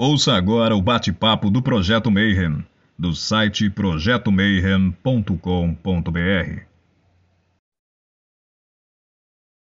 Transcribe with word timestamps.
Ouça 0.00 0.34
agora 0.34 0.76
o 0.76 0.80
bate-papo 0.80 1.50
do 1.50 1.60
Projeto 1.60 2.08
Mayhem, 2.08 2.64
do 2.96 3.12
site 3.12 3.68
projetomayhem.com.br. 3.68 6.62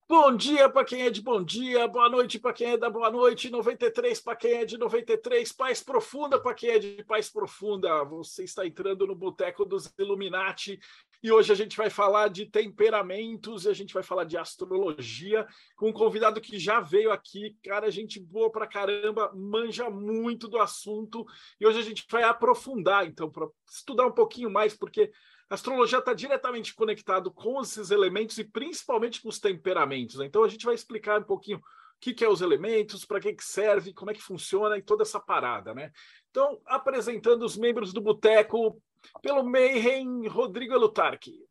Bom 0.08 0.36
dia 0.36 0.68
para 0.68 0.84
quem 0.84 1.02
é 1.02 1.10
de 1.10 1.22
bom 1.22 1.44
dia, 1.44 1.86
boa 1.86 2.08
noite 2.08 2.40
para 2.40 2.52
quem 2.52 2.72
é 2.72 2.76
da 2.76 2.90
boa 2.90 3.08
noite, 3.08 3.50
93 3.50 4.20
para 4.20 4.34
quem 4.34 4.54
é 4.54 4.64
de 4.64 4.76
93, 4.76 5.52
paz 5.52 5.80
profunda 5.80 6.40
para 6.40 6.54
quem 6.54 6.70
é 6.70 6.80
de 6.80 7.04
paz 7.04 7.30
profunda. 7.30 8.02
Você 8.02 8.42
está 8.42 8.66
entrando 8.66 9.06
no 9.06 9.14
Boteco 9.14 9.64
dos 9.64 9.94
Illuminati 9.96 10.80
e 11.26 11.32
hoje 11.32 11.50
a 11.50 11.56
gente 11.56 11.76
vai 11.76 11.90
falar 11.90 12.28
de 12.28 12.46
temperamentos 12.46 13.64
e 13.64 13.68
a 13.68 13.72
gente 13.72 13.92
vai 13.92 14.04
falar 14.04 14.22
de 14.22 14.38
astrologia 14.38 15.44
com 15.74 15.88
um 15.88 15.92
convidado 15.92 16.40
que 16.40 16.56
já 16.56 16.78
veio 16.78 17.10
aqui, 17.10 17.56
cara, 17.64 17.90
gente 17.90 18.20
boa 18.20 18.48
para 18.48 18.64
caramba, 18.64 19.32
manja 19.34 19.90
muito 19.90 20.46
do 20.46 20.56
assunto 20.56 21.26
e 21.60 21.66
hoje 21.66 21.80
a 21.80 21.82
gente 21.82 22.06
vai 22.08 22.22
aprofundar, 22.22 23.08
então, 23.08 23.28
para 23.28 23.48
estudar 23.68 24.06
um 24.06 24.12
pouquinho 24.12 24.48
mais, 24.48 24.72
porque 24.72 25.10
a 25.50 25.54
astrologia 25.56 25.98
está 25.98 26.14
diretamente 26.14 26.72
conectado 26.72 27.32
com 27.32 27.60
esses 27.60 27.90
elementos 27.90 28.38
e 28.38 28.44
principalmente 28.44 29.20
com 29.20 29.28
os 29.28 29.40
temperamentos. 29.40 30.18
Né? 30.18 30.26
Então 30.26 30.44
a 30.44 30.48
gente 30.48 30.64
vai 30.64 30.76
explicar 30.76 31.18
um 31.18 31.24
pouquinho 31.24 31.58
o 31.58 31.62
que, 31.98 32.14
que 32.14 32.24
é 32.24 32.28
os 32.28 32.40
elementos, 32.40 33.04
para 33.04 33.18
que, 33.18 33.32
que 33.32 33.44
serve, 33.44 33.92
como 33.92 34.12
é 34.12 34.14
que 34.14 34.22
funciona 34.22 34.78
e 34.78 34.82
toda 34.82 35.02
essa 35.02 35.18
parada, 35.18 35.74
né? 35.74 35.90
Então, 36.30 36.60
apresentando 36.66 37.42
os 37.42 37.56
membros 37.56 37.92
do 37.92 38.02
Boteco, 38.02 38.80
pelo 39.22 39.44
Mayhem, 39.44 40.26
Rodrigo 40.28 40.74
Elutarque. 40.74 41.46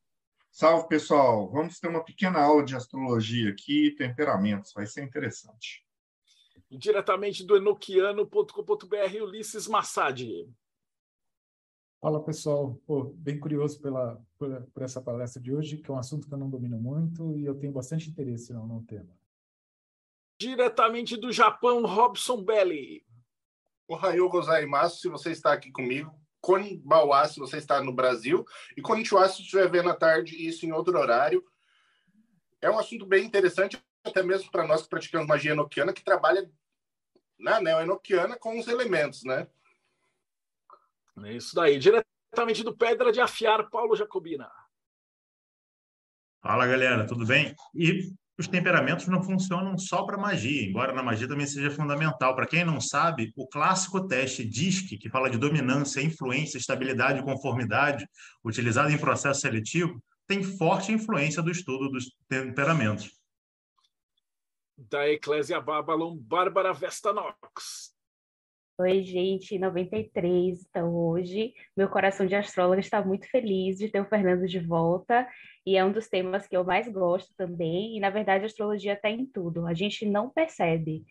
Salve, 0.52 0.88
pessoal! 0.88 1.52
Vamos 1.52 1.80
ter 1.80 1.90
uma 1.90 2.04
pequena 2.04 2.40
aula 2.40 2.64
de 2.64 2.76
astrologia 2.76 3.50
aqui, 3.50 3.92
temperamentos, 3.98 4.72
vai 4.74 4.88
ser 4.88 5.04
interessante. 5.04 5.86
E 6.72 6.78
diretamente 6.78 7.46
do 7.46 7.58
enoquiano.com.br, 7.58 9.22
Ulisses 9.22 9.68
Massad. 9.68 10.22
Fala 12.02 12.24
pessoal, 12.24 12.80
Pô, 12.86 13.06
bem 13.16 13.40
curioso 13.40 13.82
pela, 13.82 14.24
por, 14.38 14.62
por, 14.74 14.84
essa 14.84 15.02
palestra 15.02 15.42
de 15.42 15.54
hoje, 15.54 15.78
que 15.78 15.90
é 15.90 15.94
um 15.94 15.98
assunto 15.98 16.28
que 16.28 16.34
eu 16.34 16.38
não 16.38 16.50
domino 16.50 16.80
muito 16.80 17.38
e 17.38 17.46
eu 17.46 17.56
tenho 17.56 17.74
bastante 17.74 18.10
interesse 18.10 18.54
no, 18.54 18.66
no 18.66 18.84
tema. 18.84 19.14
Diretamente 20.40 21.18
do 21.18 21.32
Japão, 21.32 21.86
Robson 21.86 22.44
Belli. 22.44 23.06
Ohayou 23.88 24.30
gozaimasu, 24.30 25.00
se 25.00 25.10
você 25.10 25.32
está 25.32 25.52
aqui 25.52 25.72
comigo. 25.72 26.14
Konnibawa, 26.46 27.28
se 27.28 27.40
você 27.40 27.58
está 27.58 27.82
no 27.82 27.92
Brasil. 27.92 28.46
E 28.78 28.82
Konnichiwa, 28.82 29.28
se 29.28 29.42
estiver 29.42 29.68
vendo 29.68 29.90
à 29.90 29.96
tarde, 29.96 30.36
isso 30.48 30.64
em 30.64 30.72
outro 30.72 30.96
horário. 30.96 31.44
É 32.62 32.70
um 32.70 32.78
assunto 32.78 33.04
bem 33.04 33.26
interessante, 33.26 33.84
até 34.04 34.22
mesmo 34.22 34.52
para 34.52 34.68
nós 34.68 34.84
que 34.84 34.90
praticamos 34.90 35.28
magia 35.28 35.54
enoquiana, 35.54 35.92
que 35.92 36.04
trabalha 36.04 36.48
na 37.40 37.60
neo-enoquiana 37.60 38.38
com 38.38 38.60
os 38.60 38.68
elementos, 38.68 39.24
né? 39.24 39.48
É 41.24 41.34
isso 41.34 41.56
daí. 41.56 41.80
Diretamente 41.80 42.64
do 42.64 42.78
Pedra 42.78 43.12
de 43.12 43.20
Afiar, 43.20 43.68
Paulo 43.72 43.96
Jacobina. 43.96 44.48
Fala, 46.44 46.68
galera, 46.68 47.08
tudo 47.08 47.26
bem? 47.26 47.56
E 47.74 48.14
os 48.38 48.48
temperamentos 48.48 49.08
não 49.08 49.24
funcionam 49.24 49.78
só 49.78 50.04
para 50.04 50.18
magia, 50.18 50.68
embora 50.68 50.92
na 50.92 51.02
magia 51.02 51.28
também 51.28 51.48
seja 51.48 51.72
fundamental. 51.72 52.36
Para 52.36 52.46
quem 52.46 52.66
não 52.66 52.82
sabe, 52.82 53.32
o 53.36 53.48
clássico 53.48 54.08
teste 54.08 54.44
DISC, 54.44 54.98
que 54.98 55.10
fala 55.10 55.30
de 55.30 55.38
dominância, 55.38 56.02
influência, 56.02 56.58
estabilidade 56.58 57.20
e 57.20 57.24
conformidade, 57.24 58.06
utilizado 58.44 58.92
em 58.92 58.98
processo 58.98 59.42
seletivo, 59.42 60.04
tem 60.28 60.44
forte 60.44 60.92
influência 60.92 61.42
do 61.42 61.52
estudo 61.52 61.90
dos 61.90 62.12
temperamentos. 62.28 63.12
Da 64.78 65.08
Eclésia 65.08 65.62
Babylon, 65.62 66.18
Bárbara 66.18 66.74
Vestanox. 66.74 67.96
Oi, 68.78 69.04
gente, 69.04 69.58
93. 69.58 70.66
Então, 70.70 70.94
hoje, 70.94 71.54
meu 71.78 71.88
coração 71.88 72.26
de 72.26 72.36
astróloga 72.36 72.82
está 72.82 73.02
muito 73.02 73.30
feliz 73.30 73.78
de 73.78 73.88
ter 73.88 74.02
o 74.02 74.06
Fernando 74.06 74.46
de 74.46 74.60
volta, 74.60 75.26
e 75.66 75.76
é 75.76 75.84
um 75.84 75.92
dos 75.92 76.08
temas 76.08 76.48
que 76.48 76.56
eu 76.56 76.64
mais 76.64 76.88
gosto 76.88 77.34
também. 77.36 77.98
E, 77.98 78.00
na 78.00 78.10
verdade, 78.10 78.44
a 78.44 78.46
astrologia 78.46 78.94
está 78.94 79.10
em 79.10 79.26
tudo, 79.26 79.66
a 79.66 79.74
gente 79.74 80.06
não 80.06 80.30
percebe, 80.30 81.04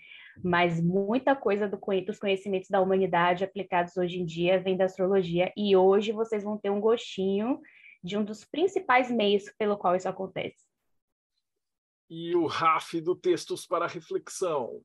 mas 0.43 0.81
muita 0.81 1.35
coisa 1.35 1.69
do, 1.69 1.79
dos 2.07 2.19
conhecimentos 2.19 2.69
da 2.69 2.81
humanidade 2.81 3.45
aplicados 3.45 3.97
hoje 3.97 4.21
em 4.21 4.25
dia 4.25 4.61
vem 4.61 4.77
da 4.77 4.85
astrologia, 4.85 5.53
e 5.57 5.77
hoje 5.77 6.13
vocês 6.13 6.45
vão 6.45 6.57
ter 6.57 6.71
um 6.71 6.81
gostinho 6.81 7.61
de 8.03 8.17
um 8.17 8.25
dos 8.25 8.45
principais 8.45 9.11
meios 9.11 9.45
pelo 9.59 9.77
qual 9.77 9.97
isso 9.97 10.09
acontece. 10.09 10.65
E 12.09 12.37
o 12.37 12.47
RAF 12.47 13.01
do 13.01 13.17
Textos 13.17 13.67
para 13.67 13.87
Reflexão. 13.87 14.83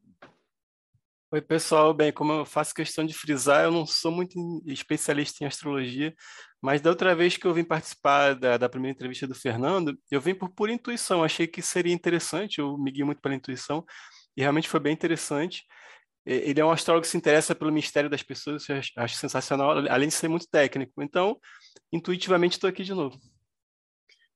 Oi, 1.31 1.41
pessoal. 1.41 1.93
Bem, 1.93 2.11
como 2.11 2.31
eu 2.31 2.45
faço 2.45 2.73
questão 2.73 3.05
de 3.05 3.13
frisar, 3.13 3.65
eu 3.65 3.71
não 3.71 3.85
sou 3.85 4.11
muito 4.11 4.63
especialista 4.65 5.43
em 5.43 5.47
astrologia, 5.47 6.15
mas 6.61 6.81
da 6.81 6.89
outra 6.89 7.15
vez 7.15 7.37
que 7.37 7.45
eu 7.45 7.53
vim 7.53 7.63
participar 7.63 8.33
da, 8.35 8.57
da 8.57 8.69
primeira 8.69 8.95
entrevista 8.95 9.25
do 9.25 9.35
Fernando, 9.35 9.97
eu 10.11 10.19
vim 10.19 10.35
por 10.35 10.49
pura 10.49 10.71
intuição. 10.71 11.23
Achei 11.23 11.47
que 11.47 11.61
seria 11.61 11.93
interessante, 11.93 12.59
eu 12.59 12.77
me 12.77 12.91
guiei 12.91 13.05
muito 13.05 13.21
pela 13.21 13.35
intuição, 13.35 13.85
e 14.35 14.41
realmente 14.41 14.67
foi 14.69 14.79
bem 14.79 14.93
interessante. 14.93 15.63
Ele 16.25 16.59
é 16.59 16.65
um 16.65 16.71
astrólogo 16.71 17.03
que 17.03 17.09
se 17.09 17.17
interessa 17.17 17.55
pelo 17.55 17.71
mistério 17.71 18.09
das 18.09 18.21
pessoas, 18.21 18.67
eu 18.69 18.75
acho 18.97 19.15
sensacional, 19.15 19.71
além 19.89 20.09
de 20.09 20.13
ser 20.13 20.27
muito 20.27 20.47
técnico. 20.47 21.01
Então, 21.01 21.39
intuitivamente, 21.91 22.57
estou 22.57 22.69
aqui 22.69 22.83
de 22.83 22.93
novo. 22.93 23.17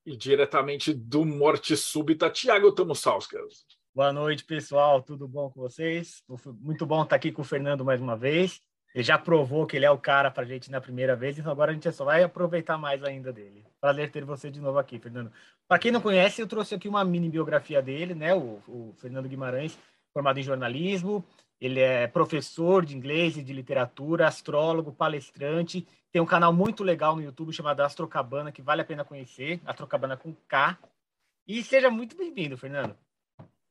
E 0.05 0.17
diretamente 0.17 0.93
do 0.93 1.23
Morte 1.23 1.77
Súbita, 1.77 2.29
Tiago 2.29 2.71
Tomussauskas. 2.71 3.65
Boa 3.93 4.11
noite, 4.11 4.43
pessoal. 4.43 5.03
Tudo 5.03 5.27
bom 5.27 5.51
com 5.51 5.61
vocês? 5.61 6.23
Muito 6.59 6.85
bom 6.85 7.03
estar 7.03 7.15
aqui 7.15 7.31
com 7.31 7.43
o 7.43 7.45
Fernando 7.45 7.85
mais 7.85 8.01
uma 8.01 8.17
vez. 8.17 8.59
Ele 8.93 9.03
já 9.03 9.17
provou 9.17 9.65
que 9.65 9.75
ele 9.75 9.85
é 9.85 9.91
o 9.91 9.97
cara 9.97 10.29
para 10.29 10.43
a 10.43 10.45
gente 10.45 10.69
na 10.69 10.79
primeira 10.79 11.15
vez, 11.15 11.37
então 11.37 11.51
agora 11.51 11.71
a 11.71 11.73
gente 11.73 11.91
só 11.91 12.05
vai 12.05 12.23
aproveitar 12.23 12.77
mais 12.77 13.03
ainda 13.03 13.33
dele. 13.33 13.65
Prazer 13.81 14.11
ter 14.11 14.23
você 14.23 14.51
de 14.51 14.61
novo 14.61 14.77
aqui, 14.77 14.99
Fernando. 14.99 15.31
Para 15.67 15.79
quem 15.79 15.91
não 15.91 15.99
conhece, 15.99 16.41
eu 16.41 16.47
trouxe 16.47 16.75
aqui 16.75 16.87
uma 16.87 17.03
mini 17.03 17.27
biografia 17.27 17.81
dele, 17.81 18.13
né? 18.13 18.35
O, 18.35 18.61
o, 18.67 18.93
Fernando 18.97 19.27
Guimarães, 19.27 19.77
formado 20.13 20.39
em 20.39 20.43
jornalismo. 20.43 21.25
Ele 21.59 21.79
é 21.79 22.07
professor 22.07 22.85
de 22.85 22.95
inglês 22.95 23.35
e 23.35 23.41
de 23.41 23.51
literatura, 23.51 24.27
astrólogo, 24.27 24.91
palestrante. 24.91 25.87
Tem 26.11 26.21
um 26.21 26.25
canal 26.25 26.53
muito 26.53 26.83
legal 26.83 27.15
no 27.15 27.23
YouTube 27.23 27.51
chamado 27.51 27.81
Astrocabana, 27.81 28.51
que 28.51 28.61
vale 28.61 28.81
a 28.81 28.85
pena 28.85 29.03
conhecer. 29.03 29.59
Astrocabana 29.65 30.15
com 30.15 30.35
K. 30.47 30.77
E 31.47 31.63
seja 31.63 31.89
muito 31.89 32.15
bem-vindo, 32.15 32.57
Fernando. 32.57 32.95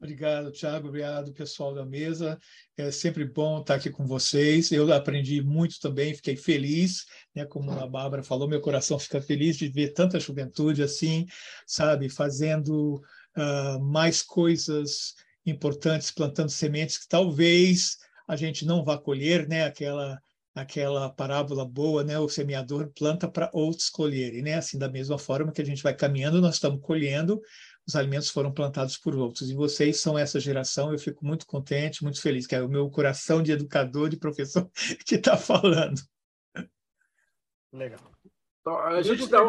Obrigado, 0.02 0.50
Thiago. 0.50 0.88
Obrigado, 0.88 1.32
pessoal 1.32 1.72
da 1.72 1.86
mesa. 1.86 2.36
É 2.76 2.90
sempre 2.90 3.24
bom 3.24 3.60
estar 3.60 3.76
aqui 3.76 3.88
com 3.88 4.04
vocês. 4.04 4.72
Eu 4.72 4.92
aprendi 4.92 5.40
muito 5.40 5.78
também, 5.78 6.12
fiquei 6.12 6.34
feliz, 6.34 7.06
né? 7.32 7.44
Como 7.44 7.70
a 7.70 7.86
Bárbara 7.86 8.20
falou, 8.20 8.48
meu 8.48 8.60
coração 8.60 8.98
fica 8.98 9.22
feliz 9.22 9.56
de 9.56 9.68
ver 9.68 9.92
tanta 9.92 10.18
juventude 10.18 10.82
assim, 10.82 11.24
sabe, 11.64 12.08
fazendo 12.08 13.00
uh, 13.36 13.80
mais 13.80 14.22
coisas 14.22 15.14
importantes, 15.46 16.10
plantando 16.10 16.50
sementes 16.50 16.98
que 16.98 17.06
talvez 17.06 17.98
a 18.26 18.34
gente 18.34 18.66
não 18.66 18.84
vá 18.84 18.98
colher, 18.98 19.46
né? 19.46 19.66
Aquela 19.66 20.20
aquela 20.54 21.08
parábola 21.08 21.64
boa, 21.64 22.04
né? 22.04 22.18
O 22.18 22.28
semeador 22.28 22.90
planta 22.94 23.28
para 23.28 23.50
outros 23.52 23.88
colherem, 23.88 24.42
né? 24.42 24.54
Assim, 24.54 24.78
da 24.78 24.88
mesma 24.88 25.18
forma 25.18 25.52
que 25.52 25.62
a 25.62 25.64
gente 25.64 25.82
vai 25.82 25.94
caminhando, 25.94 26.40
nós 26.40 26.56
estamos 26.56 26.80
colhendo 26.82 27.40
os 27.86 27.96
alimentos 27.96 28.30
foram 28.30 28.52
plantados 28.52 28.96
por 28.96 29.14
outros. 29.16 29.50
E 29.50 29.54
vocês 29.54 30.00
são 30.00 30.18
essa 30.18 30.38
geração, 30.38 30.92
eu 30.92 30.98
fico 30.98 31.24
muito 31.24 31.46
contente, 31.46 32.02
muito 32.02 32.20
feliz, 32.20 32.46
que 32.46 32.54
é 32.54 32.62
o 32.62 32.68
meu 32.68 32.88
coração 32.90 33.42
de 33.42 33.52
educador, 33.52 34.08
de 34.08 34.16
professor 34.16 34.70
que 35.06 35.16
está 35.16 35.36
falando. 35.36 36.00
Legal. 37.72 38.12
Então, 38.60 38.78
a 38.78 39.02
gente 39.02 39.26
dá, 39.26 39.40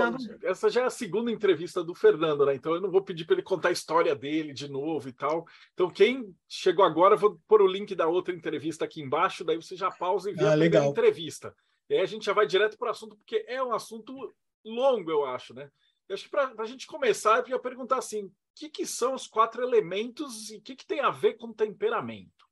essa 0.43 0.71
já 0.71 0.81
é 0.81 0.85
a 0.85 0.89
segunda 0.89 1.31
entrevista 1.31 1.83
do 1.83 1.93
Fernando, 1.93 2.47
né? 2.47 2.55
Então 2.55 2.73
eu 2.73 2.81
não 2.81 2.89
vou 2.89 3.03
pedir 3.03 3.25
para 3.25 3.35
ele 3.35 3.43
contar 3.43 3.69
a 3.69 3.71
história 3.71 4.15
dele 4.15 4.53
de 4.53 4.67
novo 4.67 5.07
e 5.07 5.13
tal. 5.13 5.45
Então 5.73 5.87
quem 5.87 6.35
chegou 6.49 6.83
agora, 6.83 7.15
vou 7.15 7.39
pôr 7.47 7.61
o 7.61 7.67
link 7.67 7.93
da 7.93 8.07
outra 8.07 8.33
entrevista 8.33 8.85
aqui 8.85 9.01
embaixo, 9.01 9.43
daí 9.43 9.55
você 9.55 9.75
já 9.75 9.91
pausa 9.91 10.31
e 10.31 10.33
vê 10.33 10.43
ah, 10.43 10.53
a 10.53 10.57
primeira 10.57 10.85
entrevista. 10.87 11.55
E 11.87 11.93
aí 11.93 12.01
a 12.01 12.07
gente 12.07 12.25
já 12.25 12.33
vai 12.33 12.47
direto 12.47 12.75
para 12.75 12.87
o 12.87 12.91
assunto, 12.91 13.15
porque 13.15 13.45
é 13.47 13.61
um 13.61 13.71
assunto 13.71 14.33
longo, 14.65 15.11
eu 15.11 15.25
acho, 15.25 15.53
né? 15.53 15.69
Eu 16.13 16.15
acho 16.15 16.25
que 16.25 16.29
para 16.29 16.53
a 16.59 16.65
gente 16.67 16.85
começar, 16.85 17.39
eu 17.39 17.49
ia 17.49 17.59
perguntar 17.59 17.97
assim: 17.97 18.25
o 18.25 18.31
que, 18.55 18.69
que 18.69 18.85
são 18.85 19.15
os 19.15 19.25
quatro 19.25 19.63
elementos 19.63 20.51
e 20.51 20.57
o 20.57 20.61
que, 20.61 20.75
que 20.75 20.85
tem 20.85 20.99
a 20.99 21.09
ver 21.09 21.37
com 21.37 21.51
temperamento? 21.51 22.45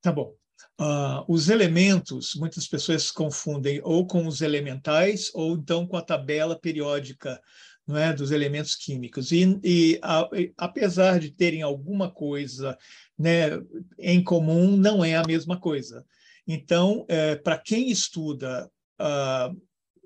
Tá 0.00 0.10
bom. 0.10 0.34
Uh, 0.80 1.22
os 1.28 1.50
elementos, 1.50 2.34
muitas 2.34 2.66
pessoas 2.66 3.10
confundem 3.10 3.80
ou 3.84 4.06
com 4.06 4.26
os 4.26 4.40
elementais 4.40 5.30
ou 5.34 5.54
então 5.54 5.86
com 5.86 5.98
a 5.98 6.02
tabela 6.02 6.58
periódica 6.58 7.42
não 7.86 7.98
é, 7.98 8.12
dos 8.12 8.30
elementos 8.30 8.74
químicos. 8.74 9.32
E, 9.32 9.60
e 9.62 10.00
a, 10.02 10.26
apesar 10.56 11.20
de 11.20 11.30
terem 11.30 11.60
alguma 11.60 12.10
coisa 12.10 12.78
né, 13.18 13.50
em 13.98 14.24
comum, 14.24 14.78
não 14.78 15.04
é 15.04 15.16
a 15.16 15.26
mesma 15.26 15.60
coisa. 15.60 16.06
Então, 16.46 17.04
é, 17.06 17.36
para 17.36 17.58
quem 17.58 17.90
estuda 17.90 18.70
uh, 18.98 19.60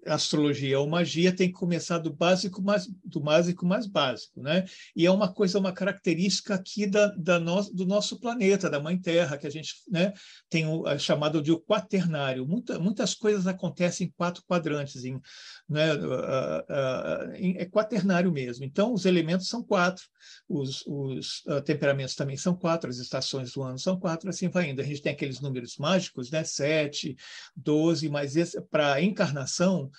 astrologia 0.07 0.79
ou 0.79 0.89
magia 0.89 1.35
tem 1.35 1.49
que 1.49 1.55
começar 1.55 1.99
do 1.99 2.13
básico 2.13 2.63
mais 2.63 2.87
do 3.05 3.21
básico 3.21 3.67
mais 3.67 3.87
básico, 3.87 4.43
né? 4.43 4.65
E 4.95 5.07
é 5.07 5.11
uma 5.11 5.33
coisa, 5.33 5.59
uma 5.59 5.73
característica 5.73 6.55
aqui 6.55 6.87
da, 6.87 7.09
da 7.17 7.39
no, 7.39 7.63
do 7.73 7.87
nosso 7.87 8.19
planeta, 8.19 8.71
da 8.71 8.81
Mãe 8.81 8.99
Terra, 8.99 9.39
que 9.39 9.47
a 9.47 9.51
gente 9.51 9.75
né, 9.89 10.13
tem 10.49 10.67
o 10.67 10.87
é 10.87 10.99
chamado 10.99 11.43
de 11.43 11.53
o 11.53 11.61
quaternário. 11.61 12.47
Muita, 12.47 12.79
muitas 12.79 13.15
coisas 13.15 13.47
acontecem 13.47 14.07
em 14.07 14.11
quatro 14.11 14.43
quadrantes, 14.45 15.05
em, 15.05 15.21
né, 15.69 15.89
em, 17.37 17.57
é 17.57 17.65
quaternário 17.65 18.31
mesmo. 18.33 18.65
Então, 18.65 18.93
os 18.93 19.05
elementos 19.05 19.49
são 19.49 19.63
quatro, 19.63 20.05
os, 20.49 20.85
os 20.87 21.43
uh, 21.47 21.61
temperamentos 21.63 22.15
também 22.15 22.37
são 22.37 22.55
quatro, 22.55 22.91
as 22.91 22.99
estações 22.99 23.53
do 23.53 23.63
ano 23.63 23.79
são 23.79 23.99
quatro, 23.99 24.29
assim 24.29 24.49
vai 24.49 24.71
indo. 24.71 24.81
A 24.81 24.85
gente 24.85 25.03
tem 25.03 25.13
aqueles 25.13 25.41
números 25.41 25.77
mágicos, 25.79 26.31
né? 26.31 26.45
Sete, 26.45 27.17
doze, 27.55 28.09
mas 28.09 28.35
para 28.71 29.01
encarnação 29.01 29.91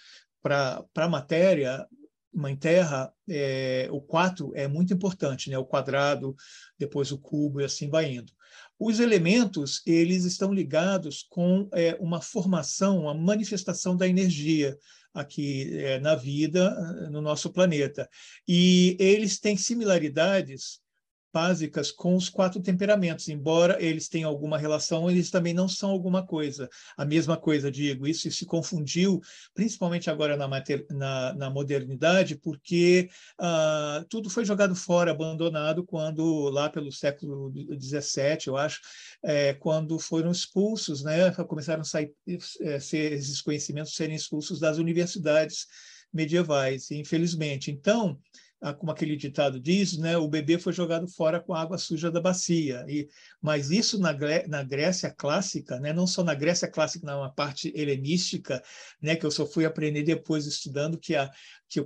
para 0.42 0.86
a 0.96 1.10
matéria, 1.10 1.88
Mãe 2.34 2.56
Terra, 2.56 3.12
é, 3.28 3.88
o 3.92 4.00
4 4.00 4.52
é 4.56 4.68
muito 4.68 4.94
importante, 4.94 5.50
né? 5.50 5.58
o 5.58 5.66
quadrado, 5.66 6.36
depois 6.78 7.12
o 7.12 7.18
cubo 7.18 7.60
e 7.60 7.66
assim 7.66 7.90
vai 7.90 8.14
indo. 8.14 8.32
Os 8.80 9.00
elementos, 9.00 9.82
eles 9.86 10.24
estão 10.24 10.54
ligados 10.54 11.26
com 11.30 11.68
é, 11.74 11.98
uma 12.00 12.22
formação, 12.22 13.02
uma 13.02 13.14
manifestação 13.14 13.98
da 13.98 14.08
energia 14.08 14.78
aqui 15.14 15.76
é, 15.80 16.00
na 16.00 16.14
vida, 16.14 16.76
no 17.10 17.22
nosso 17.22 17.52
planeta. 17.52 18.08
E 18.48 18.96
eles 19.00 19.40
têm 19.40 19.58
similaridades 19.58 20.80
básicas 21.34 21.92
com 21.92 22.16
os 22.16 22.30
quatro 22.30 22.62
temperamentos. 22.62 23.28
Embora 23.28 23.82
eles 23.82 24.08
tenham 24.08 24.30
alguma 24.30 24.58
relação, 24.58 25.10
eles 25.10 25.30
também 25.30 25.54
não 25.54 25.68
são 25.68 25.90
alguma 25.90 26.26
coisa. 26.26 26.70
A 26.98 27.06
mesma 27.06 27.38
coisa, 27.38 27.72
digo, 27.72 28.08
isso 28.08 28.30
se 28.32 28.46
confundiu, 28.46 29.22
principalmente 29.54 30.10
agora 30.10 30.36
na, 30.36 30.48
mater, 30.48 30.86
na, 30.90 31.34
na 31.34 31.50
modernidade, 31.50 32.36
porque 32.36 33.10
uh, 33.40 34.06
tudo 34.10 34.30
foi 34.30 34.46
jogado 34.46 34.76
fora, 34.76 35.12
abandonado, 35.12 35.86
quando 35.86 36.50
lá 36.50 36.70
pelo 36.70 36.92
século 36.92 37.52
XVII, 37.52 38.48
eu 38.48 38.58
acho, 38.58 38.80
é, 39.24 39.54
quando 39.54 40.00
foram 40.00 40.32
expulsos, 40.32 41.04
né, 41.04 41.32
começaram 41.48 41.82
a 41.82 41.86
sair, 41.86 42.14
é, 42.62 42.80
ser, 42.80 43.14
esses 43.14 43.42
conhecimentos 43.42 43.96
serem 43.96 44.16
expulsos 44.16 44.60
das 44.60 44.78
universidades 44.78 45.66
medievais, 46.14 46.90
infelizmente. 46.92 47.70
Então, 47.70 48.18
ah, 48.20 48.47
como 48.80 48.92
aquele 48.92 49.16
ditado 49.16 49.60
diz, 49.60 49.98
né, 49.98 50.18
o 50.18 50.28
bebê 50.28 50.58
foi 50.58 50.74
jogado 50.74 51.08
fora 51.08 51.40
com 51.40 51.54
a 51.54 51.62
água 51.62 51.78
suja 51.78 52.10
da 52.10 52.20
bacia. 52.20 52.84
E, 52.88 53.08
mas 53.42 53.70
isso 53.70 54.00
na, 54.00 54.16
na 54.48 54.64
Grécia 54.64 55.12
clássica, 55.12 55.80
né, 55.80 55.94
não 55.94 56.08
só 56.08 56.24
na 56.24 56.34
Grécia 56.34 56.68
clássica, 56.68 57.06
na 57.06 57.30
parte 57.30 57.72
helenística, 57.76 58.64
né, 59.02 59.16
que 59.16 59.26
eu 59.26 59.32
só 59.32 59.46
fui 59.46 59.66
aprender 59.66 60.04
depois 60.04 60.46
estudando 60.46 60.98
que 60.98 61.16
a, 61.16 61.30
que 61.70 61.80
o 61.80 61.86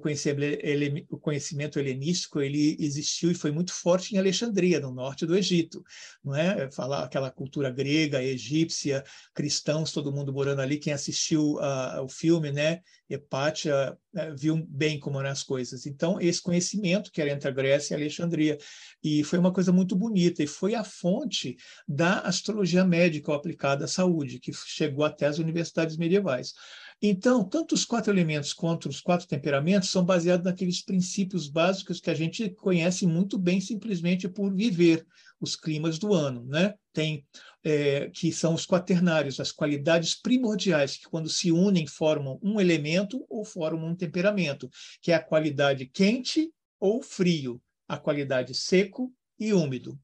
conhecimento, 1.19 1.79
helenístico 1.79 2.39
ele 2.39 2.77
existiu 2.79 3.31
e 3.31 3.35
foi 3.35 3.51
muito 3.51 3.73
forte 3.73 4.13
em 4.13 4.17
Alexandria, 4.17 4.79
no 4.79 4.91
norte 4.91 5.25
do 5.25 5.35
Egito, 5.35 5.83
não 6.23 6.35
é? 6.35 6.69
Falar 6.71 7.03
aquela 7.03 7.31
cultura 7.31 7.71
grega, 7.71 8.23
egípcia, 8.23 9.03
cristãos, 9.33 9.91
todo 9.91 10.11
mundo 10.11 10.31
morando 10.31 10.61
ali. 10.61 10.77
Quem 10.77 10.93
assistiu 10.93 11.55
uh, 11.55 12.03
o 12.03 12.09
filme, 12.09 12.51
né, 12.51 12.81
Hepátia, 13.09 13.97
uh, 14.13 14.37
viu 14.37 14.63
bem 14.67 14.99
como 14.99 15.19
eram 15.19 15.31
as 15.31 15.43
coisas. 15.43 15.85
Então, 15.85 16.21
esse 16.21 16.41
conhecimento 16.41 17.11
que 17.11 17.19
era 17.19 17.31
entre 17.31 17.47
a 17.49 17.51
Grécia 17.51 17.93
e 17.93 17.97
Alexandria, 17.97 18.57
e 19.03 19.23
foi 19.23 19.39
uma 19.39 19.51
coisa 19.51 19.71
muito 19.71 19.95
bonita 19.95 20.43
e 20.43 20.47
foi 20.47 20.75
a 20.75 20.83
fonte 20.83 21.57
da 21.87 22.19
astrologia 22.19 22.85
médica 22.85 23.33
aplicada 23.33 23.85
à 23.85 23.87
saúde, 23.87 24.39
que 24.39 24.51
chegou 24.53 25.03
até 25.03 25.25
as 25.25 25.39
universidades 25.39 25.97
medievais. 25.97 26.53
Então, 27.03 27.43
tanto 27.43 27.73
os 27.73 27.83
quatro 27.83 28.13
elementos 28.13 28.53
quanto 28.53 28.87
os 28.87 29.01
quatro 29.01 29.27
temperamentos 29.27 29.89
são 29.89 30.05
baseados 30.05 30.45
naqueles 30.45 30.83
princípios 30.83 31.47
básicos 31.47 31.99
que 31.99 32.11
a 32.11 32.13
gente 32.13 32.51
conhece 32.51 33.07
muito 33.07 33.39
bem 33.39 33.59
simplesmente 33.59 34.29
por 34.29 34.53
viver 34.53 35.05
os 35.39 35.55
climas 35.55 35.97
do 35.97 36.13
ano, 36.13 36.45
né? 36.45 36.75
Tem 36.93 37.25
é, 37.63 38.07
que 38.11 38.31
são 38.31 38.53
os 38.53 38.67
quaternários, 38.67 39.39
as 39.39 39.51
qualidades 39.51 40.13
primordiais 40.13 40.95
que 40.95 41.05
quando 41.05 41.27
se 41.27 41.51
unem 41.51 41.87
formam 41.87 42.39
um 42.43 42.61
elemento 42.61 43.25
ou 43.27 43.43
formam 43.43 43.89
um 43.89 43.95
temperamento, 43.95 44.69
que 45.01 45.11
é 45.11 45.15
a 45.15 45.23
qualidade 45.23 45.87
quente 45.87 46.51
ou 46.79 47.01
frio, 47.01 47.59
a 47.87 47.97
qualidade 47.97 48.53
seco 48.53 49.11
e 49.39 49.53
úmido. 49.53 49.99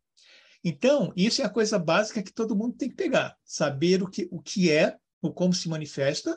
Então, 0.63 1.13
isso 1.15 1.43
é 1.43 1.45
a 1.45 1.49
coisa 1.49 1.77
básica 1.77 2.23
que 2.23 2.33
todo 2.33 2.55
mundo 2.55 2.75
tem 2.75 2.89
que 2.89 2.95
pegar, 2.95 3.37
saber 3.45 4.01
o 4.01 4.09
que, 4.09 4.27
o 4.31 4.41
que 4.41 4.71
é, 4.71 4.97
o 5.21 5.31
como 5.31 5.53
se 5.53 5.69
manifesta, 5.69 6.35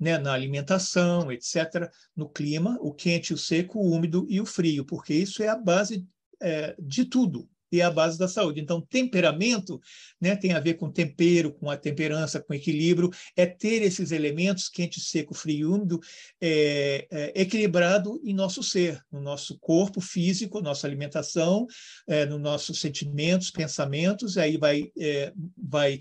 né, 0.00 0.16
na 0.16 0.32
alimentação, 0.32 1.30
etc., 1.30 1.90
no 2.16 2.28
clima, 2.28 2.78
o 2.80 2.92
quente, 2.92 3.34
o 3.34 3.38
seco, 3.38 3.78
o 3.78 3.90
úmido 3.92 4.26
e 4.28 4.40
o 4.40 4.46
frio, 4.46 4.84
porque 4.84 5.12
isso 5.12 5.42
é 5.42 5.48
a 5.48 5.56
base 5.56 6.06
é, 6.40 6.74
de 6.78 7.04
tudo 7.04 7.46
e 7.72 7.80
é 7.80 7.84
a 7.84 7.90
base 7.90 8.18
da 8.18 8.26
saúde. 8.26 8.60
Então, 8.60 8.80
temperamento 8.80 9.80
né, 10.20 10.34
tem 10.34 10.52
a 10.52 10.60
ver 10.60 10.74
com 10.74 10.90
tempero, 10.90 11.52
com 11.52 11.70
a 11.70 11.76
temperança, 11.76 12.40
com 12.40 12.52
equilíbrio, 12.52 13.10
é 13.36 13.46
ter 13.46 13.82
esses 13.82 14.10
elementos, 14.10 14.68
quente, 14.68 15.00
seco, 15.00 15.34
frio 15.34 15.58
e 15.58 15.64
úmido, 15.64 16.00
é, 16.40 17.06
é, 17.10 17.42
equilibrado 17.42 18.20
em 18.24 18.34
nosso 18.34 18.62
ser, 18.62 19.00
no 19.10 19.20
nosso 19.20 19.58
corpo 19.58 20.00
físico, 20.00 20.60
nossa 20.60 20.86
alimentação, 20.86 21.66
é, 22.08 22.26
nos 22.26 22.40
nossos 22.40 22.80
sentimentos, 22.80 23.50
pensamentos, 23.50 24.36
aí 24.36 24.56
vai, 24.56 24.90
é, 24.98 25.32
vai 25.56 26.00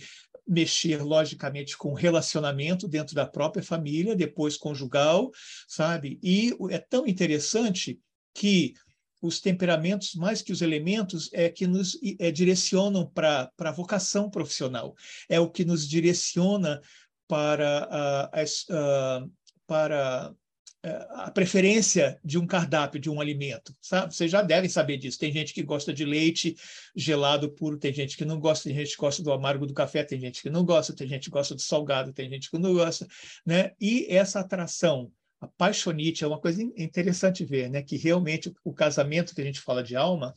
mexer 0.50 1.04
logicamente 1.04 1.78
com 1.78 1.94
relacionamento 1.94 2.88
dentro 2.88 3.14
da 3.14 3.26
própria 3.26 3.64
família, 3.64 4.16
depois 4.16 4.58
conjugal, 4.58 5.30
sabe? 5.68 6.20
E 6.24 6.52
é 6.72 6.80
tão 6.80 7.06
interessante 7.06 8.00
que 8.34 8.74
os 9.22 9.40
temperamentos, 9.40 10.16
mais 10.16 10.42
que 10.42 10.52
os 10.52 10.62
elementos, 10.62 11.30
é 11.34 11.50
que 11.50 11.68
nos 11.68 11.98
é, 12.20 12.32
direcionam 12.32 13.06
para 13.06 13.52
a 13.60 13.72
vocação 13.72 14.30
profissional, 14.30 14.96
é 15.28 15.40
o 15.40 15.50
que 15.50 15.64
nos 15.64 15.88
direciona 15.88 16.82
para, 17.28 18.32
uh, 18.34 19.24
uh, 19.24 19.32
para 19.68 20.34
é, 20.34 20.39
a 20.84 21.30
preferência 21.30 22.20
de 22.24 22.38
um 22.38 22.48
cardápio, 22.48 23.00
de 23.00 23.10
um 23.10 23.20
alimento. 23.20 23.76
Sabe? 23.82 24.14
Vocês 24.14 24.32
já 24.32 24.42
devem 24.42 24.70
saber 24.70 24.98
disso. 24.98 25.20
Tem 25.20 25.32
gente 25.32 25.54
que 25.54 25.62
gosta 25.62 25.94
de 25.94 26.06
leite 26.06 26.56
gelado 26.96 27.52
puro, 27.52 27.78
tem 27.78 27.94
gente 27.94 28.16
que 28.16 28.24
não 28.24 28.40
gosta, 28.40 28.70
tem 28.70 28.76
gente 28.78 28.92
que 28.92 28.98
gosta 28.98 29.22
do 29.22 29.32
amargo 29.32 29.66
do 29.66 29.74
café, 29.74 30.04
tem 30.04 30.20
gente 30.20 30.42
que 30.42 30.50
não 30.50 30.64
gosta, 30.64 30.96
tem 30.96 31.08
gente 31.08 31.26
que 31.26 31.32
gosta 31.32 31.54
do 31.54 31.62
salgado, 31.62 32.14
tem 32.14 32.30
gente 32.30 32.50
que 32.50 32.58
não 32.58 32.74
gosta. 32.74 33.06
Né? 33.46 33.72
E 33.80 34.08
essa 34.10 34.40
atração, 34.40 35.12
a 35.42 35.48
paixonite, 35.48 36.24
é 36.24 36.28
uma 36.28 36.40
coisa 36.40 36.62
interessante 36.62 37.44
ver, 37.44 37.70
né? 37.70 37.82
que 37.82 37.98
realmente 37.98 38.52
o 38.64 38.74
casamento 38.74 39.36
que 39.36 39.42
a 39.42 39.46
gente 39.46 39.60
fala 39.60 39.84
de 39.84 39.96
alma, 39.96 40.34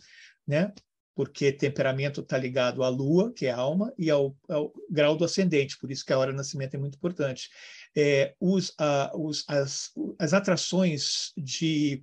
né? 0.46 0.72
Porque 1.14 1.52
temperamento 1.52 2.20
está 2.20 2.38
ligado 2.38 2.82
à 2.82 2.88
lua, 2.88 3.32
que 3.32 3.46
é 3.46 3.50
a 3.50 3.56
alma, 3.56 3.92
e 3.98 4.10
ao, 4.10 4.36
ao, 4.48 4.72
grau 4.90 5.16
do 5.16 5.24
ascendente, 5.24 5.78
por 5.78 5.90
isso 5.90 6.04
que 6.04 6.12
a 6.12 6.18
hora 6.18 6.32
do 6.32 6.36
nascimento 6.36 6.74
é 6.74 6.78
muito 6.78 6.96
importante. 6.96 7.50
É, 7.94 8.34
os, 8.40 8.74
os, 9.14 9.44
as, 9.48 9.90
as 10.18 10.32
atrações 10.32 11.32
de 11.36 12.02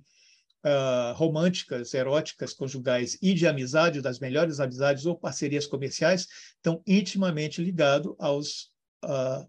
uh, 0.64 1.12
românticas, 1.14 1.92
eróticas, 1.94 2.52
conjugais 2.52 3.18
e 3.20 3.34
de 3.34 3.46
amizade, 3.46 4.00
das 4.00 4.18
melhores 4.18 4.60
amizades 4.60 5.06
ou 5.06 5.18
parcerias 5.18 5.66
comerciais, 5.66 6.26
estão 6.56 6.82
intimamente 6.86 7.62
ligados 7.62 8.14
aos 8.18 8.72
uh, 9.04 9.42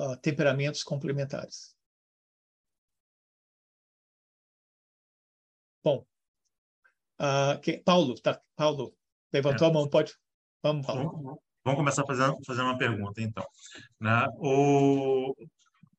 uh, 0.00 0.16
temperamentos 0.18 0.82
complementares. 0.82 1.76
Bom, 5.82 6.04
que, 7.62 7.78
Paulo, 7.78 8.14
tá, 8.20 8.40
Paulo, 8.54 8.97
levantou 9.32 9.66
é. 9.66 9.70
a 9.70 9.72
mão, 9.72 9.88
pode. 9.88 10.12
Vamos, 10.62 10.86
Paulo. 10.86 11.40
Vamos 11.64 11.78
começar 11.78 12.04
fazendo, 12.06 12.36
fazendo 12.46 12.66
uma 12.66 12.78
pergunta, 12.78 13.20
então. 13.20 13.44
Né? 14.00 14.26
O, 14.38 15.34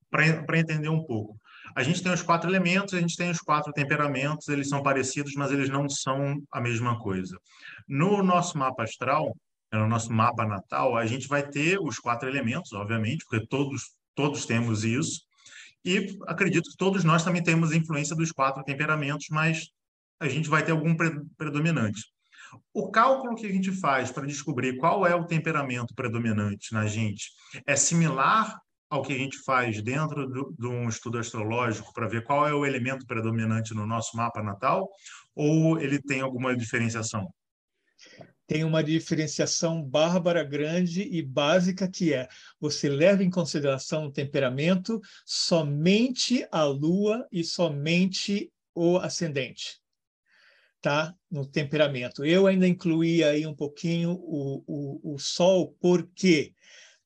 para 0.10 0.58
entender 0.58 0.90
um 0.90 1.04
pouco. 1.04 1.40
A 1.76 1.84
gente 1.84 2.02
tem 2.02 2.12
os 2.12 2.24
quatro 2.24 2.50
elementos, 2.50 2.94
a 2.94 3.00
gente 3.00 3.16
tem 3.16 3.30
os 3.30 3.40
quatro 3.40 3.72
temperamentos, 3.72 4.48
eles 4.48 4.68
são 4.68 4.82
parecidos, 4.82 5.34
mas 5.36 5.52
eles 5.52 5.70
não 5.70 5.88
são 5.88 6.42
a 6.52 6.60
mesma 6.60 7.00
coisa. 7.00 7.38
No 7.88 8.24
nosso 8.24 8.58
mapa 8.58 8.84
astral, 8.84 9.36
no 9.72 9.88
nosso 9.88 10.12
mapa 10.12 10.46
natal, 10.46 10.98
a 10.98 11.06
gente 11.06 11.28
vai 11.28 11.48
ter 11.48 11.80
os 11.80 12.00
quatro 12.00 12.28
elementos, 12.28 12.74
obviamente, 12.74 13.24
porque 13.26 13.46
todos, 13.46 13.92
todos 14.16 14.46
temos 14.46 14.84
isso, 14.84 15.22
e 15.86 16.18
acredito 16.28 16.72
que 16.72 16.78
todos 16.78 17.04
nós 17.04 17.24
também 17.24 17.44
temos 17.44 17.72
influência 17.72 18.16
dos 18.16 18.32
quatro 18.32 18.64
temperamentos, 18.64 19.28
mas 19.30 19.70
a 20.20 20.28
gente 20.28 20.50
vai 20.50 20.64
ter 20.64 20.72
algum 20.72 20.96
predominante. 21.38 22.02
O 22.74 22.90
cálculo 22.90 23.36
que 23.36 23.46
a 23.46 23.52
gente 23.52 23.72
faz 23.72 24.12
para 24.12 24.26
descobrir 24.26 24.78
qual 24.78 25.06
é 25.06 25.16
o 25.16 25.26
temperamento 25.26 25.94
predominante 25.94 26.74
na 26.74 26.86
gente 26.86 27.32
é 27.66 27.76
similar 27.76 28.60
ao 28.90 29.04
que 29.04 29.14
a 29.14 29.18
gente 29.18 29.38
faz 29.40 29.82
dentro 29.84 30.28
de 30.58 30.68
um 30.68 30.90
estudo 30.90 31.20
astrológico 31.20 31.94
para 31.94 32.08
ver 32.08 32.24
qual 32.24 32.48
é 32.48 32.54
o 32.54 32.66
elemento 32.66 33.06
predominante 33.06 33.74
no 33.74 33.86
nosso 33.86 34.18
mapa 34.18 34.42
natal, 34.42 34.90
ou 35.36 35.80
ele 35.80 36.02
tem 36.02 36.22
alguma 36.22 36.58
diferenciação? 36.58 37.32
tem 38.50 38.64
uma 38.64 38.84
diferenciação 38.84 39.84
bárbara, 39.84 40.44
grande 40.44 41.04
e 41.04 41.22
básica, 41.22 41.88
que 41.88 42.16
é 42.16 42.28
você 42.60 42.90
leva 42.90 43.24
em 43.24 43.30
consideração 43.30 44.08
o 44.08 44.12
temperamento 44.12 45.00
somente 45.24 46.48
a 46.52 46.64
lua 46.64 47.28
e 47.32 47.44
somente 47.44 48.52
o 48.74 48.98
ascendente, 48.98 49.80
tá? 50.82 51.14
No 51.30 51.46
temperamento. 51.46 52.26
Eu 52.26 52.48
ainda 52.48 52.68
incluí 52.68 53.24
aí 53.24 53.46
um 53.46 53.56
pouquinho 53.56 54.12
o, 54.12 54.64
o, 54.68 55.14
o 55.16 55.20
sol, 55.20 55.76
porque 55.80 56.54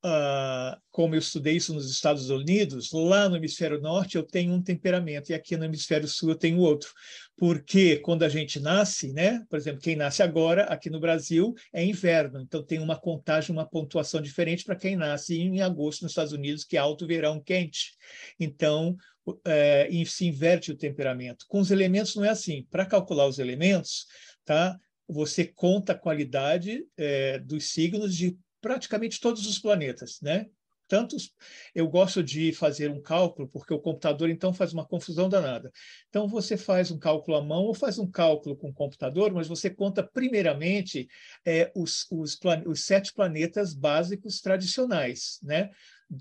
Uh, 0.05 0.75
como 0.91 1.15
eu 1.15 1.19
estudei 1.19 1.55
isso 1.55 1.73
nos 1.73 1.89
Estados 1.89 2.29
Unidos, 2.29 2.91
lá 2.91 3.29
no 3.29 3.37
hemisfério 3.37 3.79
norte 3.79 4.17
eu 4.17 4.23
tenho 4.23 4.51
um 4.51 4.61
temperamento 4.61 5.29
e 5.29 5.33
aqui 5.33 5.55
no 5.55 5.63
hemisfério 5.63 6.09
sul 6.09 6.31
eu 6.31 6.35
tenho 6.35 6.59
outro. 6.59 6.91
Porque 7.37 7.95
quando 7.99 8.23
a 8.23 8.27
gente 8.27 8.59
nasce, 8.59 9.13
né, 9.13 9.41
por 9.49 9.57
exemplo, 9.57 9.79
quem 9.79 9.95
nasce 9.95 10.21
agora 10.21 10.63
aqui 10.65 10.89
no 10.89 10.99
Brasil 10.99 11.53
é 11.71 11.85
inverno, 11.85 12.41
então 12.41 12.61
tem 12.61 12.79
uma 12.79 12.99
contagem, 12.99 13.55
uma 13.55 13.65
pontuação 13.65 14.21
diferente 14.21 14.65
para 14.65 14.75
quem 14.75 14.97
nasce 14.97 15.37
em 15.39 15.61
agosto 15.61 16.01
nos 16.01 16.11
Estados 16.11 16.33
Unidos, 16.33 16.65
que 16.65 16.75
é 16.75 16.81
alto 16.81 17.07
verão 17.07 17.41
quente. 17.41 17.93
Então, 18.37 18.97
é, 19.45 19.89
se 20.05 20.25
inverte 20.25 20.71
o 20.71 20.77
temperamento. 20.77 21.45
Com 21.47 21.59
os 21.59 21.71
elementos 21.71 22.15
não 22.15 22.25
é 22.25 22.29
assim. 22.29 22.65
Para 22.69 22.85
calcular 22.85 23.27
os 23.27 23.39
elementos, 23.39 24.07
tá? 24.45 24.77
Você 25.07 25.45
conta 25.45 25.93
a 25.93 25.97
qualidade 25.97 26.85
é, 26.97 27.39
dos 27.39 27.71
signos 27.71 28.15
de 28.15 28.37
praticamente 28.61 29.19
todos 29.19 29.45
os 29.45 29.59
planetas, 29.59 30.19
né? 30.21 30.47
Tantos, 30.87 31.33
eu 31.73 31.87
gosto 31.87 32.21
de 32.21 32.51
fazer 32.51 32.91
um 32.91 33.01
cálculo, 33.01 33.47
porque 33.47 33.73
o 33.73 33.79
computador 33.79 34.29
então 34.29 34.53
faz 34.53 34.73
uma 34.73 34.85
confusão 34.85 35.27
danada. 35.29 35.71
Então 36.09 36.27
você 36.27 36.55
faz 36.55 36.91
um 36.91 36.99
cálculo 36.99 37.37
à 37.37 37.43
mão 37.43 37.63
ou 37.63 37.73
faz 37.73 37.97
um 37.97 38.09
cálculo 38.09 38.55
com 38.55 38.69
o 38.69 38.73
computador, 38.73 39.33
mas 39.33 39.47
você 39.47 39.69
conta 39.69 40.03
primeiramente 40.03 41.07
é, 41.45 41.71
os, 41.73 42.05
os, 42.11 42.37
os 42.65 42.85
sete 42.85 43.13
planetas 43.13 43.73
básicos 43.73 44.41
tradicionais, 44.41 45.39
né? 45.41 45.71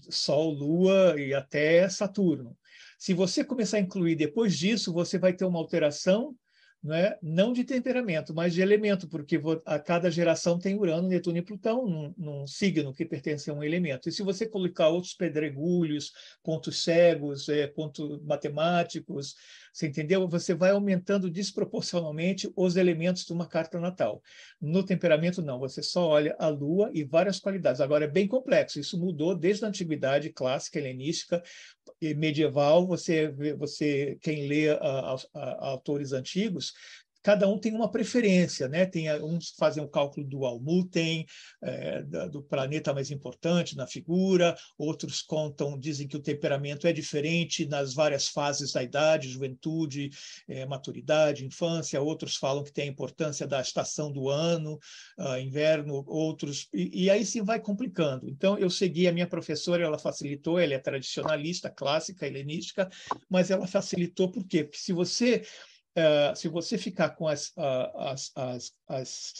Sol, 0.08 0.50
Lua 0.52 1.20
e 1.20 1.34
até 1.34 1.88
Saturno. 1.88 2.56
Se 3.02 3.12
você 3.14 3.42
começar 3.42 3.78
a 3.78 3.80
incluir 3.80 4.14
depois 4.14 4.56
disso, 4.56 4.92
você 4.92 5.18
vai 5.18 5.32
ter 5.32 5.44
uma 5.44 5.58
alteração 5.58 6.36
não, 6.82 6.94
é? 6.96 7.16
não 7.22 7.52
de 7.52 7.62
temperamento, 7.62 8.34
mas 8.34 8.52
de 8.52 8.60
elemento, 8.60 9.08
porque 9.08 9.40
a 9.64 9.78
cada 9.78 10.10
geração 10.10 10.58
tem 10.58 10.74
Urano, 10.76 11.06
Netuno 11.06 11.38
e 11.38 11.42
Plutão 11.42 11.86
num, 11.86 12.14
num, 12.18 12.46
signo 12.46 12.92
que 12.92 13.04
pertence 13.04 13.48
a 13.48 13.54
um 13.54 13.62
elemento. 13.62 14.08
E 14.08 14.12
se 14.12 14.22
você 14.22 14.48
colocar 14.48 14.88
outros 14.88 15.14
pedregulhos, 15.14 16.10
pontos 16.42 16.82
cegos, 16.82 17.48
é, 17.48 17.68
pontos 17.68 18.20
matemáticos, 18.24 19.36
você 19.72 19.86
entendeu? 19.86 20.26
Você 20.28 20.54
vai 20.54 20.70
aumentando 20.70 21.30
desproporcionalmente 21.30 22.50
os 22.56 22.76
elementos 22.76 23.24
de 23.24 23.32
uma 23.32 23.46
carta 23.46 23.78
natal. 23.78 24.20
No 24.60 24.84
temperamento, 24.84 25.40
não, 25.40 25.60
você 25.60 25.84
só 25.84 26.08
olha 26.08 26.34
a 26.38 26.48
Lua 26.48 26.90
e 26.92 27.04
várias 27.04 27.38
qualidades. 27.38 27.80
Agora, 27.80 28.06
é 28.06 28.08
bem 28.08 28.26
complexo, 28.26 28.80
isso 28.80 28.98
mudou 28.98 29.36
desde 29.36 29.64
a 29.64 29.68
antiguidade 29.68 30.30
clássica, 30.30 30.80
helenística, 30.80 31.40
medieval, 32.14 32.86
você, 32.86 33.28
você 33.56 34.18
quem 34.20 34.46
lê 34.48 34.66
autores 35.32 36.12
antigos, 36.12 36.72
cada 37.22 37.48
um 37.48 37.58
tem 37.58 37.72
uma 37.72 37.90
preferência, 37.90 38.68
né? 38.68 38.84
Tem 38.84 39.12
uns 39.22 39.50
fazem 39.56 39.82
o 39.82 39.88
cálculo 39.88 40.26
do 40.26 40.44
Almuten, 40.44 41.24
é, 41.62 42.02
do 42.02 42.42
planeta 42.42 42.92
mais 42.92 43.10
importante 43.10 43.76
na 43.76 43.86
figura, 43.86 44.56
outros 44.76 45.22
contam, 45.22 45.78
dizem 45.78 46.08
que 46.08 46.16
o 46.16 46.22
temperamento 46.22 46.86
é 46.86 46.92
diferente 46.92 47.66
nas 47.66 47.94
várias 47.94 48.28
fases 48.28 48.72
da 48.72 48.82
idade, 48.82 49.28
juventude, 49.28 50.10
é, 50.48 50.66
maturidade, 50.66 51.46
infância. 51.46 52.00
Outros 52.00 52.36
falam 52.36 52.64
que 52.64 52.72
tem 52.72 52.88
a 52.88 52.92
importância 52.92 53.46
da 53.46 53.60
estação 53.60 54.10
do 54.10 54.28
ano, 54.28 54.78
uh, 55.18 55.38
inverno. 55.38 56.04
Outros 56.06 56.68
e, 56.72 57.04
e 57.04 57.10
aí 57.10 57.24
se 57.24 57.40
vai 57.40 57.60
complicando. 57.60 58.28
Então 58.28 58.58
eu 58.58 58.68
segui 58.68 59.06
a 59.06 59.12
minha 59.12 59.26
professora, 59.26 59.84
ela 59.84 59.98
facilitou, 59.98 60.58
ela 60.58 60.74
é 60.74 60.78
tradicionalista, 60.78 61.70
clássica, 61.70 62.26
helenística, 62.26 62.88
mas 63.28 63.50
ela 63.50 63.66
facilitou 63.66 64.30
por 64.30 64.44
quê? 64.46 64.64
Porque 64.64 64.78
se 64.78 64.92
você 64.92 65.42
uh, 65.96 66.36
se 66.36 66.48
você 66.48 66.78
ficar 66.78 67.10
com 67.10 67.26
as, 67.26 67.48
uh, 67.48 67.98
as, 67.98 68.32
as, 68.34 68.72
as 68.88 69.32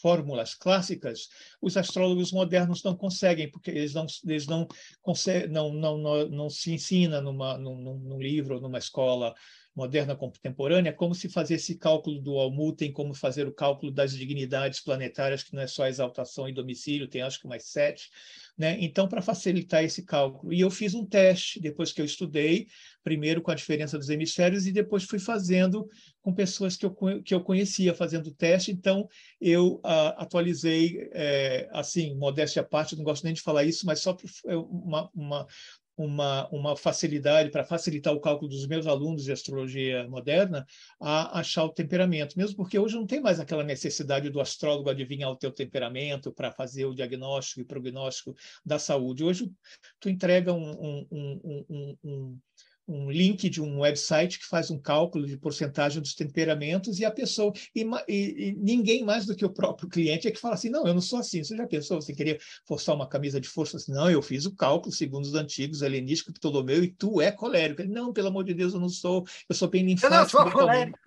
fórmulas 0.00 0.54
clássicas, 0.54 1.28
os 1.60 1.76
astrólogos 1.76 2.32
modernos 2.32 2.82
não 2.82 2.96
conseguem, 2.96 3.50
porque 3.50 3.70
eles 3.70 3.94
não, 3.94 4.06
eles 4.24 4.46
não, 4.46 4.66
não, 5.48 5.72
não, 5.72 5.98
não, 5.98 6.28
não 6.28 6.50
se 6.50 6.72
ensina 6.72 7.20
numa, 7.20 7.58
num, 7.58 7.98
num 7.98 8.18
livro, 8.18 8.60
numa 8.60 8.78
escola 8.78 9.34
moderna 9.74 10.16
contemporânea, 10.16 10.92
como 10.92 11.14
se 11.14 11.28
fazer 11.28 11.54
esse 11.54 11.76
cálculo 11.76 12.20
do 12.20 12.38
Almuten, 12.38 12.92
como 12.92 13.14
fazer 13.14 13.46
o 13.46 13.52
cálculo 13.52 13.92
das 13.92 14.12
dignidades 14.12 14.80
planetárias, 14.80 15.42
que 15.42 15.54
não 15.54 15.62
é 15.62 15.66
só 15.66 15.86
exaltação 15.86 16.48
e 16.48 16.52
domicílio, 16.52 17.08
tem 17.08 17.22
acho 17.22 17.40
que 17.40 17.46
mais 17.46 17.66
sete. 17.66 18.10
Né? 18.58 18.76
Então, 18.80 19.08
para 19.08 19.22
facilitar 19.22 19.82
esse 19.82 20.04
cálculo. 20.04 20.52
E 20.52 20.60
eu 20.60 20.70
fiz 20.70 20.92
um 20.92 21.06
teste, 21.06 21.60
depois 21.60 21.92
que 21.92 22.00
eu 22.00 22.04
estudei, 22.04 22.66
primeiro 23.02 23.40
com 23.40 23.50
a 23.50 23.54
diferença 23.54 23.96
dos 23.96 24.10
hemisférios, 24.10 24.66
e 24.66 24.72
depois 24.72 25.04
fui 25.04 25.18
fazendo 25.18 25.88
com 26.20 26.34
pessoas 26.34 26.76
que 26.76 26.84
eu, 26.84 26.94
que 27.22 27.34
eu 27.34 27.40
conhecia, 27.42 27.94
fazendo 27.94 28.26
o 28.26 28.34
teste. 28.34 28.70
Então, 28.70 29.08
eu 29.40 29.80
a, 29.82 30.22
atualizei, 30.22 31.08
é, 31.12 31.68
assim, 31.72 32.14
modéstia 32.16 32.60
à 32.60 32.64
parte, 32.64 32.96
não 32.96 33.04
gosto 33.04 33.24
nem 33.24 33.32
de 33.32 33.40
falar 33.40 33.64
isso, 33.64 33.86
mas 33.86 34.00
só 34.00 34.16
uma, 34.44 35.08
uma, 35.14 35.46
uma, 36.04 36.48
uma 36.48 36.76
facilidade 36.76 37.50
para 37.50 37.62
facilitar 37.62 38.14
o 38.14 38.20
cálculo 38.20 38.48
dos 38.48 38.66
meus 38.66 38.86
alunos 38.86 39.22
de 39.22 39.32
astrologia 39.32 40.08
moderna 40.08 40.66
a 40.98 41.40
achar 41.40 41.64
o 41.64 41.72
temperamento, 41.72 42.38
mesmo 42.38 42.56
porque 42.56 42.78
hoje 42.78 42.96
não 42.96 43.06
tem 43.06 43.20
mais 43.20 43.38
aquela 43.38 43.62
necessidade 43.62 44.30
do 44.30 44.40
astrólogo 44.40 44.88
adivinhar 44.88 45.30
o 45.30 45.36
teu 45.36 45.52
temperamento 45.52 46.32
para 46.32 46.50
fazer 46.50 46.86
o 46.86 46.94
diagnóstico 46.94 47.60
e 47.60 47.64
prognóstico 47.64 48.34
da 48.64 48.78
saúde. 48.78 49.22
Hoje 49.22 49.50
tu 50.00 50.08
entrega 50.08 50.54
um, 50.54 51.06
um, 51.10 51.66
um, 51.68 51.96
um 52.02 52.38
um 52.90 53.10
link 53.10 53.48
de 53.48 53.62
um 53.62 53.80
website 53.80 54.38
que 54.38 54.46
faz 54.46 54.70
um 54.70 54.78
cálculo 54.78 55.26
de 55.26 55.36
porcentagem 55.36 56.02
dos 56.02 56.14
temperamentos 56.14 56.98
e 56.98 57.04
a 57.04 57.10
pessoa 57.10 57.52
e, 57.74 57.86
e, 58.08 58.48
e, 58.48 58.52
ninguém 58.58 59.04
mais 59.04 59.24
do 59.24 59.36
que 59.36 59.44
o 59.44 59.50
próprio 59.50 59.88
cliente 59.88 60.26
é 60.26 60.30
que 60.30 60.40
fala 60.40 60.54
assim 60.54 60.68
não 60.68 60.86
eu 60.86 60.94
não 60.94 61.00
sou 61.00 61.18
assim. 61.18 61.42
Você 61.42 61.56
já 61.56 61.66
pensou 61.66 62.00
você 62.00 62.12
queria 62.12 62.38
forçar 62.66 62.94
uma 62.94 63.08
camisa 63.08 63.40
de 63.40 63.48
força 63.48 63.76
assim, 63.76 63.92
não 63.92 64.10
eu 64.10 64.20
fiz 64.20 64.44
o 64.44 64.54
cálculo 64.54 64.92
segundo 64.92 65.24
os 65.24 65.34
antigos 65.34 65.82
helenísticos 65.82 66.34
Ptolomeu 66.34 66.82
e 66.82 66.88
tu 66.88 67.20
é 67.20 67.30
colérico. 67.30 67.82
Ele, 67.82 67.92
não 67.92 68.12
pelo 68.12 68.28
amor 68.28 68.44
de 68.44 68.54
Deus 68.54 68.74
eu 68.74 68.80
não 68.80 68.88
sou 68.88 69.24
eu 69.48 69.54
sou 69.54 69.68
bem 69.68 69.84
linfático 69.84 70.14
eu 70.14 70.20
não 70.20 70.28
sou 70.28 70.50
colérico. 70.50 70.98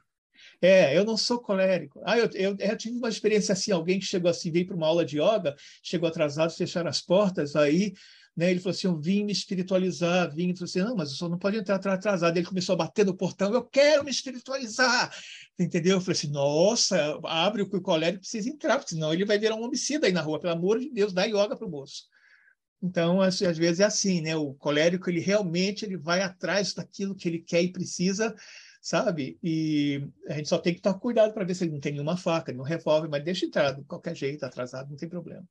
É, 0.62 0.98
eu 0.98 1.04
não 1.04 1.18
sou 1.18 1.40
colérico. 1.40 2.02
Ah, 2.06 2.18
eu, 2.18 2.30
eu, 2.34 2.56
eu, 2.58 2.78
tive 2.78 2.98
uma 2.98 3.10
experiência 3.10 3.52
assim, 3.52 3.72
alguém 3.72 4.00
que 4.00 4.06
chegou 4.06 4.32
assim, 4.32 4.50
veio 4.50 4.66
para 4.66 4.76
uma 4.76 4.88
aula 4.88 5.04
de 5.04 5.20
yoga, 5.20 5.56
chegou 5.82 6.08
atrasado, 6.08 6.52
fecharam 6.52 6.90
as 6.90 7.02
portas, 7.02 7.56
aí 7.56 7.94
né? 8.36 8.50
Ele 8.50 8.60
falou 8.60 8.72
assim: 8.76 8.88
Eu 8.88 9.00
vim 9.00 9.24
me 9.24 9.32
espiritualizar. 9.32 10.34
Vim 10.34 10.50
e 10.50 10.56
falou 10.56 10.66
assim: 10.66 10.80
Não, 10.80 10.96
mas 10.96 11.12
o 11.12 11.16
senhor 11.16 11.30
não 11.30 11.38
pode 11.38 11.58
entrar 11.58 11.76
atrasado. 11.76 12.36
Ele 12.36 12.46
começou 12.46 12.74
a 12.74 12.78
bater 12.78 13.06
no 13.06 13.16
portão: 13.16 13.54
Eu 13.54 13.64
quero 13.64 14.04
me 14.04 14.12
espiritualizar. 14.12 15.14
Entendeu? 15.58 15.98
Eu 15.98 16.02
falei 16.02 16.18
assim: 16.18 16.32
Nossa, 16.32 17.20
abre 17.24 17.62
o 17.62 17.70
que 17.70 17.78
o 17.78 17.82
colérico 17.82 18.22
precisa 18.22 18.50
entrar, 18.50 18.78
porque 18.78 18.96
senão 18.96 19.14
ele 19.14 19.26
vai 19.26 19.38
virar 19.38 19.56
um 19.56 19.64
homicida 19.64 20.08
aí 20.08 20.14
na 20.14 20.22
rua. 20.22 20.40
Pelo 20.40 20.54
amor 20.54 20.80
de 20.80 20.90
Deus, 20.90 21.14
dá 21.14 21.26
yoga 21.26 21.56
para 21.56 21.68
o 21.68 21.70
moço. 21.70 22.06
Então, 22.82 23.22
às, 23.22 23.42
às 23.42 23.58
vezes 23.58 23.80
é 23.80 23.86
assim, 23.86 24.22
né? 24.22 24.36
O 24.36 24.54
colérico, 24.56 25.10
ele 25.10 25.20
realmente 25.22 25.86
ele 25.86 25.96
vai 25.98 26.22
atrás 26.22 26.74
daquilo 26.74 27.16
que 27.16 27.30
ele 27.30 27.40
quer 27.40 27.62
e 27.62 27.72
precisa, 27.72 28.36
sabe? 28.82 29.40
E 29.42 30.06
a 30.28 30.34
gente 30.34 30.50
só 30.50 30.58
tem 30.58 30.74
que 30.74 30.82
tomar 30.82 31.00
cuidado 31.00 31.34
para 31.34 31.46
ver 31.46 31.56
se 31.56 31.64
ele 31.64 31.72
não 31.72 31.80
tem 31.80 31.94
nenhuma 31.94 32.18
faca, 32.18 32.52
nenhum 32.52 32.64
revólver, 32.64 33.08
mas 33.08 33.24
deixa 33.24 33.46
entrar 33.46 33.72
de 33.72 33.84
qualquer 33.86 34.16
jeito, 34.16 34.44
atrasado, 34.44 34.90
não 34.90 34.98
tem 34.98 35.08
problema. 35.08 35.48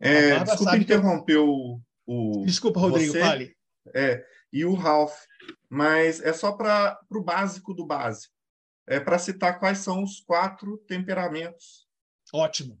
É, 0.00 0.42
desculpa 0.44 0.76
interromper 0.76 1.38
o, 1.38 1.80
o. 2.06 2.44
Desculpa, 2.44 2.80
Rodrigo, 2.80 3.12
você, 3.12 3.20
fale. 3.20 3.56
É, 3.94 4.24
e 4.52 4.64
o 4.64 4.74
Ralph, 4.74 5.16
mas 5.68 6.20
é 6.20 6.32
só 6.32 6.52
para 6.52 6.98
o 7.10 7.22
básico 7.22 7.74
do 7.74 7.86
básico. 7.86 8.34
É 8.86 8.98
para 8.98 9.18
citar 9.18 9.58
quais 9.58 9.78
são 9.78 10.02
os 10.02 10.20
quatro 10.20 10.78
temperamentos. 10.86 11.86
Ótimo. 12.32 12.80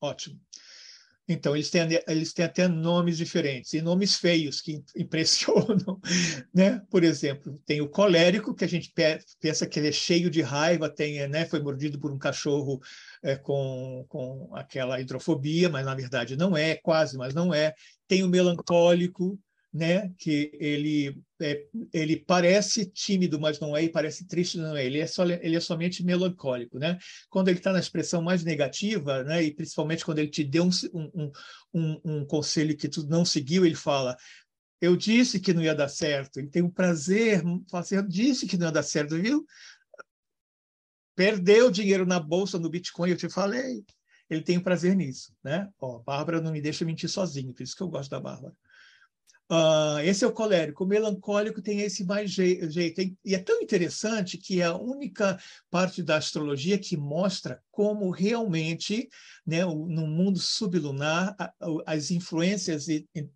Ótimo. 0.00 0.40
Então, 1.28 1.56
eles 1.56 1.70
têm, 1.70 1.82
eles 2.06 2.32
têm 2.32 2.44
até 2.44 2.68
nomes 2.68 3.16
diferentes, 3.16 3.72
e 3.72 3.82
nomes 3.82 4.16
feios 4.16 4.60
que 4.60 4.82
impressionam. 4.96 6.00
Né? 6.54 6.80
Por 6.90 7.02
exemplo, 7.02 7.60
tem 7.66 7.80
o 7.80 7.88
colérico, 7.88 8.54
que 8.54 8.64
a 8.64 8.68
gente 8.68 8.92
pensa 9.40 9.66
que 9.66 9.78
ele 9.78 9.88
é 9.88 9.92
cheio 9.92 10.30
de 10.30 10.40
raiva, 10.40 10.88
tem, 10.88 11.26
né, 11.28 11.44
foi 11.44 11.60
mordido 11.60 11.98
por 11.98 12.12
um 12.12 12.18
cachorro 12.18 12.80
é, 13.22 13.36
com, 13.36 14.04
com 14.08 14.50
aquela 14.54 15.00
hidrofobia, 15.00 15.68
mas 15.68 15.84
na 15.84 15.94
verdade 15.94 16.36
não 16.36 16.56
é, 16.56 16.76
quase, 16.76 17.16
mas 17.16 17.34
não 17.34 17.52
é. 17.52 17.74
Tem 18.06 18.22
o 18.22 18.28
melancólico, 18.28 19.38
né? 19.76 20.12
que 20.18 20.50
ele, 20.54 21.20
é, 21.40 21.66
ele 21.92 22.16
parece 22.16 22.86
tímido, 22.86 23.38
mas 23.40 23.60
não 23.60 23.76
é, 23.76 23.84
e 23.84 23.88
parece 23.88 24.26
triste, 24.26 24.58
não 24.58 24.76
é. 24.76 24.84
Ele 24.84 24.98
é, 24.98 25.06
só, 25.06 25.24
ele 25.24 25.56
é 25.56 25.60
somente 25.60 26.04
melancólico. 26.04 26.78
Né? 26.78 26.98
Quando 27.28 27.48
ele 27.48 27.58
está 27.58 27.72
na 27.72 27.78
expressão 27.78 28.22
mais 28.22 28.42
negativa, 28.42 29.22
né? 29.22 29.42
e 29.42 29.54
principalmente 29.54 30.04
quando 30.04 30.18
ele 30.18 30.30
te 30.30 30.42
deu 30.42 30.64
um, 30.64 30.70
um, 30.92 31.32
um, 31.74 32.00
um 32.04 32.24
conselho 32.24 32.76
que 32.76 32.88
tu 32.88 33.06
não 33.06 33.24
seguiu, 33.24 33.64
ele 33.64 33.76
fala 33.76 34.16
eu 34.78 34.94
disse 34.94 35.40
que 35.40 35.54
não 35.54 35.62
ia 35.62 35.74
dar 35.74 35.88
certo. 35.88 36.36
Ele 36.36 36.48
tem 36.48 36.62
o 36.62 36.70
prazer, 36.70 37.42
fala 37.70 37.82
assim, 37.82 37.96
eu 37.96 38.06
disse 38.06 38.46
que 38.46 38.58
não 38.58 38.66
ia 38.66 38.72
dar 38.72 38.82
certo, 38.82 39.16
viu? 39.16 39.42
perdeu 41.16 41.70
dinheiro 41.70 42.06
na 42.06 42.20
bolsa, 42.20 42.58
no 42.58 42.68
Bitcoin, 42.68 43.10
eu 43.10 43.16
te 43.16 43.28
falei. 43.30 43.84
Ele 44.28 44.42
tem 44.42 44.60
prazer 44.60 44.94
nisso, 44.94 45.32
né? 45.42 45.68
Ó, 45.80 45.98
Bárbara 46.00 46.40
não 46.40 46.52
me 46.52 46.60
deixa 46.60 46.84
mentir 46.84 47.08
sozinho, 47.08 47.54
por 47.54 47.62
isso 47.62 47.74
que 47.74 47.82
eu 47.82 47.88
gosto 47.88 48.10
da 48.10 48.20
Bárbara. 48.20 48.54
Uh, 49.48 50.00
esse 50.00 50.24
é 50.24 50.26
o 50.26 50.32
colérico. 50.32 50.82
O 50.82 50.86
melancólico 50.86 51.62
tem 51.62 51.80
esse 51.80 52.04
mais 52.04 52.32
jeito. 52.32 52.68
E 53.24 53.34
é 53.34 53.38
tão 53.38 53.62
interessante 53.62 54.36
que 54.36 54.60
é 54.60 54.64
a 54.64 54.76
única 54.76 55.38
parte 55.70 56.02
da 56.02 56.16
astrologia 56.16 56.76
que 56.78 56.96
mostra 56.96 57.62
como 57.70 58.10
realmente, 58.10 59.08
né, 59.46 59.64
no 59.64 60.06
mundo 60.06 60.38
sublunar, 60.38 61.36
as 61.86 62.10
influências, 62.10 62.86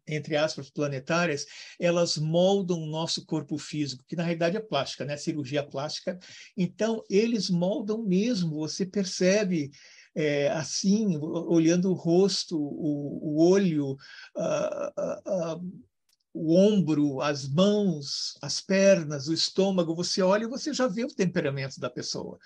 entre 0.09 0.37
aspas, 0.37 0.69
planetárias, 0.69 1.47
elas 1.79 2.17
moldam 2.17 2.81
o 2.81 2.87
nosso 2.87 3.25
corpo 3.25 3.57
físico, 3.57 4.05
que 4.09 4.17
na 4.17 4.25
realidade 4.25 4.57
é 4.57 4.61
plástica, 4.61 5.05
né? 5.05 5.17
cirurgia 5.17 5.63
plástica. 5.63 6.19
Então, 6.57 7.05
eles 7.09 7.49
moldam 7.51 8.03
mesmo, 8.03 8.57
você 8.57 8.85
percebe. 8.85 9.71
É, 10.13 10.49
assim, 10.49 11.17
olhando 11.23 11.89
o 11.89 11.95
rosto, 11.95 12.59
o, 12.59 13.37
o 13.39 13.49
olho, 13.49 13.93
uh, 14.37 15.55
uh, 15.55 15.90
o 16.33 16.55
ombro, 16.57 17.21
as 17.21 17.49
mãos, 17.49 18.37
as 18.41 18.61
pernas, 18.61 19.29
o 19.29 19.33
estômago, 19.33 19.95
você 19.95 20.23
olha 20.23 20.45
e 20.45 20.49
você 20.49 20.73
já 20.73 20.87
vê 20.87 21.05
o 21.05 21.15
temperamento 21.15 21.81
da 21.81 21.91
pessoa. 21.91 22.39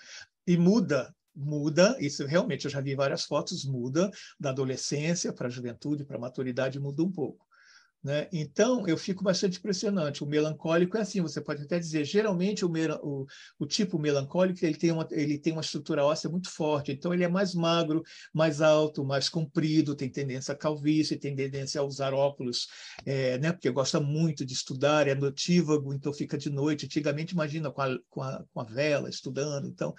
E 0.47 0.57
muda, 0.57 1.13
muda, 1.35 1.95
isso 1.99 2.25
realmente 2.25 2.65
eu 2.65 2.71
já 2.71 2.81
vi 2.81 2.95
várias 2.95 3.25
fotos, 3.25 3.65
muda 3.65 4.09
da 4.39 4.49
adolescência 4.49 5.31
para 5.31 5.47
a 5.47 5.51
juventude, 5.51 6.05
para 6.05 6.17
a 6.17 6.19
maturidade, 6.19 6.79
muda 6.79 7.03
um 7.03 7.11
pouco. 7.11 7.44
Né? 8.05 8.27
Então, 8.31 8.87
eu 8.87 8.95
fico 8.99 9.23
bastante 9.23 9.57
impressionante. 9.57 10.23
O 10.23 10.27
melancólico 10.27 10.95
é 10.95 11.01
assim, 11.01 11.21
você 11.21 11.41
pode 11.41 11.63
até 11.63 11.79
dizer, 11.79 12.05
geralmente 12.05 12.63
o, 12.63 12.71
o, 13.01 13.25
o, 13.57 13.65
tipo 13.65 13.97
melancólico 13.97 14.63
ele 14.63 14.77
tem, 14.77 14.91
uma, 14.91 15.07
ele 15.09 15.39
tem 15.39 15.53
uma 15.53 15.63
estrutura 15.63 16.05
óssea 16.05 16.29
muito 16.29 16.51
forte, 16.51 16.91
então 16.91 17.11
ele 17.11 17.23
é 17.23 17.27
mais 17.27 17.55
magro, 17.55 18.03
mais 18.31 18.61
alto, 18.61 19.03
mais 19.03 19.27
comprido, 19.27 19.95
tem 19.95 20.07
tendência 20.07 20.53
a 20.53 20.55
calvície, 20.55 21.17
tem 21.17 21.35
tendência 21.35 21.81
a 21.81 21.83
usar 21.83 22.13
óculos, 22.13 22.67
é, 23.07 23.39
né? 23.39 23.51
porque 23.51 23.71
gosta 23.71 23.99
muito 23.99 24.45
de 24.45 24.53
estudar, 24.53 25.07
é 25.07 25.15
notívago, 25.15 25.91
então 25.91 26.13
fica 26.13 26.37
de 26.37 26.51
noite. 26.51 26.85
Antigamente, 26.85 27.33
imagina, 27.33 27.71
com 27.71 27.81
a, 27.81 27.97
com 28.07 28.21
a, 28.21 28.45
com 28.53 28.59
a 28.59 28.65
vela, 28.65 29.09
estudando. 29.09 29.65
Então, 29.67 29.95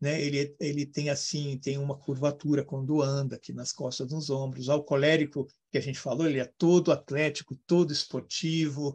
né? 0.00 0.20
Ele, 0.20 0.54
ele 0.60 0.86
tem 0.86 1.08
assim, 1.10 1.58
tem 1.58 1.78
uma 1.78 1.96
curvatura 1.96 2.64
quando 2.64 3.02
anda 3.02 3.36
aqui 3.36 3.52
nas 3.52 3.72
costas, 3.72 4.10
nos 4.10 4.30
ombros. 4.30 4.68
O 4.68 4.82
colérico 4.82 5.46
que 5.70 5.78
a 5.78 5.80
gente 5.80 5.98
falou, 5.98 6.26
ele 6.26 6.40
é 6.40 6.50
todo 6.58 6.92
atlético, 6.92 7.56
todo 7.66 7.92
esportivo, 7.92 8.94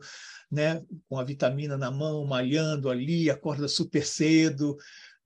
né? 0.49 0.83
Com 1.09 1.17
a 1.17 1.23
vitamina 1.23 1.77
na 1.77 1.91
mão, 1.91 2.25
malhando 2.25 2.89
ali, 2.89 3.29
acorda 3.29 3.67
super 3.67 4.05
cedo, 4.05 4.77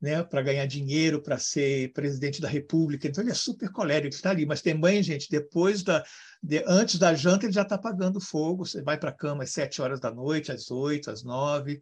né, 0.02 0.24
para 0.24 0.42
ganhar 0.42 0.66
dinheiro, 0.66 1.22
para 1.22 1.38
ser 1.38 1.92
presidente 1.94 2.42
da 2.42 2.48
República. 2.48 3.08
Então 3.08 3.24
ele 3.24 3.32
é 3.32 3.36
super 3.36 3.72
colérico, 3.72 4.14
está 4.14 4.30
ali. 4.30 4.46
Mas 4.46 4.62
também, 4.62 5.02
gente, 5.02 5.30
depois 5.30 5.84
da, 5.84 6.04
de, 6.44 6.64
antes 6.68 7.00
da 7.00 7.14
janta 7.14 7.46
ele 7.46 7.54
já 7.54 7.64
está 7.64 7.76
apagando 7.76 8.22
fogo. 8.22 8.66
Você 8.66 8.82
vai 8.82 9.00
para 9.00 9.10
a 9.10 9.14
cama 9.14 9.44
às 9.44 9.52
sete 9.52 9.82
horas 9.82 10.00
da 10.00 10.12
noite, 10.14 10.52
às 10.52 10.70
oito, 10.70 11.10
às 11.10 11.24
nove, 11.24 11.82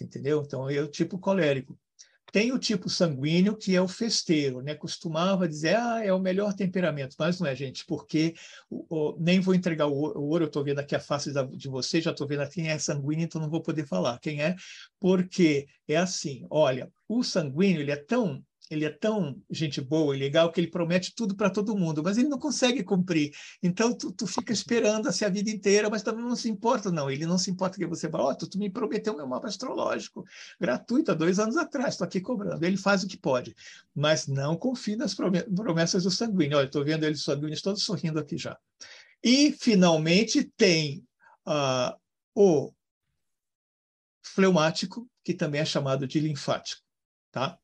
entendeu? 0.00 0.42
Então 0.44 0.70
eu 0.70 0.88
tipo 0.88 1.18
colérico. 1.18 1.78
Tem 2.32 2.52
o 2.52 2.58
tipo 2.58 2.88
sanguíneo, 2.88 3.56
que 3.56 3.74
é 3.74 3.80
o 3.80 3.88
festeiro, 3.88 4.62
né? 4.62 4.74
Costumava 4.74 5.48
dizer, 5.48 5.76
ah, 5.76 6.04
é 6.04 6.12
o 6.12 6.20
melhor 6.20 6.54
temperamento, 6.54 7.16
mas 7.18 7.40
não 7.40 7.46
é, 7.46 7.54
gente, 7.54 7.84
porque 7.84 8.34
o, 8.68 8.84
o, 8.88 9.16
nem 9.18 9.40
vou 9.40 9.54
entregar 9.54 9.86
o, 9.86 9.92
o 9.92 10.28
ouro, 10.28 10.44
eu 10.44 10.48
estou 10.48 10.64
vendo 10.64 10.78
aqui 10.78 10.94
a 10.94 11.00
face 11.00 11.32
da, 11.32 11.42
de 11.42 11.68
vocês, 11.68 12.04
já 12.04 12.10
estou 12.10 12.26
vendo 12.26 12.48
quem 12.48 12.68
é 12.68 12.78
sanguíneo, 12.78 13.24
então 13.24 13.40
não 13.40 13.50
vou 13.50 13.62
poder 13.62 13.86
falar 13.86 14.18
quem 14.20 14.42
é, 14.42 14.54
porque 14.98 15.66
é 15.88 15.96
assim, 15.96 16.46
olha, 16.50 16.90
o 17.08 17.22
sanguíneo, 17.22 17.80
ele 17.80 17.90
é 17.90 17.96
tão 17.96 18.44
ele 18.70 18.84
é 18.84 18.90
tão 18.90 19.42
gente 19.50 19.80
boa 19.80 20.14
e 20.14 20.18
legal 20.18 20.52
que 20.52 20.60
ele 20.60 20.70
promete 20.70 21.12
tudo 21.12 21.34
para 21.34 21.50
todo 21.50 21.76
mundo, 21.76 22.02
mas 22.04 22.16
ele 22.16 22.28
não 22.28 22.38
consegue 22.38 22.84
cumprir. 22.84 23.32
Então, 23.60 23.92
tu, 23.92 24.12
tu 24.12 24.28
fica 24.28 24.52
esperando 24.52 25.08
assim 25.08 25.24
a 25.24 25.28
vida 25.28 25.50
inteira, 25.50 25.90
mas 25.90 26.04
também 26.04 26.24
não 26.24 26.36
se 26.36 26.48
importa, 26.48 26.90
não. 26.90 27.10
Ele 27.10 27.26
não 27.26 27.36
se 27.36 27.50
importa 27.50 27.76
que 27.76 27.86
você 27.86 28.08
fala, 28.08 28.24
ó, 28.24 28.30
oh, 28.30 28.34
tu, 28.36 28.48
tu, 28.48 28.58
me 28.58 28.70
prometeu 28.70 29.16
meu 29.16 29.26
mapa 29.26 29.48
astrológico 29.48 30.24
gratuito 30.60 31.10
há 31.10 31.14
dois 31.14 31.40
anos 31.40 31.56
atrás, 31.56 31.94
estou 31.94 32.04
aqui 32.04 32.20
cobrando. 32.20 32.64
Ele 32.64 32.76
faz 32.76 33.02
o 33.02 33.08
que 33.08 33.18
pode, 33.18 33.56
mas 33.92 34.28
não 34.28 34.56
confie 34.56 34.94
nas 34.94 35.14
promessas 35.14 36.04
do 36.04 36.10
sanguíneo. 36.10 36.56
Olha, 36.56 36.66
estou 36.66 36.84
vendo 36.84 37.04
eles 37.04 37.24
sanguíneos 37.24 37.62
todos 37.62 37.82
sorrindo 37.82 38.20
aqui 38.20 38.38
já. 38.38 38.56
E, 39.22 39.52
finalmente, 39.52 40.44
tem 40.56 41.04
uh, 41.46 41.98
o 42.34 42.72
fleumático, 44.22 45.10
que 45.24 45.34
também 45.34 45.60
é 45.60 45.64
chamado 45.64 46.06
de 46.06 46.20
linfático, 46.20 46.82
tá? 47.32 47.58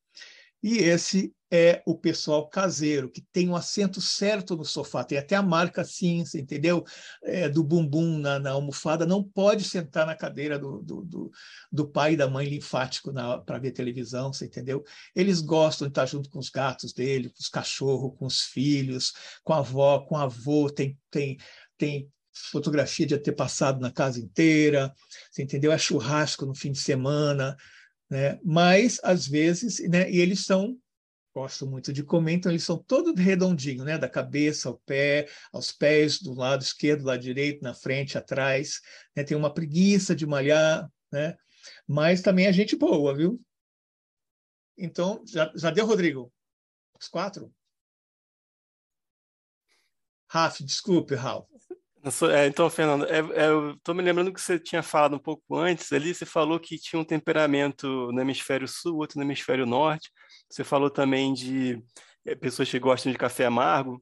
E 0.66 0.78
esse 0.78 1.32
é 1.48 1.80
o 1.86 1.96
pessoal 1.96 2.48
caseiro, 2.48 3.08
que 3.08 3.24
tem 3.32 3.48
um 3.48 3.54
assento 3.54 4.00
certo 4.00 4.56
no 4.56 4.64
sofá, 4.64 5.04
tem 5.04 5.16
até 5.16 5.36
a 5.36 5.42
marca 5.42 5.84
você 5.84 6.40
entendeu? 6.40 6.84
É, 7.22 7.48
do 7.48 7.62
bumbum 7.62 8.18
na, 8.18 8.40
na, 8.40 8.50
almofada, 8.50 9.06
não 9.06 9.22
pode 9.22 9.62
sentar 9.62 10.04
na 10.04 10.16
cadeira 10.16 10.58
do, 10.58 10.82
do, 10.82 11.04
do, 11.04 11.30
do 11.70 11.88
pai 11.88 12.14
e 12.14 12.16
da 12.16 12.28
mãe 12.28 12.48
linfático 12.48 13.12
para 13.46 13.60
ver 13.60 13.70
televisão, 13.70 14.32
você 14.32 14.46
entendeu? 14.46 14.82
Eles 15.14 15.40
gostam 15.40 15.86
de 15.86 15.92
estar 15.92 16.06
junto 16.06 16.28
com 16.28 16.40
os 16.40 16.50
gatos 16.50 16.92
dele, 16.92 17.28
com 17.28 17.38
os 17.38 17.48
cachorros, 17.48 18.18
com 18.18 18.26
os 18.26 18.40
filhos, 18.40 19.12
com 19.44 19.52
a 19.52 19.58
avó, 19.58 20.00
com 20.00 20.16
o 20.16 20.18
avô, 20.18 20.68
tem, 20.68 20.98
tem, 21.12 21.38
tem 21.78 22.10
fotografia 22.50 23.06
de 23.06 23.16
ter 23.18 23.36
passado 23.36 23.80
na 23.80 23.92
casa 23.92 24.18
inteira, 24.18 24.92
você 25.30 25.44
entendeu? 25.44 25.70
É 25.70 25.78
churrasco 25.78 26.44
no 26.44 26.56
fim 26.56 26.72
de 26.72 26.80
semana, 26.80 27.56
né? 28.10 28.38
Mas, 28.44 29.00
às 29.02 29.26
vezes, 29.26 29.80
né? 29.88 30.10
e 30.10 30.18
eles 30.18 30.44
são, 30.44 30.78
gosto 31.34 31.66
muito 31.66 31.92
de 31.92 32.02
comer, 32.02 32.34
então 32.34 32.50
eles 32.50 32.64
são 32.64 32.78
todos 32.78 33.14
redondinhos, 33.20 33.84
né? 33.84 33.98
da 33.98 34.08
cabeça 34.08 34.68
ao 34.68 34.78
pé, 34.78 35.28
aos 35.52 35.72
pés, 35.72 36.20
do 36.20 36.32
lado 36.32 36.62
esquerdo, 36.62 37.00
do 37.00 37.06
lado 37.06 37.20
direito, 37.20 37.62
na 37.62 37.74
frente, 37.74 38.16
atrás. 38.16 38.80
Né? 39.14 39.24
Tem 39.24 39.36
uma 39.36 39.52
preguiça 39.52 40.14
de 40.14 40.26
malhar, 40.26 40.90
né? 41.12 41.36
mas 41.86 42.22
também 42.22 42.46
é 42.46 42.52
gente 42.52 42.76
boa, 42.76 43.14
viu? 43.14 43.40
Então, 44.78 45.22
já, 45.26 45.50
já 45.54 45.70
deu, 45.70 45.86
Rodrigo? 45.86 46.32
Os 47.00 47.08
quatro? 47.08 47.52
Raf, 50.28 50.62
desculpe, 50.62 51.14
Ralf. 51.14 51.48
É, 52.32 52.46
então, 52.46 52.70
Fernando, 52.70 53.04
é, 53.06 53.18
é, 53.34 53.48
eu 53.48 53.72
estou 53.72 53.92
me 53.92 54.00
lembrando 54.00 54.32
que 54.32 54.40
você 54.40 54.60
tinha 54.60 54.80
falado 54.80 55.16
um 55.16 55.18
pouco 55.18 55.56
antes 55.56 55.90
ali, 55.92 56.14
você 56.14 56.24
falou 56.24 56.60
que 56.60 56.78
tinha 56.78 57.00
um 57.00 57.04
temperamento 57.04 58.12
no 58.12 58.20
hemisfério 58.20 58.68
sul, 58.68 58.98
outro 58.98 59.18
no 59.18 59.24
hemisfério 59.24 59.66
norte. 59.66 60.08
Você 60.48 60.62
falou 60.62 60.88
também 60.88 61.34
de 61.34 61.82
é, 62.24 62.36
pessoas 62.36 62.70
que 62.70 62.78
gostam 62.78 63.10
de 63.10 63.18
café 63.18 63.46
amargo 63.46 64.00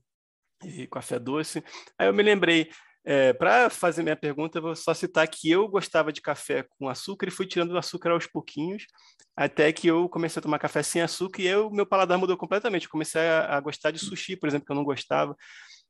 e 0.63 0.87
café 0.87 1.19
doce. 1.19 1.65
Aí 1.99 2.07
eu 2.07 2.13
me 2.13 2.23
lembrei, 2.23 2.69
é, 3.07 3.33
para 3.33 3.71
fazer 3.71 4.03
minha 4.03 4.17
pergunta, 4.17 4.59
eu 4.59 4.63
vou 4.63 4.77
só 4.77 4.93
citar 4.93 5.27
que 5.27 5.51
eu 5.51 5.67
gostava 5.67 6.13
de 6.13 6.21
café 6.21 6.67
com 6.79 6.91
açúcar 6.91 7.29
e 7.29 7.31
fui 7.31 7.47
tirando 7.47 7.73
o 7.73 7.79
açúcar 7.79 8.11
aos 8.11 8.27
pouquinhos, 8.27 8.85
até 9.35 9.73
que 9.73 9.87
eu 9.87 10.11
comecei 10.11 10.41
a 10.41 10.43
tomar 10.43 10.59
café 10.59 10.83
sem 10.83 11.01
açúcar 11.01 11.41
e 11.41 11.47
eu, 11.47 11.71
meu 11.71 11.87
paladar 11.87 12.19
mudou 12.19 12.37
completamente. 12.37 12.85
Eu 12.85 12.91
comecei 12.91 13.23
a, 13.23 13.57
a 13.57 13.61
gostar 13.61 13.91
de 13.93 13.99
sushi, 13.99 14.37
por 14.37 14.47
exemplo, 14.47 14.67
que 14.67 14.73
eu 14.73 14.77
não 14.77 14.85
gostava. 14.85 15.35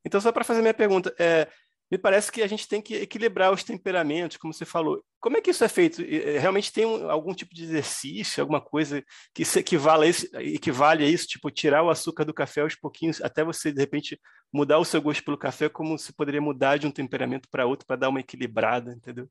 Então, 0.05 0.21
só 0.21 0.31
para 0.31 0.45
fazer 0.45 0.61
minha 0.61 0.75
pergunta, 0.75 1.15
é, 1.19 1.49
me 1.91 1.99
parece 1.99 2.33
que 2.33 2.43
a 2.43 2.47
gente 2.47 2.67
tem 2.67 2.81
que 2.81 2.95
equilibrar 2.95 3.53
os 3.53 3.63
temperamentos, 3.63 4.37
como 4.37 4.53
você 4.53 4.65
falou. 4.65 5.05
Como 5.21 5.37
é 5.37 5.41
que 5.41 5.51
isso 5.51 5.65
é 5.65 5.69
feito? 5.69 6.03
Eh, 6.03 6.39
realmente 6.39 6.73
tem 6.73 6.85
um, 6.85 7.11
algum 7.11 7.35
tipo 7.35 7.55
de 7.55 7.63
exercício, 7.63 8.41
alguma 8.41 8.61
coisa 8.61 9.03
que 9.35 9.45
se 9.45 9.59
equivale 9.59 10.07
a, 10.07 10.09
isso, 10.09 10.29
equivale 10.37 11.05
a 11.05 11.09
isso, 11.09 11.27
tipo 11.27 11.51
tirar 11.51 11.83
o 11.83 11.91
açúcar 11.91 12.25
do 12.25 12.35
café 12.35 12.63
aos 12.63 12.75
pouquinhos, 12.75 13.21
até 13.21 13.45
você, 13.45 13.73
de 13.73 13.81
repente, 13.81 14.21
mudar 14.53 14.79
o 14.79 14.85
seu 14.85 15.01
gosto 15.01 15.25
pelo 15.25 15.39
café, 15.39 15.69
como 15.69 15.99
se 15.99 16.13
poderia 16.13 16.41
mudar 16.41 16.79
de 16.79 16.87
um 16.87 16.91
temperamento 16.91 17.49
para 17.51 17.67
outro 17.67 17.87
para 17.87 17.97
dar 17.97 18.09
uma 18.09 18.21
equilibrada, 18.21 18.93
entendeu? 18.93 19.29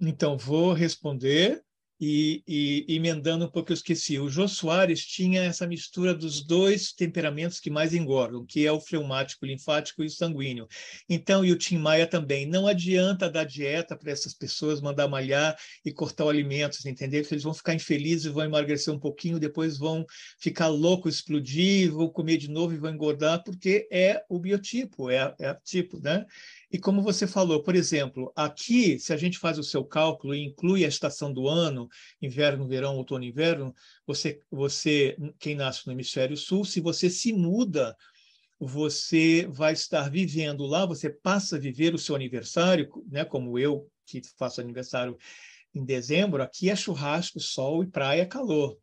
Então, 0.00 0.36
vou 0.36 0.72
responder 0.72 1.62
e, 2.04 2.42
e, 2.48 2.96
emendando 2.96 3.44
um 3.44 3.48
pouco, 3.48 3.70
eu 3.70 3.74
esqueci. 3.74 4.18
O 4.18 4.28
Jô 4.28 4.48
Soares 4.48 5.06
tinha 5.06 5.44
essa 5.44 5.68
mistura 5.68 6.12
dos 6.12 6.44
dois 6.44 6.92
temperamentos 6.92 7.60
que 7.60 7.70
mais 7.70 7.94
engordam, 7.94 8.44
que 8.44 8.66
é 8.66 8.72
o 8.72 8.80
fleumático, 8.80 9.46
linfático 9.46 10.02
e 10.02 10.06
o 10.06 10.10
sanguíneo. 10.10 10.66
Então, 11.08 11.44
e 11.44 11.52
o 11.52 11.56
Tim 11.56 11.78
Maia 11.78 12.04
também. 12.04 12.44
Não 12.44 12.66
adianta 12.66 13.30
dar 13.30 13.44
dieta 13.44 13.96
para 13.96 14.10
essas 14.10 14.34
pessoas, 14.34 14.80
mandar 14.80 15.06
malhar 15.06 15.56
e 15.84 15.92
cortar 15.92 16.24
o 16.24 16.28
alimento, 16.28 16.76
entendeu? 16.84 17.24
Eles 17.30 17.44
vão 17.44 17.54
ficar 17.54 17.72
infelizes, 17.72 18.32
vão 18.32 18.42
emagrecer 18.42 18.92
um 18.92 18.98
pouquinho, 18.98 19.38
depois 19.38 19.78
vão 19.78 20.04
ficar 20.40 20.66
loucos, 20.66 21.14
explodir, 21.14 21.92
vão 21.92 22.08
comer 22.08 22.36
de 22.36 22.50
novo 22.50 22.74
e 22.74 22.78
vão 22.78 22.92
engordar, 22.92 23.44
porque 23.44 23.86
é 23.92 24.24
o 24.28 24.40
biotipo, 24.40 25.08
é, 25.08 25.32
é 25.38 25.52
o 25.52 25.56
tipo, 25.62 26.00
né? 26.00 26.26
E 26.72 26.78
como 26.78 27.02
você 27.02 27.26
falou, 27.26 27.62
por 27.62 27.76
exemplo, 27.76 28.32
aqui, 28.34 28.98
se 28.98 29.12
a 29.12 29.16
gente 29.18 29.38
faz 29.38 29.58
o 29.58 29.62
seu 29.62 29.84
cálculo 29.84 30.34
e 30.34 30.42
inclui 30.42 30.86
a 30.86 30.88
estação 30.88 31.30
do 31.30 31.46
ano, 31.46 31.86
inverno, 32.20 32.66
verão, 32.66 32.96
outono, 32.96 33.24
inverno, 33.24 33.74
você, 34.06 34.40
você, 34.50 35.14
quem 35.38 35.54
nasce 35.54 35.86
no 35.86 35.92
hemisfério 35.92 36.34
sul, 36.34 36.64
se 36.64 36.80
você 36.80 37.10
se 37.10 37.30
muda, 37.30 37.94
você 38.58 39.46
vai 39.50 39.74
estar 39.74 40.08
vivendo 40.10 40.64
lá, 40.64 40.86
você 40.86 41.10
passa 41.10 41.56
a 41.56 41.58
viver 41.58 41.94
o 41.94 41.98
seu 41.98 42.14
aniversário, 42.14 42.88
né, 43.06 43.22
como 43.22 43.58
eu, 43.58 43.86
que 44.06 44.22
faço 44.38 44.60
aniversário 44.60 45.18
em 45.74 45.84
dezembro, 45.84 46.42
aqui 46.42 46.70
é 46.70 46.76
churrasco, 46.76 47.38
sol 47.38 47.82
e 47.82 47.86
praia, 47.86 48.24
calor. 48.24 48.78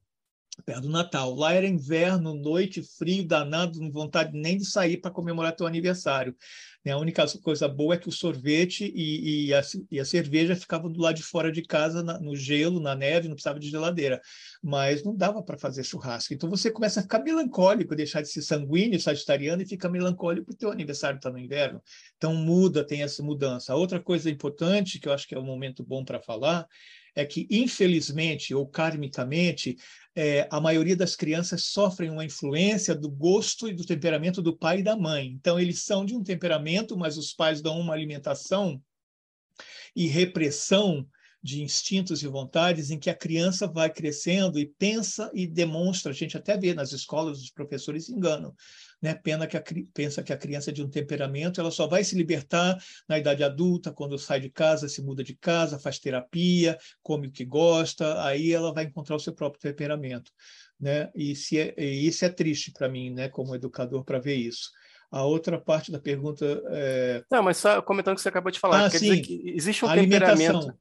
perto 0.66 0.82
do 0.82 0.90
Natal. 0.90 1.34
Lá 1.34 1.54
era 1.54 1.68
inverno, 1.68 2.34
noite, 2.34 2.84
frio, 2.84 3.26
danado, 3.26 3.80
não 3.80 3.92
vontade 3.92 4.38
nem 4.38 4.58
de 4.58 4.66
sair 4.66 4.98
para 4.98 5.12
comemorar 5.12 5.56
teu 5.56 5.66
aniversário. 5.66 6.36
Né? 6.84 6.92
A 6.92 6.98
única 6.98 7.26
coisa 7.42 7.68
boa 7.68 7.96
é 7.96 7.98
que 7.98 8.08
o 8.08 8.12
sorvete 8.12 8.92
e, 8.96 9.48
e, 9.48 9.54
a, 9.54 9.62
e 9.92 10.00
a, 10.00 10.06
cerveja 10.06 10.56
ficavam 10.56 10.92
do 10.92 11.02
lado 11.02 11.16
de 11.16 11.24
fora 11.24 11.52
de 11.52 11.62
casa, 11.62 12.02
na, 12.04 12.20
no 12.20 12.36
gelo, 12.36 12.80
na 12.80 12.96
neve, 12.96 13.28
não 13.28 13.36
precisava 13.36 13.60
de 13.60 13.70
geladeira. 13.70 14.22
Mas 14.62 15.04
não 15.04 15.16
dava 15.16 15.44
para 15.44 15.58
fazer 15.58 15.84
churrasco. 15.84 16.34
Então 16.34 16.50
você 16.50 16.72
começa 16.72 17.00
a 17.00 17.04
ficar 17.04 17.20
melancólico, 17.20 17.96
deixar 17.96 18.22
de 18.22 18.30
ser 18.30 18.42
sanguíneo, 18.42 19.00
sagitariano, 19.00 19.62
e 19.62 19.66
fica 19.66 19.90
melancólico 19.90 20.46
porque 20.46 20.56
o 20.56 20.60
teu 20.60 20.72
aniversário 20.72 21.18
está 21.18 21.30
no 21.30 21.38
inverno. 21.38 21.82
Então 22.18 22.34
muda, 22.34 22.86
tem 22.86 23.04
essa 23.04 23.22
mudança. 23.22 23.76
Outra 23.76 24.00
coisa 24.00 24.30
importante, 24.30 25.00
que 25.00 25.08
eu 25.08 25.14
acho 25.14 25.28
que 25.28 25.36
é 25.36 25.40
um 25.40 25.44
momento 25.44 25.84
bom 25.84 26.04
para 26.04 26.22
falar, 26.22 26.68
é 27.20 27.26
que, 27.26 27.48
infelizmente 27.50 28.54
ou 28.56 28.66
karmicamente, 28.68 29.78
é, 30.16 30.48
a 30.50 30.60
maioria 30.60 30.96
das 30.96 31.16
crianças 31.16 31.66
sofrem 31.66 32.10
uma 32.10 32.26
influência 32.26 32.96
do 32.96 33.10
gosto 33.10 33.68
e 33.68 33.74
do 33.74 33.86
temperamento 33.86 34.42
do 34.42 34.58
pai 34.58 34.80
e 34.80 34.84
da 34.84 34.96
mãe. 34.96 35.28
Então, 35.28 35.60
eles 35.60 35.84
são 35.84 36.06
de 36.06 36.16
um 36.16 36.24
temperamento, 36.24 36.98
mas 36.98 37.18
os 37.18 37.34
pais 37.34 37.62
dão 37.62 37.80
uma 37.80 37.94
alimentação 37.94 38.82
e 39.96 40.08
repressão 40.08 41.06
de 41.42 41.62
instintos 41.64 42.22
e 42.22 42.28
vontades 42.28 42.92
em 42.92 43.00
que 43.00 43.10
a 43.10 43.16
criança 43.16 43.68
vai 43.68 43.90
crescendo 43.90 44.60
e 44.60 44.66
pensa 44.66 45.32
e 45.34 45.48
demonstra. 45.48 46.12
A 46.12 46.16
gente 46.16 46.38
até 46.38 46.58
vê 46.58 46.74
nas 46.74 46.92
escolas, 46.92 47.40
os 47.40 47.50
professores 47.50 48.10
enganam 48.10 48.54
né? 49.02 49.14
Pena 49.14 49.48
que 49.48 49.58
a, 49.58 49.64
pensa 49.94 50.22
que 50.22 50.34
a 50.34 50.38
criança 50.38 50.70
é 50.70 50.74
de 50.74 50.84
um 50.84 50.90
temperamento, 50.90 51.60
ela 51.60 51.72
só 51.72 51.88
vai 51.88 52.04
se 52.04 52.16
libertar 52.16 52.78
na 53.08 53.18
idade 53.18 53.44
adulta, 53.44 53.92
quando 53.92 54.18
sai 54.18 54.40
de 54.40 54.50
casa, 54.50 54.90
se 54.90 55.02
muda 55.02 55.24
de 55.24 55.36
casa, 55.36 55.80
faz 55.80 56.00
terapia, 56.00 56.78
come 57.02 57.28
o 57.28 57.32
que 57.32 57.46
gosta, 57.46 58.24
aí 58.24 58.52
ela 58.52 58.74
vai 58.74 58.86
encontrar 58.86 59.16
o 59.16 59.20
seu 59.20 59.34
próprio 59.34 59.62
temperamento, 59.62 60.32
né? 60.80 61.10
E, 61.16 61.36
se 61.36 61.60
é, 61.60 61.74
e 61.78 62.08
isso 62.08 62.26
é 62.26 62.30
triste 62.30 62.72
para 62.72 62.90
mim, 62.90 63.10
né? 63.10 63.30
Como 63.30 63.56
educador, 63.56 64.04
para 64.04 64.20
ver 64.20 64.36
isso. 64.36 64.70
A 65.12 65.24
outra 65.24 65.60
parte 65.60 65.92
da 65.92 66.00
pergunta 66.00 66.46
é... 66.68 67.24
Não, 67.32 67.42
mas 67.42 67.58
só 67.58 67.82
comentando 67.82 68.14
o 68.14 68.16
que 68.16 68.22
você 68.22 68.30
acabou 68.30 68.52
de 68.52 68.60
falar, 68.60 68.86
ah, 68.86 68.90
quer 68.90 69.00
sim. 69.00 69.10
dizer 69.10 69.22
que 69.22 69.42
existe 69.56 69.84
um 69.84 69.92
temperamento. 69.92 70.72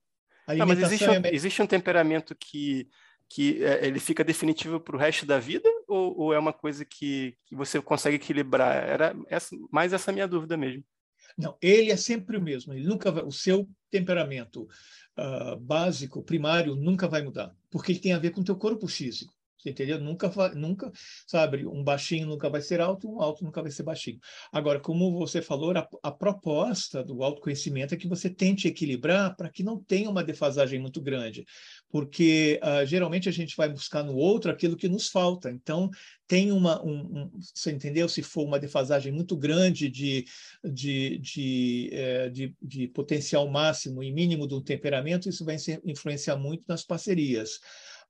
Não, 0.57 0.67
mas 0.67 0.79
existe 0.79 1.09
um, 1.09 1.13
é... 1.13 1.35
existe 1.35 1.63
um 1.63 1.67
temperamento 1.67 2.35
que 2.39 2.89
que 3.29 3.63
é, 3.63 3.87
ele 3.87 4.01
fica 4.01 4.25
definitivo 4.25 4.81
para 4.81 4.97
o 4.97 4.99
resto 4.99 5.27
da 5.27 5.39
vida 5.39 5.69
ou, 5.89 6.19
ou, 6.19 6.33
é 6.35 6.39
uma 6.39 6.53
coisa 6.53 6.85
que, 6.85 7.37
que 7.47 7.57
você 7.57 7.81
consegue 7.81 8.17
equilibrar? 8.17 8.77
Era 8.77 9.17
essa, 9.29 9.57
mais 9.73 9.93
essa 9.93 10.13
minha 10.13 10.29
dúvida 10.29 10.57
mesmo. 10.57 10.85
Não, 11.37 11.57
ele 11.61 11.91
é 11.91 11.97
sempre 11.97 12.37
o 12.37 12.43
mesmo. 12.43 12.73
Ele 12.73 12.87
nunca 12.87 13.11
vai, 13.11 13.25
o 13.25 13.33
seu 13.33 13.69
temperamento 13.91 14.69
uh, 15.19 15.57
básico, 15.59 16.23
primário, 16.23 16.75
nunca 16.75 17.09
vai 17.09 17.23
mudar, 17.23 17.55
porque 17.71 17.93
ele 17.93 18.01
tem 18.01 18.13
a 18.13 18.19
ver 18.19 18.31
com 18.31 18.41
o 18.41 18.45
teu 18.45 18.57
corpo 18.57 18.87
físico. 18.87 19.35
Você 19.59 19.71
entendeu? 19.71 19.99
Nunca, 19.99 20.31
nunca, 20.55 20.91
sabe, 21.27 21.67
um 21.67 21.83
baixinho 21.83 22.27
nunca 22.27 22.49
vai 22.49 22.61
ser 22.61 22.81
alto, 22.81 23.11
um 23.11 23.21
alto 23.21 23.45
nunca 23.45 23.61
vai 23.61 23.71
ser 23.71 23.83
baixinho. 23.83 24.19
Agora, 24.53 24.79
como 24.79 25.19
você 25.19 25.43
falou, 25.43 25.77
a, 25.77 25.89
a 26.03 26.13
proposta 26.13 27.03
do 27.03 27.23
autoconhecimento 27.25 27.93
é 27.93 27.97
que 27.97 28.07
você 28.07 28.31
tente 28.31 28.69
equilibrar 28.69 29.37
para 29.37 29.51
que 29.51 29.65
não 29.65 29.83
tenha 29.83 30.09
uma 30.09 30.23
defasagem 30.23 30.79
muito 30.79 31.01
grande, 31.01 31.45
porque 31.91 32.61
uh, 32.63 32.87
geralmente 32.87 33.29
a 33.29 33.33
gente 33.33 33.57
vai 33.57 33.69
buscar 33.69 34.05
no 34.05 34.15
outro 34.15 34.51
aquilo 34.51 34.77
que 34.77 34.89
nos 34.89 35.09
falta. 35.09 35.51
Então, 35.51 35.91
tem 36.29 36.53
uma, 36.53 36.85
um, 36.85 36.93
um, 36.93 37.31
você 37.41 37.73
entendeu? 37.73 38.09
Se 38.09 38.23
for 38.23 38.45
uma 38.45 38.61
defasagem 38.61 39.11
muito 39.11 39.37
grande 39.37 39.89
de, 39.89 40.25
de, 40.63 41.19
de, 41.19 41.89
é, 41.91 42.29
de, 42.29 42.55
de 42.63 42.87
potencial 42.87 43.49
máximo 43.49 44.03
e 44.03 44.13
mínimo 44.13 44.47
do 44.47 44.61
temperamento, 44.61 45.29
isso 45.29 45.45
vai 45.45 45.57
influenciar 45.85 46.37
muito 46.37 46.65
nas 46.69 46.85
parcerias 46.85 47.59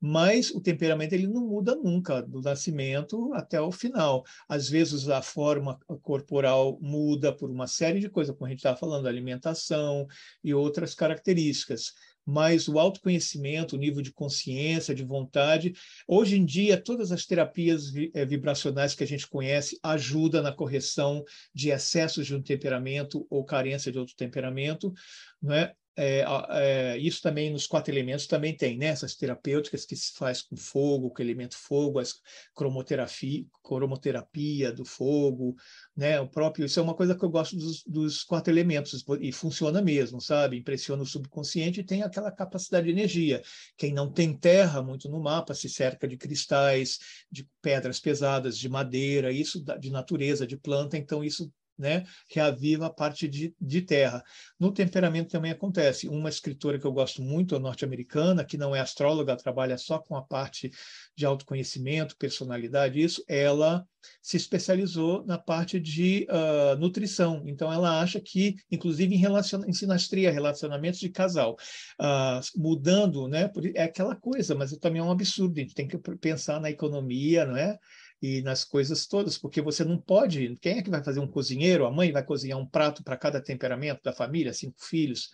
mas 0.00 0.50
o 0.50 0.60
temperamento 0.60 1.12
ele 1.12 1.26
não 1.26 1.46
muda 1.46 1.74
nunca, 1.74 2.22
do 2.22 2.40
nascimento 2.40 3.32
até 3.34 3.60
o 3.60 3.72
final. 3.72 4.24
Às 4.48 4.68
vezes 4.68 5.08
a 5.08 5.22
forma 5.22 5.78
corporal 6.02 6.78
muda 6.80 7.32
por 7.32 7.50
uma 7.50 7.66
série 7.66 8.00
de 8.00 8.08
coisas, 8.08 8.34
como 8.34 8.46
a 8.46 8.50
gente 8.50 8.60
estava 8.60 8.76
falando, 8.76 9.06
alimentação 9.06 10.06
e 10.42 10.54
outras 10.54 10.94
características 10.94 11.92
mas 12.30 12.68
o 12.68 12.78
autoconhecimento, 12.78 13.74
o 13.74 13.78
nível 13.78 14.02
de 14.02 14.12
consciência, 14.12 14.94
de 14.94 15.02
vontade. 15.02 15.72
Hoje 16.06 16.36
em 16.36 16.44
dia, 16.44 16.76
todas 16.76 17.10
as 17.10 17.24
terapias 17.24 17.84
eh, 18.12 18.26
vibracionais 18.26 18.94
que 18.94 19.02
a 19.02 19.06
gente 19.06 19.26
conhece 19.26 19.78
ajudam 19.82 20.42
na 20.42 20.52
correção 20.52 21.24
de 21.54 21.70
excessos 21.70 22.26
de 22.26 22.36
um 22.36 22.42
temperamento 22.42 23.26
ou 23.30 23.46
carência 23.46 23.90
de 23.90 23.98
outro 23.98 24.14
temperamento, 24.14 24.92
não 25.40 25.54
é? 25.54 25.74
É, 26.00 26.24
é, 26.50 26.96
isso 26.98 27.20
também 27.20 27.50
nos 27.50 27.66
quatro 27.66 27.92
elementos 27.92 28.28
também 28.28 28.56
tem, 28.56 28.78
né? 28.78 28.86
Essas 28.86 29.16
terapêuticas 29.16 29.84
que 29.84 29.96
se 29.96 30.12
faz 30.16 30.40
com 30.40 30.56
fogo, 30.56 31.10
com 31.10 31.20
elemento 31.20 31.56
fogo, 31.58 31.98
as 31.98 32.14
cromoterapia, 32.54 33.44
cromoterapia 33.64 34.72
do 34.72 34.84
fogo, 34.84 35.56
né? 35.96 36.20
O 36.20 36.28
próprio, 36.28 36.66
isso 36.66 36.78
é 36.78 36.82
uma 36.84 36.94
coisa 36.94 37.16
que 37.16 37.24
eu 37.24 37.28
gosto 37.28 37.56
dos, 37.56 37.82
dos 37.84 38.22
quatro 38.22 38.52
elementos 38.52 39.04
e 39.20 39.32
funciona 39.32 39.82
mesmo, 39.82 40.20
sabe? 40.20 40.56
Impressiona 40.56 41.02
o 41.02 41.06
subconsciente 41.06 41.80
e 41.80 41.84
tem 41.84 42.04
aquela 42.04 42.30
capacidade 42.30 42.86
de 42.86 42.92
energia. 42.92 43.42
Quem 43.76 43.92
não 43.92 44.08
tem 44.08 44.32
terra 44.32 44.80
muito 44.80 45.08
no 45.08 45.20
mapa 45.20 45.52
se 45.52 45.68
cerca 45.68 46.06
de 46.06 46.16
cristais, 46.16 47.00
de 47.28 47.44
pedras 47.60 47.98
pesadas, 47.98 48.56
de 48.56 48.68
madeira, 48.68 49.32
isso 49.32 49.64
de 49.80 49.90
natureza, 49.90 50.46
de 50.46 50.56
planta, 50.56 50.96
então 50.96 51.24
isso 51.24 51.52
né, 51.78 52.04
reaviva 52.28 52.86
a 52.86 52.90
parte 52.90 53.28
de, 53.28 53.54
de 53.60 53.82
terra. 53.82 54.22
No 54.58 54.72
temperamento 54.72 55.30
também 55.30 55.52
acontece. 55.52 56.08
Uma 56.08 56.28
escritora 56.28 56.78
que 56.78 56.86
eu 56.86 56.92
gosto 56.92 57.22
muito, 57.22 57.58
norte-americana, 57.58 58.44
que 58.44 58.58
não 58.58 58.74
é 58.74 58.80
astróloga, 58.80 59.36
trabalha 59.36 59.78
só 59.78 59.98
com 59.98 60.16
a 60.16 60.22
parte 60.22 60.70
de 61.16 61.24
autoconhecimento, 61.24 62.16
personalidade, 62.16 63.00
isso, 63.00 63.22
ela 63.28 63.86
se 64.22 64.36
especializou 64.36 65.24
na 65.26 65.38
parte 65.38 65.78
de 65.80 66.26
uh, 66.30 66.78
nutrição. 66.78 67.42
Então, 67.46 67.72
ela 67.72 68.00
acha 68.00 68.20
que, 68.20 68.56
inclusive 68.70 69.14
em, 69.14 69.18
relacion... 69.18 69.64
em 69.66 69.72
sinastria, 69.72 70.30
relacionamentos 70.30 71.00
de 71.00 71.08
casal, 71.08 71.56
uh, 72.00 72.40
mudando, 72.60 73.28
né, 73.28 73.50
é 73.74 73.82
aquela 73.82 74.14
coisa, 74.14 74.54
mas 74.54 74.72
também 74.78 75.00
é 75.00 75.04
um 75.04 75.10
absurdo, 75.10 75.58
a 75.58 75.62
gente 75.62 75.74
tem 75.74 75.88
que 75.88 75.98
pensar 76.16 76.60
na 76.60 76.70
economia, 76.70 77.44
não 77.44 77.56
é? 77.56 77.78
E 78.20 78.42
nas 78.42 78.64
coisas 78.64 79.06
todas, 79.06 79.38
porque 79.38 79.60
você 79.60 79.84
não 79.84 79.98
pode. 79.98 80.56
Quem 80.60 80.78
é 80.78 80.82
que 80.82 80.90
vai 80.90 81.02
fazer 81.02 81.20
um 81.20 81.26
cozinheiro? 81.26 81.86
A 81.86 81.90
mãe 81.90 82.12
vai 82.12 82.22
cozinhar 82.22 82.58
um 82.58 82.66
prato 82.66 83.02
para 83.02 83.16
cada 83.16 83.40
temperamento 83.40 84.02
da 84.02 84.12
família, 84.12 84.52
cinco 84.52 84.84
filhos. 84.84 85.30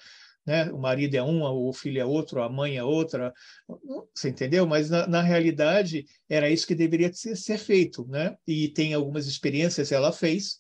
Né? 0.47 0.71
O 0.71 0.79
marido 0.79 1.15
é 1.15 1.23
um, 1.23 1.43
o 1.43 1.73
filho 1.73 2.01
é 2.01 2.05
outro, 2.05 2.43
a 2.43 2.49
mãe 2.51 2.77
é 2.77 2.85
outra, 2.85 3.33
você 4.15 4.29
entendeu? 4.29 4.67
Mas 4.67 4.91
na, 4.91 5.07
na 5.07 5.23
realidade 5.23 6.05
era 6.29 6.51
isso 6.51 6.67
que 6.67 6.75
deveria 6.75 7.11
ser, 7.13 7.35
ser, 7.37 7.57
feito, 7.57 8.07
né? 8.09 8.37
E 8.47 8.69
tem 8.69 8.93
algumas 8.93 9.27
experiências 9.27 9.91
ela 9.91 10.13
fez, 10.13 10.59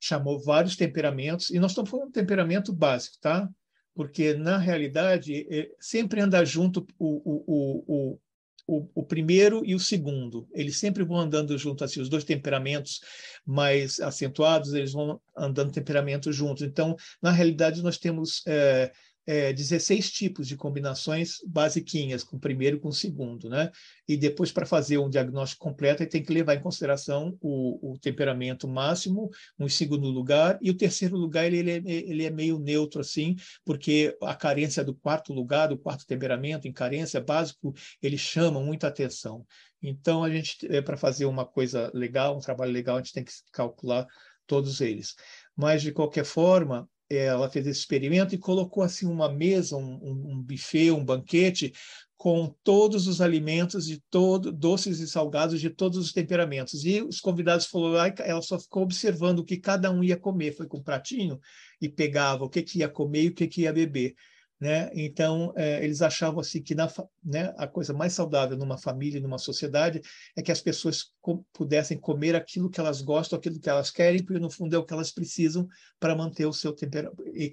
chamou 0.00 0.40
vários 0.40 0.74
temperamentos 0.74 1.50
e 1.50 1.58
nós 1.58 1.72
estamos 1.72 1.90
falando 1.90 2.06
de 2.06 2.14
temperamento 2.14 2.72
básico, 2.72 3.18
tá? 3.20 3.46
Porque 3.94 4.32
na 4.32 4.56
realidade 4.56 5.46
é, 5.50 5.70
sempre 5.78 6.20
anda 6.20 6.42
junto 6.42 6.86
o, 6.98 7.06
o, 7.06 7.44
o, 7.46 7.84
o, 7.86 8.20
o, 8.66 9.02
primeiro 9.02 9.62
e 9.64 9.74
o 9.74 9.80
segundo. 9.80 10.48
Eles 10.52 10.78
sempre 10.78 11.04
vão 11.04 11.18
andando 11.18 11.56
juntos, 11.56 11.82
assim, 11.82 12.00
os 12.00 12.08
dois 12.08 12.24
temperamentos 12.24 13.00
mais 13.44 14.00
acentuados, 14.00 14.72
eles 14.74 14.92
vão 14.92 15.20
andando 15.36 15.72
temperamentos 15.72 16.34
juntos. 16.34 16.62
Então, 16.62 16.96
na 17.22 17.30
realidade, 17.30 17.82
nós 17.82 17.96
temos 17.96 18.42
é, 18.46 18.90
é, 19.26 19.52
16 19.52 20.10
tipos 20.12 20.46
de 20.46 20.56
combinações 20.56 21.38
basiquinhas, 21.46 22.22
com 22.22 22.36
o 22.36 22.40
primeiro 22.40 22.76
e 22.76 22.80
com 22.80 22.88
o 22.88 22.92
segundo, 22.92 23.48
né? 23.48 23.70
E 24.06 24.16
depois, 24.16 24.52
para 24.52 24.64
fazer 24.64 24.98
um 24.98 25.10
diagnóstico 25.10 25.64
completo, 25.64 26.02
ele 26.02 26.10
tem 26.10 26.22
que 26.22 26.32
levar 26.32 26.54
em 26.54 26.60
consideração 26.60 27.36
o, 27.40 27.92
o 27.92 27.98
temperamento 27.98 28.68
máximo, 28.68 29.28
um 29.58 29.68
segundo 29.68 30.08
lugar, 30.08 30.58
e 30.62 30.70
o 30.70 30.76
terceiro 30.76 31.16
lugar 31.16 31.44
ele, 31.46 31.58
ele, 31.58 31.70
é, 31.70 31.92
ele 31.92 32.24
é 32.24 32.30
meio 32.30 32.58
neutro, 32.58 33.00
assim, 33.00 33.34
porque 33.64 34.16
a 34.22 34.34
carência 34.34 34.84
do 34.84 34.94
quarto 34.94 35.32
lugar, 35.32 35.68
do 35.68 35.78
quarto 35.78 36.06
temperamento, 36.06 36.68
em 36.68 36.72
carência 36.72 37.20
básico, 37.20 37.74
ele 38.00 38.16
chama 38.16 38.60
muita 38.60 38.86
atenção. 38.86 39.44
Então, 39.82 40.22
a 40.22 40.30
gente, 40.30 40.66
é, 40.70 40.80
para 40.80 40.96
fazer 40.96 41.26
uma 41.26 41.44
coisa 41.44 41.90
legal, 41.92 42.36
um 42.36 42.40
trabalho 42.40 42.72
legal, 42.72 42.96
a 42.96 42.98
gente 43.00 43.12
tem 43.12 43.24
que 43.24 43.32
calcular 43.52 44.06
todos 44.46 44.80
eles. 44.80 45.14
Mas, 45.56 45.82
de 45.82 45.92
qualquer 45.92 46.24
forma, 46.24 46.88
ela 47.08 47.48
fez 47.48 47.66
esse 47.66 47.80
experimento 47.80 48.34
e 48.34 48.38
colocou 48.38 48.82
assim 48.82 49.06
uma 49.06 49.30
mesa, 49.30 49.76
um, 49.76 50.32
um 50.32 50.42
buffet, 50.42 50.90
um 50.90 51.04
banquete 51.04 51.72
com 52.16 52.54
todos 52.64 53.06
os 53.06 53.20
alimentos 53.20 53.86
de 53.86 54.02
todo 54.10 54.50
doces 54.50 55.00
e 55.00 55.06
salgados 55.06 55.60
de 55.60 55.70
todos 55.70 55.98
os 55.98 56.12
temperamentos. 56.12 56.84
E 56.84 57.02
os 57.02 57.20
convidados 57.20 57.66
falaram, 57.66 58.14
ela 58.24 58.42
só 58.42 58.58
ficou 58.58 58.82
observando 58.82 59.40
o 59.40 59.44
que 59.44 59.58
cada 59.58 59.90
um 59.90 60.02
ia 60.02 60.16
comer, 60.16 60.56
foi 60.56 60.66
com 60.66 60.78
um 60.78 60.82
pratinho 60.82 61.38
e 61.80 61.88
pegava 61.88 62.44
o 62.44 62.48
que, 62.48 62.62
que 62.62 62.78
ia 62.78 62.88
comer 62.88 63.24
e 63.24 63.28
o 63.28 63.34
que, 63.34 63.46
que 63.46 63.62
ia 63.62 63.72
beber. 63.72 64.14
Né? 64.58 64.90
Então, 64.94 65.52
é, 65.54 65.84
eles 65.84 66.00
achavam 66.00 66.40
assim 66.40 66.62
que 66.62 66.74
na, 66.74 66.88
né, 67.22 67.54
a 67.58 67.66
coisa 67.66 67.92
mais 67.92 68.14
saudável 68.14 68.56
numa 68.56 68.78
família, 68.78 69.20
numa 69.20 69.36
sociedade, 69.36 70.00
é 70.34 70.42
que 70.42 70.50
as 70.50 70.62
pessoas 70.62 71.12
pudessem 71.52 71.98
comer 71.98 72.34
aquilo 72.34 72.70
que 72.70 72.80
elas 72.80 73.02
gostam, 73.02 73.38
aquilo 73.38 73.60
que 73.60 73.68
elas 73.68 73.90
querem, 73.90 74.24
porque 74.24 74.40
no 74.40 74.50
fundo 74.50 74.74
é 74.74 74.78
o 74.78 74.84
que 74.84 74.94
elas 74.94 75.12
precisam 75.12 75.68
para 76.00 76.16
manter 76.16 76.46
o 76.46 76.52
seu 76.52 76.72
tempera 76.72 77.12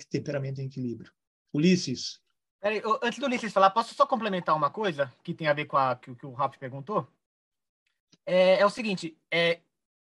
temperamento 0.09 0.61
em 0.61 0.67
equilíbrio. 0.67 1.11
Ulisses. 1.53 2.21
Peraí, 2.61 2.81
antes 3.01 3.19
do 3.19 3.25
Ulisses 3.25 3.51
falar, 3.51 3.71
posso 3.71 3.93
só 3.93 4.05
complementar 4.05 4.55
uma 4.55 4.69
coisa 4.69 5.11
que 5.21 5.33
tem 5.33 5.47
a 5.47 5.53
ver 5.53 5.65
com 5.65 5.75
a 5.75 5.97
que, 5.97 6.15
que 6.15 6.25
o 6.25 6.31
Ralf 6.31 6.57
perguntou? 6.57 7.05
é, 8.25 8.59
é 8.59 8.65
o 8.65 8.69
seguinte, 8.69 9.17
é, 9.31 9.59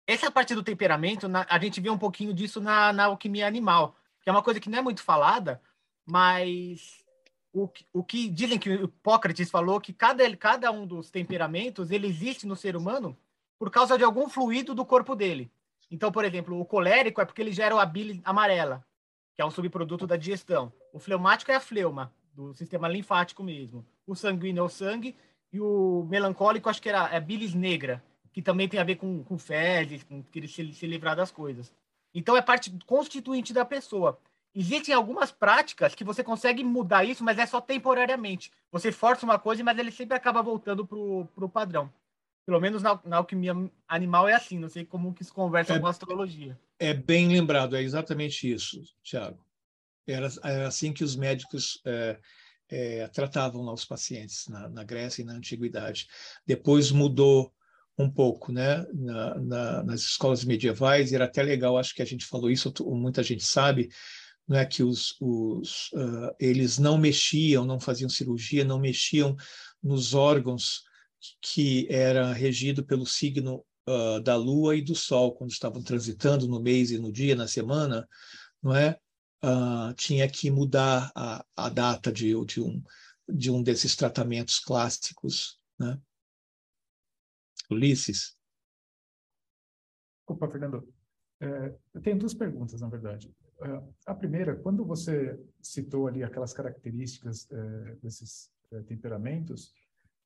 essa 0.06 0.30
parte 0.30 0.54
do 0.54 0.62
temperamento, 0.62 1.28
na, 1.28 1.46
a 1.48 1.58
gente 1.58 1.80
vê 1.80 1.90
um 1.90 1.98
pouquinho 1.98 2.32
disso 2.32 2.60
na, 2.60 2.92
na 2.92 3.04
alquimia 3.06 3.46
animal, 3.46 3.96
que 4.20 4.28
é 4.28 4.32
uma 4.32 4.42
coisa 4.42 4.60
que 4.60 4.70
não 4.70 4.78
é 4.78 4.82
muito 4.82 5.02
falada, 5.02 5.60
mas 6.06 7.04
o, 7.52 7.68
o 7.92 8.02
que 8.02 8.28
dizem 8.28 8.58
que 8.58 8.70
Hipócrates 8.70 9.50
falou 9.50 9.80
que 9.80 9.92
cada, 9.92 10.36
cada 10.36 10.70
um 10.70 10.86
dos 10.86 11.10
temperamentos 11.10 11.90
ele 11.90 12.06
existe 12.06 12.46
no 12.46 12.56
ser 12.56 12.76
humano 12.76 13.16
por 13.58 13.70
causa 13.70 13.96
de 13.96 14.04
algum 14.04 14.28
fluido 14.28 14.74
do 14.74 14.84
corpo 14.84 15.14
dele. 15.14 15.50
Então, 15.90 16.10
por 16.10 16.24
exemplo, 16.24 16.58
o 16.58 16.64
colérico 16.64 17.20
é 17.20 17.24
porque 17.24 17.40
ele 17.40 17.52
gera 17.52 17.80
a 17.80 17.86
bile 17.86 18.20
amarela, 18.24 18.84
que 19.34 19.40
é 19.40 19.44
um 19.44 19.50
subproduto 19.50 20.06
da 20.06 20.16
digestão. 20.16 20.72
O 20.92 20.98
fleumático 20.98 21.52
é 21.52 21.54
a 21.54 21.60
fleuma, 21.60 22.12
do 22.34 22.52
sistema 22.54 22.88
linfático 22.88 23.42
mesmo. 23.44 23.86
O 24.06 24.14
sanguíneo 24.14 24.62
é 24.62 24.64
o 24.64 24.68
sangue 24.68 25.16
e 25.52 25.60
o 25.60 26.04
melancólico 26.10 26.68
acho 26.68 26.82
que 26.82 26.88
era 26.88 27.08
é 27.14 27.20
bilis 27.20 27.54
negra, 27.54 28.02
que 28.32 28.42
também 28.42 28.68
tem 28.68 28.80
a 28.80 28.84
ver 28.84 28.96
com, 28.96 29.22
com 29.22 29.38
fezes, 29.38 30.02
com 30.02 30.22
querer 30.24 30.48
se, 30.48 30.72
se 30.72 30.86
livrar 30.86 31.14
das 31.14 31.30
coisas. 31.30 31.72
Então 32.12 32.36
é 32.36 32.42
parte 32.42 32.76
constituinte 32.86 33.52
da 33.52 33.64
pessoa. 33.64 34.18
Existem 34.54 34.94
algumas 34.94 35.32
práticas 35.32 35.94
que 35.94 36.04
você 36.04 36.22
consegue 36.22 36.62
mudar 36.62 37.04
isso, 37.04 37.24
mas 37.24 37.38
é 37.38 37.46
só 37.46 37.60
temporariamente. 37.60 38.52
Você 38.70 38.92
força 38.92 39.26
uma 39.26 39.38
coisa, 39.38 39.64
mas 39.64 39.76
ele 39.76 39.90
sempre 39.90 40.16
acaba 40.16 40.42
voltando 40.42 40.86
para 40.86 40.96
o 40.96 41.48
padrão. 41.48 41.92
Pelo 42.46 42.60
menos 42.60 42.82
na, 42.82 43.00
na, 43.04 43.16
alquimia 43.16 43.52
animal 43.88 44.28
é 44.28 44.34
assim, 44.34 44.58
não 44.58 44.68
sei 44.68 44.84
como 44.84 45.12
que 45.12 45.22
isso 45.22 45.32
conversa 45.32 45.74
é, 45.74 45.78
com 45.78 45.86
a 45.86 45.90
astrologia. 45.90 46.58
É 46.78 46.92
bem 46.92 47.28
lembrado, 47.28 47.74
é 47.74 47.82
exatamente 47.82 48.52
isso, 48.52 48.80
Tiago. 49.02 49.44
Era, 50.06 50.28
era, 50.44 50.68
assim 50.68 50.92
que 50.92 51.02
os 51.02 51.16
médicos 51.16 51.80
é, 51.86 52.20
é, 52.68 53.08
tratavam 53.08 53.62
lá 53.62 53.72
os 53.72 53.86
pacientes 53.86 54.46
na, 54.48 54.68
na, 54.68 54.84
Grécia 54.84 55.22
e 55.22 55.24
na 55.24 55.32
Antiguidade. 55.32 56.06
Depois 56.46 56.92
mudou 56.92 57.50
um 57.98 58.10
pouco, 58.10 58.52
né? 58.52 58.84
Na, 58.92 59.34
na, 59.36 59.82
nas 59.82 60.00
escolas 60.02 60.44
medievais, 60.44 61.12
era 61.12 61.24
até 61.24 61.42
legal, 61.42 61.78
acho 61.78 61.94
que 61.94 62.02
a 62.02 62.06
gente 62.06 62.26
falou 62.26 62.50
isso, 62.50 62.72
muita 62.84 63.22
gente 63.22 63.42
sabe, 63.42 63.88
não 64.46 64.58
é 64.58 64.66
que 64.66 64.82
os, 64.82 65.16
os 65.20 65.90
uh, 65.92 66.34
eles 66.38 66.78
não 66.78 66.98
mexiam, 66.98 67.64
não 67.64 67.80
faziam 67.80 68.08
cirurgia, 68.08 68.64
não 68.64 68.78
mexiam 68.78 69.34
nos 69.82 70.14
órgãos 70.14 70.84
que 71.40 71.86
era 71.90 72.32
regido 72.32 72.84
pelo 72.84 73.06
signo 73.06 73.64
uh, 73.88 74.20
da 74.20 74.36
Lua 74.36 74.76
e 74.76 74.82
do 74.82 74.94
Sol, 74.94 75.34
quando 75.34 75.50
estavam 75.50 75.82
transitando 75.82 76.46
no 76.46 76.60
mês 76.60 76.90
e 76.90 76.98
no 76.98 77.10
dia, 77.10 77.34
na 77.34 77.48
semana, 77.48 78.06
não 78.62 78.74
é? 78.74 78.98
Uh, 79.42 79.92
tinha 79.94 80.28
que 80.28 80.50
mudar 80.50 81.10
a, 81.14 81.44
a 81.56 81.68
data 81.68 82.10
de, 82.10 82.32
de, 82.44 82.60
um, 82.60 82.82
de 83.28 83.50
um 83.50 83.62
desses 83.62 83.94
tratamentos 83.94 84.58
clássicos, 84.58 85.58
né? 85.78 85.98
Ulisses? 87.70 88.36
Opa, 90.26 90.50
Fernando. 90.50 90.86
É, 91.40 91.74
eu 91.94 92.00
tenho 92.00 92.18
duas 92.18 92.32
perguntas, 92.32 92.80
na 92.80 92.88
verdade. 92.88 93.30
A 94.06 94.14
primeira, 94.14 94.56
quando 94.56 94.84
você 94.84 95.38
citou 95.60 96.06
ali 96.06 96.22
aquelas 96.22 96.52
características 96.52 97.48
é, 97.50 97.94
desses 98.02 98.50
é, 98.72 98.80
temperamentos, 98.82 99.72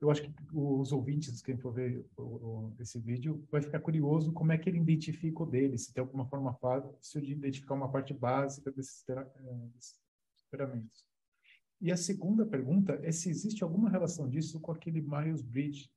eu 0.00 0.10
acho 0.10 0.22
que 0.22 0.32
os 0.52 0.92
ouvintes, 0.92 1.42
quem 1.42 1.56
for 1.56 1.72
ver 1.72 2.06
esse 2.78 3.00
vídeo, 3.00 3.44
vai 3.50 3.60
ficar 3.60 3.80
curioso 3.80 4.32
como 4.32 4.52
é 4.52 4.58
que 4.58 4.68
ele 4.68 4.78
identifica 4.78 5.42
o 5.42 5.46
dele, 5.46 5.76
se 5.76 5.92
tem 5.92 6.00
alguma 6.00 6.24
forma 6.26 6.54
fácil 6.54 7.20
de 7.20 7.32
identificar 7.32 7.74
uma 7.74 7.90
parte 7.90 8.14
básica 8.14 8.70
desses, 8.70 9.04
temperamentos. 10.50 11.04
E 11.80 11.92
a 11.92 11.96
segunda 11.96 12.46
pergunta 12.46 12.98
é 13.02 13.10
se 13.10 13.28
existe 13.28 13.62
alguma 13.62 13.90
relação 13.90 14.28
disso 14.28 14.60
com 14.60 14.72
aquele 14.72 15.00
Myers-Briggs, 15.00 15.90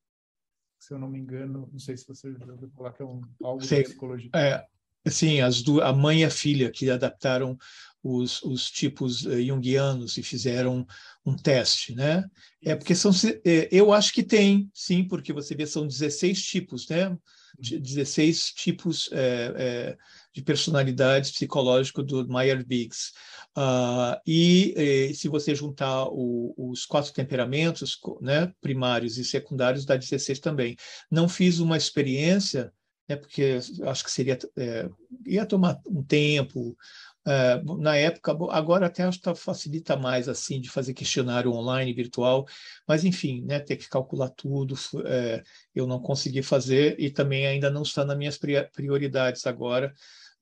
se 0.80 0.94
eu 0.94 1.00
não 1.00 1.08
me 1.08 1.20
engano, 1.20 1.70
não 1.72 1.80
sei 1.80 1.96
se 1.96 2.08
você 2.08 2.34
já 2.34 2.52
ouviu 2.52 2.70
falar 2.70 2.94
que 2.94 3.04
é 3.04 3.06
um, 3.06 3.22
algo 3.44 3.64
Sim, 3.64 3.84
psicologia. 3.84 4.32
É, 4.36 4.68
sim, 5.10 5.42
as 5.42 5.62
du 5.62 5.82
a 5.82 5.94
mãe 5.94 6.22
e 6.22 6.26
a 6.26 6.30
filha 6.30 6.72
que 6.72 6.90
adaptaram 6.90 7.58
os, 8.04 8.42
os 8.44 8.70
tipos 8.70 9.26
uh, 9.26 9.42
junguianos 9.42 10.18
e 10.18 10.24
fizeram 10.24 10.86
um 11.26 11.36
teste, 11.36 11.94
né? 11.94 12.24
É 12.64 12.76
porque 12.76 12.96
são, 12.96 13.12
é, 13.46 13.70
eu 13.72 13.94
acho 13.94 14.12
que 14.14 14.24
tem, 14.24 14.70
sim, 14.74 15.04
porque 15.08 15.32
você 15.32 15.56
vê 15.56 15.68
são 15.68 15.86
16 15.86 16.42
tipos, 16.42 16.88
né? 16.90 17.16
16 17.60 18.54
tipos 18.54 19.10
é, 19.12 19.54
é, 19.56 19.98
de 20.34 20.42
personalidades 20.42 21.32
psicológico 21.32 22.02
do 22.02 22.28
Myers-Briggs. 22.28 23.12
Uh, 23.56 24.18
e, 24.26 24.74
e, 24.78 25.14
se 25.14 25.28
você 25.28 25.54
juntar 25.54 26.08
o, 26.08 26.54
os 26.58 26.86
quatro 26.86 27.12
temperamentos, 27.14 28.00
né, 28.22 28.52
primários 28.62 29.18
e 29.18 29.26
secundários, 29.26 29.86
dá 29.86 29.96
16 29.96 30.40
também. 30.40 30.76
Não 31.10 31.28
fiz 31.28 31.60
uma 31.60 31.78
experiência, 31.78 32.72
né, 33.08 33.16
porque 33.16 33.60
acho 33.84 34.04
que 34.04 34.12
seria 34.12 34.38
é, 34.58 34.90
ia 35.26 35.46
tomar 35.46 35.82
um 35.88 36.04
tempo, 36.04 36.76
Uh, 37.24 37.78
na 37.78 37.96
época, 37.96 38.32
agora 38.50 38.88
até 38.88 39.04
acho 39.04 39.22
que 39.22 39.36
facilita 39.36 39.96
mais 39.96 40.28
assim 40.28 40.60
de 40.60 40.70
fazer 40.70 40.96
questionário 40.96 41.52
online, 41.52 41.94
virtual, 41.94 42.48
mas 42.88 43.06
enfim, 43.06 43.44
né, 43.44 43.60
ter 43.60 43.76
que 43.76 43.88
calcular 43.88 44.30
tudo, 44.30 44.74
é, 45.06 45.44
eu 45.76 45.86
não 45.86 46.00
consegui 46.00 46.42
fazer 46.42 47.00
e 47.00 47.12
também 47.12 47.46
ainda 47.46 47.70
não 47.70 47.84
está 47.84 48.04
nas 48.04 48.18
minhas 48.18 48.40
prioridades 48.74 49.46
agora 49.46 49.94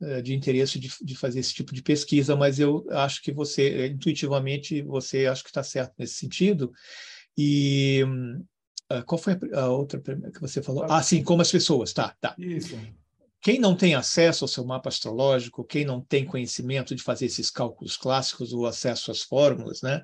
é, 0.01 0.21
de 0.21 0.33
interesse 0.33 0.79
de, 0.79 0.89
de, 1.01 1.15
fazer 1.17 1.41
esse 1.41 1.53
tipo 1.53 1.73
de 1.73 1.81
pesquisa, 1.81 2.33
mas 2.33 2.59
eu 2.59 2.85
acho 2.91 3.21
que 3.21 3.33
você, 3.33 3.87
intuitivamente, 3.87 4.81
você 4.81 5.25
acho 5.25 5.43
que 5.43 5.49
está 5.49 5.61
certo 5.61 5.93
nesse 5.97 6.15
sentido. 6.15 6.71
E 7.37 8.05
uh, 8.91 9.03
qual 9.05 9.17
foi 9.17 9.37
a, 9.53 9.61
a 9.61 9.69
outra 9.69 9.99
que 9.99 10.41
você 10.41 10.61
falou? 10.61 10.85
Ah, 10.89 11.01
sim, 11.01 11.23
como 11.23 11.41
as 11.41 11.51
pessoas, 11.51 11.93
tá, 11.93 12.15
tá. 12.19 12.35
Isso. 12.37 12.77
Quem 13.41 13.57
não 13.57 13.73
tem 13.73 13.95
acesso 13.95 14.43
ao 14.43 14.49
seu 14.49 14.65
mapa 14.65 14.89
astrológico, 14.89 15.63
quem 15.63 15.85
não 15.85 16.01
tem 16.01 16.25
conhecimento 16.25 16.93
de 16.93 17.01
fazer 17.01 17.25
esses 17.25 17.49
cálculos 17.49 17.95
clássicos 17.95 18.51
ou 18.51 18.65
acesso 18.65 19.11
às 19.11 19.21
fórmulas, 19.21 19.81
né? 19.81 20.03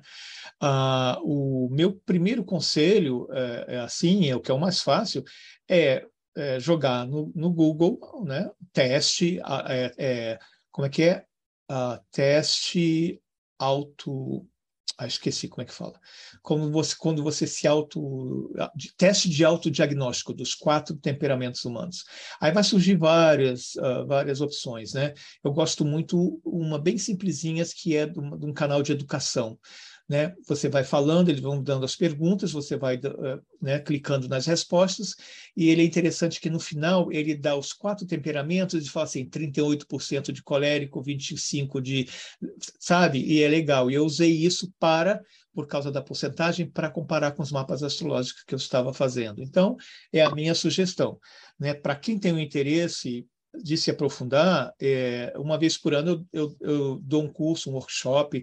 Ah, 0.58 1.18
o 1.22 1.68
meu 1.70 1.94
primeiro 2.06 2.42
conselho 2.42 3.28
é, 3.30 3.74
é, 3.74 3.78
assim, 3.80 4.30
é 4.30 4.34
o 4.34 4.40
que 4.40 4.50
é 4.50 4.54
o 4.54 4.60
mais 4.60 4.80
fácil, 4.80 5.22
é, 5.68 6.06
é 6.34 6.58
jogar 6.58 7.06
no, 7.06 7.30
no, 7.34 7.52
Google, 7.52 8.24
né? 8.24 8.50
Teste, 8.72 9.38
é, 9.68 9.92
é, 9.98 10.38
como 10.70 10.86
é 10.86 10.90
que 10.90 11.02
é? 11.02 11.24
Ah, 11.68 12.00
teste 12.10 13.20
auto 13.58 14.46
ah, 14.98 15.06
esqueci 15.06 15.46
como 15.46 15.62
é 15.62 15.64
que 15.66 15.74
fala. 15.74 15.98
Como 16.40 16.70
você, 16.70 16.94
quando 16.96 17.22
você 17.22 17.46
se 17.46 17.66
auto. 17.66 18.50
Teste 18.96 19.28
de 19.28 19.44
autodiagnóstico 19.44 20.32
dos 20.32 20.54
quatro 20.54 20.96
temperamentos 20.96 21.64
humanos. 21.64 22.04
Aí 22.40 22.50
vai 22.50 22.64
surgir 22.64 22.96
várias, 22.96 23.74
uh, 23.76 24.06
várias 24.06 24.40
opções, 24.40 24.94
né? 24.94 25.12
Eu 25.44 25.52
gosto 25.52 25.84
muito, 25.84 26.40
uma 26.42 26.78
bem 26.78 26.96
simplesinha, 26.96 27.62
que 27.64 27.94
é 27.94 28.06
de 28.06 28.18
um, 28.18 28.38
de 28.38 28.46
um 28.46 28.54
canal 28.54 28.82
de 28.82 28.92
educação 28.92 29.58
né? 30.08 30.34
Você 30.46 30.68
vai 30.68 30.84
falando, 30.84 31.28
eles 31.28 31.40
vão 31.40 31.60
dando 31.62 31.84
as 31.84 31.96
perguntas, 31.96 32.52
você 32.52 32.76
vai 32.76 32.94
eh, 32.94 33.40
né, 33.60 33.78
clicando 33.80 34.28
nas 34.28 34.46
respostas, 34.46 35.16
e 35.56 35.68
ele 35.68 35.82
é 35.82 35.84
interessante 35.84 36.40
que 36.40 36.48
no 36.48 36.60
final 36.60 37.12
ele 37.12 37.34
dá 37.34 37.56
os 37.56 37.72
quatro 37.72 38.06
temperamentos 38.06 38.86
e 38.86 38.90
fala 38.90 39.04
assim, 39.04 39.28
38% 39.28 40.30
de 40.30 40.42
colérico, 40.42 41.02
25% 41.02 41.80
de, 41.80 42.08
sabe? 42.78 43.20
E 43.24 43.42
é 43.42 43.48
legal. 43.48 43.90
E 43.90 43.94
eu 43.94 44.04
usei 44.04 44.30
isso 44.30 44.72
para, 44.78 45.20
por 45.52 45.66
causa 45.66 45.90
da 45.90 46.02
porcentagem, 46.02 46.70
para 46.70 46.90
comparar 46.90 47.32
com 47.32 47.42
os 47.42 47.50
mapas 47.50 47.82
astrológicos 47.82 48.44
que 48.44 48.54
eu 48.54 48.58
estava 48.58 48.92
fazendo. 48.92 49.42
Então, 49.42 49.76
é 50.12 50.22
a 50.22 50.34
minha 50.34 50.54
sugestão. 50.54 51.18
Né? 51.58 51.74
Para 51.74 51.96
quem 51.96 52.18
tem 52.18 52.32
um 52.32 52.38
interesse, 52.38 53.26
de 53.62 53.76
se 53.76 53.90
aprofundar, 53.90 54.72
é, 54.80 55.32
uma 55.36 55.58
vez 55.58 55.76
por 55.76 55.94
ano 55.94 56.26
eu, 56.32 56.46
eu, 56.48 56.56
eu, 56.60 57.00
dou 57.02 57.22
um 57.22 57.32
curso, 57.32 57.70
um 57.70 57.74
workshop, 57.74 58.42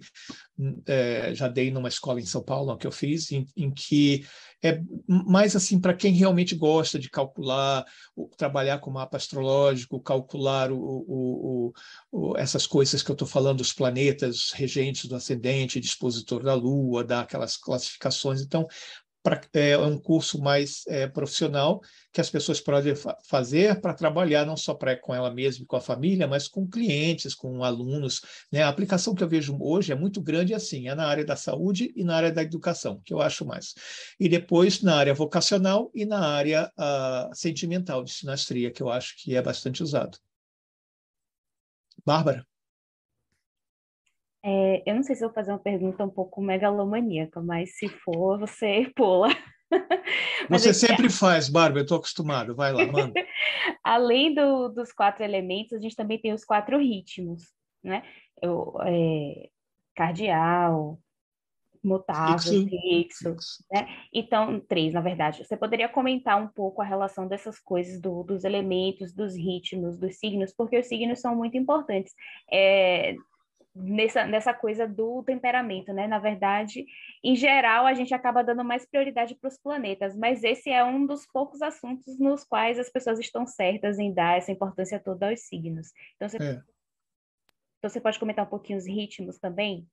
é, 0.86 1.34
já 1.34 1.47
dei 1.47 1.71
numa 1.71 1.88
escola 1.88 2.19
em 2.19 2.26
São 2.26 2.43
Paulo 2.43 2.78
que 2.78 2.88
eu 2.88 2.91
fiz, 2.91 3.32
em, 3.32 3.45
em 3.56 3.71
que 3.71 4.26
é 4.63 4.82
mais 5.08 5.56
assim 5.58 5.80
para 5.80 5.93
quem 5.93 6.13
realmente 6.13 6.56
gosta 6.56 6.97
de 6.97 7.10
calcular, 7.10 7.86
trabalhar 8.38 8.80
com 8.80 8.89
mapa 8.89 9.17
astrológico, 9.17 9.99
calcular 9.99 10.71
o, 10.71 10.78
o, 10.80 11.73
o, 12.10 12.38
essas 12.38 12.65
coisas 12.65 13.04
que 13.04 13.12
eu 13.12 13.13
estou 13.13 13.28
falando, 13.28 13.60
os 13.60 13.73
planetas 13.73 14.52
regentes 14.54 15.06
do 15.06 15.15
ascendente, 15.15 15.82
dispositor 15.82 16.43
da 16.43 16.54
Lua, 16.54 17.04
dar 17.04 17.21
aquelas 17.21 17.58
classificações. 17.58 18.41
Então, 18.41 18.65
é 19.53 19.77
um 19.77 19.97
curso 19.97 20.41
mais 20.41 20.83
é, 20.88 21.07
profissional 21.07 21.81
que 22.12 22.19
as 22.19 22.29
pessoas 22.29 22.59
podem 22.59 22.95
fa 22.95 23.17
fazer 23.23 23.79
para 23.79 23.93
trabalhar 23.93 24.45
não 24.45 24.57
só 24.57 24.73
pra, 24.73 24.95
com 24.97 25.15
ela 25.15 25.33
mesma 25.33 25.63
e 25.63 25.65
com 25.65 25.75
a 25.75 25.81
família, 25.81 26.27
mas 26.27 26.47
com 26.47 26.67
clientes, 26.67 27.33
com 27.33 27.63
alunos. 27.63 28.21
Né? 28.51 28.62
A 28.62 28.69
aplicação 28.69 29.15
que 29.15 29.23
eu 29.23 29.29
vejo 29.29 29.57
hoje 29.59 29.91
é 29.91 29.95
muito 29.95 30.21
grande 30.21 30.53
assim, 30.53 30.88
é 30.89 30.95
na 30.95 31.07
área 31.07 31.25
da 31.25 31.36
saúde 31.36 31.91
e 31.95 32.03
na 32.03 32.15
área 32.15 32.31
da 32.31 32.43
educação, 32.43 33.01
que 33.03 33.13
eu 33.13 33.21
acho 33.21 33.45
mais. 33.45 33.73
E 34.19 34.27
depois 34.29 34.81
na 34.81 34.95
área 34.95 35.13
vocacional 35.13 35.89
e 35.93 36.05
na 36.05 36.19
área 36.19 36.71
uh, 36.77 37.33
sentimental 37.36 38.03
de 38.03 38.12
sinastria, 38.12 38.71
que 38.71 38.83
eu 38.83 38.89
acho 38.89 39.15
que 39.17 39.36
é 39.36 39.41
bastante 39.41 39.81
usado. 39.81 40.17
Bárbara? 42.05 42.45
É, 44.45 44.84
eu 44.86 44.95
não 44.95 45.03
sei 45.03 45.15
se 45.15 45.23
vou 45.23 45.34
fazer 45.34 45.51
uma 45.51 45.60
pergunta 45.60 46.03
um 46.03 46.10
pouco 46.10 46.41
megalomaníaca, 46.41 47.41
mas 47.41 47.77
se 47.77 47.88
for, 47.88 48.38
você 48.39 48.91
pula. 48.95 49.29
Você 50.49 50.71
sempre 50.71 51.10
faz, 51.10 51.49
Bárbara, 51.49 51.79
eu 51.79 51.84
estou 51.84 51.97
acostumado. 51.97 52.56
Vai 52.56 52.71
lá, 52.71 52.86
manda. 52.86 53.13
Além 53.84 54.32
do, 54.36 54.69
dos 54.69 54.91
quatro 54.91 55.23
elementos, 55.23 55.73
a 55.73 55.79
gente 55.79 55.95
também 55.95 56.21
tem 56.21 56.32
os 56.32 56.45
quatro 56.45 56.77
ritmos, 56.77 57.41
né? 57.84 58.03
Eu, 58.39 58.75
é, 58.82 59.49
cardial, 59.95 60.99
mutável, 61.84 62.38
fixo, 62.38 62.69
fixo, 62.69 63.29
fixo. 63.32 63.63
Né? 63.71 63.88
Então, 64.13 64.60
três, 64.60 64.93
na 64.93 65.01
verdade. 65.01 65.43
Você 65.43 65.58
poderia 65.58 65.89
comentar 65.89 66.41
um 66.41 66.47
pouco 66.47 66.82
a 66.82 66.86
relação 66.86 67.27
dessas 67.27 67.60
coisas, 67.60 67.99
do, 67.99 68.23
dos 68.23 68.43
elementos, 68.43 69.13
dos 69.13 69.36
ritmos, 69.36 69.97
dos 69.97 70.17
signos, 70.17 70.53
porque 70.53 70.77
os 70.77 70.88
signos 70.88 71.19
são 71.19 71.36
muito 71.36 71.58
importantes. 71.58 72.13
É, 72.51 73.15
nessa, 73.75 74.25
nessa 74.25 74.53
coisa 74.53 74.88
do 74.88 75.23
temperamento, 75.23 75.91
né? 75.91 76.07
Na 76.07 76.19
verdade, 76.19 76.86
em 77.23 77.36
geral, 77.36 77.86
a 77.86 77.93
gente 77.93 78.13
acaba 78.13 78.43
dando 78.43 78.63
mais 78.63 78.86
prioridade 78.86 79.36
para 79.36 79.47
os 79.47 79.57
planetas, 79.57 80.15
mas 80.15 80.43
esse 80.43 80.69
é 80.69 80.83
um 80.83 81.05
dos 81.05 81.25
poucos 81.25 81.62
assuntos 81.62 82.19
nos 82.19 82.43
quais 82.43 82.77
as 82.77 82.89
pessoas 82.89 83.19
estão 83.19 83.45
certas 83.45 83.97
em 83.99 84.13
dar 84.13 84.38
essa 84.38 84.51
importância 84.51 84.99
toda 84.99 85.29
aos 85.29 85.41
signos. 85.41 85.91
Então, 86.15 86.29
você, 86.29 86.38
é. 86.38 86.62
então, 87.77 87.89
você 87.89 87.99
pode 87.99 88.19
comentar 88.19 88.45
um 88.45 88.49
pouquinho 88.49 88.77
os 88.77 88.88
ritmos 88.88 89.39
também? 89.39 89.88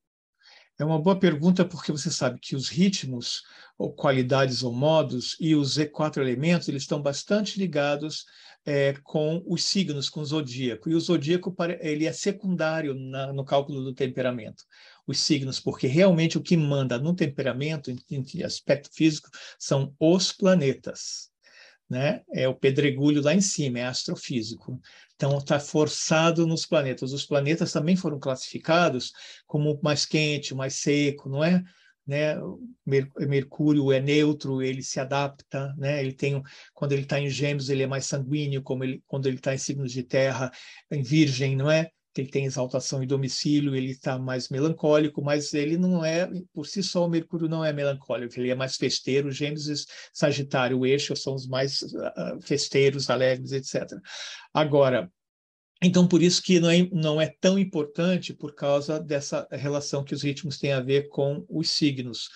É 0.79 0.85
uma 0.85 1.01
boa 1.01 1.19
pergunta 1.19 1.65
porque 1.65 1.93
você 1.93 2.11
sabe 2.11 2.39
que 2.41 2.57
os 2.57 2.69
ritmos, 2.69 3.43
ou 3.77 3.93
qualidades 3.93 4.63
ou 4.63 4.73
modos, 4.73 5.37
e 5.39 5.55
os 5.55 5.77
quatro 5.93 6.23
elementos, 6.23 6.69
eles 6.69 6.83
estão 6.83 7.03
bastante 7.03 7.59
ligados 7.59 8.25
é, 8.65 8.95
com 9.03 9.43
os 9.47 9.65
signos, 9.65 10.09
com 10.09 10.21
o 10.21 10.25
zodíaco. 10.25 10.89
E 10.89 10.95
o 10.95 11.01
zodíaco 11.01 11.55
ele 11.81 12.07
é 12.07 12.13
secundário 12.13 12.95
na, 12.95 13.33
no 13.33 13.45
cálculo 13.45 13.83
do 13.83 13.95
temperamento. 13.95 14.65
Os 15.07 15.19
signos, 15.19 15.61
porque 15.61 15.87
realmente 15.87 16.39
o 16.39 16.43
que 16.43 16.57
manda 16.57 16.99
no 16.99 17.15
temperamento, 17.15 17.91
em, 17.91 17.99
em 18.11 18.43
aspecto 18.43 18.91
físico, 18.93 19.29
são 19.59 19.95
os 19.99 20.33
planetas. 20.33 21.31
Né? 21.91 22.23
É 22.33 22.49
o 22.49 22.55
pedregulho 22.55 23.21
lá 23.21 23.35
em 23.35 23.41
cima, 23.41 23.81
é 23.81 23.85
astrofísico. 23.85 24.81
Então, 25.17 25.37
está 25.37 25.59
forçado 25.59 26.47
nos 26.47 26.65
planetas. 26.65 27.13
Os 27.13 27.27
planetas 27.27 27.73
também 27.73 27.97
foram 27.97 28.21
classificados 28.21 29.13
como 29.45 29.79
mais 29.83 30.07
quente, 30.07 30.55
mais 30.55 30.77
seco, 30.77 31.29
não 31.29 31.43
é? 31.43 31.65
Né? 32.07 32.37
Mercúrio 32.87 33.93
é 33.93 34.01
neutro, 34.01 34.63
ele 34.63 34.83
se 34.83 35.01
adapta, 35.01 35.75
né? 35.77 36.01
Ele 36.01 36.13
tem, 36.13 36.41
quando 36.73 36.93
ele 36.93 37.03
está 37.03 37.21
em 37.21 37.29
Gêmeos, 37.29 37.69
ele 37.69 37.83
é 37.83 37.87
mais 37.87 38.07
sanguíneo, 38.07 38.63
como 38.63 38.85
ele, 38.85 39.03
quando 39.07 39.27
ele 39.27 39.37
está 39.37 39.53
em 39.53 39.59
signos 39.59 39.93
de 39.93 40.05
Terra, 40.05 40.51
em 40.91 41.03
Virgem, 41.03 41.57
não 41.57 41.71
é? 41.71 41.91
Ele 42.21 42.31
tem 42.31 42.45
exaltação 42.45 43.03
e 43.03 43.07
domicílio, 43.07 43.75
ele 43.75 43.91
está 43.91 44.19
mais 44.19 44.49
melancólico, 44.49 45.23
mas 45.23 45.53
ele 45.55 45.77
não 45.77 46.05
é, 46.05 46.31
por 46.53 46.67
si 46.67 46.83
só, 46.83 47.07
o 47.07 47.09
Mercúrio 47.09 47.49
não 47.49 47.65
é 47.65 47.73
melancólico, 47.73 48.39
ele 48.39 48.51
é 48.51 48.55
mais 48.55 48.77
festeiro, 48.77 49.33
Gêmeos 49.33 49.69
e 49.69 49.75
Sagitário, 50.13 50.79
o 50.79 50.87
eixo 50.87 51.17
são 51.17 51.35
os 51.35 51.47
mais 51.47 51.83
uh, 51.83 52.41
festeiros, 52.41 53.11
alegres, 53.11 53.53
etc. 53.53 53.91
Agora, 54.55 55.11
então, 55.83 56.07
por 56.07 56.23
isso 56.23 56.43
que 56.43 56.61
não 56.61 56.71
é, 56.71 56.89
não 56.93 57.21
é 57.21 57.35
tão 57.41 57.59
importante 57.59 58.35
por 58.35 58.55
causa 58.55 59.01
dessa 59.01 59.49
relação 59.51 60.05
que 60.05 60.15
os 60.15 60.23
ritmos 60.23 60.59
têm 60.59 60.73
a 60.73 60.81
ver 60.81 61.09
com 61.09 61.45
os 61.49 61.71
signos. 61.71 62.29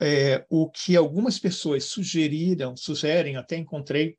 É, 0.00 0.44
o 0.50 0.68
que 0.68 0.96
algumas 0.96 1.38
pessoas 1.38 1.84
sugeriram, 1.84 2.76
sugerem, 2.76 3.36
até 3.36 3.56
encontrei 3.56 4.18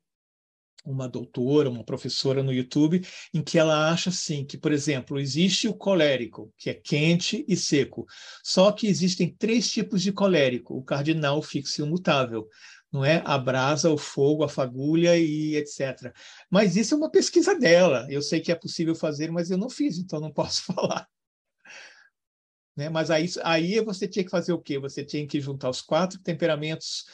uma 0.84 1.08
doutora, 1.08 1.70
uma 1.70 1.84
professora 1.84 2.42
no 2.42 2.52
YouTube, 2.52 3.00
em 3.32 3.42
que 3.42 3.58
ela 3.58 3.90
acha 3.90 4.10
assim 4.10 4.44
que, 4.44 4.58
por 4.58 4.70
exemplo, 4.72 5.18
existe 5.18 5.66
o 5.66 5.74
colérico, 5.74 6.52
que 6.58 6.68
é 6.68 6.74
quente 6.74 7.44
e 7.48 7.56
seco. 7.56 8.06
Só 8.42 8.70
que 8.70 8.86
existem 8.86 9.34
três 9.34 9.70
tipos 9.70 10.02
de 10.02 10.12
colérico: 10.12 10.76
o 10.76 10.82
cardinal, 10.82 11.38
o 11.38 11.42
fixo 11.42 11.80
e 11.80 11.84
o 11.84 11.86
mutável. 11.86 12.48
Não 12.92 13.04
é 13.04 13.22
a 13.24 13.36
brasa, 13.36 13.90
o 13.90 13.98
fogo, 13.98 14.44
a 14.44 14.48
fagulha 14.48 15.18
e 15.18 15.56
etc. 15.56 16.12
Mas 16.48 16.76
isso 16.76 16.94
é 16.94 16.96
uma 16.96 17.10
pesquisa 17.10 17.58
dela. 17.58 18.06
Eu 18.08 18.22
sei 18.22 18.40
que 18.40 18.52
é 18.52 18.54
possível 18.54 18.94
fazer, 18.94 19.32
mas 19.32 19.50
eu 19.50 19.58
não 19.58 19.68
fiz, 19.68 19.98
então 19.98 20.20
não 20.20 20.30
posso 20.32 20.62
falar. 20.64 21.08
Né? 22.76 22.88
Mas 22.88 23.10
aí, 23.10 23.26
aí 23.42 23.80
você 23.80 24.06
tinha 24.06 24.24
que 24.24 24.30
fazer 24.30 24.52
o 24.52 24.60
quê? 24.60 24.78
Você 24.78 25.04
tinha 25.04 25.26
que 25.26 25.40
juntar 25.40 25.70
os 25.70 25.80
quatro 25.80 26.20
temperamentos 26.20 27.04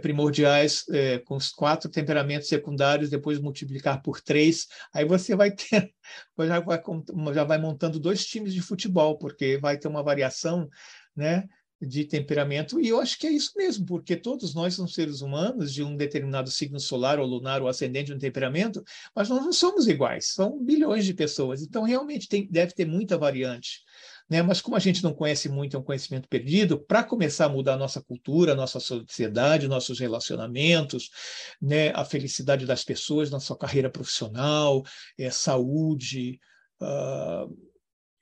primordiais 0.00 0.84
é, 0.90 1.18
com 1.18 1.36
os 1.36 1.50
quatro 1.50 1.90
temperamentos 1.90 2.48
secundários, 2.48 3.10
depois 3.10 3.38
multiplicar 3.38 4.02
por 4.02 4.20
três, 4.20 4.66
aí 4.92 5.04
você 5.04 5.34
vai 5.34 5.50
ter, 5.50 5.92
já 6.38 6.60
vai, 6.60 6.80
já 7.34 7.44
vai 7.44 7.58
montando 7.58 7.98
dois 8.00 8.24
times 8.24 8.54
de 8.54 8.60
futebol, 8.60 9.18
porque 9.18 9.58
vai 9.58 9.78
ter 9.78 9.88
uma 9.88 10.02
variação, 10.02 10.68
né? 11.14 11.48
de 11.86 12.04
temperamento, 12.04 12.80
e 12.80 12.88
eu 12.88 13.00
acho 13.00 13.18
que 13.18 13.26
é 13.26 13.30
isso 13.30 13.52
mesmo, 13.56 13.84
porque 13.84 14.14
todos 14.16 14.54
nós 14.54 14.74
somos 14.74 14.94
seres 14.94 15.20
humanos 15.20 15.72
de 15.72 15.82
um 15.82 15.96
determinado 15.96 16.48
signo 16.48 16.78
solar 16.78 17.18
ou 17.18 17.26
lunar 17.26 17.60
ou 17.60 17.66
ascendente 17.66 18.06
de 18.06 18.14
um 18.14 18.18
temperamento, 18.18 18.84
mas 19.14 19.28
nós 19.28 19.44
não 19.44 19.52
somos 19.52 19.88
iguais, 19.88 20.32
são 20.32 20.62
bilhões 20.62 21.04
de 21.04 21.12
pessoas, 21.12 21.60
então 21.60 21.82
realmente 21.82 22.28
tem, 22.28 22.46
deve 22.48 22.72
ter 22.72 22.86
muita 22.86 23.18
variante. 23.18 23.82
Né? 24.28 24.42
Mas 24.42 24.60
como 24.60 24.76
a 24.76 24.80
gente 24.80 25.02
não 25.02 25.12
conhece 25.12 25.48
muito, 25.48 25.76
é 25.76 25.80
um 25.80 25.84
conhecimento 25.84 26.28
perdido, 26.28 26.78
para 26.78 27.04
começar 27.04 27.46
a 27.46 27.48
mudar 27.48 27.74
a 27.74 27.78
nossa 27.78 28.00
cultura, 28.00 28.52
a 28.52 28.56
nossa 28.56 28.80
sociedade, 28.80 29.68
nossos 29.68 29.98
relacionamentos, 29.98 31.10
né? 31.60 31.90
a 31.90 32.04
felicidade 32.04 32.66
das 32.66 32.84
pessoas 32.84 33.30
na 33.30 33.40
sua 33.40 33.56
carreira 33.56 33.90
profissional, 33.90 34.82
é, 35.18 35.30
saúde, 35.30 36.40
uh, 36.80 37.54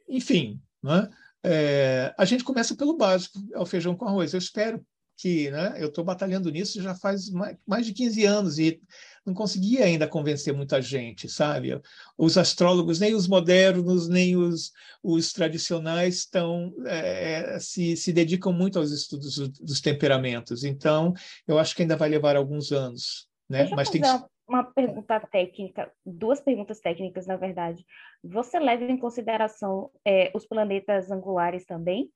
enfim, 0.08 0.60
né? 0.82 1.08
É, 1.42 2.14
a 2.18 2.24
gente 2.24 2.44
começa 2.44 2.76
pelo 2.76 2.96
básico, 2.96 3.38
é 3.54 3.58
o 3.58 3.66
feijão 3.66 3.96
com 3.96 4.06
arroz. 4.06 4.32
Eu 4.32 4.38
espero 4.38 4.84
que 5.16 5.50
né, 5.50 5.74
eu 5.78 5.88
estou 5.88 6.04
batalhando 6.04 6.50
nisso 6.50 6.82
já 6.82 6.94
faz 6.94 7.30
mais, 7.30 7.56
mais 7.66 7.86
de 7.86 7.92
15 7.92 8.24
anos 8.24 8.58
e 8.58 8.80
não 9.24 9.34
consegui 9.34 9.82
ainda 9.82 10.08
convencer 10.08 10.54
muita 10.54 10.80
gente, 10.80 11.28
sabe? 11.28 11.80
Os 12.16 12.38
astrólogos, 12.38 12.98
nem 12.98 13.14
os 13.14 13.28
modernos, 13.28 14.08
nem 14.08 14.36
os, 14.36 14.72
os 15.02 15.32
tradicionais 15.32 16.16
estão 16.16 16.74
é, 16.86 17.58
se, 17.58 17.96
se 17.96 18.12
dedicam 18.12 18.52
muito 18.52 18.78
aos 18.78 18.90
estudos 18.90 19.36
dos 19.60 19.80
temperamentos. 19.80 20.64
Então, 20.64 21.12
eu 21.46 21.58
acho 21.58 21.74
que 21.74 21.82
ainda 21.82 21.96
vai 21.96 22.08
levar 22.08 22.36
alguns 22.36 22.72
anos. 22.72 23.28
Né? 23.48 23.68
Mas 23.70 23.90
tem 23.90 24.00
que... 24.00 24.08
uma 24.48 24.64
pergunta 24.64 25.20
técnica, 25.20 25.92
duas 26.04 26.40
perguntas 26.40 26.80
técnicas, 26.80 27.26
na 27.26 27.36
verdade. 27.36 27.84
Você 28.24 28.58
leva 28.58 28.84
em 28.84 28.98
consideração 28.98 29.90
é, 30.04 30.30
os 30.34 30.46
planetas 30.46 31.10
angulares 31.10 31.64
também? 31.64 32.10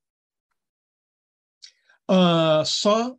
Uh, 2.10 2.64
só 2.66 3.16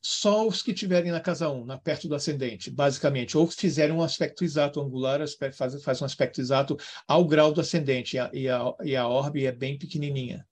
só 0.00 0.46
os 0.46 0.62
que 0.62 0.72
tiverem 0.72 1.12
na 1.12 1.20
casa 1.20 1.50
1, 1.50 1.64
na 1.64 1.78
perto 1.78 2.08
do 2.08 2.14
ascendente, 2.14 2.70
basicamente, 2.70 3.36
ou 3.36 3.46
fizerem 3.46 3.94
um 3.94 4.02
aspecto 4.02 4.44
exato 4.44 4.80
angular, 4.80 5.20
faz, 5.52 5.82
faz 5.82 6.02
um 6.02 6.04
aspecto 6.04 6.40
exato 6.40 6.76
ao 7.06 7.24
grau 7.26 7.52
do 7.52 7.60
ascendente, 7.60 8.16
e 8.16 8.18
a, 8.18 8.30
e 8.32 8.48
a, 8.48 8.74
e 8.82 8.96
a 8.96 9.06
orbe 9.06 9.44
é 9.44 9.52
bem 9.52 9.76
pequenininha 9.76 10.47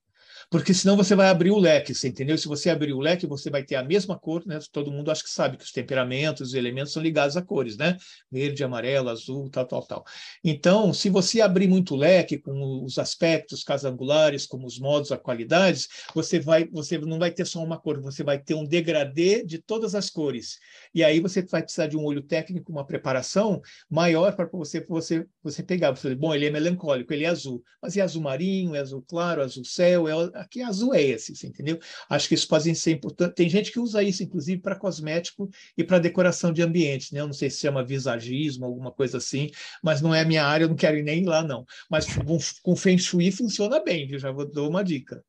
porque 0.49 0.73
senão 0.73 0.97
você 0.97 1.15
vai 1.15 1.29
abrir 1.29 1.51
o 1.51 1.59
leque, 1.59 1.93
você 1.93 2.09
entendeu? 2.09 2.39
Se 2.39 2.47
você 2.47 2.71
abrir 2.71 2.93
o 2.93 3.01
leque, 3.01 3.27
você 3.27 3.51
vai 3.51 3.65
ter 3.65 3.75
a 3.75 3.83
mesma 3.83 4.17
cor, 4.17 4.47
né? 4.47 4.59
Todo 4.71 4.93
mundo 4.93 5.11
acho 5.11 5.25
que 5.25 5.31
sabe 5.31 5.57
que 5.57 5.65
os 5.65 5.73
temperamentos, 5.73 6.49
os 6.49 6.55
elementos 6.55 6.93
são 6.93 7.03
ligados 7.03 7.37
a 7.37 7.43
cores, 7.43 7.77
né? 7.77 7.97
Verde, 8.31 8.63
amarelo, 8.63 9.09
azul, 9.09 9.51
tal, 9.51 9.67
tal, 9.67 9.83
tal. 9.87 10.05
Então, 10.45 10.93
se 10.93 11.11
você 11.11 11.41
abrir 11.41 11.67
muito 11.67 11.95
o 11.95 11.97
leque 11.97 12.39
com 12.39 12.85
os 12.85 12.97
aspectos 12.97 13.65
casangulares, 13.65 14.47
como 14.47 14.67
os 14.67 14.79
modos, 14.79 15.11
as 15.11 15.21
qualidades, 15.21 15.89
você 16.15 16.39
vai, 16.39 16.69
você 16.69 16.97
não 16.99 17.19
vai 17.19 17.33
ter 17.33 17.45
só 17.45 17.63
uma 17.63 17.79
cor, 17.79 18.01
você 18.01 18.23
vai 18.23 18.39
ter 18.39 18.55
um 18.55 18.65
degradê 18.65 19.45
de 19.45 19.59
todas 19.59 19.97
as 19.97 20.09
cores. 20.09 20.59
E 20.95 21.03
aí 21.03 21.19
você 21.19 21.43
vai 21.43 21.63
precisar 21.63 21.89
de 21.89 21.97
um 21.97 22.05
olho 22.05 22.23
técnico, 22.23 22.71
uma 22.71 22.87
preparação 22.87 23.61
maior 23.91 24.37
para 24.37 24.47
você, 24.47 24.81
você, 24.81 25.27
você 25.43 25.63
pegar. 25.63 25.91
Você, 25.91 26.15
bom, 26.15 26.33
ele 26.33 26.47
é 26.47 26.51
melancólico, 26.51 27.13
ele 27.13 27.25
é 27.25 27.29
azul, 27.29 27.65
mas 27.83 27.97
é 27.97 28.01
azul 28.01 28.23
marinho, 28.23 28.77
é 28.77 28.79
azul 28.79 29.05
claro, 29.07 29.43
azul 29.43 29.65
céu, 29.65 30.07
é 30.09 30.36
aqui 30.41 30.63
azul 30.63 30.95
é 30.95 31.03
esse, 31.03 31.47
entendeu? 31.47 31.79
Acho 32.09 32.29
que 32.29 32.35
isso 32.35 32.49
pode 32.49 32.75
ser 32.75 32.93
importante. 32.93 33.35
Tem 33.35 33.49
gente 33.49 33.73
que 33.73 33.79
usa 33.79 34.03
isso, 34.03 34.23
inclusive, 34.23 34.61
para 34.61 34.77
cosmético 34.77 35.49
e 35.77 35.85
para 35.85 35.99
decoração 35.99 36.53
de 36.53 36.63
ambientes, 36.63 37.11
né? 37.13 37.21
Eu 37.21 37.27
não 37.27 37.33
sei 37.33 37.51
se 37.51 37.61
chama 37.61 37.85
visagismo, 37.85 38.65
alguma 38.65 38.93
coisa 38.93 39.19
assim, 39.19 39.51
mas 39.83 40.01
não 40.01 40.15
é 40.15 40.25
minha 40.25 40.45
área, 40.45 40.65
eu 40.65 40.69
não 40.69 40.77
quero 40.77 40.97
ir 40.97 41.03
nem 41.03 41.25
lá, 41.25 41.43
não. 41.43 41.65
Mas 41.91 42.07
com, 42.07 42.39
com 42.63 42.77
Feng 42.77 42.99
Shui 42.99 43.31
funciona 43.31 43.83
bem, 43.83 44.07
viu? 44.07 44.19
Já 44.19 44.31
vou 44.31 44.51
dar 44.51 44.63
uma 44.63 44.83
dica. 44.83 45.25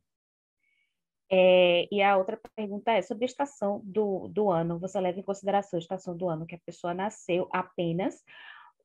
É, 1.29 1.87
e 1.91 2.01
a 2.01 2.17
outra 2.17 2.39
pergunta 2.55 2.91
é 2.91 3.01
sobre 3.01 3.25
a 3.25 3.27
estação 3.27 3.81
do, 3.83 4.27
do 4.29 4.49
ano. 4.49 4.79
Você 4.79 4.99
leva 4.99 5.19
em 5.19 5.23
consideração 5.23 5.77
a 5.77 5.81
estação 5.81 6.15
do 6.15 6.29
ano 6.29 6.45
que 6.45 6.55
a 6.55 6.61
pessoa 6.65 6.93
nasceu 6.93 7.49
apenas, 7.51 8.23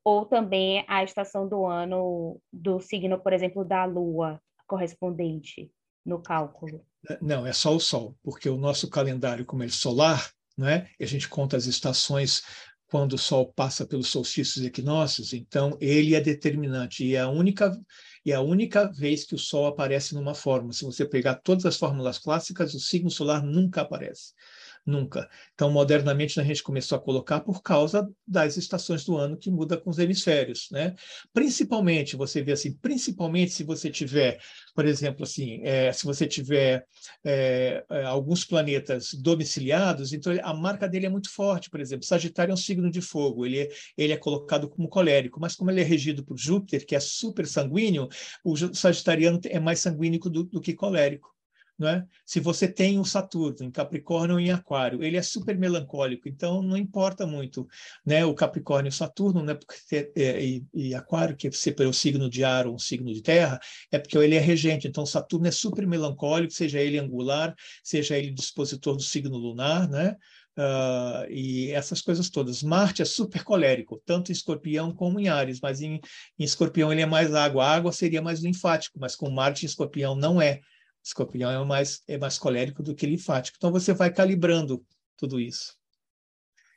ou 0.04 0.26
também 0.26 0.84
a 0.88 1.04
estação 1.04 1.48
do 1.48 1.64
ano 1.64 2.40
do 2.52 2.80
signo, 2.80 3.20
por 3.20 3.32
exemplo, 3.32 3.64
da 3.64 3.84
lua 3.84 4.40
correspondente? 4.66 5.70
No 6.05 6.20
cálculo? 6.20 6.84
Não, 7.20 7.46
é 7.46 7.53
só 7.53 7.74
o 7.74 7.80
Sol, 7.80 8.16
porque 8.22 8.48
o 8.48 8.57
nosso 8.57 8.88
calendário, 8.88 9.44
como 9.44 9.62
é 9.62 9.68
solar, 9.68 10.30
né, 10.57 10.88
a 11.00 11.07
gente 11.07 11.28
conta 11.28 11.57
as 11.57 11.66
estações 11.66 12.42
quando 12.86 13.14
o 13.14 13.18
Sol 13.18 13.53
passa 13.53 13.86
pelos 13.86 14.09
solstícios 14.09 14.62
e 14.62 14.66
equinócios, 14.66 15.32
então 15.32 15.76
ele 15.80 16.14
é 16.14 16.20
determinante 16.20 17.05
e 17.05 17.16
é 17.16 17.20
a 17.20 17.28
única 17.28 17.72
e 18.24 18.30
é 18.30 18.34
a 18.34 18.40
única 18.40 18.92
vez 18.92 19.24
que 19.24 19.34
o 19.34 19.38
Sol 19.38 19.66
aparece 19.66 20.14
numa 20.14 20.34
fórmula. 20.34 20.72
Se 20.72 20.84
você 20.84 21.05
pegar 21.05 21.36
todas 21.36 21.66
as 21.66 21.76
fórmulas 21.76 22.18
clássicas, 22.18 22.72
o 22.74 22.78
signo 22.78 23.11
solar 23.11 23.42
nunca 23.42 23.80
aparece. 23.80 24.32
Nunca. 24.84 25.28
Então, 25.54 25.70
modernamente, 25.70 26.38
a 26.40 26.44
gente 26.44 26.62
começou 26.62 26.98
a 26.98 27.00
colocar 27.00 27.40
por 27.40 27.62
causa 27.62 28.10
das 28.26 28.56
estações 28.56 29.04
do 29.04 29.16
ano 29.16 29.36
que 29.36 29.50
muda 29.50 29.76
com 29.76 29.90
os 29.90 29.98
hemisférios, 29.98 30.68
né? 30.70 30.94
Principalmente, 31.32 32.16
você 32.16 32.42
vê 32.42 32.52
assim, 32.52 32.72
principalmente 32.74 33.52
se 33.52 33.62
você 33.62 33.90
tiver, 33.90 34.40
por 34.74 34.84
exemplo, 34.84 35.22
assim, 35.22 35.60
é, 35.62 35.92
se 35.92 36.04
você 36.04 36.26
tiver 36.26 36.84
é, 37.24 37.84
é 37.90 38.02
alguns 38.04 38.44
planetas 38.44 39.14
domiciliados, 39.14 40.12
então 40.12 40.32
a 40.42 40.54
marca 40.54 40.88
dele 40.88 41.06
é 41.06 41.10
muito 41.10 41.30
forte, 41.30 41.70
por 41.70 41.80
exemplo, 41.80 42.04
Sagitário 42.04 42.50
é 42.50 42.54
um 42.54 42.56
signo 42.56 42.90
de 42.90 43.00
fogo, 43.00 43.46
ele 43.46 43.60
é, 43.60 43.68
ele 43.96 44.12
é 44.12 44.16
colocado 44.16 44.68
como 44.68 44.88
colérico, 44.88 45.40
mas 45.40 45.54
como 45.54 45.70
ele 45.70 45.80
é 45.80 45.84
regido 45.84 46.24
por 46.24 46.36
Júpiter, 46.36 46.84
que 46.84 46.96
é 46.96 47.00
super 47.00 47.46
sanguíneo, 47.46 48.08
o 48.44 48.56
sagitariano 48.74 49.40
é 49.44 49.60
mais 49.60 49.80
sanguíneo 49.80 50.20
do, 50.20 50.44
do 50.44 50.60
que 50.60 50.74
colérico. 50.74 51.31
É? 51.88 52.04
Se 52.24 52.40
você 52.40 52.68
tem 52.68 52.98
um 52.98 53.04
Saturno 53.04 53.66
em 53.66 53.70
Capricórnio 53.70 54.36
ou 54.36 54.40
em 54.40 54.50
Aquário, 54.50 55.02
ele 55.02 55.16
é 55.16 55.22
super 55.22 55.58
melancólico, 55.58 56.28
então 56.28 56.62
não 56.62 56.76
importa 56.76 57.26
muito, 57.26 57.66
né? 58.04 58.24
O 58.24 58.34
Capricórnio 58.34 58.90
e 58.90 58.92
Saturno, 58.92 59.42
né? 59.42 59.54
Porque, 59.54 60.12
é, 60.16 60.44
e, 60.44 60.64
e, 60.74 60.94
Aquário, 60.94 61.36
que 61.36 61.48
é 61.48 61.72
pelo 61.72 61.92
signo 61.92 62.28
de 62.28 62.44
ar 62.44 62.66
ou 62.66 62.74
um 62.74 62.78
signo 62.78 63.12
de 63.12 63.22
terra, 63.22 63.58
é 63.90 63.98
porque 63.98 64.16
ele 64.18 64.34
é 64.34 64.40
regente. 64.40 64.86
Então 64.86 65.04
Saturno 65.06 65.46
é 65.46 65.50
super 65.50 65.86
melancólico, 65.86 66.52
seja 66.52 66.80
ele 66.80 66.98
angular, 66.98 67.54
seja 67.82 68.16
ele 68.16 68.30
dispositor 68.30 68.96
do 68.96 69.02
signo 69.02 69.36
lunar, 69.36 69.88
né? 69.88 70.16
Uh, 70.56 71.24
e 71.30 71.70
essas 71.70 72.02
coisas 72.02 72.28
todas. 72.28 72.62
Marte 72.62 73.00
é 73.00 73.06
super 73.06 73.42
colérico, 73.42 74.02
tanto 74.04 74.30
em 74.30 74.34
escorpião 74.34 74.94
como 74.94 75.18
em 75.18 75.28
Ares, 75.28 75.60
mas 75.62 75.80
em, 75.80 75.98
em 76.38 76.44
escorpião 76.44 76.92
ele 76.92 77.00
é 77.00 77.06
mais 77.06 77.34
água. 77.34 77.64
A 77.64 77.74
água 77.74 77.92
seria 77.92 78.20
mais 78.20 78.40
linfático, 78.42 78.98
mas 79.00 79.16
com 79.16 79.30
Marte 79.30 79.64
em 79.64 79.66
escorpião 79.66 80.14
não 80.14 80.40
é. 80.40 80.60
Escorpião 81.05 81.50
é 81.50 81.64
mais, 81.64 82.03
é 82.07 82.16
mais 82.16 82.38
colérico 82.38 82.82
do 82.82 82.94
que 82.94 83.07
linfático. 83.07 83.57
Então 83.59 83.72
você 83.72 83.92
vai 83.92 84.12
calibrando 84.12 84.84
tudo 85.16 85.40
isso. 85.40 85.76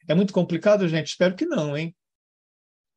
É 0.07 0.15
muito 0.15 0.34
complicado, 0.34 0.88
gente? 0.88 1.07
Espero 1.07 1.36
que 1.36 1.45
não, 1.45 1.78
hein? 1.78 1.95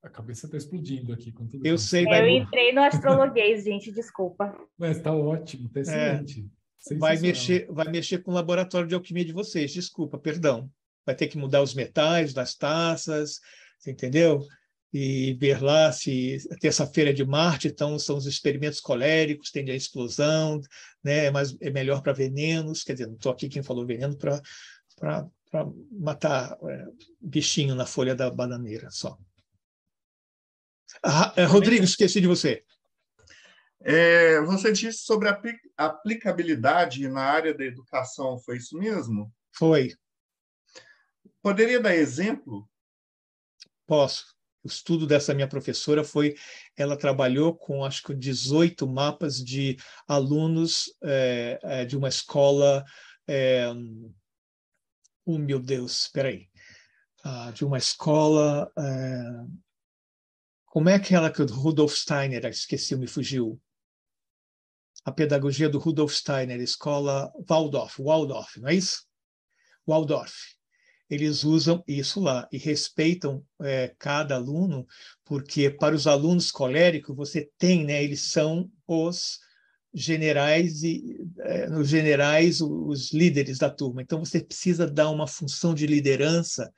A 0.03 0.09
cabeça 0.09 0.47
está 0.47 0.57
explodindo 0.57 1.13
aqui 1.13 1.33
com 1.33 1.47
tudo 1.47 1.67
Eu 1.67 1.75
isso. 1.75 1.89
sei. 1.89 2.07
Eu 2.07 2.29
entrei 2.29 2.73
no 2.73 2.83
astrologuês, 2.83 3.65
gente, 3.65 3.91
desculpa. 3.91 4.57
Mas 4.77 4.97
está 4.99 5.13
ótimo, 5.13 5.67
está 5.67 5.81
excelente. 5.81 6.49
É, 6.91 6.95
vai 6.95 7.19
mexer, 7.19 7.67
vai 7.71 7.91
mexer 7.91 8.19
com 8.19 8.31
o 8.31 8.35
laboratório 8.35 8.89
de 8.89 8.95
alquimia 8.95 9.25
de 9.25 9.33
vocês, 9.33 9.73
desculpa, 9.73 10.19
perdão. 10.19 10.71
Vai 11.05 11.15
ter 11.15 11.27
que 11.27 11.37
mudar 11.37 11.63
os 11.63 11.75
metais 11.75 12.33
das 12.33 12.55
taças, 12.55 13.41
você 13.79 13.91
entendeu? 13.91 14.47
E 14.93 15.35
ver 15.35 15.63
lá 15.63 15.93
se 15.93 16.39
terça-feira 16.61 17.13
de 17.13 17.25
Marte, 17.25 17.69
então 17.69 17.99
são 17.99 18.17
os 18.17 18.27
experimentos 18.27 18.81
coléricos, 18.81 19.51
tem 19.51 19.71
a 19.71 19.75
explosão, 19.75 20.61
né? 21.05 21.31
Mas 21.31 21.57
é 21.61 21.71
melhor 21.71 22.03
para 22.03 22.13
venenos, 22.13 22.83
quer 22.83 22.95
dizer, 22.95 23.07
não 23.07 23.15
estou 23.15 23.33
aqui 23.33 23.49
quem 23.49 23.63
falou 23.63 23.87
veneno 23.87 24.17
para 24.17 24.43
matar 25.93 26.57
é, 26.63 26.87
bichinho 27.21 27.75
na 27.75 27.85
folha 27.85 28.15
da 28.15 28.31
bananeira 28.31 28.91
só. 28.91 29.19
Ah, 31.03 31.35
é, 31.37 31.45
Rodrigo, 31.45 31.85
esqueci 31.85 32.21
de 32.21 32.27
você. 32.27 32.65
É, 33.81 34.41
você 34.41 34.73
disse 34.73 35.05
sobre 35.05 35.29
a 35.29 35.41
aplicabilidade 35.77 37.07
na 37.09 37.23
área 37.23 37.55
da 37.55 37.65
educação, 37.65 38.39
foi 38.41 38.57
isso 38.57 38.77
mesmo? 38.77 39.33
Foi. 39.53 39.95
Poderia 41.43 41.79
dar 41.79 41.95
exemplo? 41.95 42.69
Posso 43.87 44.38
o 44.69 44.71
estudo 44.71 45.07
dessa 45.07 45.35
minha 45.35 45.49
professora 45.49 46.05
foi, 46.05 46.35
ela 46.77 46.97
trabalhou 46.97 47.57
com 47.57 47.85
acho 47.85 48.03
que 48.03 48.15
18 48.15 48.87
mapas 48.87 49.43
de 49.43 49.77
alunos 50.07 50.95
é, 51.03 51.85
de 51.87 51.97
uma 51.97 52.09
escola, 52.09 52.85
é, 53.27 53.67
oh 55.25 55.39
meu 55.39 55.59
Deus, 55.59 56.03
espera 56.03 56.29
aí, 56.29 56.49
ah, 57.25 57.51
de 57.51 57.65
uma 57.65 57.79
escola, 57.79 58.71
é, 58.79 59.23
como 60.67 60.91
é 60.91 60.95
aquela 60.95 61.31
que 61.31 61.41
o 61.41 61.47
Rudolf 61.47 61.95
Steiner, 61.95 62.45
esqueci, 62.45 62.95
me 62.95 63.07
fugiu, 63.07 63.59
a 65.03 65.11
pedagogia 65.11 65.71
do 65.71 65.79
Rudolf 65.79 66.13
Steiner, 66.13 66.61
escola 66.61 67.33
Waldorf, 67.49 67.99
Waldorf, 68.03 68.61
não 68.61 68.69
é 68.69 68.75
isso? 68.75 69.07
Waldorf 69.87 70.58
eles 71.09 71.45
usam 71.45 71.83
isso 71.87 72.21
lá 72.21 72.47
e 72.53 72.59
respeitam 72.59 73.43
é, 73.63 73.95
cada 73.99 74.35
aluno, 74.35 74.87
porque 75.25 75.71
para 75.71 75.95
os 75.95 76.07
alunos 76.07 76.51
coléricos 76.51 77.17
você 77.17 77.49
tem, 77.59 77.85
né, 77.85 78.03
eles 78.03 78.31
são 78.31 78.71
os 78.87 79.39
generais 79.95 80.83
e 80.83 81.17
é, 81.41 81.71
os 81.71 81.89
generais 81.89 82.61
os 82.61 83.13
líderes 83.13 83.59
da 83.59 83.71
turma. 83.71 84.03
Então 84.03 84.19
você 84.19 84.41
precisa 84.41 84.87
dar 84.87 85.11
uma 85.11 85.27
função 85.27 85.75
de 85.75 85.87
liderança, 85.87 86.73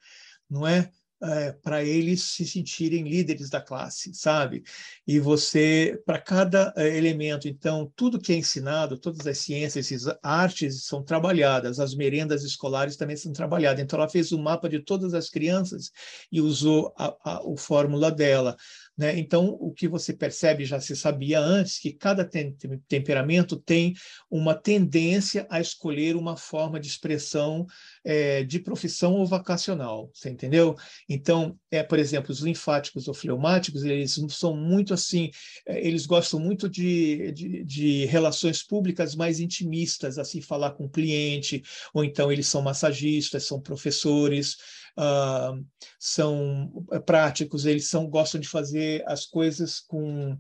não 0.49 0.67
é? 0.67 0.91
É, 1.23 1.53
para 1.53 1.85
eles 1.85 2.23
se 2.23 2.47
sentirem 2.47 3.09
líderes 3.09 3.51
da 3.51 3.61
classe, 3.61 4.15
sabe? 4.15 4.63
E 5.07 5.19
você, 5.19 6.01
para 6.07 6.19
cada 6.19 6.73
é, 6.77 6.97
elemento, 6.97 7.47
então, 7.47 7.93
tudo 7.95 8.19
que 8.19 8.33
é 8.33 8.37
ensinado, 8.37 8.99
todas 8.99 9.27
as 9.27 9.39
ciências, 9.39 9.91
as 9.93 10.17
artes 10.23 10.85
são 10.85 11.03
trabalhadas, 11.03 11.79
as 11.79 11.95
merendas 11.95 12.43
escolares 12.43 12.97
também 12.97 13.17
são 13.17 13.33
trabalhadas. 13.33 13.83
Então, 13.83 13.99
ela 13.99 14.09
fez 14.09 14.33
um 14.33 14.43
mapa 14.43 14.69
de 14.69 14.81
todas 14.81 15.15
as 15.15 15.29
crianças 15.29 15.91
e 16.33 16.41
usou 16.41 16.93
a, 16.97 17.15
a, 17.25 17.37
a 17.39 17.57
fórmula 17.57 18.11
dela. 18.11 18.57
Né? 19.01 19.19
Então, 19.19 19.57
o 19.61 19.73
que 19.73 19.89
você 19.89 20.13
percebe, 20.13 20.67
já 20.67 20.79
se 20.79 20.95
sabia 20.95 21.41
antes, 21.41 21.79
que 21.79 21.91
cada 21.91 22.23
tem, 22.23 22.55
temperamento 22.87 23.57
tem 23.57 23.95
uma 24.31 24.55
tendência 24.55 25.47
a 25.49 25.59
escolher 25.59 26.17
uma 26.17 26.37
forma 26.37 26.79
de 26.79 26.89
expressão 26.89 27.67
é, 28.05 28.43
de 28.43 28.59
profissão 28.59 29.15
ou 29.15 29.27
vocacional, 29.27 30.11
você 30.13 30.31
entendeu? 30.31 30.75
Então, 31.09 31.59
é, 31.71 31.83
por 31.83 31.99
exemplo, 31.99 32.33
os 32.33 32.41
linfáticos 32.41 33.09
ou 33.09 33.15
fleumáticos, 33.15 33.85
eles 33.85 34.19
são 34.31 34.57
muito 34.57 34.95
assim, 34.95 35.31
é, 35.67 35.87
eles 35.87 36.07
gostam 36.07 36.41
muito 36.41 36.69
de, 36.69 37.33
de, 37.33 37.65
de 37.65 38.05
relações 38.07 38.63
públicas 38.63 39.15
mais 39.15 39.41
intimistas, 39.41 40.19
assim, 40.19 40.41
falar 40.41 40.73
com 40.73 40.85
o 40.85 40.91
cliente, 40.91 41.63
ou 41.93 42.05
então 42.05 42.33
eles 42.33 42.49
são 42.49 42.63
massagistas, 42.63 43.45
são 43.45 43.61
professores, 43.61 44.57
uh, 44.99 45.65
são 45.99 46.73
práticos, 47.05 47.67
eles 47.67 47.89
são, 47.89 48.09
gostam 48.09 48.41
de 48.41 48.49
fazer 48.49 49.05
as 49.07 49.27
coisas 49.27 49.81
com, 49.81 50.39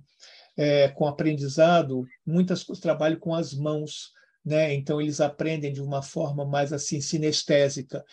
é, 0.56 0.88
com 0.88 1.06
aprendizado, 1.06 2.06
muitas 2.26 2.64
trabalham 2.80 3.18
com 3.18 3.34
as 3.34 3.52
mãos, 3.52 4.12
né? 4.44 4.74
Então 4.74 5.00
eles 5.00 5.20
aprendem 5.20 5.72
de 5.72 5.82
uma 5.82 6.02
forma 6.02 6.44
mais 6.44 6.72
assim 6.72 7.00
sinestésica 7.00 8.04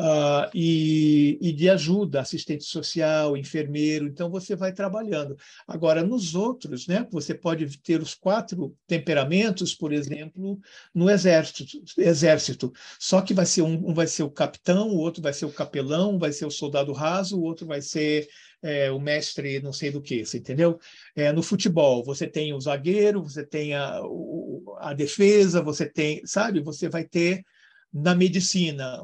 uh, 0.00 0.50
e, 0.54 1.38
e, 1.40 1.52
de 1.52 1.68
ajuda, 1.68 2.20
assistente 2.20 2.64
social, 2.64 3.36
enfermeiro. 3.36 4.06
Então 4.06 4.30
você 4.30 4.56
vai 4.56 4.72
trabalhando. 4.72 5.36
Agora 5.66 6.02
nos 6.02 6.34
outros, 6.34 6.86
né? 6.86 7.06
Você 7.10 7.34
pode 7.34 7.78
ter 7.80 8.00
os 8.00 8.14
quatro 8.14 8.74
temperamentos, 8.86 9.74
por 9.74 9.92
exemplo, 9.92 10.58
no 10.94 11.10
exército. 11.10 11.64
Exército. 11.98 12.72
Só 12.98 13.20
que 13.20 13.34
vai 13.34 13.46
ser 13.46 13.62
um, 13.62 13.90
um 13.90 13.94
vai 13.94 14.06
ser 14.06 14.22
o 14.22 14.30
capitão, 14.30 14.88
o 14.88 14.96
outro 14.96 15.22
vai 15.22 15.32
ser 15.32 15.44
o 15.44 15.52
capelão, 15.52 16.18
vai 16.18 16.32
ser 16.32 16.46
o 16.46 16.50
soldado 16.50 16.92
raso, 16.92 17.38
o 17.38 17.42
outro 17.42 17.66
vai 17.66 17.82
ser 17.82 18.26
é, 18.64 18.90
o 18.90 18.98
mestre 18.98 19.60
não 19.60 19.72
sei 19.74 19.90
do 19.90 20.00
que, 20.00 20.24
você 20.24 20.38
entendeu? 20.38 20.80
É, 21.14 21.30
no 21.30 21.42
futebol, 21.42 22.02
você 22.02 22.26
tem 22.26 22.54
o 22.54 22.60
zagueiro, 22.60 23.22
você 23.22 23.44
tem 23.44 23.74
a, 23.74 24.00
o, 24.02 24.74
a 24.78 24.94
defesa, 24.94 25.60
você 25.60 25.86
tem, 25.86 26.22
sabe? 26.24 26.60
Você 26.60 26.88
vai 26.88 27.04
ter 27.04 27.44
na 27.92 28.14
medicina, 28.14 29.02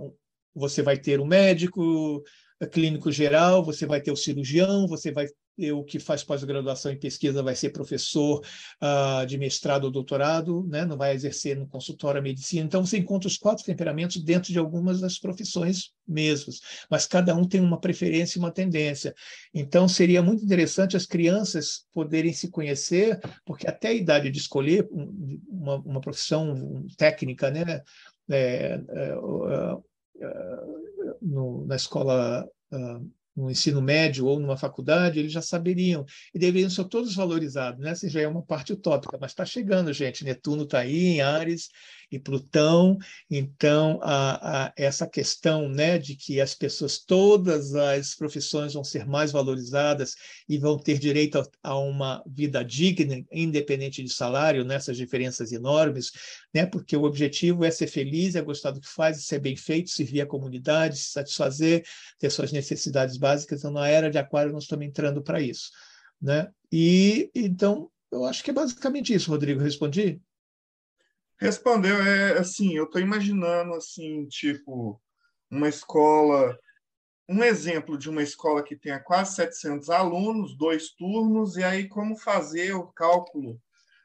você 0.54 0.82
vai 0.82 0.98
ter 0.98 1.20
o 1.20 1.26
médico, 1.26 2.24
clínico 2.72 3.12
geral, 3.12 3.62
você 3.62 3.84
vai 3.84 4.00
ter 4.00 4.10
o 4.10 4.16
cirurgião, 4.16 4.86
você 4.88 5.12
vai 5.12 5.26
o 5.72 5.84
que 5.84 5.98
faz 5.98 6.24
pós-graduação 6.24 6.92
em 6.92 6.98
pesquisa 6.98 7.42
vai 7.42 7.54
ser 7.54 7.70
professor 7.70 8.44
uh, 8.82 9.26
de 9.26 9.36
mestrado 9.36 9.84
ou 9.84 9.90
doutorado, 9.90 10.66
né? 10.68 10.84
não 10.84 10.96
vai 10.96 11.14
exercer 11.14 11.56
no 11.56 11.66
consultório 11.66 12.20
a 12.20 12.22
medicina. 12.22 12.64
Então, 12.64 12.84
você 12.84 12.98
encontra 12.98 13.28
os 13.28 13.36
quatro 13.36 13.64
temperamentos 13.64 14.22
dentro 14.22 14.52
de 14.52 14.58
algumas 14.58 15.00
das 15.00 15.18
profissões 15.18 15.92
mesmas, 16.06 16.60
mas 16.90 17.06
cada 17.06 17.34
um 17.34 17.46
tem 17.46 17.60
uma 17.60 17.80
preferência 17.80 18.38
e 18.38 18.40
uma 18.40 18.50
tendência. 18.50 19.14
Então, 19.54 19.88
seria 19.88 20.22
muito 20.22 20.44
interessante 20.44 20.96
as 20.96 21.06
crianças 21.06 21.84
poderem 21.92 22.32
se 22.32 22.50
conhecer, 22.50 23.20
porque 23.44 23.68
até 23.68 23.88
a 23.88 23.94
idade 23.94 24.30
de 24.30 24.38
escolher 24.38 24.88
uma, 24.90 25.76
uma 25.76 26.00
profissão 26.00 26.86
técnica, 26.96 27.50
né? 27.50 27.82
É, 28.32 28.80
é, 28.90 29.14
é, 30.20 30.56
no, 31.20 31.66
na 31.66 31.76
escola 31.76 32.48
uh, 32.72 33.10
no 33.36 33.50
ensino 33.50 33.80
médio 33.80 34.26
ou 34.26 34.38
numa 34.40 34.56
faculdade, 34.56 35.18
eles 35.18 35.32
já 35.32 35.42
saberiam 35.42 36.04
e 36.34 36.38
deveriam 36.38 36.70
ser 36.70 36.84
todos 36.84 37.14
valorizados, 37.14 37.80
né? 37.80 37.90
Essa 37.90 38.08
já 38.08 38.20
é 38.20 38.28
uma 38.28 38.42
parte 38.42 38.72
utópica, 38.72 39.16
mas 39.20 39.32
está 39.32 39.44
chegando, 39.44 39.92
gente. 39.92 40.24
Netuno 40.24 40.64
está 40.64 40.80
aí 40.80 41.06
em 41.06 41.20
Ares 41.20 41.68
e 42.10 42.18
Plutão, 42.18 42.98
então 43.30 44.00
a, 44.02 44.66
a, 44.66 44.72
essa 44.76 45.06
questão, 45.06 45.68
né, 45.68 45.98
de 45.98 46.16
que 46.16 46.40
as 46.40 46.54
pessoas, 46.54 46.98
todas 46.98 47.74
as 47.74 48.14
profissões 48.14 48.74
vão 48.74 48.82
ser 48.82 49.06
mais 49.06 49.30
valorizadas 49.30 50.14
e 50.48 50.58
vão 50.58 50.76
ter 50.76 50.98
direito 50.98 51.38
a, 51.38 51.44
a 51.62 51.78
uma 51.78 52.22
vida 52.26 52.64
digna, 52.64 53.24
independente 53.30 54.02
de 54.02 54.12
salário, 54.12 54.64
nessas 54.64 54.98
né? 54.98 55.04
diferenças 55.04 55.52
enormes, 55.52 56.10
né? 56.54 56.66
Porque 56.66 56.96
o 56.96 57.04
objetivo 57.04 57.64
é 57.64 57.70
ser 57.70 57.86
feliz, 57.86 58.34
é 58.34 58.42
gostar 58.42 58.70
do 58.70 58.80
que 58.80 58.88
faz, 58.88 59.24
ser 59.24 59.38
bem 59.38 59.56
feito, 59.56 59.90
servir 59.90 60.20
a 60.20 60.26
comunidade, 60.26 60.98
se 60.98 61.10
satisfazer, 61.10 61.84
ter 62.18 62.30
suas 62.30 62.52
necessidades 62.52 63.16
básicas. 63.16 63.60
Então, 63.60 63.72
na 63.72 63.88
era 63.88 64.10
de 64.10 64.18
Aquário, 64.18 64.52
nós 64.52 64.64
estamos 64.64 64.86
entrando 64.86 65.22
para 65.22 65.40
isso, 65.40 65.70
né? 66.20 66.48
E 66.70 67.30
então, 67.34 67.90
eu 68.10 68.24
acho 68.24 68.42
que 68.42 68.50
é 68.50 68.54
basicamente 68.54 69.14
isso, 69.14 69.30
Rodrigo. 69.30 69.60
Respondi? 69.60 70.20
Respondeu, 71.40 71.96
é 72.02 72.38
assim, 72.38 72.74
eu 72.74 72.84
estou 72.84 73.00
imaginando 73.00 73.72
assim, 73.72 74.26
tipo, 74.26 75.00
uma 75.50 75.70
escola, 75.70 76.58
um 77.26 77.42
exemplo 77.42 77.96
de 77.96 78.10
uma 78.10 78.22
escola 78.22 78.62
que 78.62 78.76
tenha 78.76 79.00
quase 79.00 79.36
700 79.36 79.88
alunos, 79.88 80.54
dois 80.54 80.90
turnos, 80.90 81.56
e 81.56 81.64
aí 81.64 81.88
como 81.88 82.14
fazer 82.14 82.74
o 82.74 82.88
cálculo 82.88 83.58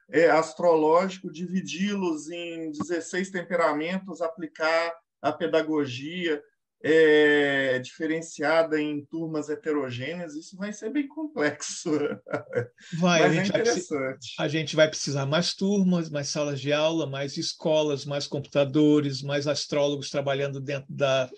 é, 0.09 0.29
astrológico, 0.29 1.29
dividi-los 1.29 2.29
em 2.29 2.71
16 2.71 3.31
temperamentos, 3.31 4.21
aplicar 4.21 4.95
a 5.21 5.33
pedagogia 5.33 6.41
é, 6.83 7.79
diferenciada 7.79 8.79
em 8.79 9.03
turmas 9.05 9.49
heterogêneas, 9.49 10.35
isso 10.35 10.55
vai 10.55 10.71
ser 10.71 10.91
bem 10.91 11.07
complexo. 11.07 11.89
Vai, 12.99 13.23
a, 13.23 13.27
é 13.27 13.33
gente 13.33 13.55
é 13.55 13.63
vai 13.63 14.15
a 14.39 14.47
gente 14.47 14.75
vai 14.75 14.87
precisar 14.87 15.25
mais 15.25 15.55
turmas, 15.55 16.09
mais 16.09 16.29
salas 16.29 16.61
de 16.61 16.71
aula, 16.71 17.07
mais 17.07 17.37
escolas, 17.37 18.05
mais 18.05 18.27
computadores, 18.27 19.23
mais 19.23 19.47
astrólogos 19.47 20.09
trabalhando 20.09 20.61
dentro 20.61 20.93
da, 20.93 21.29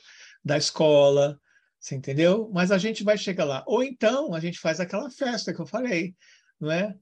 da 0.44 0.58
escola, 0.58 1.40
você 1.80 1.96
entendeu? 1.96 2.50
Mas 2.54 2.72
a 2.72 2.78
gente 2.78 3.04
vai 3.04 3.18
chegar 3.18 3.46
lá. 3.46 3.64
Ou 3.66 3.84
então 3.84 4.34
a 4.34 4.40
gente 4.40 4.60
faz 4.60 4.80
aquela 4.80 5.10
festa 5.10 5.54
que 5.54 5.62
eu 5.62 5.66
falei, 5.66 6.14
não 6.60 6.72
é? 6.72 6.94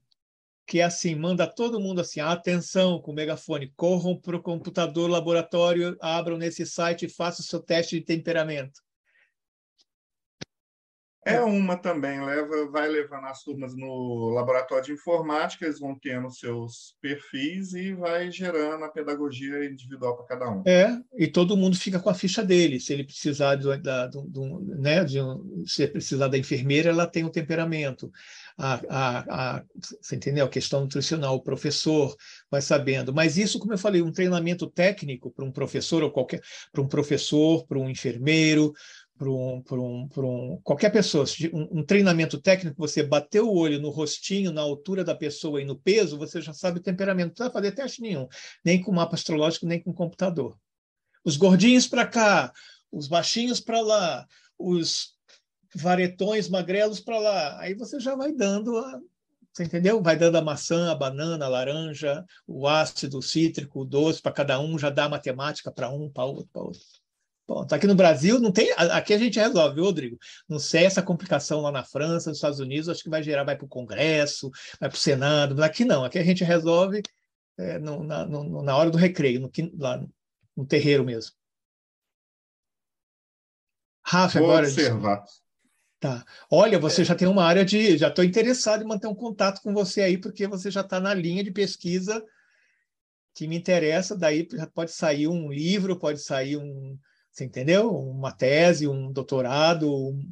Que 0.66 0.80
é 0.80 0.84
assim, 0.84 1.16
manda 1.16 1.48
todo 1.48 1.80
mundo 1.80 2.02
assim, 2.02 2.20
atenção 2.20 3.00
com 3.02 3.12
o 3.12 3.16
megafone, 3.16 3.72
corram 3.76 4.20
para 4.20 4.36
o 4.36 4.42
computador 4.42 5.10
laboratório, 5.10 5.96
abram 6.02 6.38
nesse 6.38 6.66
site 6.66 7.06
e 7.06 7.10
façam 7.10 7.44
o 7.44 7.48
seu 7.48 7.60
teste 7.60 8.00
de 8.00 8.06
temperamento. 8.06 8.85
É 11.26 11.42
uma 11.42 11.76
também, 11.76 12.24
leva, 12.24 12.70
vai 12.70 12.88
levando 12.88 13.26
as 13.26 13.42
turmas 13.44 13.76
no 13.76 14.30
laboratório 14.30 14.86
de 14.86 14.92
informática, 14.92 15.66
eles 15.66 15.80
vão 15.80 15.98
tendo 16.00 16.30
seus 16.30 16.96
perfis 17.02 17.74
e 17.74 17.94
vai 17.94 18.32
gerando 18.32 18.86
a 18.86 18.90
pedagogia 18.90 19.66
individual 19.66 20.16
para 20.16 20.28
cada 20.28 20.52
um. 20.52 20.62
É, 20.68 20.96
e 21.18 21.28
todo 21.28 21.58
mundo 21.58 21.76
fica 21.76 22.00
com 22.00 22.12
a 22.12 22.14
ficha 22.14 22.44
dele. 22.44 22.80
Se 22.80 22.94
ele 22.94 23.04
precisar 23.04 23.56
de, 23.56 23.76
da, 23.78 24.06
de, 24.06 24.20
né, 24.78 25.04
de, 25.04 25.18
se 25.66 25.88
precisar 25.88 26.28
da 26.28 26.38
enfermeira, 26.38 26.92
ela 26.92 27.08
tem 27.08 27.24
o 27.24 27.28
um 27.28 27.32
temperamento 27.32 28.12
a, 28.58 28.82
a, 28.88 29.56
a, 29.58 29.64
você 30.02 30.16
entendeu? 30.16 30.46
A 30.46 30.50
questão 30.50 30.82
nutricional, 30.82 31.36
o 31.36 31.42
professor 31.42 32.16
vai 32.50 32.62
sabendo. 32.62 33.14
Mas 33.14 33.38
isso, 33.38 33.60
como 33.60 33.74
eu 33.74 33.78
falei, 33.78 34.02
um 34.02 34.12
treinamento 34.12 34.68
técnico 34.68 35.32
para 35.32 35.44
um 35.44 35.52
professor 35.52 36.04
ou 36.04 36.12
qualquer, 36.12 36.42
para 36.72 36.82
um 36.82 36.88
professor, 36.88 37.66
para 37.66 37.80
um 37.80 37.90
enfermeiro, 37.90 38.74
para 39.18 39.30
um, 39.30 39.64
um, 39.72 40.10
um, 40.18 40.60
qualquer 40.62 40.92
pessoa, 40.92 41.26
um, 41.54 41.80
um, 41.80 41.84
treinamento 41.84 42.40
técnico, 42.40 42.76
você 42.78 43.02
bateu 43.02 43.48
o 43.48 43.56
olho 43.56 43.80
no 43.80 43.90
rostinho, 43.90 44.52
na 44.52 44.62
altura 44.62 45.04
da 45.04 45.16
pessoa 45.16 45.62
e 45.62 45.66
no 45.66 45.76
peso, 45.76 46.18
você 46.18 46.42
já 46.42 46.54
sabe 46.54 46.80
o 46.80 46.84
temperamento. 46.84 47.28
Não 47.28 47.34
precisa 47.34 47.52
fazer 47.52 47.72
teste 47.72 48.02
nenhum, 48.02 48.28
nem 48.64 48.82
com 48.82 48.92
mapa 48.92 49.16
astrológico, 49.16 49.66
nem 49.66 49.82
com 49.82 49.94
computador. 49.94 50.58
Os 51.24 51.38
gordinhos 51.38 51.88
para 51.88 52.06
cá, 52.06 52.52
os 52.92 53.08
baixinhos 53.08 53.60
para 53.60 53.80
lá, 53.80 54.28
os 54.60 55.16
varetões 55.74 56.50
magrelos 56.50 57.00
para 57.00 57.18
lá. 57.18 57.60
Aí 57.60 57.74
você 57.74 58.00
já 58.00 58.16
vai 58.16 58.34
dando 58.34 58.78
a, 58.78 59.00
você 59.54 59.64
entendeu? 59.64 60.04
Vai 60.04 60.18
dando 60.18 60.38
a 60.38 60.42
maçã, 60.42 60.92
a 60.92 60.96
banana, 60.96 61.46
a 61.46 61.50
laranja, 61.50 62.26
o 62.46 62.68
ácido, 62.68 63.20
o 63.20 63.22
cítrico, 63.22 63.80
o 63.80 63.86
doce 63.86 64.22
para 64.22 64.34
cada 64.34 64.60
um, 64.60 64.78
já 64.78 64.90
dá 64.90 65.08
matemática 65.08 65.72
para 65.72 65.90
um, 65.90 66.10
para 66.10 66.26
outro, 66.26 66.50
para 66.52 66.64
outro. 66.64 67.05
Bom, 67.48 67.66
tá 67.66 67.76
aqui 67.76 67.86
no 67.86 67.96
Brasil 67.96 68.40
não 68.40 68.52
tem, 68.52 68.72
aqui 68.76 69.14
a 69.14 69.18
gente 69.18 69.40
resolve, 69.40 69.76
viu, 69.76 69.84
Rodrigo? 69.84 70.18
Não 70.50 70.58
sei 70.58 70.86
essa 70.86 71.02
complicação 71.02 71.62
lá 71.62 71.72
na 71.72 71.84
França, 71.84 72.30
nos 72.30 72.38
Estados 72.38 72.60
Unidos, 72.60 72.90
acho 72.90 73.04
que 73.04 73.10
vai 73.10 73.22
gerar, 73.22 73.44
vai 73.44 73.56
para 73.56 73.66
o 73.66 73.70
Congresso, 73.70 74.50
vai 74.80 74.90
para 74.90 74.98
o 74.98 75.00
Senado, 75.00 75.56
mas 75.56 75.66
aqui 75.66 75.86
não, 75.86 76.04
aqui 76.04 76.18
a 76.18 76.24
gente 76.24 76.44
resolve 76.44 77.04
é, 77.58 77.78
no, 77.78 78.04
na, 78.04 78.26
no, 78.26 78.64
na 78.64 78.76
hora 78.76 78.90
do 78.90 78.98
recreio, 78.98 79.40
no, 79.40 79.52
lá 79.78 80.04
no 80.56 80.66
terreiro 80.66 81.04
mesmo. 81.04 81.34
Rafa, 84.06 84.40
Vou 84.40 84.50
agora. 84.50 84.68
Observar. 84.68 85.26
Tá. 86.00 86.24
Olha, 86.52 86.78
você 86.78 87.04
já 87.04 87.16
tem 87.16 87.28
uma 87.28 87.44
área 87.44 87.66
de. 87.66 87.98
Já 87.98 88.10
estou 88.10 88.24
interessado 88.24 88.84
em 88.84 88.88
manter 88.88 89.08
um 89.08 89.16
contato 89.16 89.62
com 89.62 89.74
você 89.74 90.02
aí, 90.02 90.18
porque 90.18 90.48
você 90.48 90.70
já 90.70 90.82
está 90.82 91.00
na 91.00 91.14
linha 91.14 91.44
de 91.44 91.52
pesquisa 91.52 92.24
que 93.34 93.48
me 93.48 93.58
interessa. 93.58 94.16
Daí 94.16 94.48
pode 94.74 94.92
sair 94.92 95.28
um 95.28 95.52
livro, 95.52 95.98
pode 95.98 96.22
sair 96.22 96.58
um. 96.58 96.98
Você 97.36 97.44
entendeu? 97.44 97.94
Uma 97.94 98.32
tese, 98.32 98.88
um 98.88 99.12
doutorado. 99.12 99.94
Um... 99.94 100.26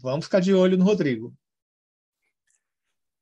Vamos 0.00 0.26
ficar 0.26 0.38
de 0.38 0.54
olho 0.54 0.76
no 0.78 0.84
Rodrigo. 0.84 1.34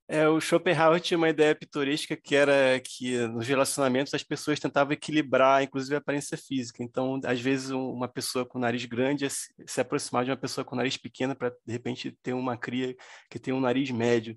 É, 0.07 0.29
o 0.29 0.39
Schopenhauer 0.39 1.01
tinha 1.01 1.17
uma 1.17 1.31
ideia 1.31 1.55
pitoresca 1.55 2.15
que 2.15 2.35
era 2.35 2.79
que 2.81 3.27
nos 3.29 3.47
relacionamentos 3.47 4.13
as 4.13 4.23
pessoas 4.23 4.61
tentavam 4.61 4.93
equilibrar, 4.93 5.63
inclusive 5.63 5.95
a 5.95 5.99
aparência 5.99 6.37
física. 6.37 6.83
Então, 6.83 7.19
às 7.25 7.41
vezes, 7.41 7.71
uma 7.71 8.07
pessoa 8.07 8.45
com 8.45 8.59
nariz 8.59 8.85
grande 8.85 9.25
é 9.25 9.29
se, 9.31 9.81
aproximar 9.81 10.27
de 10.27 10.31
uma 10.31 10.37
pessoa 10.37 10.63
com 10.63 10.77
nariz 10.77 10.99
pequeno 10.99 11.35
para, 11.35 11.51
de 11.51 11.73
repente, 11.73 12.11
ter 12.23 12.35
uma 12.35 12.57
cria 12.57 12.95
que 13.31 13.39
tem 13.39 13.55
um 13.55 13.61
nariz 13.61 13.91
médio. 13.91 14.37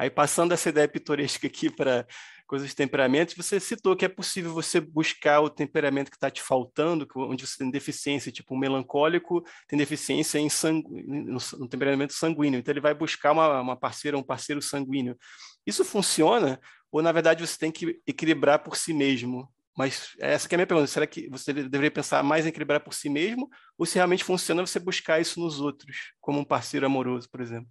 Aí, 0.00 0.08
passando 0.08 0.52
essa 0.52 0.70
ideia 0.70 0.88
pitoresca 0.88 1.46
aqui 1.46 1.68
para 1.68 2.06
coisas 2.46 2.70
de 2.70 2.74
temperamentos, 2.74 3.34
você 3.34 3.60
citou 3.60 3.94
que 3.94 4.06
é 4.06 4.08
possível 4.08 4.50
você 4.50 4.80
buscar 4.80 5.42
o 5.42 5.50
temperamento 5.50 6.10
que 6.10 6.16
está 6.16 6.30
te 6.30 6.40
faltando, 6.40 7.06
onde 7.16 7.46
você 7.46 7.58
tem 7.58 7.70
deficiência, 7.70 8.32
tipo 8.32 8.54
um 8.54 8.58
melancólico 8.58 9.44
tem 9.68 9.78
deficiência 9.78 10.38
em 10.38 10.48
sangu... 10.48 10.88
no, 11.06 11.68
temperamento 11.68 12.14
sanguíneo, 12.14 12.58
então 12.58 12.72
ele 12.72 12.80
vai 12.80 12.94
buscar 12.94 13.32
uma, 13.32 13.60
uma 13.60 13.76
parceira, 13.76 14.16
um 14.16 14.22
parceiro 14.22 14.62
sanguíneo. 14.62 15.18
Isso 15.66 15.84
funciona 15.84 16.58
ou, 16.90 17.02
na 17.02 17.12
verdade, 17.12 17.46
você 17.46 17.58
tem 17.58 17.70
que 17.70 18.00
equilibrar 18.06 18.60
por 18.60 18.78
si 18.78 18.94
mesmo? 18.94 19.52
Mas 19.76 20.16
essa 20.18 20.48
é 20.50 20.54
a 20.54 20.56
minha 20.56 20.66
pergunta, 20.66 20.86
será 20.86 21.06
que 21.06 21.28
você 21.28 21.52
deveria 21.52 21.90
pensar 21.90 22.22
mais 22.22 22.46
em 22.46 22.48
equilibrar 22.48 22.80
por 22.80 22.94
si 22.94 23.10
mesmo 23.10 23.50
ou 23.76 23.84
se 23.84 23.96
realmente 23.96 24.24
funciona 24.24 24.64
você 24.64 24.78
buscar 24.78 25.20
isso 25.20 25.38
nos 25.38 25.60
outros, 25.60 26.14
como 26.22 26.40
um 26.40 26.44
parceiro 26.44 26.86
amoroso, 26.86 27.28
por 27.28 27.42
exemplo? 27.42 27.68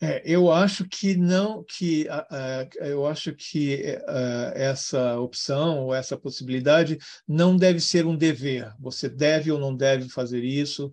É, 0.00 0.22
eu 0.26 0.52
acho 0.52 0.86
que 0.86 1.16
não, 1.16 1.64
que 1.64 2.06
uh, 2.06 2.84
eu 2.84 3.06
acho 3.06 3.32
que 3.32 3.96
uh, 4.06 4.52
essa 4.54 5.18
opção 5.18 5.84
ou 5.84 5.94
essa 5.94 6.18
possibilidade 6.18 6.98
não 7.26 7.56
deve 7.56 7.80
ser 7.80 8.04
um 8.04 8.14
dever. 8.16 8.74
Você 8.78 9.08
deve 9.08 9.50
ou 9.50 9.58
não 9.58 9.74
deve 9.74 10.08
fazer 10.10 10.44
isso, 10.44 10.92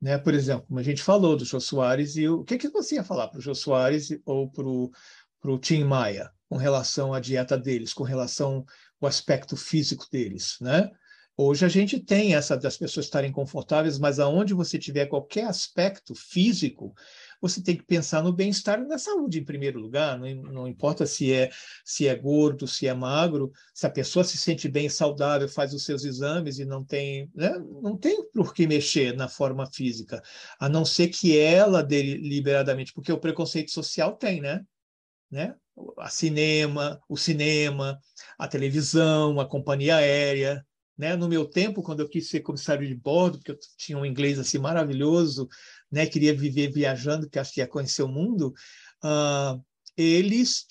né? 0.00 0.18
Por 0.18 0.34
exemplo, 0.34 0.66
como 0.66 0.80
a 0.80 0.82
gente 0.82 1.02
falou 1.02 1.36
do 1.36 1.44
Jô 1.44 1.60
Soares 1.60 2.16
e 2.16 2.28
o, 2.28 2.42
que 2.42 2.58
que 2.58 2.68
você 2.68 2.96
ia 2.96 3.04
falar 3.04 3.28
para 3.28 3.38
o 3.38 3.42
Jô 3.42 3.54
Soares 3.54 4.08
ou 4.24 4.50
para 4.50 4.66
o 4.66 5.58
Tim 5.60 5.84
Maia 5.84 6.28
com 6.48 6.56
relação 6.56 7.14
à 7.14 7.20
dieta 7.20 7.56
deles, 7.56 7.94
com 7.94 8.02
relação 8.02 8.64
ao 9.00 9.08
aspecto 9.08 9.56
físico 9.56 10.08
deles, 10.10 10.56
né? 10.60 10.90
Hoje 11.36 11.64
a 11.64 11.68
gente 11.68 11.98
tem 11.98 12.34
essa 12.34 12.56
das 12.56 12.76
pessoas 12.76 13.06
estarem 13.06 13.32
confortáveis, 13.32 13.98
mas 13.98 14.18
aonde 14.18 14.52
você 14.52 14.78
tiver 14.78 15.06
qualquer 15.06 15.46
aspecto 15.46 16.14
físico, 16.14 16.94
você 17.42 17.60
tem 17.60 17.76
que 17.76 17.82
pensar 17.82 18.22
no 18.22 18.32
bem-estar 18.32 18.80
e 18.80 18.86
na 18.86 18.96
saúde 18.96 19.40
em 19.40 19.44
primeiro 19.44 19.80
lugar. 19.80 20.16
Não, 20.16 20.32
não, 20.34 20.68
importa 20.68 21.04
se 21.04 21.32
é 21.32 21.50
se 21.84 22.06
é 22.06 22.14
gordo, 22.14 22.68
se 22.68 22.86
é 22.86 22.94
magro, 22.94 23.50
se 23.74 23.84
a 23.84 23.90
pessoa 23.90 24.24
se 24.24 24.38
sente 24.38 24.68
bem, 24.68 24.88
saudável, 24.88 25.48
faz 25.48 25.74
os 25.74 25.84
seus 25.84 26.04
exames 26.04 26.60
e 26.60 26.64
não 26.64 26.84
tem, 26.84 27.28
né? 27.34 27.52
não 27.82 27.96
tem 27.96 28.24
por 28.30 28.54
que 28.54 28.66
mexer 28.66 29.16
na 29.16 29.28
forma 29.28 29.66
física, 29.66 30.22
a 30.60 30.68
não 30.68 30.84
ser 30.84 31.08
que 31.08 31.36
ela 31.36 31.82
deliberadamente, 31.82 32.92
porque 32.92 33.12
o 33.12 33.18
preconceito 33.18 33.72
social 33.72 34.16
tem, 34.16 34.40
né? 34.40 34.64
né? 35.28 35.56
A 35.98 36.08
cinema, 36.08 37.00
o 37.08 37.16
cinema, 37.16 37.98
a 38.38 38.46
televisão, 38.46 39.40
a 39.40 39.48
companhia 39.48 39.96
aérea, 39.96 40.64
né? 40.96 41.16
No 41.16 41.28
meu 41.28 41.46
tempo, 41.46 41.82
quando 41.82 42.00
eu 42.00 42.08
quis 42.08 42.28
ser 42.28 42.40
comissário 42.40 42.86
de 42.86 42.94
bordo, 42.94 43.38
porque 43.38 43.50
eu 43.50 43.58
tinha 43.76 43.98
um 43.98 44.06
inglês 44.06 44.38
assim 44.38 44.58
maravilhoso, 44.58 45.48
né, 45.92 46.06
queria 46.06 46.34
viver 46.34 46.72
viajando, 46.72 47.28
que 47.28 47.38
acho 47.38 47.52
que 47.52 47.60
ia 47.60 47.68
conhecer 47.68 48.02
o 48.02 48.08
mundo, 48.08 48.54
uh, 49.04 49.62
eles 49.96 50.66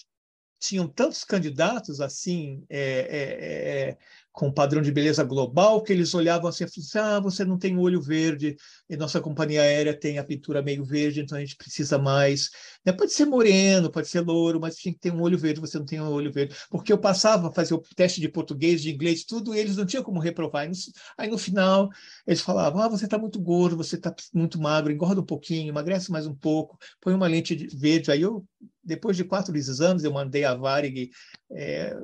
tinham 0.59 0.87
tantos 0.87 1.23
candidatos 1.23 2.01
assim, 2.01 2.65
é, 2.69 2.79
é, 2.79 3.97
com 4.31 4.51
padrão 4.51 4.81
de 4.81 4.91
beleza 4.91 5.23
global, 5.23 5.83
que 5.83 5.91
eles 5.91 6.13
olhavam 6.13 6.47
assim 6.47 6.63
assim, 6.63 6.81
ah, 6.97 7.19
você 7.19 7.43
não 7.43 7.57
tem 7.57 7.77
olho 7.77 8.01
verde, 8.01 8.55
e 8.89 8.95
nossa 8.95 9.19
companhia 9.19 9.61
aérea 9.61 9.97
tem 9.97 10.17
a 10.17 10.23
pintura 10.23 10.61
meio 10.61 10.85
verde, 10.85 11.21
então 11.21 11.37
a 11.37 11.41
gente 11.41 11.55
precisa 11.55 11.97
mais. 11.97 12.49
Né? 12.85 12.93
Pode 12.93 13.11
ser 13.11 13.25
moreno, 13.25 13.91
pode 13.91 14.07
ser 14.07 14.21
louro, 14.21 14.59
mas 14.59 14.75
tinha 14.77 14.93
que 14.93 14.99
ter 14.99 15.11
um 15.11 15.21
olho 15.21 15.37
verde, 15.37 15.59
você 15.59 15.77
não 15.77 15.85
tem 15.85 15.99
um 15.99 16.09
olho 16.09 16.31
verde. 16.31 16.55
Porque 16.69 16.93
eu 16.93 16.97
passava 16.97 17.49
a 17.49 17.51
fazer 17.51 17.73
o 17.73 17.79
teste 17.95 18.21
de 18.21 18.29
português, 18.29 18.81
de 18.81 18.89
inglês, 18.91 19.25
tudo, 19.25 19.53
e 19.53 19.59
eles 19.59 19.75
não 19.75 19.85
tinham 19.85 20.03
como 20.03 20.19
reprovar. 20.19 20.69
Aí 21.17 21.29
no 21.29 21.37
final, 21.37 21.89
eles 22.25 22.41
falavam, 22.41 22.81
ah, 22.81 22.87
você 22.87 23.05
está 23.05 23.17
muito 23.17 23.39
gordo, 23.39 23.75
você 23.75 23.95
está 23.97 24.15
muito 24.33 24.59
magro, 24.61 24.91
engorda 24.91 25.19
um 25.19 25.25
pouquinho, 25.25 25.69
emagrece 25.69 26.11
mais 26.11 26.25
um 26.25 26.35
pouco, 26.35 26.77
põe 27.01 27.13
uma 27.13 27.27
lente 27.27 27.55
verde. 27.75 28.11
Aí 28.11 28.21
eu, 28.21 28.45
depois 28.83 29.17
de 29.17 29.23
quatro 29.25 29.55
exames, 29.57 30.03
eu 30.03 30.11
mandei 30.11 30.45
a 30.45 30.55
Varig 30.55 31.11
é, 31.51 31.97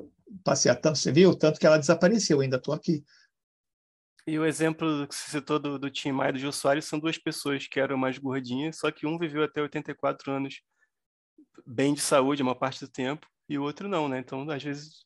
passear 0.44 0.76
tanto, 0.76 0.98
você 0.98 1.12
viu? 1.12 1.36
Tanto 1.36 1.60
que 1.60 1.66
ela 1.66 1.78
desapareceu, 1.78 2.38
eu 2.38 2.42
ainda 2.42 2.58
estou 2.58 2.74
aqui. 2.74 3.04
E 4.26 4.38
o 4.38 4.46
exemplo 4.46 5.08
que 5.08 5.16
você 5.16 5.32
citou 5.32 5.58
do, 5.58 5.80
do 5.80 5.90
Tim 5.90 6.12
Maia 6.12 6.30
e 6.30 6.34
do 6.34 6.40
Gil 6.40 6.52
Soares 6.52 6.84
são 6.84 7.00
duas 7.00 7.18
pessoas 7.18 7.66
que 7.66 7.80
eram 7.80 7.98
mais 7.98 8.18
gordinhas, 8.18 8.78
só 8.78 8.92
que 8.92 9.08
um 9.08 9.18
viveu 9.18 9.44
até 9.44 9.62
84 9.62 10.32
anos 10.32 10.62
bem 11.66 11.94
de 11.94 12.02
saúde 12.02 12.42
a 12.42 12.46
maior 12.46 12.56
parte 12.56 12.82
do 12.82 12.92
tempo, 12.92 13.26
e 13.48 13.58
o 13.58 13.64
outro 13.64 13.88
não, 13.88 14.10
né? 14.10 14.20
Então, 14.20 14.50
às 14.50 14.62
vezes, 14.62 15.06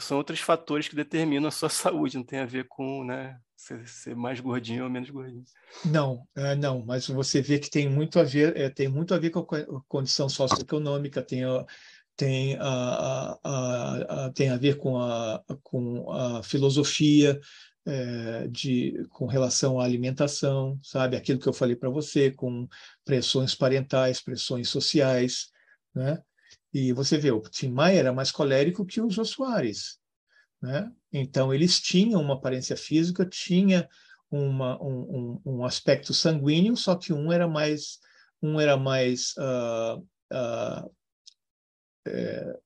são 0.00 0.18
outros 0.18 0.40
fatores 0.40 0.88
que 0.88 0.96
determinam 0.96 1.46
a 1.46 1.52
sua 1.52 1.68
saúde, 1.70 2.16
não 2.16 2.24
tem 2.24 2.40
a 2.40 2.46
ver 2.46 2.66
com 2.68 3.04
né, 3.04 3.38
ser, 3.56 3.86
ser 3.86 4.16
mais 4.16 4.40
gordinho 4.40 4.84
ou 4.84 4.90
menos 4.90 5.08
gordinho. 5.08 5.44
Não, 5.84 6.26
é, 6.34 6.56
não, 6.56 6.84
mas 6.84 7.06
você 7.06 7.40
vê 7.40 7.60
que 7.60 7.70
tem 7.70 7.88
muito 7.88 8.18
a 8.18 8.24
ver, 8.24 8.56
é, 8.56 8.68
tem 8.68 8.88
muito 8.88 9.14
a 9.14 9.18
ver 9.18 9.30
com 9.30 9.40
a 9.40 9.82
condição 9.86 10.28
socioeconômica, 10.28 11.22
tem 11.22 11.44
a, 11.44 11.64
tem 12.22 12.56
a, 12.60 13.36
a, 13.42 14.26
a, 14.26 14.30
tem 14.30 14.48
a 14.48 14.56
ver 14.56 14.78
com 14.78 14.96
a, 14.96 15.42
com 15.60 16.08
a 16.12 16.40
filosofia 16.44 17.40
é, 17.84 18.46
de, 18.46 19.04
com 19.10 19.26
relação 19.26 19.80
à 19.80 19.84
alimentação, 19.84 20.78
sabe? 20.84 21.16
Aquilo 21.16 21.40
que 21.40 21.48
eu 21.48 21.52
falei 21.52 21.74
para 21.74 21.90
você, 21.90 22.30
com 22.30 22.68
pressões 23.04 23.56
parentais, 23.56 24.20
pressões 24.20 24.68
sociais, 24.68 25.48
né? 25.92 26.22
E 26.72 26.92
você 26.92 27.18
vê, 27.18 27.32
o 27.32 27.40
Tim 27.40 27.70
Maia 27.70 27.98
era 27.98 28.12
mais 28.12 28.30
colérico 28.30 28.86
que 28.86 29.00
o 29.00 29.10
Jô 29.10 29.24
Soares, 29.24 29.98
né? 30.62 30.92
Então, 31.12 31.52
eles 31.52 31.80
tinham 31.80 32.22
uma 32.22 32.34
aparência 32.34 32.76
física, 32.76 33.26
tinha 33.26 33.88
uma, 34.30 34.80
um, 34.80 35.40
um, 35.44 35.56
um 35.56 35.64
aspecto 35.64 36.14
sanguíneo, 36.14 36.76
só 36.76 36.94
que 36.94 37.12
um 37.12 37.32
era 37.32 37.48
mais 37.48 37.98
um 38.40 38.60
era 38.60 38.76
mais 38.76 39.34
uh, 39.38 39.98
uh, 40.32 40.90
é, 42.06 42.58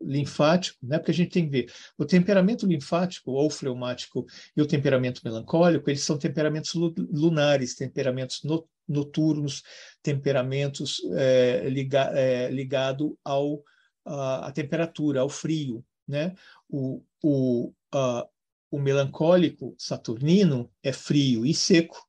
linfático, 0.00 0.78
né? 0.82 0.98
porque 0.98 1.10
a 1.10 1.14
gente 1.14 1.30
tem 1.30 1.44
que 1.44 1.50
ver 1.50 1.72
o 1.98 2.04
temperamento 2.04 2.66
linfático 2.66 3.32
ou 3.32 3.50
fleumático 3.50 4.26
e 4.56 4.62
o 4.62 4.66
temperamento 4.66 5.20
melancólico, 5.24 5.90
eles 5.90 6.02
são 6.02 6.18
temperamentos 6.18 6.74
lunares, 6.74 7.74
temperamentos 7.74 8.42
noturnos, 8.88 9.62
temperamentos 10.02 11.00
é, 11.14 11.68
liga, 11.68 12.10
é, 12.14 12.50
ligado 12.50 13.18
ao 13.24 13.62
a, 14.04 14.48
a, 14.48 14.52
temperatura, 14.52 15.20
ao 15.20 15.28
frio, 15.28 15.84
né? 16.08 16.34
O, 16.68 17.02
o, 17.22 17.72
a, 17.92 18.26
o 18.70 18.78
melancólico 18.78 19.74
saturnino 19.78 20.70
é 20.82 20.92
frio 20.92 21.44
e 21.44 21.54
seco, 21.54 22.04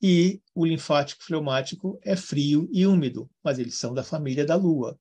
e 0.00 0.40
o 0.54 0.64
linfático 0.64 1.24
fleumático 1.24 1.98
é 2.04 2.14
frio 2.14 2.68
e 2.72 2.86
úmido, 2.86 3.28
mas 3.42 3.58
eles 3.58 3.74
são 3.76 3.92
da 3.92 4.04
família 4.04 4.44
da 4.44 4.54
Lua. 4.54 4.98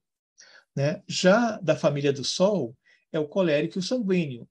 Né? 0.78 1.02
Já 1.08 1.58
da 1.58 1.76
família 1.76 2.14
do 2.14 2.24
Sol, 2.24 2.78
é 3.12 3.18
o 3.18 3.28
colérico 3.28 3.80
e 3.80 3.82
o 3.82 3.84
sanguíneo. 3.84 4.48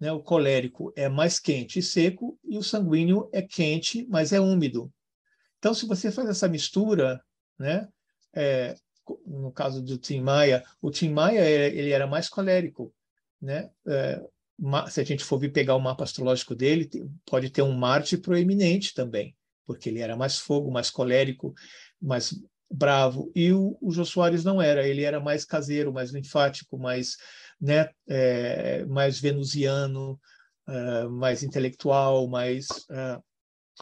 Né? 0.00 0.10
O 0.10 0.20
colérico 0.20 0.92
é 0.96 1.08
mais 1.08 1.38
quente 1.38 1.78
e 1.78 1.82
seco, 1.82 2.36
e 2.42 2.58
o 2.58 2.64
sanguíneo 2.64 3.30
é 3.32 3.40
quente, 3.40 4.04
mas 4.10 4.32
é 4.32 4.40
úmido. 4.40 4.92
Então, 5.60 5.72
se 5.72 5.86
você 5.86 6.10
faz 6.10 6.28
essa 6.28 6.48
mistura, 6.48 7.22
né? 7.56 7.88
É, 8.34 8.74
no 9.24 9.52
caso 9.52 9.80
do 9.80 9.96
Tim 9.96 10.20
Maia, 10.20 10.64
o 10.82 10.90
Tim 10.90 11.10
Maia 11.10 11.48
ele 11.48 11.90
era 11.90 12.08
mais 12.08 12.28
colérico. 12.28 12.92
Né? 13.40 13.70
É, 13.86 14.20
se 14.90 15.00
a 15.00 15.04
gente 15.04 15.22
for 15.22 15.38
vir 15.38 15.52
pegar 15.52 15.76
o 15.76 15.80
mapa 15.80 16.02
astrológico 16.02 16.56
dele, 16.56 16.90
pode 17.24 17.50
ter 17.50 17.62
um 17.62 17.72
Marte 17.72 18.16
proeminente 18.16 18.94
também, 18.94 19.36
porque 19.64 19.88
ele 19.88 20.00
era 20.00 20.16
mais 20.16 20.38
fogo, 20.38 20.72
mais 20.72 20.90
colérico, 20.90 21.54
mais 22.02 22.34
bravo. 22.70 23.30
E 23.34 23.52
o, 23.52 23.76
o 23.80 23.90
Jô 23.90 24.04
Soares 24.04 24.44
não 24.44 24.60
era, 24.60 24.86
ele 24.86 25.02
era 25.02 25.20
mais 25.20 25.44
caseiro, 25.44 25.92
mais 25.92 26.10
linfático, 26.10 26.78
mais, 26.78 27.16
né, 27.60 27.90
é, 28.08 28.84
mais 28.86 29.18
venusiano, 29.20 30.20
uh, 30.68 31.10
mais 31.10 31.42
intelectual, 31.42 32.28
mais. 32.28 32.68
Uh, 32.90 33.22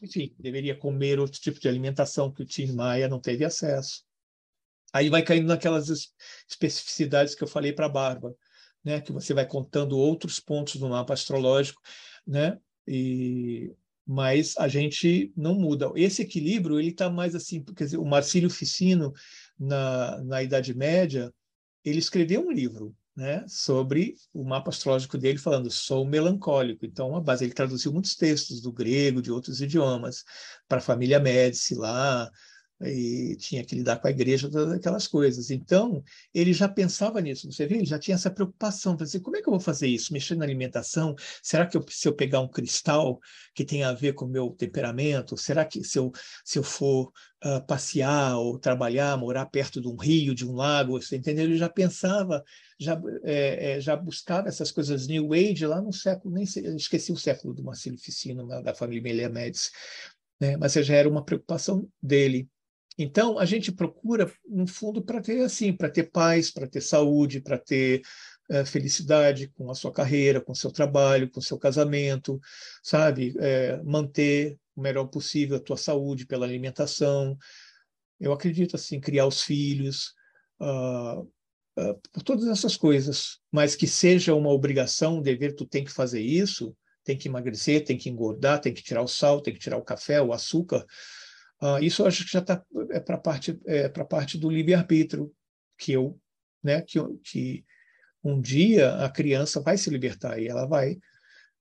enfim, 0.02 0.34
deveria 0.38 0.76
comer 0.76 1.18
outro 1.18 1.40
tipo 1.40 1.58
de 1.58 1.68
alimentação 1.68 2.30
que 2.30 2.42
o 2.42 2.46
Tim 2.46 2.72
Maia 2.72 3.08
não 3.08 3.18
teve 3.18 3.44
acesso. 3.44 4.04
Aí 4.92 5.08
vai 5.08 5.22
caindo 5.22 5.48
naquelas 5.48 5.88
especificidades 6.48 7.34
que 7.34 7.42
eu 7.42 7.48
falei 7.48 7.72
para 7.72 7.86
a 7.86 7.90
Barba, 7.90 8.34
né, 8.84 9.00
que 9.00 9.12
você 9.12 9.34
vai 9.34 9.46
contando 9.46 9.98
outros 9.98 10.38
pontos 10.38 10.76
do 10.76 10.88
mapa 10.88 11.12
astrológico, 11.12 11.80
né, 12.26 12.58
e 12.86 13.74
mas 14.06 14.54
a 14.56 14.68
gente 14.68 15.32
não 15.36 15.54
muda. 15.54 15.90
Esse 15.96 16.22
equilíbrio 16.22 16.78
ele 16.78 16.90
está 16.90 17.10
mais 17.10 17.34
assim, 17.34 17.62
quer 17.62 17.84
dizer, 17.84 17.96
o 17.96 18.04
Marcílio 18.04 18.48
Ficino 18.48 19.12
na, 19.58 20.22
na 20.22 20.42
Idade 20.42 20.74
Média 20.74 21.32
ele 21.84 21.98
escreveu 21.98 22.46
um 22.46 22.50
livro, 22.50 22.94
né, 23.16 23.44
sobre 23.48 24.14
o 24.34 24.44
mapa 24.44 24.68
astrológico 24.70 25.16
dele 25.16 25.38
falando 25.38 25.70
sou 25.70 26.04
melancólico. 26.04 26.84
Então, 26.84 27.16
a 27.16 27.20
base 27.20 27.44
ele 27.44 27.54
traduziu 27.54 27.92
muitos 27.92 28.14
textos 28.14 28.60
do 28.60 28.70
grego, 28.70 29.22
de 29.22 29.32
outros 29.32 29.60
idiomas 29.60 30.22
para 30.68 30.78
a 30.78 30.82
família 30.82 31.18
Médici 31.18 31.74
lá, 31.74 32.30
e 32.80 33.36
tinha 33.36 33.64
que 33.64 33.74
lidar 33.74 33.96
com 33.96 34.06
a 34.06 34.10
igreja, 34.10 34.50
todas 34.50 34.74
aquelas 34.74 35.06
coisas. 35.06 35.50
Então, 35.50 36.02
ele 36.34 36.52
já 36.52 36.68
pensava 36.68 37.20
nisso, 37.20 37.50
você 37.50 37.66
vê? 37.66 37.76
Ele 37.76 37.86
já 37.86 37.98
tinha 37.98 38.14
essa 38.14 38.30
preocupação, 38.30 38.94
dizer, 38.94 39.20
como 39.20 39.36
é 39.36 39.42
que 39.42 39.48
eu 39.48 39.52
vou 39.52 39.60
fazer 39.60 39.86
isso? 39.88 40.12
Mexer 40.12 40.34
na 40.36 40.44
alimentação? 40.44 41.14
Será 41.42 41.66
que 41.66 41.76
eu, 41.76 41.84
se 41.88 42.06
eu 42.06 42.14
pegar 42.14 42.40
um 42.40 42.48
cristal 42.48 43.18
que 43.54 43.64
tem 43.64 43.82
a 43.82 43.92
ver 43.92 44.12
com 44.12 44.26
o 44.26 44.28
meu 44.28 44.50
temperamento? 44.50 45.36
Será 45.36 45.64
que 45.64 45.82
se 45.82 45.98
eu, 45.98 46.12
se 46.44 46.58
eu 46.58 46.62
for 46.62 47.12
uh, 47.44 47.66
passear 47.66 48.36
ou 48.36 48.58
trabalhar, 48.58 49.16
morar 49.16 49.46
perto 49.46 49.80
de 49.80 49.88
um 49.88 49.96
rio, 49.96 50.34
de 50.34 50.46
um 50.46 50.54
lago, 50.54 51.00
você 51.00 51.16
entendeu? 51.16 51.44
Ele 51.44 51.56
já 51.56 51.68
pensava, 51.68 52.44
já, 52.78 53.00
é, 53.24 53.72
é, 53.72 53.80
já 53.80 53.96
buscava 53.96 54.48
essas 54.48 54.70
coisas 54.70 55.06
New 55.06 55.32
Age 55.32 55.66
lá 55.66 55.80
no 55.80 55.92
século, 55.92 56.34
nem 56.34 56.44
sei, 56.44 56.66
esqueci 56.74 57.10
o 57.10 57.16
século 57.16 57.54
do 57.54 57.64
Marcelo 57.64 57.98
Ficino, 57.98 58.46
da 58.46 58.74
família 58.74 59.28
Médici, 59.28 59.70
né? 60.40 60.56
mas 60.56 60.74
já 60.74 60.94
era 60.94 61.08
uma 61.08 61.24
preocupação 61.24 61.88
dele. 62.02 62.48
Então, 62.98 63.38
a 63.38 63.44
gente 63.44 63.70
procura, 63.70 64.32
no 64.48 64.66
fundo, 64.66 65.02
para 65.02 65.20
ter 65.20 65.42
assim, 65.42 65.72
para 65.72 65.90
ter 65.90 66.04
paz, 66.10 66.50
para 66.50 66.66
ter 66.66 66.80
saúde, 66.80 67.40
para 67.40 67.58
ter 67.58 68.02
é, 68.48 68.64
felicidade 68.64 69.48
com 69.48 69.70
a 69.70 69.74
sua 69.74 69.92
carreira, 69.92 70.40
com 70.40 70.52
o 70.52 70.56
seu 70.56 70.70
trabalho, 70.70 71.28
com 71.30 71.40
o 71.40 71.42
seu 71.42 71.58
casamento, 71.58 72.40
sabe? 72.82 73.34
É, 73.38 73.82
manter 73.82 74.58
o 74.74 74.80
melhor 74.80 75.06
possível 75.06 75.56
a 75.56 75.60
tua 75.60 75.76
saúde 75.76 76.26
pela 76.26 76.46
alimentação. 76.46 77.36
Eu 78.20 78.32
acredito 78.32 78.76
assim, 78.76 79.00
criar 79.00 79.26
os 79.26 79.42
filhos, 79.42 80.14
uh, 80.60 81.20
uh, 81.20 82.00
por 82.12 82.22
todas 82.22 82.46
essas 82.46 82.76
coisas, 82.76 83.40
mas 83.50 83.74
que 83.74 83.86
seja 83.86 84.34
uma 84.34 84.50
obrigação, 84.50 85.18
um 85.18 85.22
dever, 85.22 85.54
tu 85.54 85.66
tem 85.66 85.84
que 85.84 85.92
fazer 85.92 86.20
isso, 86.20 86.74
tem 87.04 87.16
que 87.16 87.28
emagrecer, 87.28 87.84
tem 87.84 87.96
que 87.96 88.08
engordar, 88.08 88.60
tem 88.60 88.72
que 88.72 88.82
tirar 88.82 89.02
o 89.02 89.08
sal, 89.08 89.40
tem 89.40 89.54
que 89.54 89.60
tirar 89.60 89.76
o 89.76 89.84
café, 89.84 90.20
o 90.20 90.32
açúcar. 90.32 90.84
Uh, 91.62 91.78
isso 91.82 92.02
eu 92.02 92.06
acho 92.06 92.24
que 92.24 92.30
já 92.30 92.40
está 92.40 92.62
é 92.90 93.00
para 93.00 93.16
parte 93.16 93.58
é 93.66 93.88
parte 93.88 94.36
do 94.36 94.50
livre 94.50 94.74
arbítrio 94.74 95.34
que 95.78 95.92
eu, 95.92 96.20
né, 96.62 96.82
que, 96.82 96.98
que 97.24 97.64
um 98.22 98.40
dia 98.40 98.94
a 98.96 99.10
criança 99.10 99.60
vai 99.60 99.78
se 99.78 99.88
libertar 99.88 100.38
e 100.38 100.48
ela 100.48 100.66
vai 100.66 100.98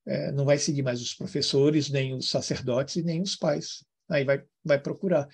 é, 0.06 0.32
não 0.32 0.46
vai 0.46 0.58
seguir 0.58 0.84
mais 0.84 1.02
os 1.02 1.14
professores, 1.14 1.90
nem 1.90 2.14
os 2.14 2.30
sacerdotes 2.30 2.98
e 2.98 3.04
nem 3.04 3.22
os 3.22 3.36
pais. 3.36 3.86
Aí 4.10 4.24
vai 4.24 4.44
vai 4.64 4.80
procurar. 4.80 5.28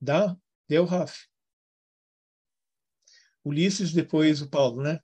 Dá? 0.00 0.36
Deu, 0.68 0.84
Raf. 0.84 1.26
Ulisses, 3.44 3.92
depois 3.92 4.40
o 4.40 4.48
Paulo, 4.48 4.82
né? 4.82 5.00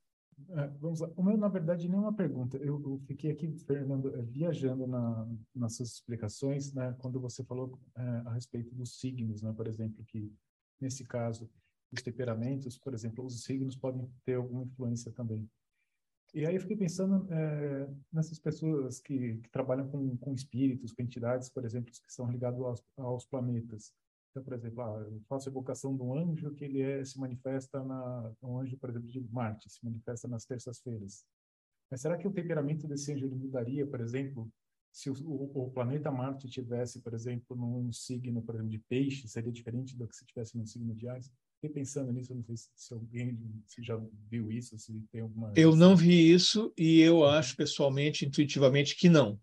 É, 0.53 0.67
vamos 0.81 1.01
lá. 1.01 1.09
O 1.17 1.23
meu, 1.23 1.37
na 1.37 1.49
verdade, 1.49 1.89
nem 1.89 1.99
uma 1.99 2.13
pergunta. 2.13 2.57
Eu, 2.59 2.83
eu 2.83 3.01
fiquei 3.07 3.31
aqui, 3.31 3.49
Fernando, 3.67 4.15
é, 4.17 4.23
viajando 4.23 4.87
na, 4.87 5.29
nas 5.55 5.77
suas 5.77 5.91
explicações, 5.93 6.73
né, 6.73 6.95
quando 6.99 7.21
você 7.21 7.45
falou 7.45 7.79
é, 7.97 8.03
a 8.27 8.33
respeito 8.33 8.75
dos 8.75 8.99
signos, 8.99 9.43
né, 9.43 9.53
por 9.53 9.67
exemplo, 9.69 10.05
que 10.05 10.33
nesse 10.81 11.05
caso, 11.05 11.49
os 11.93 12.03
temperamentos, 12.03 12.79
por 12.79 12.95
exemplo, 12.95 13.25
os 13.25 13.45
signos 13.45 13.77
podem 13.77 14.11
ter 14.25 14.35
alguma 14.35 14.65
influência 14.65 15.13
também. 15.13 15.49
E 16.33 16.47
aí 16.47 16.55
eu 16.55 16.61
fiquei 16.61 16.77
pensando 16.77 17.33
é, 17.33 17.89
nessas 18.13 18.39
pessoas 18.39 19.01
que, 19.01 19.39
que 19.39 19.51
trabalham 19.51 19.89
com, 19.89 20.17
com 20.17 20.33
espíritos, 20.33 20.93
com 20.93 21.03
entidades, 21.03 21.49
por 21.49 21.65
exemplo, 21.65 21.93
que 21.93 22.13
são 22.13 22.31
ligados 22.31 22.61
aos, 22.61 22.85
aos 22.97 23.25
planetas. 23.27 23.93
Então, 24.31 24.45
por 24.45 24.55
exemplo, 24.55 24.83
ah, 24.83 25.07
eu 25.11 25.21
faço 25.29 25.49
a 25.49 25.53
evocação 25.53 25.97
de 25.97 26.03
um 26.03 26.15
anjo 26.15 26.55
que 26.55 26.65
ele 26.65 26.81
é, 26.81 27.05
se 27.05 27.19
manifesta 27.19 27.83
na 27.83 28.33
um 28.43 28.59
anjo, 28.59 28.77
por 28.79 28.91
exemplo, 28.91 29.09
de 29.09 29.21
Marte, 29.31 29.69
se 29.69 29.85
manifesta 29.85 30.29
nas 30.29 30.45
terças-feiras. 30.45 31.25
Mas 31.91 32.01
será 32.01 32.17
que 32.17 32.29
o 32.29 32.33
temperamento 32.33 32.87
desse 32.87 33.13
anjo 33.13 33.29
mudaria, 33.29 33.85
por 33.85 34.01
exemplo, 34.01 34.49
se 34.93 35.11
o, 35.11 35.15
o, 35.25 35.65
o, 35.67 35.71
planeta 35.71 36.11
Marte 36.11 36.49
tivesse, 36.49 37.01
por 37.01 37.15
exemplo, 37.15 37.57
num 37.57 37.93
signo, 37.93 38.43
por 38.43 38.55
exemplo, 38.55 38.71
de 38.71 38.79
peixe, 38.79 39.27
seria 39.29 39.53
diferente 39.53 39.97
do 39.97 40.07
que 40.07 40.17
se 40.17 40.25
tivesse 40.25 40.57
num 40.57 40.67
signo 40.67 40.95
de 40.95 41.09
Ares? 41.09 41.31
Fiquei 41.61 41.71
pensando 41.75 42.13
nisso, 42.13 42.35
não 42.35 42.43
sei 42.43 42.57
se, 42.57 42.69
se 42.75 42.95
alguém 42.95 43.39
se 43.67 43.83
já 43.83 44.01
viu 44.31 44.51
isso, 44.51 44.79
se 44.79 44.93
tem 45.13 45.21
alguma. 45.21 45.53
Eu 45.57 45.77
não 45.77 45.95
vi 45.95 46.33
isso 46.33 46.73
e 46.77 47.01
eu 47.01 47.25
acho 47.25 47.57
pessoalmente, 47.57 48.25
intuitivamente, 48.25 48.97
que 48.97 49.09
não. 49.09 49.39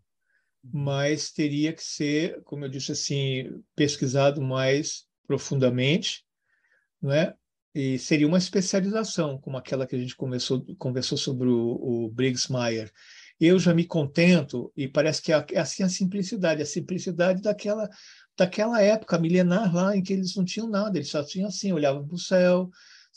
Mas 0.74 1.32
teria 1.32 1.74
que 1.74 1.84
ser, 1.84 2.42
como 2.44 2.66
eu 2.66 2.70
disse 2.70 2.92
assim, 2.92 3.62
pesquisado 3.76 4.42
mais 4.42 5.06
profundamente, 5.26 6.24
não 7.02 7.12
é? 7.12 7.34
E 7.74 8.00
seria 8.00 8.28
uma 8.28 8.40
especialização, 8.40 9.40
como 9.40 9.58
aquela 9.58 9.86
que 9.86 9.96
a 9.96 10.00
gente 10.00 10.16
começou, 10.16 10.66
conversou 10.78 11.18
sobre 11.18 11.48
o, 11.48 12.06
o 12.06 12.10
Briggs 12.10 12.52
Meyer. 12.52 12.92
Eu 13.40 13.60
já 13.60 13.74
me 13.74 13.86
contento, 13.86 14.72
e 14.76 14.88
parece 14.88 15.22
que 15.22 15.32
é, 15.32 15.46
é 15.52 15.60
assim 15.60 15.84
a 15.84 15.90
simplicidade, 15.90 16.62
a 16.62 16.66
simplicidade 16.66 17.42
daquela 17.42 17.88
daquela 18.38 18.82
época 18.82 19.18
milenar 19.18 19.74
lá 19.74 19.98
em 19.98 20.04
que 20.04 20.14
eles 20.14 20.36
não 20.36 20.46
tinham 20.46 20.70
nada, 20.70 20.98
eles 20.98 21.10
só 21.10 21.24
tinham 21.24 21.48
assim, 21.48 21.72
olhavam 21.72 22.06
para 22.06 22.16
o 22.16 22.20
céu, 22.20 22.70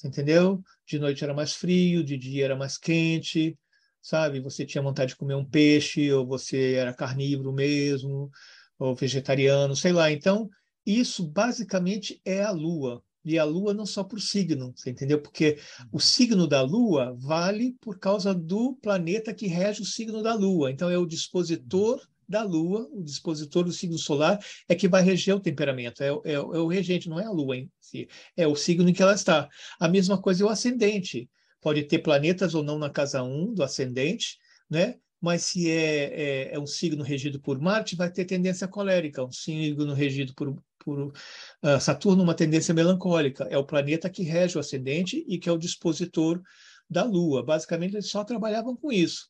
entendeu? 0.02 0.62
De 0.86 0.98
noite 0.98 1.22
era 1.22 1.34
mais 1.34 1.52
frio, 1.52 2.02
de 2.02 2.16
dia 2.16 2.46
era 2.46 2.56
mais 2.56 2.78
quente, 2.78 3.56
sabe? 4.00 4.40
Você 4.40 4.64
tinha 4.64 4.82
vontade 4.82 5.10
de 5.10 5.16
comer 5.16 5.34
um 5.34 5.44
peixe, 5.44 6.12
ou 6.12 6.26
você 6.26 6.74
era 6.74 6.94
carnívoro 6.94 7.52
mesmo, 7.52 8.30
ou 8.78 8.94
vegetariano, 8.94 9.76
sei 9.76 9.92
lá. 9.92 10.10
Então, 10.10 10.48
isso 10.84 11.26
basicamente 11.26 12.20
é 12.24 12.42
a 12.42 12.50
Lua. 12.50 13.02
E 13.24 13.38
a 13.38 13.44
Lua 13.44 13.74
não 13.74 13.84
só 13.84 14.02
por 14.02 14.20
signo, 14.20 14.72
você 14.74 14.90
entendeu? 14.90 15.20
Porque 15.20 15.58
o 15.92 16.00
signo 16.00 16.46
da 16.46 16.62
Lua 16.62 17.14
vale 17.18 17.76
por 17.80 17.98
causa 17.98 18.34
do 18.34 18.74
planeta 18.76 19.34
que 19.34 19.46
rege 19.46 19.82
o 19.82 19.84
signo 19.86 20.22
da 20.22 20.34
Lua. 20.34 20.70
Então, 20.70 20.88
é 20.88 20.96
o 20.96 21.06
dispositor 21.06 22.00
da 22.26 22.42
Lua, 22.44 22.88
o 22.92 23.02
dispositor 23.02 23.64
do 23.64 23.72
signo 23.72 23.98
solar, 23.98 24.38
é 24.68 24.74
que 24.74 24.88
vai 24.88 25.02
reger 25.02 25.34
o 25.34 25.40
temperamento, 25.40 26.00
é, 26.02 26.08
é, 26.24 26.34
é 26.34 26.38
o 26.38 26.68
regente, 26.68 27.08
não 27.08 27.18
é 27.18 27.24
a 27.24 27.30
Lua 27.30 27.56
em 27.56 27.68
si, 27.80 28.08
é 28.36 28.46
o 28.46 28.54
signo 28.54 28.88
em 28.88 28.92
que 28.92 29.02
ela 29.02 29.14
está. 29.14 29.48
A 29.80 29.88
mesma 29.88 30.16
coisa 30.16 30.44
é 30.44 30.46
o 30.46 30.48
ascendente. 30.48 31.28
Pode 31.60 31.82
ter 31.84 31.98
planetas 31.98 32.54
ou 32.54 32.62
não 32.62 32.78
na 32.78 32.90
casa 32.90 33.22
1 33.22 33.54
do 33.54 33.62
ascendente, 33.62 34.38
né? 34.68 34.96
mas 35.20 35.42
se 35.42 35.70
é, 35.70 36.48
é, 36.50 36.54
é, 36.54 36.58
um 36.58 36.66
signo 36.66 37.04
regido 37.04 37.38
por 37.38 37.60
Marte, 37.60 37.94
vai 37.94 38.10
ter 38.10 38.24
tendência 38.24 38.66
colérica, 38.66 39.22
um 39.22 39.30
signo 39.30 39.92
regido 39.92 40.34
por, 40.34 40.56
por 40.78 41.08
uh, 41.08 41.80
Saturno, 41.80 42.22
uma 42.22 42.34
tendência 42.34 42.72
melancólica. 42.72 43.44
É 43.50 43.58
o 43.58 43.66
planeta 43.66 44.08
que 44.08 44.22
rege 44.22 44.56
o 44.56 44.60
ascendente 44.60 45.22
e 45.28 45.38
que 45.38 45.48
é 45.48 45.52
o 45.52 45.58
dispositor 45.58 46.40
da 46.88 47.04
Lua. 47.04 47.42
Basicamente, 47.42 47.94
eles 47.94 48.08
só 48.08 48.24
trabalhavam 48.24 48.74
com 48.74 48.90
isso. 48.90 49.28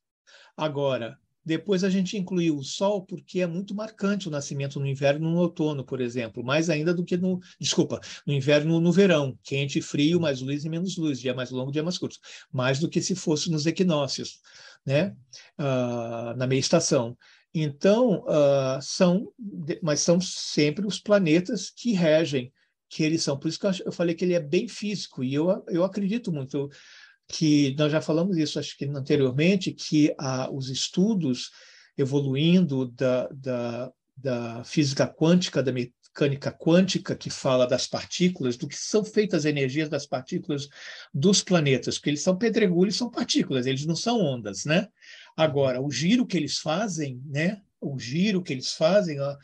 Agora, 0.57 1.19
depois 1.45 1.83
a 1.85 1.91
gente 1.91 2.17
incluiu 2.17 2.57
o 2.57 2.65
Sol 2.65 3.05
porque 3.05 3.41
é 3.41 3.47
muito 3.47 3.75
marcante 3.75 4.29
o 4.29 4.31
nascimento 4.31 4.79
no 4.79 4.87
inverno 4.87 5.29
e 5.29 5.33
no 5.33 5.39
outono, 5.39 5.85
por 5.85 6.01
exemplo, 6.01 6.45
mais 6.45 6.69
ainda 6.69 6.93
do 6.93 7.05
que 7.05 7.17
no, 7.17 7.41
desculpa, 7.59 8.01
no 8.27 8.33
inverno 8.33 8.81
no 8.81 8.93
verão, 8.93 9.39
quente 9.43 9.79
e 9.79 9.83
frio, 9.83 10.21
mais 10.21 10.41
luz 10.41 10.65
e 10.65 10.69
menos 10.69 10.97
luz, 10.97 11.19
dia 11.19 11.35
mais 11.35 11.51
longo, 11.51 11.73
dia 11.73 11.83
mais 11.83 11.99
curto, 11.99 12.19
mais 12.53 12.79
do 12.79 12.89
que 12.89 13.01
se 13.01 13.15
fosse 13.15 13.51
nos 13.51 13.67
equinócios, 13.67 14.41
né? 14.85 15.15
Uh, 15.59 16.37
na 16.37 16.47
meia 16.47 16.61
estação. 16.61 17.17
Então, 17.53 18.25
uh, 18.27 18.81
são, 18.81 19.33
mas 19.83 20.01
são 20.01 20.21
sempre 20.21 20.87
os 20.87 21.01
planetas 21.01 21.71
que 21.71 21.93
regem, 21.93 22.53
que 22.89 23.03
eles 23.03 23.23
são. 23.23 23.39
Por 23.39 23.49
isso 23.49 23.59
que 23.59 23.67
eu 23.67 23.93
falei 23.93 24.15
que 24.15 24.25
ele 24.25 24.35
é 24.35 24.41
bem 24.41 24.69
físico, 24.69 25.25
e 25.25 25.35
eu, 25.35 25.65
eu 25.69 25.85
acredito 25.85 26.33
muito 26.33 26.69
que 27.31 27.75
nós 27.79 27.93
já 27.93 28.01
falamos 28.01 28.37
isso, 28.37 28.59
acho 28.59 28.77
que 28.77 28.85
anteriormente, 28.87 29.73
que 29.73 30.13
ah, 30.19 30.51
os 30.51 30.69
estudos 30.69 31.51
evoluindo 31.97 32.87
da, 32.87 33.29
da, 33.29 33.93
da 34.17 34.65
física 34.65 35.07
quântica, 35.07 35.63
da 35.63 35.73
mecânica 35.73 36.51
quântica, 36.51 37.15
que 37.15 37.31
fala 37.31 37.67
das 37.67 37.87
partículas, 37.87 38.57
do 38.57 38.67
que 38.67 38.77
são 38.77 39.05
feitas 39.05 39.41
as 39.41 39.45
energias 39.45 39.89
das 39.89 40.07
partículas 40.07 40.69
dos 41.15 41.43
planetas, 41.43 41.99
porque 41.99 42.11
eles 42.11 42.23
são 42.23 42.37
pedregulhos, 42.37 42.97
são 42.97 43.11
partículas, 43.11 43.67
eles 43.67 43.87
não 43.87 43.97
são 43.97 44.21
ondas, 44.21 44.65
né? 44.65 44.89
Agora, 45.37 45.81
o 45.81 45.91
giro 45.91 46.27
que 46.27 46.37
eles 46.37 46.59
fazem, 46.59 47.23
né? 47.27 47.61
O 47.81 47.99
giro 47.99 48.43
que 48.43 48.53
eles 48.53 48.73
fazem, 48.73 49.19
a, 49.21 49.39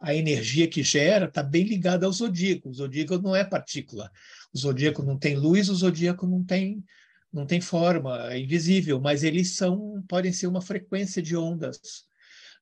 a 0.00 0.14
energia 0.14 0.68
que 0.68 0.82
gera, 0.82 1.24
está 1.24 1.42
bem 1.42 1.64
ligada 1.64 2.06
ao 2.06 2.12
zodíaco. 2.12 2.68
O 2.68 2.74
zodíaco 2.74 3.18
não 3.18 3.34
é 3.34 3.42
partícula. 3.42 4.12
O 4.52 4.58
zodíaco 4.58 5.02
não 5.02 5.18
tem 5.18 5.36
luz, 5.36 5.68
o 5.68 5.74
zodíaco 5.74 6.26
não 6.26 6.44
tem 6.44 6.84
não 7.32 7.46
tem 7.46 7.60
forma, 7.60 8.32
é 8.32 8.38
invisível, 8.38 9.00
mas 9.00 9.22
eles 9.22 9.56
são 9.56 10.02
podem 10.08 10.32
ser 10.32 10.46
uma 10.46 10.60
frequência 10.60 11.22
de 11.22 11.36
ondas, 11.36 12.04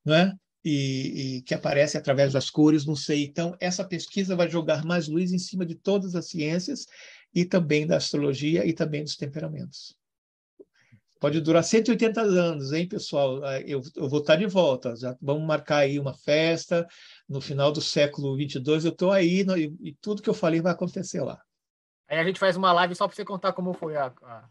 não 0.05 0.15
é? 0.15 0.35
E, 0.65 1.37
e, 1.39 1.43
que 1.43 1.55
aparece 1.55 1.97
através 1.97 2.33
das 2.33 2.51
cores, 2.51 2.85
não 2.85 2.97
sei. 2.97 3.25
Então, 3.25 3.57
essa 3.61 3.85
pesquisa 3.85 4.37
vai 4.37 4.51
jogar 4.51 4.85
mais 4.85 5.09
luz 5.09 5.33
em 5.33 5.39
cima 5.39 5.65
de 5.65 5.75
todas 5.75 6.15
as 6.15 6.29
ciências 6.29 6.87
e 7.35 7.45
também 7.45 7.87
da 7.87 7.97
astrologia 7.97 8.67
e 8.67 8.73
também 8.73 9.03
dos 9.03 9.17
temperamentos. 9.17 9.97
Pode 11.21 11.41
durar 11.41 11.65
180 11.65 12.21
anos, 12.21 12.73
hein, 12.73 12.87
pessoal? 12.87 13.43
Ah, 13.45 13.61
eu, 13.61 13.83
eu 13.97 14.09
vou 14.09 14.21
estar 14.21 14.37
de 14.37 14.47
volta. 14.47 14.95
Já 14.95 15.17
vamos 15.21 15.47
marcar 15.47 15.79
aí 15.79 15.99
uma 15.99 16.15
festa 16.15 16.87
no 17.29 17.41
final 17.41 17.73
do 17.73 17.81
século 17.81 18.37
22. 18.37 18.85
Eu 18.85 18.93
estou 18.93 19.11
aí 19.11 19.43
no, 19.45 19.57
e, 19.57 19.75
e, 19.81 19.95
tudo 19.95 20.23
que 20.23 20.31
eu 20.31 20.35
falei 20.35 20.61
vai 20.61 20.73
acontecer 20.73 21.21
lá. 21.21 21.41
Aí 22.09 22.19
a 22.19 22.25
gente 22.25 22.39
faz 22.39 22.57
uma 22.57 22.73
live 22.73 22.95
só 22.95 23.07
para 23.07 23.17
você 23.17 23.25
contar 23.25 23.53
como 23.53 23.73
foi 23.73 23.97
a, 23.97 24.13
a 24.23 24.49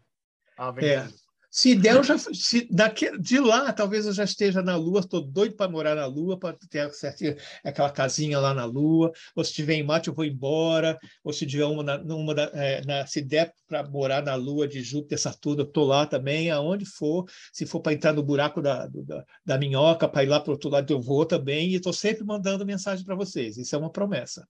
é. 0.78 1.08
Se 1.50 1.74
der, 1.74 1.96
eu 1.96 2.04
já, 2.04 2.18
se 2.18 2.68
daqui, 2.70 3.10
de 3.18 3.40
lá, 3.40 3.72
talvez 3.72 4.04
eu 4.04 4.12
já 4.12 4.22
esteja 4.22 4.60
na 4.62 4.76
Lua, 4.76 5.00
estou 5.00 5.22
doido 5.22 5.56
para 5.56 5.70
morar 5.70 5.94
na 5.94 6.04
Lua, 6.04 6.38
para 6.38 6.54
ter 6.68 6.92
certinho, 6.92 7.34
aquela 7.64 7.90
casinha 7.90 8.38
lá 8.38 8.52
na 8.52 8.66
Lua, 8.66 9.10
ou 9.34 9.42
se 9.42 9.54
tiver 9.54 9.74
em 9.74 9.82
Marte 9.82 10.08
eu 10.08 10.14
vou 10.14 10.26
embora, 10.26 10.98
ou 11.24 11.32
se 11.32 11.46
tiver 11.46 11.64
uma, 11.64 11.82
na, 11.82 11.96
uma 12.14 12.34
da, 12.34 12.44
é, 12.52 12.84
na, 12.84 13.06
se 13.06 13.22
der 13.22 13.54
para 13.66 13.82
morar 13.88 14.22
na 14.22 14.34
Lua 14.34 14.68
de 14.68 14.82
Júpiter, 14.82 15.18
Saturno, 15.18 15.62
eu 15.62 15.66
estou 15.66 15.86
lá 15.86 16.06
também, 16.06 16.50
aonde 16.50 16.84
for, 16.84 17.24
se 17.50 17.64
for 17.64 17.80
para 17.80 17.94
entrar 17.94 18.12
no 18.12 18.22
buraco 18.22 18.60
da, 18.60 18.86
da, 18.86 19.24
da 19.44 19.58
minhoca, 19.58 20.06
para 20.06 20.24
ir 20.24 20.28
lá 20.28 20.40
para 20.40 20.50
o 20.50 20.52
outro 20.52 20.68
lado, 20.68 20.92
eu 20.92 21.00
vou 21.00 21.24
também, 21.24 21.70
e 21.70 21.76
estou 21.76 21.94
sempre 21.94 22.24
mandando 22.24 22.66
mensagem 22.66 23.04
para 23.06 23.16
vocês, 23.16 23.56
isso 23.56 23.74
é 23.74 23.78
uma 23.78 23.90
promessa. 23.90 24.46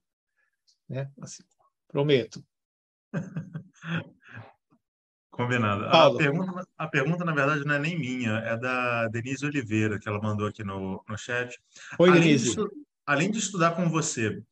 Né? 0.89 1.09
Assim, 1.21 1.43
prometo. 1.87 2.43
Combinado. 5.39 5.85
A 5.85 6.13
pergunta, 6.17 6.67
a 6.77 6.87
pergunta, 6.89 7.23
na 7.23 7.33
verdade, 7.33 7.63
não 7.63 7.75
é 7.75 7.79
nem 7.79 7.97
minha, 7.97 8.39
é 8.39 8.57
da 8.57 9.07
Denise 9.07 9.45
Oliveira, 9.45 9.97
que 9.97 10.09
ela 10.09 10.19
mandou 10.21 10.45
aqui 10.45 10.65
no, 10.65 11.01
no 11.07 11.17
chat. 11.17 11.57
Oi, 11.97 12.09
além 12.09 12.21
Denise. 12.21 12.55
De, 12.57 12.61
além 13.05 13.31
de 13.31 13.39
estudar 13.39 13.73
com 13.73 13.89
você, 13.89 14.43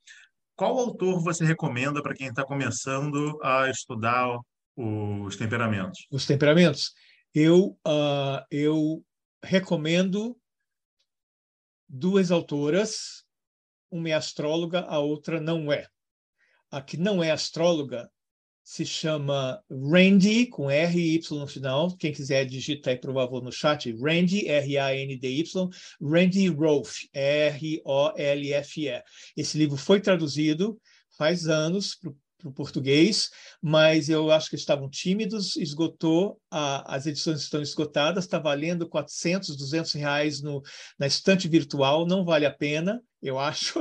qual 0.55 0.79
autor 0.79 1.21
você 1.21 1.43
recomenda 1.43 2.01
para 2.01 2.15
quem 2.15 2.27
está 2.27 2.45
começando 2.45 3.37
a 3.43 3.69
estudar 3.69 4.39
os 4.77 5.35
temperamentos? 5.35 6.07
Os 6.09 6.25
temperamentos? 6.25 6.93
Eu, 7.35 7.77
uh, 7.85 8.39
eu 8.49 9.03
recomendo 9.43 10.39
duas 11.85 12.31
autoras, 12.31 13.25
uma 13.91 14.07
é 14.07 14.13
astróloga, 14.13 14.85
a 14.87 14.99
outra 14.99 15.41
não 15.41 15.69
é. 15.69 15.85
A 16.71 16.81
que 16.81 16.95
não 16.95 17.21
é 17.21 17.29
astróloga 17.29 18.09
se 18.67 18.85
chama 18.85 19.63
Randy, 19.71 20.47
com 20.47 20.69
R 20.69 20.99
e 20.99 21.15
Y 21.15 21.31
no 21.31 21.47
final. 21.47 21.95
Quem 21.95 22.11
quiser 22.11 22.43
digitar 22.45 22.91
aí, 22.91 22.99
por 22.99 23.13
favor, 23.13 23.41
no 23.41 23.49
chat. 23.49 23.89
Randy, 23.93 24.45
R-A-N-D-Y. 24.45 25.69
Randy 26.01 26.49
Rolfe, 26.49 27.07
R-O-L-F-E. 27.13 29.01
Esse 29.37 29.57
livro 29.57 29.77
foi 29.77 30.01
traduzido 30.01 30.77
faz 31.17 31.47
anos 31.47 31.97
para 32.37 32.49
o 32.49 32.53
português, 32.53 33.29
mas 33.61 34.09
eu 34.09 34.31
acho 34.31 34.49
que 34.49 34.55
estavam 34.55 34.89
tímidos, 34.89 35.55
esgotou, 35.55 36.39
a, 36.51 36.95
as 36.95 37.05
edições 37.05 37.41
estão 37.41 37.61
esgotadas, 37.61 38.25
está 38.25 38.37
valendo 38.37 38.87
400, 38.87 39.55
200 39.55 39.93
reais 39.93 40.41
no, 40.41 40.61
na 40.99 41.07
estante 41.07 41.47
virtual, 41.47 42.05
não 42.05 42.23
vale 42.23 42.45
a 42.45 42.53
pena, 42.53 43.01
eu 43.21 43.39
acho, 43.39 43.79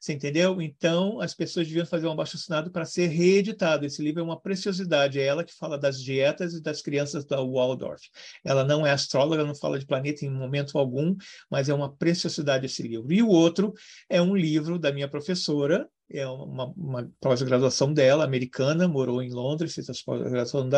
você 0.00 0.14
entendeu? 0.14 0.60
Então, 0.62 1.20
as 1.20 1.34
pessoas 1.34 1.66
deviam 1.66 1.84
fazer 1.84 2.06
um 2.06 2.12
abaixo-assinado 2.12 2.70
para 2.70 2.84
ser 2.84 3.08
reeditado. 3.08 3.84
Esse 3.84 4.02
livro 4.02 4.20
é 4.20 4.24
uma 4.24 4.40
preciosidade, 4.40 5.20
é 5.20 5.24
ela 5.24 5.44
que 5.44 5.54
fala 5.54 5.78
das 5.78 6.02
dietas 6.02 6.54
e 6.54 6.62
das 6.62 6.80
crianças 6.80 7.24
da 7.24 7.36
Waldorf. 7.36 8.02
Ela 8.44 8.64
não 8.64 8.86
é 8.86 8.90
astróloga, 8.90 9.44
não 9.44 9.54
fala 9.54 9.78
de 9.78 9.86
planeta 9.86 10.24
em 10.24 10.30
momento 10.30 10.78
algum, 10.78 11.14
mas 11.50 11.68
é 11.68 11.74
uma 11.74 11.94
preciosidade 11.94 12.66
esse 12.66 12.82
livro. 12.82 13.12
E 13.12 13.22
o 13.22 13.28
outro 13.28 13.74
é 14.08 14.20
um 14.20 14.34
livro 14.34 14.78
da 14.78 14.92
minha 14.92 15.08
professora, 15.08 15.88
é 16.10 16.26
uma, 16.26 16.66
uma 16.76 17.12
pós-graduação 17.20 17.92
dela, 17.92 18.24
americana, 18.24 18.88
morou 18.88 19.22
em 19.22 19.30
Londres, 19.30 19.74
fez 19.74 19.88
a 19.90 19.92
pós-graduação 20.04 20.68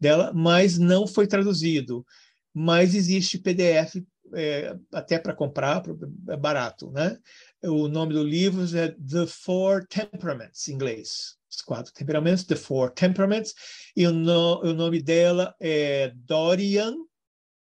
dela, 0.00 0.32
mas 0.34 0.78
não 0.78 1.06
foi 1.06 1.26
traduzido. 1.26 2.04
Mas 2.52 2.94
existe 2.94 3.38
PDF 3.38 3.96
é, 4.34 4.76
até 4.92 5.18
para 5.18 5.34
comprar, 5.34 5.82
é 6.28 6.36
barato, 6.36 6.90
né? 6.90 7.16
O 7.64 7.88
nome 7.88 8.12
do 8.14 8.22
livro 8.22 8.64
é 8.76 8.88
The 8.88 9.26
Four 9.26 9.86
Temperaments, 9.86 10.68
em 10.68 10.74
inglês. 10.74 11.36
Os 11.50 11.62
quatro 11.62 11.92
temperamentos, 11.92 12.44
The 12.44 12.56
Four 12.56 12.90
Temperaments, 12.90 13.54
e 13.96 14.06
o, 14.06 14.12
no, 14.12 14.60
o 14.60 14.74
nome 14.74 15.02
dela 15.02 15.54
é 15.60 16.12
Dorian 16.14 16.94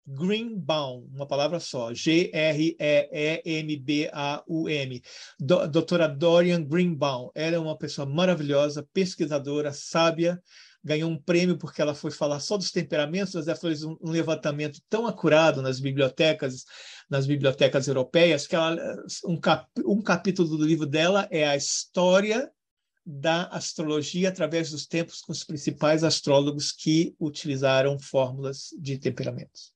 Greenbaum, 0.07 1.09
uma 1.13 1.27
palavra 1.27 1.61
só, 1.61 1.93
G-R-E-E-M-B-A-U-M. 1.95 2.63
Do, 5.39 5.67
doutora 5.69 6.09
Dorian 6.09 6.65
Greenbaum, 6.65 7.31
ela 7.35 7.57
é 7.57 7.59
uma 7.59 7.77
pessoa 7.77 8.07
maravilhosa, 8.07 8.89
pesquisadora, 8.93 9.73
sábia, 9.73 10.43
ganhou 10.83 11.11
um 11.11 11.19
prêmio 11.19 11.59
porque 11.59 11.81
ela 11.83 11.95
foi 11.95 12.11
falar 12.11 12.41
só 12.41 12.57
dos 12.57 12.71
temperamentos, 12.71 13.35
mas 13.35 13.47
ela 13.47 13.57
fez 13.57 13.85
um, 13.85 13.97
levantamento 14.03 14.81
tão 14.89 15.07
acurado 15.07 15.61
nas 15.63 15.79
bibliotecas, 15.79 16.65
nas 17.09 17.27
bibliotecas 17.27 17.87
europeias, 17.87 18.47
que 18.47 18.57
ela, 18.57 18.77
um, 19.25 19.39
cap, 19.39 19.67
um 19.85 20.01
capítulo 20.03 20.57
do 20.57 20.65
livro 20.65 20.87
dela 20.87 21.29
é 21.31 21.47
a 21.47 21.57
história 21.57 22.51
da 23.05 23.45
astrologia 23.47 24.29
através 24.29 24.71
dos 24.71 24.87
tempos 24.87 25.21
com 25.21 25.33
os 25.33 25.45
principais 25.45 26.05
astrólogos 26.05 26.73
que 26.73 27.15
utilizaram 27.19 27.99
fórmulas 27.99 28.69
de 28.79 28.99
temperamentos. 28.99 29.73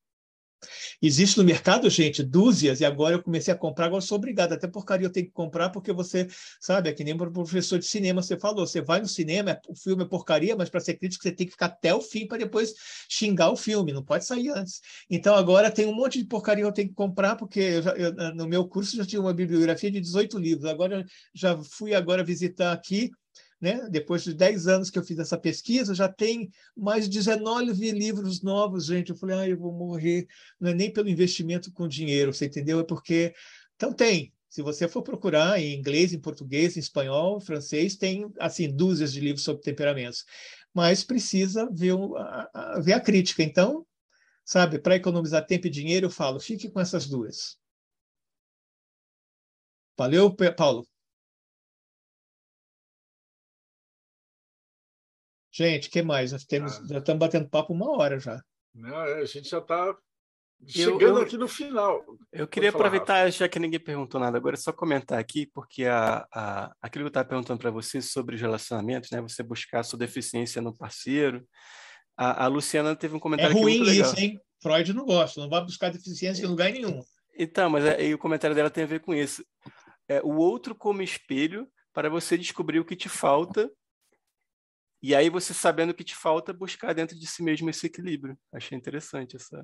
Existe 1.00 1.38
no 1.38 1.44
mercado, 1.44 1.88
gente, 1.90 2.22
dúzias, 2.22 2.80
e 2.80 2.84
agora 2.84 3.14
eu 3.14 3.22
comecei 3.22 3.52
a 3.52 3.56
comprar, 3.56 3.86
agora 3.86 4.00
sou 4.00 4.16
obrigado, 4.16 4.52
até 4.52 4.66
porcaria 4.66 5.06
eu 5.06 5.12
tenho 5.12 5.26
que 5.26 5.32
comprar, 5.32 5.70
porque 5.70 5.92
você, 5.92 6.26
sabe, 6.60 6.88
é 6.88 6.92
que 6.92 7.04
nem 7.04 7.14
o 7.14 7.30
professor 7.30 7.78
de 7.78 7.86
cinema 7.86 8.22
você 8.22 8.38
falou, 8.38 8.66
você 8.66 8.80
vai 8.80 9.00
no 9.00 9.08
cinema, 9.08 9.58
o 9.68 9.74
filme 9.74 10.04
é 10.04 10.06
porcaria, 10.06 10.56
mas 10.56 10.68
para 10.68 10.80
ser 10.80 10.94
crítico 10.94 11.22
você 11.22 11.32
tem 11.32 11.46
que 11.46 11.52
ficar 11.52 11.66
até 11.66 11.94
o 11.94 12.00
fim 12.00 12.26
para 12.26 12.38
depois 12.38 12.74
xingar 13.08 13.50
o 13.50 13.56
filme, 13.56 13.92
não 13.92 14.02
pode 14.02 14.24
sair 14.24 14.50
antes. 14.50 14.80
Então 15.08 15.34
agora 15.34 15.70
tem 15.70 15.86
um 15.86 15.94
monte 15.94 16.18
de 16.18 16.26
porcaria 16.26 16.64
eu 16.64 16.72
tenho 16.72 16.88
que 16.88 16.94
comprar, 16.94 17.36
porque 17.36 17.60
eu 17.60 17.82
já, 17.82 17.92
eu, 17.92 18.34
no 18.34 18.46
meu 18.46 18.66
curso 18.66 18.96
já 18.96 19.04
tinha 19.04 19.20
uma 19.20 19.34
bibliografia 19.34 19.90
de 19.90 20.00
18 20.00 20.38
livros, 20.38 20.64
agora 20.66 21.04
já 21.34 21.56
fui 21.62 21.94
agora 21.94 22.24
visitar 22.24 22.72
aqui, 22.72 23.10
né? 23.64 23.88
Depois 23.88 24.22
de 24.22 24.34
10 24.34 24.66
anos 24.66 24.90
que 24.90 24.98
eu 24.98 25.02
fiz 25.02 25.18
essa 25.18 25.38
pesquisa, 25.38 25.94
já 25.94 26.06
tem 26.06 26.50
mais 26.76 27.08
de 27.08 27.16
19 27.16 27.92
livros 27.92 28.42
novos, 28.42 28.84
gente. 28.84 29.08
Eu 29.08 29.16
falei, 29.16 29.36
ah, 29.38 29.48
eu 29.48 29.58
vou 29.58 29.72
morrer. 29.72 30.26
Não 30.60 30.70
é 30.70 30.74
nem 30.74 30.92
pelo 30.92 31.08
investimento 31.08 31.72
com 31.72 31.88
dinheiro, 31.88 32.32
você 32.32 32.44
entendeu? 32.44 32.78
É 32.80 32.84
porque. 32.84 33.34
Então, 33.74 33.90
tem. 33.90 34.34
Se 34.50 34.60
você 34.60 34.86
for 34.86 35.02
procurar 35.02 35.58
em 35.58 35.74
inglês, 35.74 36.12
em 36.12 36.20
português, 36.20 36.76
em 36.76 36.80
espanhol, 36.80 37.40
francês, 37.40 37.96
tem, 37.96 38.30
assim, 38.38 38.70
dúzias 38.70 39.14
de 39.14 39.20
livros 39.20 39.42
sobre 39.42 39.62
temperamentos. 39.62 40.26
Mas 40.74 41.02
precisa 41.02 41.66
ver, 41.72 41.94
a, 42.16 42.50
a, 42.52 42.80
ver 42.80 42.92
a 42.92 43.00
crítica. 43.00 43.42
Então, 43.42 43.86
sabe, 44.44 44.78
para 44.78 44.96
economizar 44.96 45.46
tempo 45.46 45.68
e 45.68 45.70
dinheiro, 45.70 46.06
eu 46.06 46.10
falo, 46.10 46.38
fique 46.38 46.70
com 46.70 46.80
essas 46.80 47.06
duas. 47.06 47.56
Valeu, 49.96 50.36
Paulo? 50.54 50.86
Gente, 55.54 55.88
que 55.88 56.02
mais? 56.02 56.32
Nós 56.32 56.44
temos, 56.44 56.78
ah. 56.78 56.86
já 56.88 56.98
estamos 56.98 57.20
batendo 57.20 57.48
papo 57.48 57.72
uma 57.72 57.96
hora 57.96 58.18
já. 58.18 58.42
Não, 58.74 58.96
a 58.96 59.24
gente 59.24 59.48
já 59.48 59.58
está 59.58 59.96
chegando 60.66 61.00
eu, 61.00 61.08
eu, 61.10 61.16
aqui 61.18 61.38
no 61.38 61.46
final. 61.46 62.04
Eu 62.32 62.48
queria 62.48 62.70
aproveitar, 62.70 63.30
já 63.30 63.48
que 63.48 63.60
ninguém 63.60 63.78
perguntou 63.78 64.20
nada, 64.20 64.36
agora 64.36 64.56
é 64.56 64.58
só 64.58 64.72
comentar 64.72 65.16
aqui, 65.16 65.46
porque 65.54 65.84
a, 65.84 66.26
a, 66.34 66.74
aquilo 66.82 67.04
que 67.04 67.06
eu 67.06 67.08
estava 67.08 67.28
perguntando 67.28 67.60
para 67.60 67.70
você 67.70 68.02
sobre 68.02 68.34
os 68.34 68.40
relacionamentos, 68.40 69.12
né? 69.12 69.20
Você 69.22 69.44
buscar 69.44 69.80
a 69.80 69.84
sua 69.84 69.98
deficiência 69.98 70.60
no 70.60 70.76
parceiro. 70.76 71.46
A, 72.16 72.44
a 72.44 72.46
Luciana 72.48 72.96
teve 72.96 73.14
um 73.14 73.20
comentário 73.20 73.56
É 73.56 73.60
ruim 73.60 73.80
isso, 73.82 74.18
hein? 74.18 74.40
Freud 74.60 74.92
não 74.92 75.04
gosta, 75.04 75.40
não 75.40 75.48
vai 75.48 75.62
buscar 75.62 75.92
deficiência 75.92 76.42
em 76.42 76.48
lugar 76.48 76.72
nenhum. 76.72 77.00
Então, 77.38 77.70
mas 77.70 77.84
é, 77.84 78.12
o 78.12 78.18
comentário 78.18 78.56
dela 78.56 78.70
tem 78.70 78.82
a 78.82 78.88
ver 78.88 79.00
com 79.00 79.14
isso. 79.14 79.44
É, 80.08 80.20
o 80.22 80.34
outro 80.34 80.74
como 80.74 81.00
espelho 81.00 81.68
para 81.92 82.10
você 82.10 82.36
descobrir 82.36 82.80
o 82.80 82.84
que 82.84 82.96
te 82.96 83.08
falta 83.08 83.70
e 85.06 85.14
aí 85.14 85.28
você 85.28 85.52
sabendo 85.52 85.90
o 85.90 85.94
que 85.94 86.02
te 86.02 86.16
falta, 86.16 86.50
buscar 86.50 86.94
dentro 86.94 87.18
de 87.18 87.26
si 87.26 87.42
mesmo 87.42 87.68
esse 87.68 87.86
equilíbrio. 87.86 88.38
Achei 88.50 88.78
interessante 88.78 89.36
essa. 89.36 89.62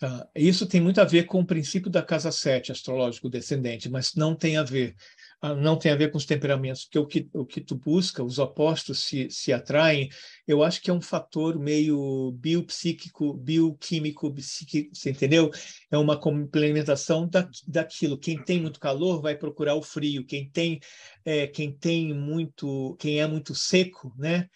Ah, 0.00 0.28
isso 0.36 0.64
tem 0.64 0.80
muito 0.80 1.00
a 1.00 1.04
ver 1.04 1.24
com 1.24 1.40
o 1.40 1.46
princípio 1.46 1.90
da 1.90 2.02
casa 2.02 2.30
7, 2.30 2.70
astrológico 2.70 3.28
descendente, 3.28 3.88
mas 3.88 4.14
não 4.14 4.32
tem 4.36 4.58
a 4.58 4.62
ver. 4.62 4.94
Ah, 5.40 5.56
não 5.56 5.76
tem 5.76 5.90
a 5.90 5.96
ver 5.96 6.12
com 6.12 6.18
os 6.18 6.24
temperamentos, 6.24 6.84
porque 6.84 6.98
o 6.98 7.06
que, 7.06 7.28
o 7.32 7.44
que 7.44 7.60
tu 7.60 7.74
busca, 7.74 8.22
os 8.22 8.38
opostos 8.38 9.00
se, 9.00 9.28
se 9.28 9.52
atraem, 9.52 10.08
eu 10.46 10.62
acho 10.62 10.80
que 10.80 10.88
é 10.88 10.94
um 10.94 11.00
fator 11.00 11.58
meio 11.58 12.30
biopsíquico, 12.38 13.34
bioquímico, 13.34 14.32
psíquico, 14.32 14.94
você 14.94 15.10
entendeu? 15.10 15.50
É 15.90 15.98
uma 15.98 16.16
complementação 16.16 17.28
da, 17.28 17.48
daquilo. 17.66 18.18
Quem 18.18 18.40
tem 18.40 18.60
muito 18.60 18.78
calor 18.78 19.20
vai 19.20 19.34
procurar 19.34 19.74
o 19.74 19.82
frio, 19.82 20.24
quem 20.24 20.48
tem, 20.48 20.78
é, 21.24 21.48
quem 21.48 21.72
tem 21.72 22.14
muito, 22.14 22.96
quem 23.00 23.20
é 23.20 23.26
muito 23.26 23.52
seco, 23.52 24.14
né? 24.16 24.48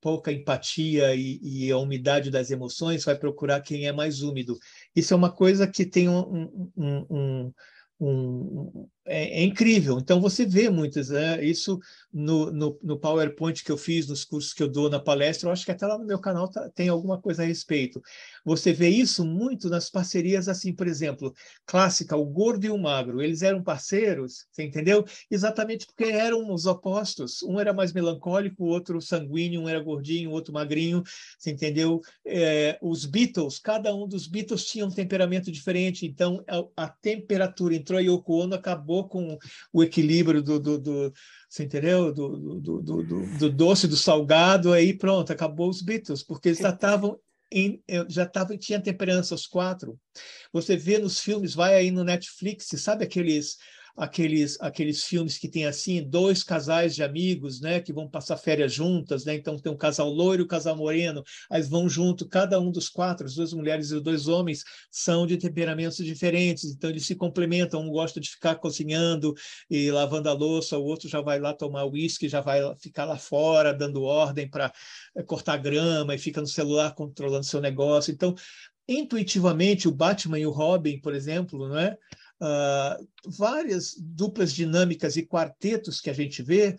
Pouca 0.00 0.32
empatia 0.32 1.14
e, 1.14 1.38
e, 1.42 1.70
a 1.70 1.78
umidade 1.78 2.30
das 2.30 2.50
emoções, 2.50 3.04
vai 3.04 3.16
procurar 3.16 3.60
quem 3.60 3.86
é 3.86 3.92
mais 3.92 4.22
úmido. 4.22 4.58
Isso 4.94 5.12
é 5.12 5.16
uma 5.16 5.30
coisa 5.30 5.66
que 5.66 5.84
tem 5.84 6.08
um, 6.08 6.70
um, 6.76 7.52
um 8.00 8.88
é, 9.06 9.40
é, 9.40 9.44
incrível. 9.44 9.98
Então, 9.98 10.20
você 10.20 10.44
vê 10.44 10.68
muitas, 10.68 11.10
né? 11.10 11.42
isso 11.44 11.78
no, 12.12 12.50
no, 12.50 12.78
no, 12.82 12.98
PowerPoint 12.98 13.62
que 13.62 13.70
eu 13.70 13.76
fiz, 13.76 14.08
nos 14.08 14.24
cursos 14.24 14.52
que 14.52 14.62
eu 14.62 14.68
dou 14.68 14.90
na 14.90 14.98
palestra, 14.98 15.48
eu 15.48 15.52
acho 15.52 15.64
que 15.64 15.70
até 15.70 15.86
lá 15.86 15.96
no 15.96 16.04
meu 16.04 16.18
canal 16.18 16.48
tá, 16.48 16.68
tem 16.74 16.88
alguma 16.88 17.20
coisa 17.20 17.42
a 17.42 17.46
respeito. 17.46 18.02
Você 18.44 18.72
vê 18.72 18.88
isso 18.88 19.24
muito 19.24 19.68
nas 19.68 19.88
parcerias, 19.88 20.48
assim, 20.48 20.72
por 20.72 20.86
exemplo, 20.86 21.32
clássica, 21.64 22.16
o 22.16 22.24
gordo 22.24 22.64
e 22.64 22.70
o 22.70 22.78
magro, 22.78 23.22
eles 23.22 23.42
eram 23.42 23.62
parceiros, 23.62 24.46
você 24.50 24.64
entendeu? 24.64 25.04
Exatamente 25.30 25.86
porque 25.86 26.04
eram 26.04 26.52
os 26.52 26.66
opostos. 26.66 27.42
Um 27.42 27.60
era 27.60 27.72
mais 27.72 27.92
melancólico, 27.92 28.64
o 28.64 28.68
outro 28.68 29.00
sanguíneo, 29.00 29.62
um 29.62 29.68
era 29.68 29.80
gordinho, 29.80 30.30
o 30.30 30.32
outro 30.32 30.52
magrinho, 30.52 31.02
você 31.38 31.50
entendeu? 31.50 32.00
É, 32.24 32.78
os 32.82 33.04
Beatles, 33.04 33.58
cada 33.58 33.94
um 33.94 34.08
dos 34.08 34.26
Beatles 34.26 34.64
tinha 34.64 34.84
um 34.84 34.90
temperamento 34.90 35.52
diferente, 35.52 36.06
então 36.06 36.42
a, 36.48 36.84
a 36.84 36.88
temperatura 36.88 37.74
entrou 37.74 38.00
e 38.00 38.06
Yoko 38.06 38.42
Ono 38.42 38.54
acabou 38.54 38.95
acabou 38.96 39.08
com 39.08 39.38
o 39.72 39.82
equilíbrio 39.82 40.42
do, 40.42 40.58
do, 40.58 40.78
do 40.78 41.12
você 41.48 41.64
entendeu? 41.64 42.12
Do, 42.12 42.60
do, 42.60 42.82
do, 42.82 43.02
do, 43.38 43.50
doce, 43.50 43.86
do 43.86 43.96
salgado, 43.96 44.72
aí 44.72 44.96
pronto, 44.96 45.32
acabou 45.32 45.68
os 45.68 45.82
Beatles, 45.82 46.22
porque 46.22 46.48
eles 46.48 46.58
já 46.58 46.70
estavam 46.70 47.18
em, 47.52 47.82
já 48.08 48.24
estavam, 48.24 48.56
tinha 48.58 48.80
temperança 48.80 49.34
os 49.34 49.46
quatro. 49.46 49.98
Você 50.52 50.76
vê 50.76 50.98
nos 50.98 51.20
filmes, 51.20 51.54
vai 51.54 51.74
aí 51.74 51.90
no 51.90 52.04
Netflix, 52.04 52.68
sabe 52.78 53.04
aqueles 53.04 53.56
aqueles, 53.96 54.60
aqueles 54.60 55.04
filmes 55.04 55.38
que 55.38 55.48
tem 55.48 55.64
assim 55.64 56.02
dois 56.02 56.42
casais 56.42 56.94
de 56.94 57.02
amigos, 57.02 57.60
né, 57.60 57.80
que 57.80 57.92
vão 57.92 58.08
passar 58.08 58.36
férias 58.36 58.72
juntas, 58.72 59.24
né? 59.24 59.34
Então 59.34 59.58
tem 59.58 59.72
um 59.72 59.76
casal 59.76 60.10
loiro 60.10 60.44
um 60.44 60.46
casal 60.46 60.76
moreno, 60.76 61.24
eles 61.50 61.68
vão 61.68 61.88
junto, 61.88 62.28
cada 62.28 62.60
um 62.60 62.70
dos 62.70 62.88
quatro, 62.88 63.26
as 63.26 63.34
duas 63.34 63.52
mulheres 63.52 63.90
e 63.90 63.94
os 63.94 64.02
dois 64.02 64.28
homens 64.28 64.62
são 64.90 65.26
de 65.26 65.38
temperamentos 65.38 65.96
diferentes, 65.96 66.64
então 66.64 66.90
eles 66.90 67.06
se 67.06 67.14
complementam, 67.14 67.80
um 67.80 67.90
gosta 67.90 68.20
de 68.20 68.30
ficar 68.30 68.56
cozinhando 68.56 69.34
e 69.70 69.90
lavando 69.90 70.28
a 70.28 70.32
louça, 70.32 70.76
o 70.76 70.84
outro 70.84 71.08
já 71.08 71.20
vai 71.20 71.38
lá 71.38 71.54
tomar 71.54 71.86
uísque, 71.86 72.28
já 72.28 72.40
vai 72.40 72.60
ficar 72.78 73.04
lá 73.04 73.16
fora 73.16 73.72
dando 73.72 74.02
ordem 74.02 74.48
para 74.48 74.72
eh, 75.16 75.22
cortar 75.22 75.56
grama 75.56 76.14
e 76.14 76.18
fica 76.18 76.40
no 76.40 76.46
celular 76.46 76.94
controlando 76.94 77.44
seu 77.44 77.60
negócio. 77.60 78.12
Então, 78.12 78.34
intuitivamente 78.88 79.88
o 79.88 79.92
Batman 79.92 80.38
e 80.38 80.46
o 80.46 80.50
Robin, 80.50 81.00
por 81.00 81.14
exemplo, 81.14 81.68
não 81.68 81.78
é? 81.78 81.96
Uh, 82.40 83.06
várias 83.24 83.94
duplas 83.98 84.52
dinâmicas 84.52 85.16
e 85.16 85.26
quartetos 85.26 86.00
que 86.00 86.10
a 86.10 86.12
gente 86.12 86.42
vê, 86.42 86.76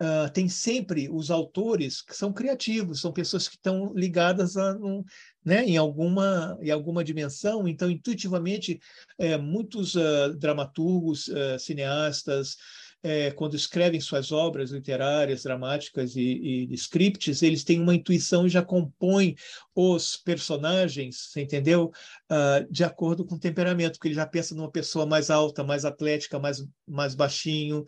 uh, 0.00 0.30
tem 0.32 0.48
sempre 0.48 1.08
os 1.10 1.30
autores 1.30 2.02
que 2.02 2.16
são 2.16 2.32
criativos, 2.32 3.00
são 3.00 3.12
pessoas 3.12 3.48
que 3.48 3.56
estão 3.56 3.92
ligadas 3.94 4.56
a 4.56 4.76
um, 4.76 5.04
né, 5.44 5.64
em, 5.64 5.76
alguma, 5.76 6.58
em 6.60 6.70
alguma 6.70 7.04
dimensão. 7.04 7.68
Então, 7.68 7.90
intuitivamente, 7.90 8.80
é, 9.18 9.36
muitos 9.36 9.94
uh, 9.94 10.34
dramaturgos, 10.36 11.30
cineastas, 11.58 12.56
é, 13.04 13.30
quando 13.30 13.54
escrevem 13.54 14.00
suas 14.00 14.32
obras 14.32 14.70
literárias, 14.70 15.42
dramáticas 15.42 16.16
e, 16.16 16.22
e 16.70 16.74
scripts, 16.74 17.42
eles 17.42 17.62
têm 17.62 17.78
uma 17.78 17.94
intuição 17.94 18.46
e 18.46 18.50
já 18.50 18.62
compõem 18.62 19.36
os 19.74 20.16
personagens, 20.16 21.28
você 21.28 21.42
entendeu? 21.42 21.92
Uh, 22.32 22.66
de 22.72 22.82
acordo 22.82 23.22
com 23.26 23.34
o 23.34 23.38
temperamento, 23.38 23.92
porque 23.92 24.08
ele 24.08 24.14
já 24.14 24.26
pensa 24.26 24.54
numa 24.54 24.70
pessoa 24.70 25.04
mais 25.04 25.28
alta, 25.28 25.62
mais 25.62 25.84
atlética, 25.84 26.38
mais, 26.38 26.64
mais 26.88 27.14
baixinho, 27.14 27.84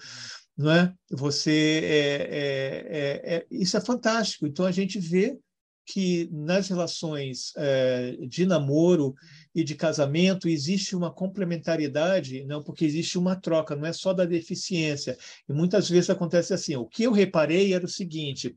não 0.54 0.70
é? 0.70 0.92
Você 1.10 1.80
é, 1.82 2.16
é, 2.30 3.36
é, 3.36 3.46
isso 3.50 3.74
é 3.74 3.80
fantástico. 3.80 4.46
Então 4.46 4.66
a 4.66 4.70
gente 4.70 4.98
vê 4.98 5.38
que 5.86 6.28
nas 6.30 6.68
relações 6.68 7.52
é, 7.56 8.16
de 8.28 8.44
namoro 8.44 9.14
e 9.56 9.64
de 9.64 9.74
casamento 9.74 10.50
existe 10.50 10.94
uma 10.94 11.10
complementariedade, 11.10 12.44
não 12.44 12.62
porque 12.62 12.84
existe 12.84 13.16
uma 13.16 13.34
troca, 13.34 13.74
não 13.74 13.86
é 13.86 13.92
só 13.92 14.12
da 14.12 14.26
deficiência. 14.26 15.16
E 15.48 15.52
muitas 15.54 15.88
vezes 15.88 16.10
acontece 16.10 16.52
assim. 16.52 16.76
O 16.76 16.84
que 16.84 17.04
eu 17.04 17.10
reparei 17.10 17.72
era 17.72 17.86
o 17.86 17.88
seguinte, 17.88 18.54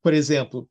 por 0.00 0.14
exemplo, 0.14 0.70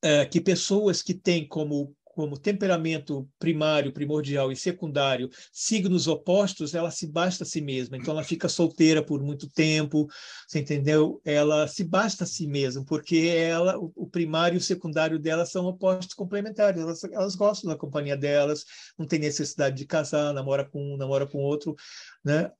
é, 0.00 0.24
que 0.24 0.40
pessoas 0.40 1.02
que 1.02 1.12
têm 1.12 1.44
como 1.44 1.92
como 2.18 2.36
temperamento 2.36 3.30
primário, 3.38 3.92
primordial 3.92 4.50
e 4.50 4.56
secundário, 4.56 5.30
signos 5.52 6.08
opostos, 6.08 6.74
ela 6.74 6.90
se 6.90 7.06
basta 7.06 7.44
a 7.44 7.46
si 7.46 7.60
mesma. 7.60 7.96
Então, 7.96 8.12
ela 8.12 8.24
fica 8.24 8.48
solteira 8.48 9.00
por 9.00 9.22
muito 9.22 9.48
tempo, 9.48 10.08
você 10.44 10.58
entendeu? 10.58 11.20
Ela 11.24 11.68
se 11.68 11.84
basta 11.84 12.24
a 12.24 12.26
si 12.26 12.48
mesma, 12.48 12.84
porque 12.84 13.18
ela, 13.18 13.78
o 13.78 14.04
primário 14.08 14.56
e 14.56 14.58
o 14.58 14.60
secundário 14.60 15.16
dela 15.16 15.46
são 15.46 15.64
opostos 15.66 16.12
complementares. 16.12 16.82
Elas, 16.82 17.04
elas 17.04 17.36
gostam 17.36 17.70
da 17.70 17.76
companhia 17.76 18.16
delas, 18.16 18.64
não 18.98 19.06
tem 19.06 19.20
necessidade 19.20 19.76
de 19.76 19.86
casar, 19.86 20.34
namora 20.34 20.68
com 20.68 20.94
um, 20.94 20.96
namora 20.96 21.24
com 21.24 21.38
outro, 21.38 21.76
né? 22.24 22.50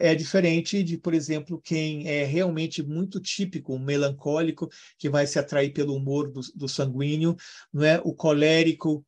É 0.00 0.14
diferente 0.14 0.82
de, 0.82 0.98
por 0.98 1.14
exemplo, 1.14 1.58
quem 1.58 2.06
é 2.06 2.24
realmente 2.24 2.82
muito 2.82 3.18
típico, 3.18 3.74
um 3.74 3.78
melancólico, 3.78 4.68
que 4.98 5.08
vai 5.08 5.26
se 5.26 5.38
atrair 5.38 5.72
pelo 5.72 5.94
humor 5.94 6.30
do, 6.30 6.40
do 6.54 6.68
sanguíneo, 6.68 7.34
não 7.72 7.82
é? 7.82 7.98
o 8.04 8.14
colérico, 8.14 9.04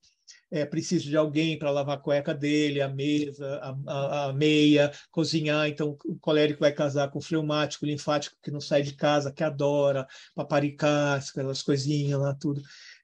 é, 0.51 0.65
precisa 0.65 1.05
de 1.05 1.17
alguém 1.17 1.59
para 1.59 1.71
lavar 1.71 1.97
a 1.97 2.01
cueca 2.01 2.33
dele, 2.33 2.81
a 2.81 2.89
mesa, 2.89 3.57
a, 3.57 3.77
a, 3.87 4.25
a, 4.27 4.33
meia, 4.33 4.93
cozinhar. 5.11 5.69
Então, 5.69 5.99
o 6.05 6.17
colérico 6.19 6.61
vai 6.61 6.73
casar 6.73 7.11
com 7.11 7.19
o 7.19 7.23
fleumático, 7.23 7.85
linfático, 7.85 8.37
que 8.41 8.53
não 8.53 8.61
sai 8.61 8.83
de 8.83 8.95
casa, 8.95 9.33
que 9.33 9.43
adora 9.43 10.07
paparicar, 10.35 11.23
aquelas 11.29 11.61
coisinhas 11.61 12.21
lá, 12.21 12.35
tudo. 12.35 12.63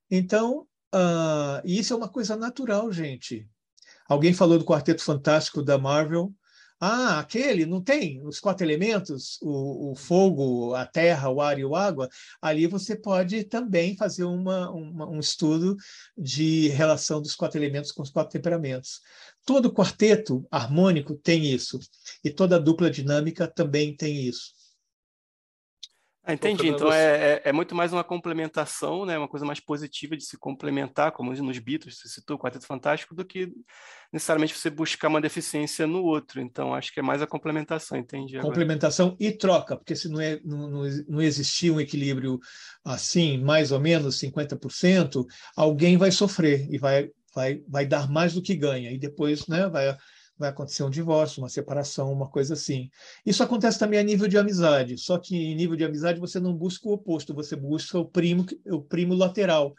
Então, 0.08 0.66
uh, 0.94 1.60
isso 1.64 1.92
é 1.92 1.96
uma 1.96 2.08
coisa 2.08 2.36
natural, 2.36 2.92
gente. 2.92 3.48
Alguém 4.08 4.32
falou 4.32 4.56
do 4.56 4.64
Quarteto 4.64 5.02
Fantástico 5.02 5.62
da 5.62 5.76
Marvel, 5.76 6.32
ah, 6.80 7.18
aquele 7.18 7.66
não 7.66 7.82
tem 7.82 8.24
os 8.26 8.40
quatro 8.40 8.64
elementos, 8.64 9.38
o, 9.42 9.92
o, 9.92 9.94
fogo, 9.94 10.74
a 10.74 10.86
terra, 10.86 11.28
o 11.28 11.40
ar 11.40 11.58
e 11.58 11.64
o 11.64 11.76
água. 11.76 12.08
Ali 12.40 12.66
você 12.66 12.96
pode 12.96 13.44
também 13.44 13.96
fazer 13.96 14.24
uma, 14.24 14.70
uma, 14.70 15.06
um 15.08 15.20
estudo 15.20 15.76
de 16.16 16.68
relação 16.68 17.20
dos 17.20 17.36
quatro 17.36 17.58
elementos 17.58 17.92
com 17.92 18.02
os 18.02 18.10
quatro 18.10 18.32
temperamentos. 18.32 19.00
Todo 19.44 19.72
quarteto 19.72 20.46
harmônico 20.50 21.14
tem 21.14 21.44
isso, 21.44 21.78
e 22.24 22.30
toda 22.30 22.58
dupla 22.58 22.90
dinâmica 22.90 23.46
também 23.46 23.94
tem 23.94 24.22
isso. 24.22 24.59
Ah, 26.30 26.34
entendi. 26.34 26.68
Então 26.68 26.92
é, 26.92 27.32
é, 27.32 27.42
é, 27.46 27.52
muito 27.52 27.74
mais 27.74 27.92
uma 27.92 28.04
complementação, 28.04 29.04
né? 29.04 29.18
uma 29.18 29.26
coisa 29.26 29.44
mais 29.44 29.58
positiva 29.58 30.16
de 30.16 30.24
se 30.24 30.38
complementar, 30.38 31.10
como 31.10 31.32
nos 31.32 31.58
Beatles, 31.58 31.98
você 31.98 32.08
citou 32.08 32.36
o 32.36 32.38
Quarteto 32.38 32.66
Fantástico, 32.66 33.14
do 33.14 33.24
que 33.24 33.52
necessariamente 34.12 34.54
você 34.54 34.70
buscar 34.70 35.08
uma 35.08 35.20
deficiência 35.20 35.86
no 35.88 36.04
outro. 36.04 36.40
Então 36.40 36.72
acho 36.72 36.92
que 36.92 37.00
é 37.00 37.02
mais 37.02 37.20
a 37.20 37.26
complementação, 37.26 37.98
entendi. 37.98 38.36
Agora. 38.36 38.48
Complementação 38.48 39.16
e 39.18 39.32
troca, 39.32 39.76
porque 39.76 39.96
se 39.96 40.08
não, 40.08 40.20
é, 40.20 40.40
não, 40.44 40.84
não 41.08 41.20
existir 41.20 41.72
um 41.72 41.80
equilíbrio 41.80 42.38
assim, 42.84 43.38
mais 43.38 43.72
ou 43.72 43.80
menos 43.80 44.20
50%, 44.20 45.24
alguém 45.56 45.96
vai 45.96 46.12
sofrer 46.12 46.68
e 46.70 46.78
vai, 46.78 47.10
vai, 47.34 47.60
vai 47.68 47.86
dar 47.86 48.08
mais 48.08 48.34
do 48.34 48.42
que 48.42 48.54
ganha, 48.54 48.92
e 48.92 48.98
depois 48.98 49.48
né, 49.48 49.68
vai 49.68 49.96
vai 50.40 50.48
acontecer 50.48 50.82
um 50.82 50.90
divórcio, 50.90 51.42
uma 51.42 51.50
separação, 51.50 52.10
uma 52.10 52.26
coisa 52.26 52.54
assim. 52.54 52.88
Isso 53.26 53.42
acontece 53.42 53.78
também 53.78 54.00
a 54.00 54.02
nível 54.02 54.26
de 54.26 54.38
amizade, 54.38 54.96
só 54.96 55.18
que 55.18 55.36
em 55.36 55.54
nível 55.54 55.76
de 55.76 55.84
amizade 55.84 56.18
você 56.18 56.40
não 56.40 56.56
busca 56.56 56.88
o 56.88 56.92
oposto, 56.92 57.34
você 57.34 57.54
busca 57.54 57.98
o 57.98 58.06
primo, 58.06 58.46
o 58.66 58.80
primo 58.80 59.14
lateral. 59.14 59.74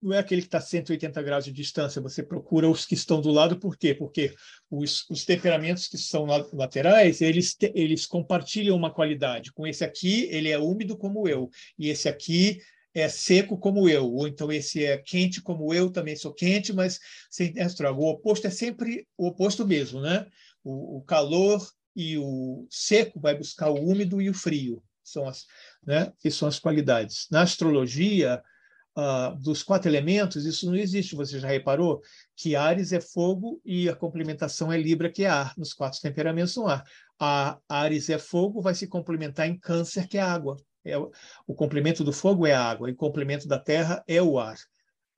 Não 0.00 0.14
é 0.14 0.20
aquele 0.20 0.42
que 0.42 0.46
está 0.46 0.58
a 0.58 0.60
180 0.60 1.20
graus 1.22 1.44
de 1.44 1.50
distância, 1.50 2.00
você 2.00 2.22
procura 2.22 2.70
os 2.70 2.86
que 2.86 2.94
estão 2.94 3.20
do 3.20 3.32
lado, 3.32 3.58
por 3.58 3.76
quê? 3.76 3.92
Porque 3.92 4.32
os, 4.70 5.04
os 5.10 5.24
temperamentos 5.24 5.88
que 5.88 5.98
são 5.98 6.24
laterais, 6.52 7.20
eles, 7.20 7.56
eles 7.74 8.06
compartilham 8.06 8.76
uma 8.76 8.94
qualidade. 8.94 9.52
Com 9.52 9.66
esse 9.66 9.82
aqui, 9.82 10.28
ele 10.30 10.48
é 10.48 10.58
úmido 10.60 10.96
como 10.96 11.28
eu, 11.28 11.50
e 11.76 11.88
esse 11.88 12.08
aqui 12.08 12.60
é 13.00 13.08
seco 13.08 13.58
como 13.58 13.88
eu, 13.88 14.12
ou 14.12 14.26
então 14.26 14.50
esse 14.50 14.84
é 14.84 14.96
quente 14.98 15.40
como 15.40 15.72
eu, 15.72 15.90
também 15.90 16.16
sou 16.16 16.32
quente, 16.32 16.72
mas 16.72 16.98
sem 17.30 17.52
estrago. 17.56 18.02
O 18.02 18.10
oposto 18.10 18.46
é 18.46 18.50
sempre 18.50 19.06
o 19.16 19.28
oposto 19.28 19.66
mesmo, 19.66 20.00
né? 20.00 20.26
O, 20.64 20.98
o, 20.98 21.02
calor 21.02 21.66
e 21.94 22.18
o 22.18 22.66
seco 22.70 23.20
vai 23.20 23.36
buscar 23.36 23.70
o 23.70 23.80
úmido 23.80 24.20
e 24.20 24.28
o 24.28 24.34
frio, 24.34 24.82
são 25.02 25.26
as, 25.26 25.44
né? 25.86 26.12
Que 26.18 26.30
são 26.30 26.48
as 26.48 26.58
qualidades. 26.58 27.26
Na 27.30 27.42
astrologia, 27.42 28.42
uh, 28.98 29.36
dos 29.40 29.62
quatro 29.62 29.88
elementos, 29.88 30.44
isso 30.44 30.66
não 30.66 30.76
existe. 30.76 31.14
Você 31.14 31.38
já 31.38 31.48
reparou 31.48 32.02
que 32.36 32.56
Ares 32.56 32.92
é 32.92 33.00
fogo 33.00 33.60
e 33.64 33.88
a 33.88 33.94
complementação 33.94 34.72
é 34.72 34.76
Libra, 34.76 35.10
que 35.10 35.24
é 35.24 35.28
ar. 35.28 35.54
Nos 35.56 35.72
quatro 35.72 36.00
temperamentos 36.00 36.52
são 36.52 36.66
ar. 36.66 36.84
A 37.18 37.58
Ares 37.68 38.10
é 38.10 38.18
fogo, 38.18 38.60
vai 38.60 38.74
se 38.74 38.86
complementar 38.86 39.48
em 39.48 39.58
Câncer, 39.58 40.08
que 40.08 40.18
é 40.18 40.20
água. 40.20 40.56
É, 40.90 40.98
o 41.46 41.54
complemento 41.54 42.02
do 42.02 42.12
fogo 42.12 42.46
é 42.46 42.52
a 42.52 42.62
água 42.62 42.88
e 42.88 42.92
o 42.92 42.96
complemento 42.96 43.46
da 43.46 43.58
terra 43.58 44.02
é 44.06 44.22
o 44.22 44.38
ar. 44.38 44.56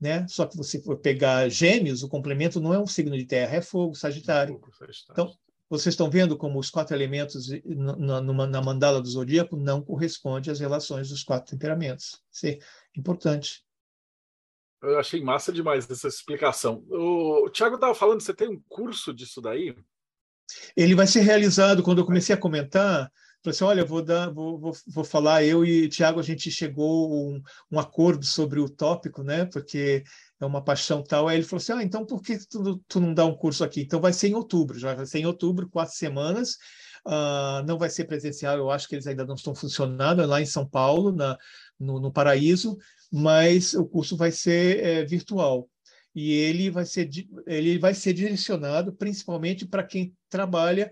Né? 0.01 0.27
Só 0.29 0.47
que 0.47 0.57
você 0.57 0.81
for 0.81 0.97
pegar 0.97 1.49
gêmeos, 1.49 2.03
o 2.03 2.09
complemento 2.09 2.61
não 2.61 2.73
é 2.73 2.79
um 2.79 2.87
signo 2.87 3.17
de 3.17 3.27
terra, 3.27 3.57
é 3.57 3.63
fogo, 3.63 3.95
sagitário. 3.95 4.55
Fogo, 4.55 4.73
sagitário. 4.73 5.13
Então, 5.13 5.35
vocês 5.69 5.93
estão 5.93 6.11
vendo 6.11 6.37
como 6.37 6.59
os 6.59 6.69
quatro 6.69 6.97
elementos 6.97 7.49
na, 7.65 8.21
na 8.21 8.63
mandala 8.63 9.01
do 9.01 9.09
zodíaco 9.09 9.57
não 9.57 9.81
correspondem 9.81 10.51
às 10.51 10.59
relações 10.59 11.11
dos 11.11 11.23
quatro 11.23 11.53
temperamentos. 11.53 12.21
Isso 12.33 12.47
é 12.47 12.59
importante. 12.97 13.65
Eu 14.83 14.99
achei 14.99 15.23
massa 15.23 15.53
demais 15.53 15.89
essa 15.89 16.09
explicação. 16.09 16.83
O, 16.89 17.47
o 17.47 17.51
Tiago 17.51 17.77
estava 17.77 17.95
falando, 17.95 18.21
você 18.21 18.35
tem 18.35 18.49
um 18.49 18.61
curso 18.69 19.15
disso 19.15 19.41
daí? 19.41 19.77
Ele 20.77 20.95
vai 20.95 21.07
ser 21.07 21.21
realizado, 21.21 21.83
quando 21.83 21.99
eu 21.99 22.07
comecei 22.07 22.35
a 22.35 22.39
comentar, 22.39 23.13
Falei 23.43 23.55
assim, 23.55 23.65
olha, 23.65 23.85
vou, 23.85 24.03
dar, 24.03 24.31
vou, 24.31 24.59
vou, 24.59 24.73
vou 24.87 25.05
falar, 25.05 25.43
eu 25.43 25.65
e 25.65 25.89
Tiago, 25.89 26.21
a 26.21 26.23
gente 26.23 26.51
chegou 26.51 27.11
um, 27.11 27.43
um 27.73 27.81
acordo 27.81 28.25
sobre 28.25 28.61
o 28.61 28.69
tópico, 28.69 29.23
né? 29.23 29.47
Porque 29.47 30.05
é 30.39 30.45
uma 30.45 30.63
paixão 30.63 31.03
tal. 31.03 31.27
Aí 31.27 31.39
ele 31.39 31.45
falou 31.45 31.63
assim, 31.63 31.73
ah, 31.73 31.83
então 31.83 32.05
por 32.05 32.21
que 32.21 32.39
tu, 32.47 32.83
tu 32.87 33.01
não 33.01 33.15
dá 33.15 33.25
um 33.25 33.35
curso 33.35 33.65
aqui? 33.65 33.81
Então 33.81 33.99
vai 33.99 34.13
ser 34.13 34.29
em 34.29 34.35
outubro, 34.35 34.79
já 34.79 34.95
vai 34.95 35.07
ser 35.07 35.21
em 35.21 35.27
outubro, 35.27 35.71
quatro 35.71 35.95
semanas. 35.95 36.57
Uh, 37.07 37.65
não 37.67 37.79
vai 37.79 37.89
ser 37.89 38.05
presencial, 38.05 38.59
eu 38.59 38.71
acho 38.71 38.87
que 38.87 38.95
eles 38.95 39.07
ainda 39.07 39.25
não 39.25 39.35
estão 39.35 39.55
funcionando, 39.55 40.21
é 40.21 40.27
lá 40.27 40.39
em 40.43 40.47
São 40.47 40.69
Paulo, 40.69 41.11
na, 41.11 41.39
no, 41.79 41.99
no 41.99 42.13
Paraíso, 42.13 42.77
mas 43.11 43.73
o 43.73 43.87
curso 43.87 44.19
vai 44.19 44.31
ser 44.31 44.85
é, 44.85 45.05
virtual 45.07 45.67
e 46.15 46.33
ele 46.33 46.71
vai 46.71 46.85
ser 46.85 47.09
ele 47.47 47.79
vai 47.79 47.95
ser 47.95 48.13
direcionado 48.13 48.93
principalmente 48.93 49.67
para 49.67 49.85
quem 49.85 50.13
trabalha 50.29 50.91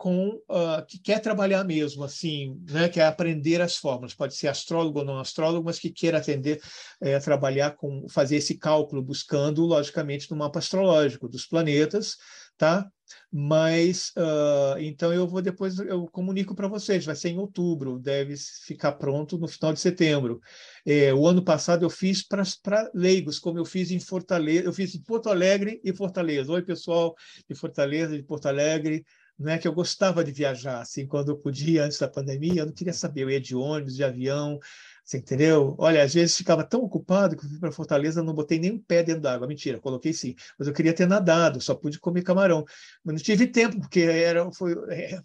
com 0.00 0.30
uh, 0.48 0.82
que 0.88 0.98
quer 0.98 1.20
trabalhar 1.20 1.62
mesmo, 1.62 2.02
assim, 2.02 2.58
né, 2.70 2.88
quer 2.88 3.04
aprender 3.04 3.60
as 3.60 3.76
fórmulas, 3.76 4.14
pode 4.14 4.34
ser 4.34 4.48
astrólogo 4.48 5.00
ou 5.00 5.04
não 5.04 5.18
astrólogo, 5.18 5.66
mas 5.66 5.78
que 5.78 5.90
queira 5.90 6.16
atender, 6.16 6.58
é, 7.02 7.18
trabalhar 7.18 7.72
com, 7.72 8.08
fazer 8.08 8.36
esse 8.36 8.56
cálculo, 8.56 9.02
buscando, 9.02 9.60
logicamente, 9.60 10.30
no 10.30 10.38
mapa 10.38 10.58
astrológico 10.58 11.28
dos 11.28 11.44
planetas, 11.44 12.16
tá? 12.56 12.90
Mas, 13.30 14.12
uh, 14.16 14.78
então 14.78 15.12
eu 15.12 15.26
vou 15.26 15.42
depois, 15.42 15.78
eu 15.78 16.06
comunico 16.06 16.54
para 16.54 16.66
vocês, 16.66 17.04
vai 17.04 17.14
ser 17.14 17.28
em 17.28 17.38
outubro, 17.38 17.98
deve 17.98 18.36
ficar 18.64 18.92
pronto 18.92 19.36
no 19.36 19.48
final 19.48 19.74
de 19.74 19.80
setembro. 19.80 20.40
É, 20.86 21.12
o 21.12 21.26
ano 21.26 21.44
passado 21.44 21.84
eu 21.84 21.90
fiz 21.90 22.26
para 22.26 22.90
leigos, 22.94 23.38
como 23.38 23.58
eu 23.58 23.66
fiz 23.66 23.90
em 23.90 24.00
Fortaleza, 24.00 24.64
eu 24.64 24.72
fiz 24.72 24.94
em 24.94 25.02
Porto 25.02 25.28
Alegre 25.28 25.78
e 25.84 25.92
Fortaleza. 25.92 26.50
Oi, 26.50 26.62
pessoal 26.62 27.14
de 27.46 27.54
Fortaleza, 27.54 28.16
de 28.16 28.22
Porto 28.22 28.46
Alegre, 28.46 29.04
né, 29.40 29.56
que 29.58 29.66
eu 29.66 29.72
gostava 29.72 30.22
de 30.22 30.30
viajar, 30.32 30.82
assim, 30.82 31.06
quando 31.06 31.30
eu 31.30 31.36
podia, 31.38 31.84
antes 31.84 31.98
da 31.98 32.06
pandemia, 32.06 32.60
eu 32.60 32.66
não 32.66 32.74
queria 32.74 32.92
saber, 32.92 33.22
eu 33.22 33.30
ia 33.30 33.40
de 33.40 33.56
ônibus, 33.56 33.96
de 33.96 34.04
avião, 34.04 34.60
você 35.02 35.16
entendeu? 35.16 35.74
Olha, 35.78 36.02
às 36.02 36.12
vezes 36.12 36.36
ficava 36.36 36.62
tão 36.62 36.82
ocupado 36.82 37.34
que 37.34 37.44
eu 37.44 37.48
fui 37.48 37.58
para 37.58 37.72
Fortaleza, 37.72 38.22
não 38.22 38.34
botei 38.34 38.58
nem 38.60 38.72
um 38.72 38.78
pé 38.78 39.02
dentro 39.02 39.22
d'água. 39.22 39.48
Mentira, 39.48 39.80
coloquei 39.80 40.12
sim. 40.12 40.36
Mas 40.58 40.68
eu 40.68 40.74
queria 40.74 40.92
ter 40.92 41.06
nadado, 41.08 41.60
só 41.60 41.74
pude 41.74 41.98
comer 41.98 42.22
camarão. 42.22 42.64
Mas 43.02 43.14
não 43.14 43.22
tive 43.22 43.46
tempo, 43.48 43.80
porque 43.80 44.00
era, 44.02 44.52
foi, 44.52 44.74
é, 44.90 45.20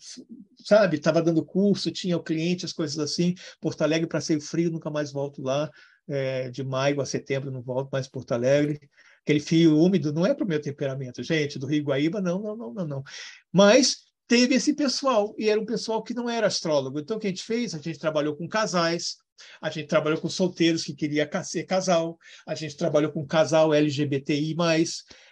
sabe, 0.64 0.96
estava 0.98 1.22
dando 1.22 1.46
curso, 1.46 1.92
tinha 1.92 2.18
o 2.18 2.24
cliente, 2.24 2.66
as 2.66 2.74
coisas 2.74 2.98
assim. 2.98 3.36
Porto 3.62 3.84
Alegre, 3.84 4.08
para 4.08 4.22
ser 4.22 4.40
frio, 4.40 4.72
nunca 4.72 4.90
mais 4.90 5.12
volto 5.12 5.42
lá. 5.42 5.70
É, 6.08 6.50
de 6.50 6.64
maio 6.64 7.02
a 7.02 7.06
setembro, 7.06 7.52
não 7.52 7.62
volto 7.62 7.90
mais 7.92 8.08
Porto 8.08 8.32
Alegre 8.32 8.80
aquele 9.26 9.40
fio 9.40 9.80
úmido 9.80 10.14
não 10.14 10.24
é 10.24 10.36
para 10.36 10.46
o 10.46 10.48
meu 10.48 10.62
temperamento, 10.62 11.24
gente, 11.24 11.58
do 11.58 11.66
Rio 11.66 11.84
Guaíba, 11.84 12.22
não, 12.22 12.40
não, 12.40 12.56
não, 12.56 12.74
não, 12.74 12.88
não. 12.88 13.04
Mas 13.52 14.05
teve 14.28 14.56
esse 14.56 14.74
pessoal, 14.74 15.36
e 15.38 15.50
era 15.50 15.60
um 15.60 15.66
pessoal 15.66 16.04
que 16.04 16.14
não 16.14 16.30
era 16.30 16.48
astrólogo. 16.48 17.00
Então, 17.00 17.18
o 17.18 17.20
que 17.20 17.28
a 17.28 17.30
gente 17.30 17.44
fez? 17.44 17.74
A 17.74 17.80
gente 17.80 18.00
trabalhou 18.00 18.36
com 18.36 18.48
casais, 18.48 19.18
a 19.62 19.70
gente 19.70 19.88
trabalhou 19.88 20.20
com 20.20 20.30
solteiros 20.30 20.84
que 20.84 20.94
queria 20.94 21.30
ser 21.44 21.64
casal, 21.64 22.18
a 22.48 22.56
gente 22.56 22.78
trabalhou 22.78 23.12
com 23.12 23.26
casal 23.26 23.74
LGBTI+, 23.74 24.56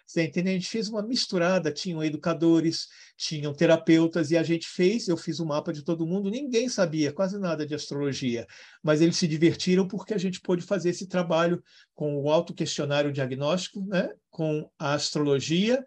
você 0.06 0.24
entende? 0.24 0.50
A 0.50 0.54
gente 0.54 0.68
fez 0.68 0.90
uma 0.90 1.02
misturada, 1.02 1.72
tinham 1.72 2.04
educadores, 2.04 2.88
tinham 3.18 3.54
terapeutas, 3.54 4.32
e 4.32 4.38
a 4.38 4.44
gente 4.44 4.68
fez, 4.68 5.08
eu 5.08 5.16
fiz 5.16 5.40
o 5.40 5.44
um 5.44 5.48
mapa 5.48 5.72
de 5.72 5.84
todo 5.84 6.06
mundo, 6.06 6.30
ninguém 6.30 6.68
sabia 6.68 7.14
quase 7.14 7.40
nada 7.40 7.66
de 7.66 7.74
astrologia, 7.74 8.46
mas 8.84 9.02
eles 9.02 9.16
se 9.16 9.28
divertiram 9.28 9.88
porque 9.88 10.14
a 10.14 10.18
gente 10.18 10.42
pôde 10.42 10.62
fazer 10.62 10.90
esse 10.90 11.08
trabalho 11.08 11.64
com 11.96 12.22
o 12.22 12.30
autoquestionário 12.30 13.12
diagnóstico, 13.12 13.86
né? 13.88 14.10
com 14.30 14.70
a 14.78 14.94
astrologia, 14.94 15.84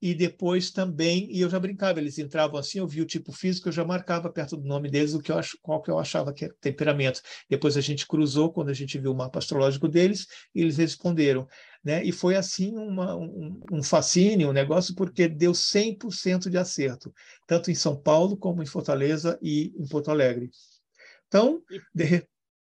e 0.00 0.14
depois 0.14 0.70
também, 0.70 1.26
e 1.32 1.40
eu 1.40 1.48
já 1.48 1.58
brincava, 1.58 1.98
eles 1.98 2.18
entravam 2.18 2.58
assim, 2.60 2.78
eu 2.78 2.86
via 2.86 3.02
o 3.02 3.06
tipo 3.06 3.32
físico, 3.32 3.68
eu 3.68 3.72
já 3.72 3.84
marcava 3.84 4.30
perto 4.30 4.56
do 4.56 4.66
nome 4.66 4.90
deles 4.90 5.14
o 5.14 5.20
que 5.20 5.32
eu 5.32 5.38
acho, 5.38 5.58
qual 5.62 5.82
que 5.82 5.90
eu 5.90 5.98
achava 5.98 6.32
que 6.34 6.44
era 6.44 6.54
temperamento. 6.60 7.22
Depois 7.48 7.76
a 7.76 7.80
gente 7.80 8.06
cruzou 8.06 8.52
quando 8.52 8.68
a 8.68 8.74
gente 8.74 8.98
viu 8.98 9.12
o 9.12 9.16
mapa 9.16 9.38
astrológico 9.38 9.88
deles 9.88 10.26
e 10.54 10.60
eles 10.60 10.76
responderam. 10.76 11.48
né? 11.82 12.04
E 12.04 12.12
foi 12.12 12.36
assim 12.36 12.76
uma, 12.76 13.16
um, 13.16 13.60
um 13.72 13.82
fascínio, 13.82 14.50
um 14.50 14.52
negócio, 14.52 14.94
porque 14.94 15.28
deu 15.28 15.52
100% 15.52 16.50
de 16.50 16.58
acerto, 16.58 17.12
tanto 17.46 17.70
em 17.70 17.74
São 17.74 17.96
Paulo 17.96 18.36
como 18.36 18.62
em 18.62 18.66
Fortaleza 18.66 19.38
e 19.40 19.72
em 19.78 19.88
Porto 19.88 20.10
Alegre. 20.10 20.50
Então, 21.26 21.62
de... 21.94 22.26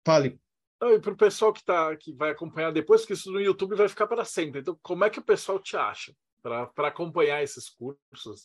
fale. 0.06 0.38
e 0.82 1.00
para 1.00 1.12
o 1.12 1.16
pessoal 1.16 1.52
que, 1.52 1.64
tá, 1.64 1.96
que 1.96 2.12
vai 2.12 2.30
acompanhar 2.30 2.72
depois, 2.72 3.04
que 3.04 3.12
isso 3.12 3.32
no 3.32 3.40
YouTube 3.40 3.74
vai 3.74 3.88
ficar 3.88 4.06
para 4.06 4.24
sempre. 4.24 4.60
Então, 4.60 4.78
como 4.80 5.04
é 5.04 5.10
que 5.10 5.18
o 5.18 5.24
pessoal 5.24 5.58
te 5.58 5.76
acha 5.76 6.14
para 6.42 6.88
acompanhar 6.88 7.42
esses 7.42 7.68
cursos? 7.68 8.42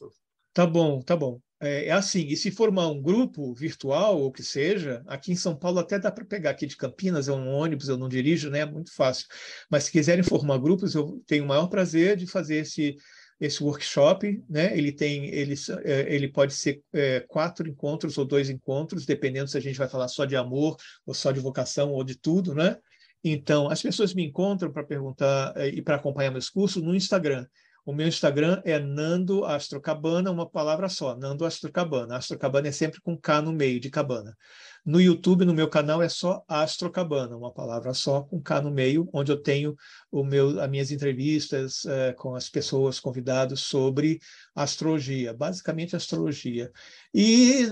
Tá 0.54 0.68
bom, 0.68 1.02
tá 1.02 1.16
bom. 1.16 1.40
É, 1.60 1.88
é, 1.88 1.92
assim, 1.92 2.28
e 2.28 2.36
se 2.36 2.52
formar 2.52 2.88
um 2.90 3.02
grupo 3.02 3.54
virtual, 3.54 4.22
ou 4.22 4.32
que 4.32 4.44
seja, 4.44 5.02
aqui 5.08 5.32
em 5.32 5.36
São 5.36 5.56
Paulo 5.56 5.80
até 5.80 5.98
dá 5.98 6.12
para 6.12 6.26
pegar 6.26 6.52
aqui 6.52 6.68
de 6.68 6.76
Campinas, 6.76 7.28
é 7.28 7.32
um 7.32 7.48
ônibus, 7.48 7.88
eu 7.88 7.98
não 7.98 8.10
dirijo, 8.10 8.50
né? 8.50 8.60
É 8.60 8.66
muito 8.66 8.94
fácil. 8.94 9.26
Mas 9.70 9.86
se 9.86 9.92
quiserem 9.92 10.24
formar 10.24 10.58
grupos, 10.58 10.94
eu 10.94 11.24
tenho 11.26 11.46
o 11.46 11.48
maior 11.48 11.68
prazer 11.68 12.18
de 12.18 12.28
fazer 12.28 12.58
esse, 12.58 12.98
esse 13.40 13.64
workshop, 13.64 14.44
né? 14.50 14.78
Ele 14.78 14.92
tem, 14.92 15.26
ele, 15.28 15.56
é, 15.86 16.14
ele 16.14 16.28
pode 16.28 16.54
ser 16.54 16.84
é, 16.94 17.22
quatro 17.22 17.68
encontros 17.68 18.18
ou 18.18 18.26
dois 18.26 18.50
encontros, 18.50 19.06
dependendo 19.06 19.50
se 19.50 19.58
a 19.58 19.62
gente 19.62 19.78
vai 19.78 19.88
falar 19.88 20.10
só 20.10 20.26
de 20.26 20.36
amor, 20.36 20.76
ou 21.06 21.14
só 21.14 21.32
de 21.32 21.40
vocação, 21.40 21.92
ou 21.92 22.04
de 22.04 22.16
tudo, 22.16 22.54
né? 22.54 22.78
Então, 23.24 23.70
as 23.70 23.82
pessoas 23.82 24.14
me 24.14 24.26
encontram 24.26 24.72
para 24.72 24.84
perguntar 24.84 25.54
é, 25.56 25.70
e 25.70 25.82
para 25.82 25.96
acompanhar 25.96 26.30
meus 26.30 26.50
cursos 26.50 26.84
no 26.84 26.94
Instagram. 26.94 27.48
O 27.86 27.92
meu 27.92 28.08
Instagram 28.08 28.62
é 28.64 28.80
Nando 28.80 29.44
Astrocabana, 29.44 30.32
uma 30.32 30.50
palavra 30.50 30.88
só, 30.88 31.18
Nando 31.18 31.46
Astrocabana. 31.46 32.18
É 32.66 32.72
sempre 32.72 33.02
com 33.02 33.18
K 33.18 33.42
no 33.42 33.52
meio 33.52 33.80
de 33.80 33.90
cabana. 33.90 34.38
No 34.86 35.02
YouTube, 35.02 35.44
no 35.44 35.54
meu 35.54 35.70
canal, 35.70 36.02
é 36.02 36.08
só 36.08 36.44
Astrocabana, 36.48 37.36
uma 37.36 37.52
palavra 37.52 37.94
só 37.94 38.22
com 38.22 38.42
K 38.42 38.62
no 38.62 38.72
meio, 38.72 39.10
onde 39.14 39.32
eu 39.32 39.38
tenho 39.42 39.76
o 40.10 40.24
meu, 40.24 40.62
as 40.62 40.70
minhas 40.70 40.92
entrevistas 40.92 41.86
é, 41.86 42.14
com 42.14 42.36
as 42.36 42.50
pessoas 42.50 43.00
convidadas 43.00 43.62
sobre 43.62 44.20
astrologia, 44.56 45.34
basicamente 45.34 45.96
astrologia. 45.96 46.72
E 47.14 47.68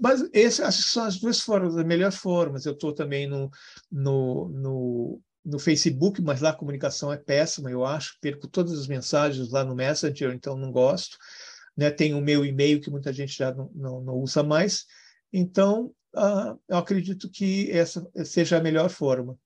mas 0.00 0.28
essas 0.32 0.74
são 0.76 1.04
as 1.04 1.18
duas 1.18 1.40
formas, 1.40 1.76
as 1.76 1.84
melhores 1.84 2.16
formas. 2.16 2.66
Eu 2.66 2.72
estou 2.72 2.92
também 2.92 3.26
no, 3.26 3.50
no, 3.90 4.48
no 4.48 5.20
no 5.44 5.58
Facebook, 5.58 6.22
mas 6.22 6.40
lá 6.40 6.50
a 6.50 6.56
comunicação 6.56 7.12
é 7.12 7.16
péssima, 7.16 7.70
eu 7.70 7.84
acho. 7.84 8.16
Perco 8.20 8.48
todas 8.48 8.72
as 8.72 8.86
mensagens 8.86 9.50
lá 9.50 9.64
no 9.64 9.74
Messenger, 9.74 10.32
então 10.32 10.56
não 10.56 10.72
gosto. 10.72 11.18
Né? 11.76 11.90
Tem 11.90 12.14
o 12.14 12.20
meu 12.20 12.44
e-mail 12.44 12.80
que 12.80 12.90
muita 12.90 13.12
gente 13.12 13.36
já 13.36 13.52
não, 13.52 13.70
não, 13.74 14.00
não 14.00 14.14
usa 14.14 14.42
mais. 14.42 14.86
Então, 15.32 15.94
uh, 16.14 16.58
eu 16.68 16.78
acredito 16.78 17.28
que 17.30 17.70
essa 17.70 18.08
seja 18.24 18.56
a 18.56 18.62
melhor 18.62 18.88
forma. 18.88 19.38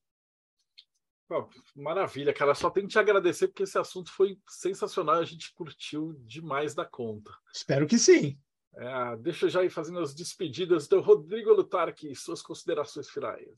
maravilha, 1.74 2.32
cara. 2.32 2.54
Só 2.54 2.70
tenho 2.70 2.86
que 2.86 2.92
te 2.92 2.98
agradecer 2.98 3.48
porque 3.48 3.64
esse 3.64 3.78
assunto 3.78 4.12
foi 4.12 4.38
sensacional. 4.48 5.16
A 5.16 5.24
gente 5.24 5.52
curtiu 5.54 6.14
demais 6.20 6.74
da 6.74 6.84
conta. 6.84 7.32
Espero 7.52 7.86
que 7.86 7.98
sim. 7.98 8.38
É, 8.76 9.16
deixa 9.16 9.46
eu 9.46 9.50
já 9.50 9.64
ir 9.64 9.70
fazendo 9.70 9.98
as 9.98 10.14
despedidas 10.14 10.86
do 10.86 11.00
Rodrigo 11.00 11.52
Lutarque, 11.52 12.14
suas 12.14 12.40
considerações 12.40 13.08
finais. 13.10 13.48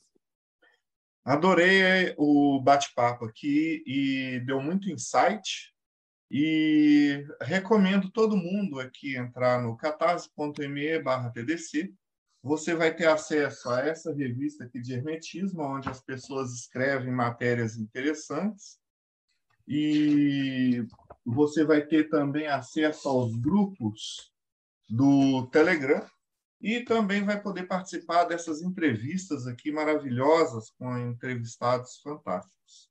Adorei 1.25 2.14
o 2.16 2.61
bate-papo 2.61 3.25
aqui 3.25 3.83
e 3.87 4.41
deu 4.47 4.61
muito 4.61 4.91
insight. 4.91 5.73
E 6.31 7.25
recomendo 7.43 8.11
todo 8.11 8.37
mundo 8.37 8.79
aqui 8.79 9.16
entrar 9.16 9.62
no 9.62 9.75
catarse.me/tdc. 9.77 11.93
Você 12.43 12.75
vai 12.75 12.95
ter 12.95 13.07
acesso 13.07 13.68
a 13.68 13.81
essa 13.81 14.14
revista 14.14 14.64
aqui 14.64 14.81
de 14.81 14.95
hermetismo, 14.95 15.62
onde 15.62 15.91
as 15.91 16.01
pessoas 16.01 16.55
escrevem 16.55 17.12
matérias 17.12 17.77
interessantes. 17.77 18.79
E 19.68 20.87
você 21.25 21.64
vai 21.64 21.85
ter 21.85 22.09
também 22.09 22.47
acesso 22.47 23.09
aos 23.09 23.37
grupos 23.37 24.33
do 24.89 25.47
Telegram, 25.49 26.03
e 26.61 26.85
também 26.85 27.25
vai 27.25 27.41
poder 27.41 27.67
participar 27.67 28.25
dessas 28.25 28.61
entrevistas 28.61 29.47
aqui 29.47 29.73
maravilhosas 29.73 30.71
com 30.71 30.97
entrevistados 30.99 31.99
fantásticos. 32.03 32.91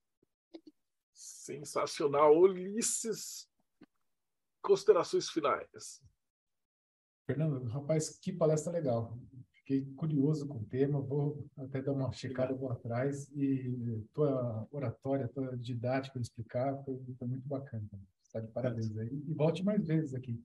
Sensacional. 1.14 2.36
Ulisses, 2.36 3.48
considerações 4.62 5.30
finais. 5.30 6.02
Fernando, 7.28 7.64
rapaz, 7.68 8.10
que 8.18 8.34
palestra 8.34 8.72
legal. 8.72 9.16
Fiquei 9.54 9.86
curioso 9.96 10.48
com 10.48 10.58
o 10.58 10.66
tema, 10.66 11.00
vou 11.00 11.46
até 11.56 11.80
dar 11.80 11.92
uma 11.92 12.12
checada, 12.12 12.56
vou 12.56 12.72
atrás. 12.72 13.30
E 13.36 14.04
tua 14.14 14.68
oratória, 14.72 15.28
tua 15.28 15.56
didática 15.56 16.20
de 16.20 16.26
explicar 16.26 16.76
foi, 16.84 17.00
foi 17.20 17.28
muito 17.28 17.48
bacana. 17.48 17.88
Está 18.24 18.40
de 18.40 18.48
parabéns 18.48 18.98
aí. 18.98 19.24
E 19.28 19.34
volte 19.34 19.64
mais 19.64 19.86
vezes 19.86 20.16
aqui. 20.16 20.44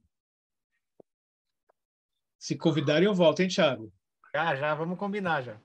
Se 2.45 2.59
convidarem, 2.59 3.07
eu 3.07 3.15
volto, 3.15 3.41
hein, 3.41 3.49
Thiago? 3.49 3.91
Já, 4.35 4.55
já, 4.55 4.75
vamos 4.75 4.99
combinar 4.99 5.41
já. 5.41 5.59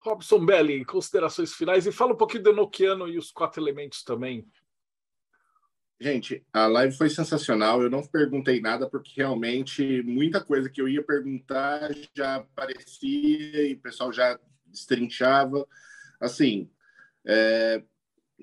Robson 0.00 0.46
Belli, 0.46 0.82
considerações 0.82 1.52
finais 1.52 1.86
e 1.86 1.92
fala 1.92 2.14
um 2.14 2.16
pouquinho 2.16 2.44
do 2.44 2.50
Enochiano 2.52 3.06
e 3.06 3.18
os 3.18 3.30
quatro 3.30 3.60
elementos 3.60 4.02
também. 4.02 4.50
Gente, 6.00 6.42
a 6.54 6.66
live 6.68 6.96
foi 6.96 7.10
sensacional. 7.10 7.82
Eu 7.82 7.90
não 7.90 8.02
perguntei 8.02 8.62
nada 8.62 8.88
porque 8.88 9.12
realmente 9.14 10.02
muita 10.04 10.42
coisa 10.42 10.70
que 10.70 10.80
eu 10.80 10.88
ia 10.88 11.04
perguntar 11.04 11.90
já 12.16 12.36
aparecia 12.36 13.68
e 13.68 13.74
o 13.74 13.80
pessoal 13.80 14.10
já 14.10 14.40
destrinchava. 14.64 15.68
Assim, 16.18 16.70
é, 17.26 17.84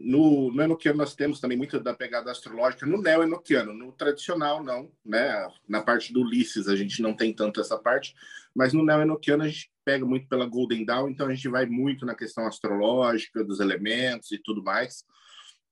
no, 0.01 0.51
no 0.51 0.63
Enoquiano 0.63 0.97
nós 0.97 1.13
temos 1.13 1.39
também 1.39 1.57
muito 1.57 1.79
da 1.79 1.93
pegada 1.93 2.31
astrológica, 2.31 2.85
no 2.85 3.01
neo-enoquiano, 3.01 3.73
no 3.73 3.91
tradicional 3.91 4.63
não, 4.63 4.89
né? 5.05 5.47
Na 5.67 5.81
parte 5.81 6.13
do 6.13 6.21
Ulisses 6.21 6.67
a 6.67 6.75
gente 6.75 7.01
não 7.01 7.13
tem 7.13 7.33
tanto 7.33 7.59
essa 7.59 7.77
parte, 7.77 8.15
mas 8.55 8.73
no 8.73 8.83
neo-enoquiano 8.83 9.43
a 9.43 9.47
gente 9.47 9.71
pega 9.83 10.05
muito 10.05 10.27
pela 10.27 10.45
Golden 10.45 10.85
Dawn, 10.85 11.09
então 11.09 11.27
a 11.27 11.33
gente 11.33 11.47
vai 11.49 11.65
muito 11.65 12.05
na 12.05 12.15
questão 12.15 12.47
astrológica, 12.47 13.43
dos 13.43 13.59
elementos 13.59 14.31
e 14.31 14.37
tudo 14.37 14.63
mais. 14.63 15.03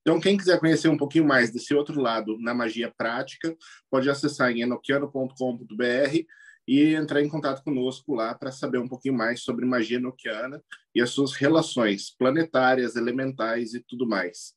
Então, 0.01 0.19
quem 0.19 0.38
quiser 0.38 0.59
conhecer 0.59 0.88
um 0.88 0.97
pouquinho 0.97 1.25
mais 1.25 1.51
desse 1.51 1.73
outro 1.73 1.99
lado 2.01 2.38
na 2.39 2.53
magia 2.53 2.93
prática, 2.97 3.55
pode 3.89 4.09
acessar 4.09 4.51
em 4.51 4.61
enoquiano.com.br 4.61 6.25
e 6.68 6.93
entrar 6.93 7.22
em 7.22 7.30
contato 7.30 7.63
conosco 7.63 8.13
lá 8.13 8.36
para 8.36 8.51
saber 8.51 8.78
um 8.78 8.88
pouquinho 8.88 9.15
mais 9.15 9.41
sobre 9.41 9.65
magia 9.65 9.99
noquiana 9.99 10.61
e 10.93 11.01
as 11.01 11.11
suas 11.11 11.34
relações 11.34 12.11
planetárias, 12.11 12.95
elementais 12.95 13.74
e 13.74 13.80
tudo 13.80 14.07
mais. 14.07 14.53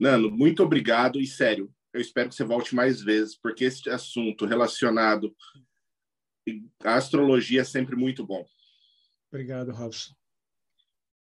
Nando, 0.00 0.30
muito 0.30 0.62
obrigado 0.62 1.20
e 1.20 1.26
sério, 1.26 1.72
eu 1.92 2.00
espero 2.00 2.28
que 2.28 2.34
você 2.34 2.44
volte 2.44 2.74
mais 2.74 3.00
vezes, 3.00 3.36
porque 3.36 3.64
esse 3.64 3.88
assunto 3.88 4.46
relacionado 4.46 5.34
à 6.82 6.94
astrologia 6.94 7.60
é 7.60 7.64
sempre 7.64 7.96
muito 7.96 8.26
bom. 8.26 8.44
Obrigado, 9.30 9.72
Robson. 9.72 10.14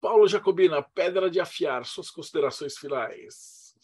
Paulo 0.00 0.26
Jacobina, 0.26 0.82
Pedra 0.82 1.30
de 1.30 1.38
Afiar, 1.38 1.84
suas 1.84 2.10
considerações 2.10 2.76
finais. 2.76 3.74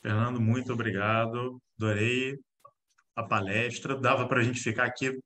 Fernando, 0.00 0.40
muito 0.40 0.72
obrigado. 0.72 1.62
Adorei 1.76 2.38
a 3.14 3.22
palestra, 3.22 3.96
dava 3.96 4.26
para 4.26 4.40
a 4.40 4.42
gente 4.42 4.60
ficar 4.60 4.84
aqui 4.84 5.18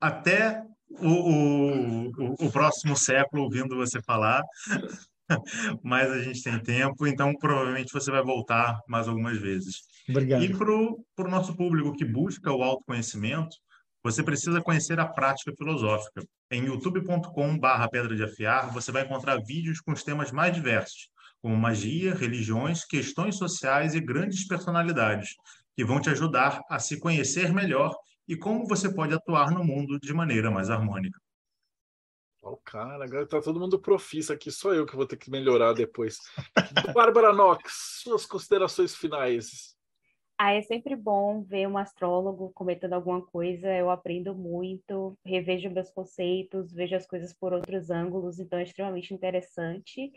até 0.00 0.62
o, 0.90 2.08
o, 2.08 2.46
o, 2.46 2.50
próximo 2.50 2.96
século 2.96 3.44
ouvindo 3.44 3.76
você 3.76 4.02
falar, 4.02 4.42
mas 5.82 6.10
a 6.10 6.20
gente 6.22 6.42
tem 6.42 6.58
tempo, 6.58 7.06
então 7.06 7.32
provavelmente 7.34 7.92
você 7.92 8.10
vai 8.10 8.22
voltar 8.22 8.78
mais 8.86 9.08
algumas 9.08 9.38
vezes. 9.38 9.82
Obrigado. 10.08 10.42
E 10.42 10.54
para 10.54 10.70
o 11.28 11.30
nosso 11.30 11.56
público 11.56 11.96
que 11.96 12.04
busca 12.04 12.52
o 12.52 12.62
autoconhecimento, 12.62 13.56
você 14.02 14.22
precisa 14.22 14.60
conhecer 14.60 14.98
a 14.98 15.06
prática 15.06 15.52
filosófica. 15.56 16.24
Em 16.50 16.64
youtube.com/barra 16.64 17.88
Pedra 17.88 18.16
de 18.16 18.24
Afiar, 18.24 18.72
você 18.72 18.90
vai 18.90 19.04
encontrar 19.04 19.40
vídeos 19.42 19.80
com 19.80 19.92
os 19.92 20.02
temas 20.02 20.32
mais 20.32 20.52
diversos, 20.52 21.08
como 21.40 21.56
magia, 21.56 22.14
religiões, 22.14 22.84
questões 22.84 23.36
sociais 23.36 23.94
e 23.94 24.00
grandes 24.00 24.46
personalidades, 24.46 25.36
que 25.74 25.84
vão 25.84 26.00
te 26.00 26.10
ajudar 26.10 26.60
a 26.68 26.78
se 26.78 26.98
conhecer 27.00 27.52
melhor 27.52 27.94
e 28.28 28.36
como 28.36 28.66
você 28.66 28.92
pode 28.92 29.14
atuar 29.14 29.50
no 29.50 29.64
mundo 29.64 29.98
de 29.98 30.12
maneira 30.12 30.50
mais 30.50 30.70
harmônica. 30.70 31.18
Oh, 32.44 32.56
cara, 32.56 33.04
agora 33.04 33.26
tá 33.26 33.40
todo 33.40 33.60
mundo 33.60 33.78
profissa 33.78 34.34
aqui, 34.34 34.50
só 34.50 34.74
eu 34.74 34.84
que 34.84 34.96
vou 34.96 35.06
ter 35.06 35.16
que 35.16 35.30
melhorar 35.30 35.72
depois. 35.74 36.18
Bárbara 36.94 37.32
Knox, 37.32 38.00
suas 38.02 38.26
considerações 38.26 38.96
finais. 38.96 39.76
Ah, 40.36 40.52
é 40.52 40.62
sempre 40.62 40.96
bom 40.96 41.44
ver 41.44 41.68
um 41.68 41.78
astrólogo 41.78 42.50
comentando 42.52 42.94
alguma 42.94 43.24
coisa, 43.24 43.68
eu 43.76 43.90
aprendo 43.90 44.34
muito, 44.34 45.16
revejo 45.24 45.70
meus 45.70 45.88
conceitos, 45.90 46.72
vejo 46.72 46.96
as 46.96 47.06
coisas 47.06 47.32
por 47.32 47.52
outros 47.52 47.90
ângulos, 47.90 48.40
então 48.40 48.58
é 48.58 48.64
extremamente 48.64 49.14
interessante. 49.14 50.10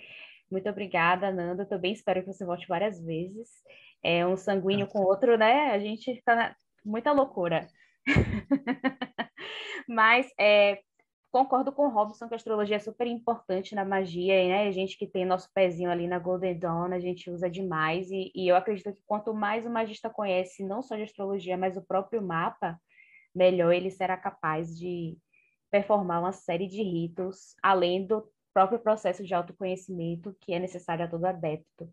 Muito 0.52 0.70
obrigada, 0.70 1.32
Nanda. 1.32 1.66
Também 1.66 1.94
espero 1.94 2.22
que 2.22 2.32
você 2.32 2.46
volte 2.46 2.68
várias 2.68 3.00
vezes 3.04 3.50
é 4.06 4.26
um 4.26 4.38
sanguíneo 4.38 4.88
com 4.88 5.00
outro, 5.00 5.36
né? 5.36 5.72
A 5.72 5.80
gente 5.80 6.14
fica 6.14 6.36
na... 6.36 6.56
muita 6.86 7.12
loucura. 7.12 7.68
Mas 9.90 10.32
é, 10.40 10.80
concordo 11.32 11.72
com 11.72 11.88
o 11.88 11.90
Robson 11.90 12.28
que 12.28 12.36
a 12.36 12.38
astrologia 12.38 12.76
é 12.76 12.80
super 12.80 13.08
importante 13.08 13.74
na 13.74 13.84
magia, 13.84 14.44
e, 14.44 14.48
né? 14.48 14.68
A 14.68 14.72
gente 14.72 14.96
que 14.96 15.08
tem 15.08 15.26
nosso 15.26 15.50
pezinho 15.56 15.90
ali 15.90 16.08
na 16.08 16.20
Golden 16.20 16.58
Dawn, 16.58 16.94
a 16.94 17.00
gente 17.00 17.32
usa 17.32 17.50
demais, 17.50 18.12
e, 18.12 18.32
e 18.36 18.48
eu 18.48 18.56
acredito 18.56 18.94
que 18.94 19.02
quanto 19.08 19.34
mais 19.34 19.66
o 19.66 19.72
magista 19.72 20.08
conhece, 20.08 20.64
não 20.64 20.84
só 20.84 20.96
de 20.96 21.02
astrologia, 21.04 21.58
mas 21.58 21.76
o 21.76 21.86
próprio 21.86 22.22
mapa, 22.22 22.80
melhor 23.34 23.74
ele 23.74 23.90
será 23.90 24.16
capaz 24.16 24.78
de 24.78 25.18
performar 25.72 26.22
uma 26.22 26.32
série 26.32 26.68
de 26.68 26.84
ritos, 26.84 27.56
além 27.62 28.06
do 28.06 28.24
próprio 28.56 28.80
processo 28.80 29.22
de 29.22 29.34
autoconhecimento 29.34 30.34
que 30.40 30.54
é 30.54 30.60
necessário 30.60 31.04
a 31.04 31.10
todo 31.10 31.26
adepto. 31.26 31.92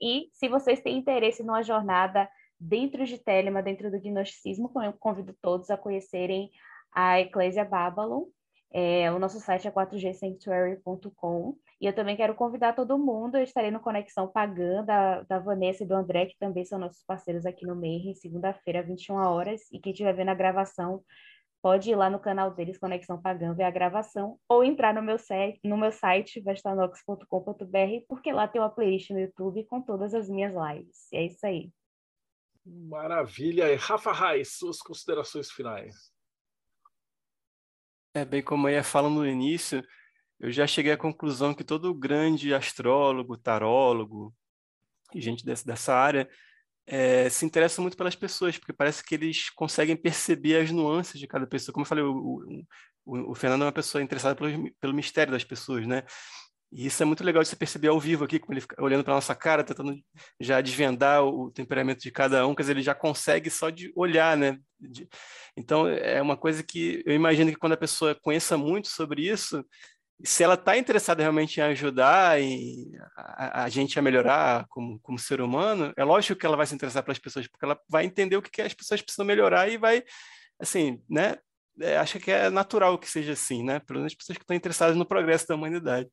E 0.00 0.28
se 0.32 0.48
vocês 0.48 0.80
têm 0.80 0.96
interesse 0.96 1.42
numa 1.42 1.62
jornada 1.62 2.28
dentro 2.58 3.04
de 3.04 3.18
Telema, 3.18 3.60
dentro 3.60 3.90
do 3.90 4.00
gnosticismo, 4.00 4.70
eu 4.76 4.92
convido 4.92 5.36
todos 5.42 5.70
a 5.70 5.76
conhecerem 5.76 6.52
a 6.92 7.20
Eclésia 7.20 7.64
Babylon, 7.64 8.26
é, 8.72 9.12
o 9.12 9.18
nosso 9.18 9.38
site 9.38 9.68
é 9.68 9.70
4gsanctuary.com. 9.70 11.56
E 11.78 11.86
eu 11.86 11.92
também 11.92 12.16
quero 12.16 12.34
convidar 12.34 12.74
todo 12.74 12.98
mundo. 12.98 13.36
Eu 13.36 13.42
estarei 13.42 13.70
no 13.70 13.80
Conexão 13.80 14.28
Pagã, 14.28 14.82
da, 14.84 15.22
da 15.22 15.38
Vanessa 15.38 15.84
e 15.84 15.86
do 15.86 15.94
André, 15.94 16.26
que 16.26 16.38
também 16.38 16.64
são 16.64 16.78
nossos 16.78 17.02
parceiros 17.04 17.44
aqui 17.44 17.66
no 17.66 17.76
Meir, 17.76 18.14
segunda-feira, 18.16 18.82
21 18.82 19.16
horas. 19.16 19.60
E 19.70 19.78
quem 19.78 19.92
estiver 19.92 20.14
vendo 20.14 20.30
a 20.30 20.34
gravação, 20.34 21.02
pode 21.62 21.90
ir 21.90 21.94
lá 21.94 22.10
no 22.10 22.18
canal 22.18 22.50
deles, 22.50 22.76
Conexão 22.76 23.22
Pagã, 23.22 23.54
ver 23.54 23.62
a 23.62 23.70
gravação, 23.70 24.38
ou 24.48 24.64
entrar 24.64 24.92
no 24.92 25.00
meu, 25.00 25.16
site, 25.16 25.60
no 25.62 25.78
meu 25.78 25.92
site, 25.92 26.40
vestanox.com.br, 26.40 28.04
porque 28.08 28.32
lá 28.32 28.48
tem 28.48 28.60
uma 28.60 28.68
playlist 28.68 29.10
no 29.10 29.20
YouTube 29.20 29.64
com 29.66 29.80
todas 29.80 30.12
as 30.12 30.28
minhas 30.28 30.52
lives. 30.52 31.10
E 31.12 31.16
é 31.16 31.26
isso 31.26 31.46
aí. 31.46 31.70
Maravilha. 32.66 33.72
E 33.72 33.76
Rafa 33.76 34.12
Reis, 34.12 34.56
suas 34.58 34.78
considerações 34.78 35.50
finais. 35.50 36.12
É 38.12 38.24
bem 38.24 38.42
como 38.42 38.68
eu 38.68 38.74
ia 38.74 38.84
falando 38.84 39.20
no 39.20 39.26
início, 39.26 39.82
eu 40.38 40.50
já 40.50 40.66
cheguei 40.66 40.92
à 40.92 40.98
conclusão 40.98 41.54
que 41.54 41.64
todo 41.64 41.94
grande 41.94 42.52
astrólogo, 42.52 43.38
tarólogo 43.38 44.34
e 45.14 45.20
gente 45.20 45.44
dessa, 45.44 45.64
dessa 45.64 45.94
área 45.94 46.28
é, 46.86 47.28
se 47.28 47.44
interessa 47.44 47.80
muito 47.80 47.96
pelas 47.96 48.16
pessoas, 48.16 48.58
porque 48.58 48.72
parece 48.72 49.04
que 49.04 49.14
eles 49.14 49.50
conseguem 49.50 49.96
perceber 49.96 50.62
as 50.62 50.70
nuances 50.70 51.18
de 51.18 51.26
cada 51.26 51.46
pessoa. 51.46 51.72
Como 51.72 51.84
eu 51.84 51.88
falei, 51.88 52.04
o, 52.04 52.64
o, 53.04 53.30
o 53.32 53.34
Fernando 53.34 53.62
é 53.62 53.66
uma 53.66 53.72
pessoa 53.72 54.02
interessada 54.02 54.34
pelo, 54.34 54.72
pelo 54.80 54.94
mistério 54.94 55.32
das 55.32 55.44
pessoas, 55.44 55.86
né? 55.86 56.04
E 56.72 56.86
isso 56.86 57.02
é 57.02 57.06
muito 57.06 57.22
legal 57.22 57.42
de 57.42 57.50
você 57.50 57.56
perceber 57.56 57.88
ao 57.88 58.00
vivo 58.00 58.24
aqui, 58.24 58.38
como 58.38 58.54
ele 58.54 58.62
fica 58.62 58.82
olhando 58.82 59.04
para 59.04 59.12
nossa 59.12 59.34
cara, 59.34 59.62
tentando 59.62 59.94
já 60.40 60.58
desvendar 60.62 61.22
o, 61.22 61.50
temperamento 61.50 62.00
de 62.00 62.10
cada 62.10 62.46
um, 62.46 62.54
quer 62.54 62.62
dizer, 62.62 62.72
ele 62.72 62.82
já 62.82 62.94
consegue 62.94 63.50
só 63.50 63.68
de 63.68 63.92
olhar, 63.94 64.38
né? 64.38 64.58
De... 64.80 65.06
Então, 65.54 65.86
é 65.86 66.20
uma 66.22 66.36
coisa 66.36 66.62
que 66.62 67.02
eu 67.04 67.14
imagino 67.14 67.50
que 67.50 67.58
quando 67.58 67.74
a 67.74 67.76
pessoa 67.76 68.18
conheça 68.22 68.56
muito 68.56 68.88
sobre 68.88 69.28
isso, 69.28 69.62
se 70.24 70.42
ela 70.42 70.54
está 70.54 70.76
interessada 70.76 71.22
realmente 71.22 71.58
em 71.58 71.62
ajudar 71.64 72.40
e 72.40 72.92
a, 73.16 73.64
a, 73.64 73.68
gente 73.68 73.98
a 73.98 74.02
melhorar 74.02 74.66
como, 74.68 74.98
como 75.00 75.18
ser 75.18 75.40
humano, 75.40 75.92
é 75.96 76.04
lógico 76.04 76.38
que 76.38 76.46
ela 76.46 76.56
vai 76.56 76.66
se 76.66 76.74
interessar 76.74 77.02
pelas 77.02 77.18
pessoas, 77.18 77.46
porque 77.48 77.64
ela 77.64 77.78
vai 77.88 78.04
entender 78.04 78.36
o 78.36 78.42
que, 78.42 78.50
que 78.50 78.62
as 78.62 78.74
pessoas 78.74 79.02
precisam 79.02 79.26
melhorar 79.26 79.68
e 79.68 79.76
vai, 79.76 80.02
assim, 80.60 81.02
né? 81.08 81.36
É, 81.80 81.96
acho 81.96 82.20
que 82.20 82.30
é 82.30 82.50
natural 82.50 82.98
que 82.98 83.08
seja 83.08 83.32
assim, 83.32 83.64
né? 83.64 83.80
Pelo 83.80 84.00
menos 84.00 84.12
as 84.12 84.16
pessoas 84.16 84.36
que 84.36 84.44
estão 84.44 84.56
interessadas 84.56 84.96
no 84.96 85.06
progresso 85.06 85.48
da 85.48 85.54
humanidade. 85.54 86.08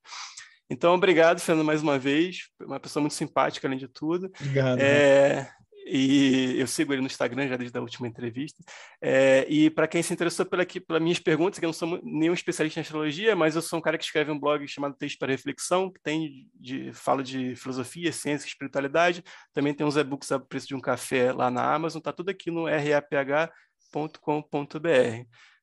Então, 0.69 0.93
obrigado, 0.93 1.39
Fernando, 1.39 1.65
mais 1.65 1.81
uma 1.81 1.97
vez. 1.97 2.49
Uma 2.61 2.80
pessoa 2.80 3.01
muito 3.01 3.15
simpática, 3.15 3.67
além 3.67 3.80
de 3.80 3.88
tudo. 3.88 4.31
Obrigado. 4.39 4.80
É, 4.80 5.51
e 5.91 6.59
eu 6.59 6.67
sigo 6.67 6.93
ele 6.93 7.01
no 7.01 7.07
Instagram 7.07 7.47
já 7.47 7.57
desde 7.57 7.77
a 7.77 7.81
última 7.81 8.07
entrevista. 8.07 8.63
É, 9.01 9.45
e 9.49 9.69
para 9.69 9.87
quem 9.87 10.03
se 10.03 10.13
interessou 10.13 10.45
pela, 10.45 10.65
pelas 10.65 11.01
minhas 11.01 11.19
perguntas, 11.19 11.57
que 11.57 11.65
eu 11.65 11.69
não 11.69 11.73
sou 11.73 11.99
nenhum 12.03 12.33
especialista 12.33 12.79
em 12.79 12.81
astrologia, 12.81 13.35
mas 13.35 13.55
eu 13.55 13.61
sou 13.61 13.79
um 13.79 13.81
cara 13.81 13.97
que 13.97 14.03
escreve 14.03 14.31
um 14.31 14.39
blog 14.39 14.67
chamado 14.67 14.95
Texto 14.95 15.17
para 15.17 15.31
Reflexão, 15.31 15.91
que 15.91 15.99
tem 16.01 16.47
de, 16.53 16.93
fala 16.93 17.23
de 17.23 17.55
filosofia, 17.55 18.11
ciência 18.11 18.47
espiritualidade. 18.47 19.23
Também 19.53 19.73
tem 19.73 19.85
uns 19.85 19.97
e-books 19.97 20.31
a 20.31 20.39
preço 20.39 20.67
de 20.67 20.75
um 20.75 20.81
café 20.81 21.31
lá 21.31 21.49
na 21.49 21.73
Amazon. 21.73 21.99
Está 21.99 22.13
tudo 22.13 22.29
aqui 22.29 22.51
no 22.51 22.65
raph.com.br. 22.65 23.49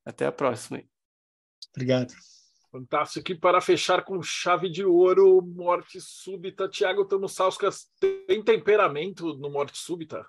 Até 0.04 0.26
a 0.26 0.32
próxima. 0.32 0.82
Obrigado. 1.74 2.14
Fantástico. 2.76 3.32
E 3.32 3.34
para 3.34 3.60
fechar 3.60 4.04
com 4.04 4.22
chave 4.22 4.68
de 4.68 4.84
ouro, 4.84 5.40
morte 5.40 5.98
súbita. 5.98 6.68
Tiago 6.68 7.06
Tamussauskas, 7.06 7.90
tem 7.98 8.42
temperamento 8.42 9.34
no 9.38 9.50
morte 9.50 9.78
súbita? 9.78 10.26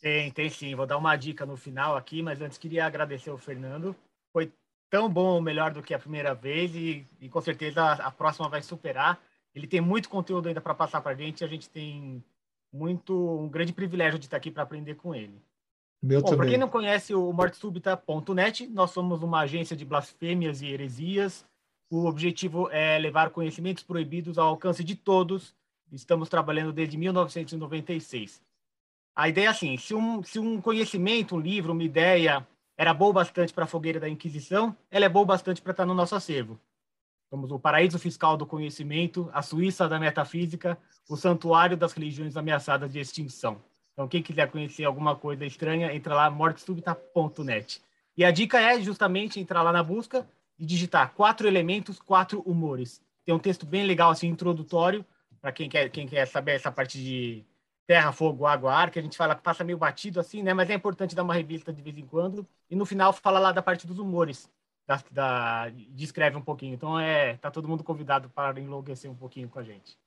Tem, 0.00 0.30
tem 0.30 0.48
sim. 0.48 0.74
Vou 0.74 0.86
dar 0.86 0.96
uma 0.96 1.14
dica 1.14 1.44
no 1.44 1.58
final 1.58 1.96
aqui, 1.96 2.22
mas 2.22 2.40
antes 2.40 2.56
queria 2.56 2.86
agradecer 2.86 3.28
ao 3.28 3.36
Fernando. 3.36 3.94
Foi 4.32 4.50
tão 4.88 5.10
bom 5.10 5.34
ou 5.34 5.42
melhor 5.42 5.72
do 5.72 5.82
que 5.82 5.92
a 5.92 5.98
primeira 5.98 6.34
vez 6.34 6.74
e, 6.74 7.06
e 7.20 7.28
com 7.28 7.40
certeza 7.42 7.82
a, 7.82 7.92
a, 8.06 8.10
próxima 8.10 8.48
vai 8.48 8.62
superar. 8.62 9.20
Ele 9.54 9.66
tem 9.66 9.82
muito 9.82 10.08
conteúdo 10.08 10.48
ainda 10.48 10.60
para 10.60 10.74
passar 10.74 11.02
para 11.02 11.12
a 11.12 11.14
gente 11.14 11.42
e 11.42 11.44
a 11.44 11.48
gente 11.48 11.68
tem 11.68 12.24
muito 12.72 13.14
um 13.42 13.48
grande 13.48 13.74
privilégio 13.74 14.18
de 14.18 14.24
estar 14.24 14.38
aqui 14.38 14.50
para 14.50 14.62
aprender 14.62 14.94
com 14.94 15.14
ele. 15.14 15.38
Meu 16.02 16.22
Bom, 16.22 16.34
para 16.34 16.46
quem 16.46 16.56
não 16.56 16.68
conhece 16.68 17.14
o 17.14 17.30
mortesúbita.net, 17.30 18.66
nós 18.68 18.90
somos 18.90 19.22
uma 19.22 19.40
agência 19.40 19.76
de 19.76 19.84
blasfêmias 19.84 20.62
e 20.62 20.68
heresias 20.68 21.44
o 21.90 22.06
objetivo 22.06 22.70
é 22.70 22.96
levar 22.98 23.30
conhecimentos 23.30 23.82
proibidos 23.82 24.38
ao 24.38 24.48
alcance 24.48 24.84
de 24.84 24.94
todos. 24.94 25.54
Estamos 25.90 26.28
trabalhando 26.28 26.72
desde 26.72 26.96
1996. 26.96 28.40
A 29.14 29.28
ideia 29.28 29.46
é 29.46 29.48
assim: 29.48 29.76
se 29.76 29.92
um, 29.92 30.22
se 30.22 30.38
um 30.38 30.60
conhecimento, 30.60 31.34
um 31.34 31.40
livro, 31.40 31.72
uma 31.72 31.82
ideia 31.82 32.46
era 32.78 32.94
boa 32.94 33.12
bastante 33.12 33.52
para 33.52 33.64
a 33.64 33.66
fogueira 33.66 33.98
da 33.98 34.08
Inquisição, 34.08 34.74
ela 34.88 35.04
é 35.04 35.08
boa 35.08 35.26
bastante 35.26 35.60
para 35.60 35.72
estar 35.72 35.84
no 35.84 35.92
nosso 35.92 36.14
acervo. 36.14 36.58
Somos 37.28 37.50
o 37.50 37.58
paraíso 37.58 37.98
fiscal 37.98 38.36
do 38.36 38.46
conhecimento, 38.46 39.28
a 39.32 39.42
Suíça 39.42 39.88
da 39.88 39.98
metafísica, 39.98 40.78
o 41.08 41.16
santuário 41.16 41.76
das 41.76 41.92
religiões 41.92 42.36
ameaçadas 42.36 42.92
de 42.92 42.98
extinção. 42.98 43.60
Então, 43.92 44.08
quem 44.08 44.22
quiser 44.22 44.50
conhecer 44.50 44.84
alguma 44.84 45.14
coisa 45.14 45.44
estranha, 45.44 45.94
entra 45.94 46.14
lá, 46.14 46.30
mortesubita.net. 46.30 47.82
E 48.16 48.24
a 48.24 48.30
dica 48.30 48.58
é 48.60 48.80
justamente 48.80 49.38
entrar 49.38 49.62
lá 49.62 49.72
na 49.72 49.82
busca 49.82 50.26
e 50.60 50.66
digitar 50.66 51.14
quatro 51.14 51.48
elementos, 51.48 51.98
quatro 51.98 52.42
humores. 52.42 53.02
Tem 53.24 53.34
um 53.34 53.38
texto 53.38 53.64
bem 53.64 53.86
legal, 53.86 54.10
assim, 54.10 54.28
introdutório, 54.28 55.04
para 55.40 55.50
quem 55.50 55.70
quer, 55.70 55.88
quem 55.88 56.06
quer 56.06 56.26
saber 56.26 56.52
essa 56.52 56.70
parte 56.70 56.98
de 56.98 57.42
terra, 57.86 58.12
fogo, 58.12 58.46
água, 58.46 58.72
ar, 58.72 58.90
que 58.90 58.98
a 58.98 59.02
gente 59.02 59.16
fala 59.16 59.34
que 59.34 59.42
passa 59.42 59.64
meio 59.64 59.78
batido 59.78 60.20
assim, 60.20 60.42
né? 60.42 60.52
Mas 60.52 60.68
é 60.68 60.74
importante 60.74 61.14
dar 61.14 61.22
uma 61.22 61.32
revista 61.32 61.72
de 61.72 61.80
vez 61.80 61.96
em 61.96 62.06
quando. 62.06 62.46
E 62.68 62.76
no 62.76 62.84
final 62.84 63.10
fala 63.12 63.40
lá 63.40 63.52
da 63.52 63.62
parte 63.62 63.86
dos 63.86 63.98
humores, 63.98 64.50
da, 64.86 65.02
da, 65.10 65.70
descreve 65.88 66.36
um 66.36 66.42
pouquinho. 66.42 66.74
Então 66.74 67.00
é, 67.00 67.38
tá 67.38 67.50
todo 67.50 67.66
mundo 67.66 67.82
convidado 67.82 68.28
para 68.28 68.60
enlouquecer 68.60 69.10
um 69.10 69.16
pouquinho 69.16 69.48
com 69.48 69.58
a 69.58 69.62
gente. 69.62 69.98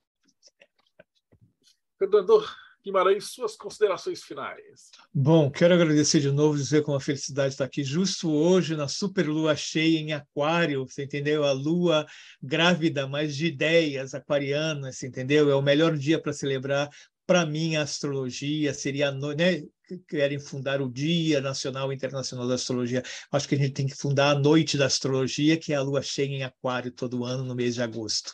Fernando, 1.98 2.46
Guimarães, 2.84 3.32
suas 3.32 3.56
considerações 3.56 4.22
finais. 4.22 4.92
Bom, 5.14 5.50
quero 5.50 5.74
agradecer 5.74 6.20
de 6.20 6.30
novo, 6.30 6.58
dizer 6.58 6.84
com 6.84 6.92
uma 6.92 7.00
felicidade 7.00 7.54
estar 7.54 7.64
aqui 7.64 7.82
justo 7.82 8.30
hoje 8.30 8.76
na 8.76 8.90
super 8.90 9.26
lua 9.26 9.56
cheia 9.56 10.00
em 10.00 10.12
Aquário, 10.12 10.86
você 10.86 11.06
entendeu? 11.06 11.46
A 11.46 11.54
lua 11.54 12.06
grávida, 12.42 13.08
mas 13.08 13.38
de 13.38 13.46
ideias 13.46 14.14
aquarianas, 14.14 14.98
você 14.98 15.08
entendeu? 15.08 15.50
É 15.50 15.56
o 15.56 15.62
melhor 15.62 15.98
dia 15.98 16.22
para 16.22 16.34
celebrar. 16.34 16.90
Para 17.26 17.46
mim, 17.46 17.78
a 17.78 17.84
astrologia 17.84 18.74
seria, 18.74 19.12
né? 19.12 19.64
querem 20.08 20.40
fundar 20.40 20.82
o 20.82 20.92
Dia 20.92 21.40
Nacional 21.40 21.92
e 21.92 21.96
Internacional 21.96 22.48
da 22.48 22.56
Astrologia. 22.56 23.02
Acho 23.32 23.48
que 23.48 23.56
a 23.56 23.58
gente 23.58 23.74
tem 23.74 23.88
que 23.88 23.96
fundar 23.96 24.32
a 24.32 24.40
Noite 24.40 24.78
da 24.78 24.88
Astrologia, 24.88 25.58
que 25.58 25.72
é 25.72 25.76
a 25.76 25.82
lua 25.82 26.02
cheia 26.02 26.28
em 26.28 26.44
Aquário 26.44 26.92
todo 26.92 27.24
ano 27.24 27.44
no 27.44 27.56
mês 27.56 27.76
de 27.76 27.82
agosto. 27.82 28.34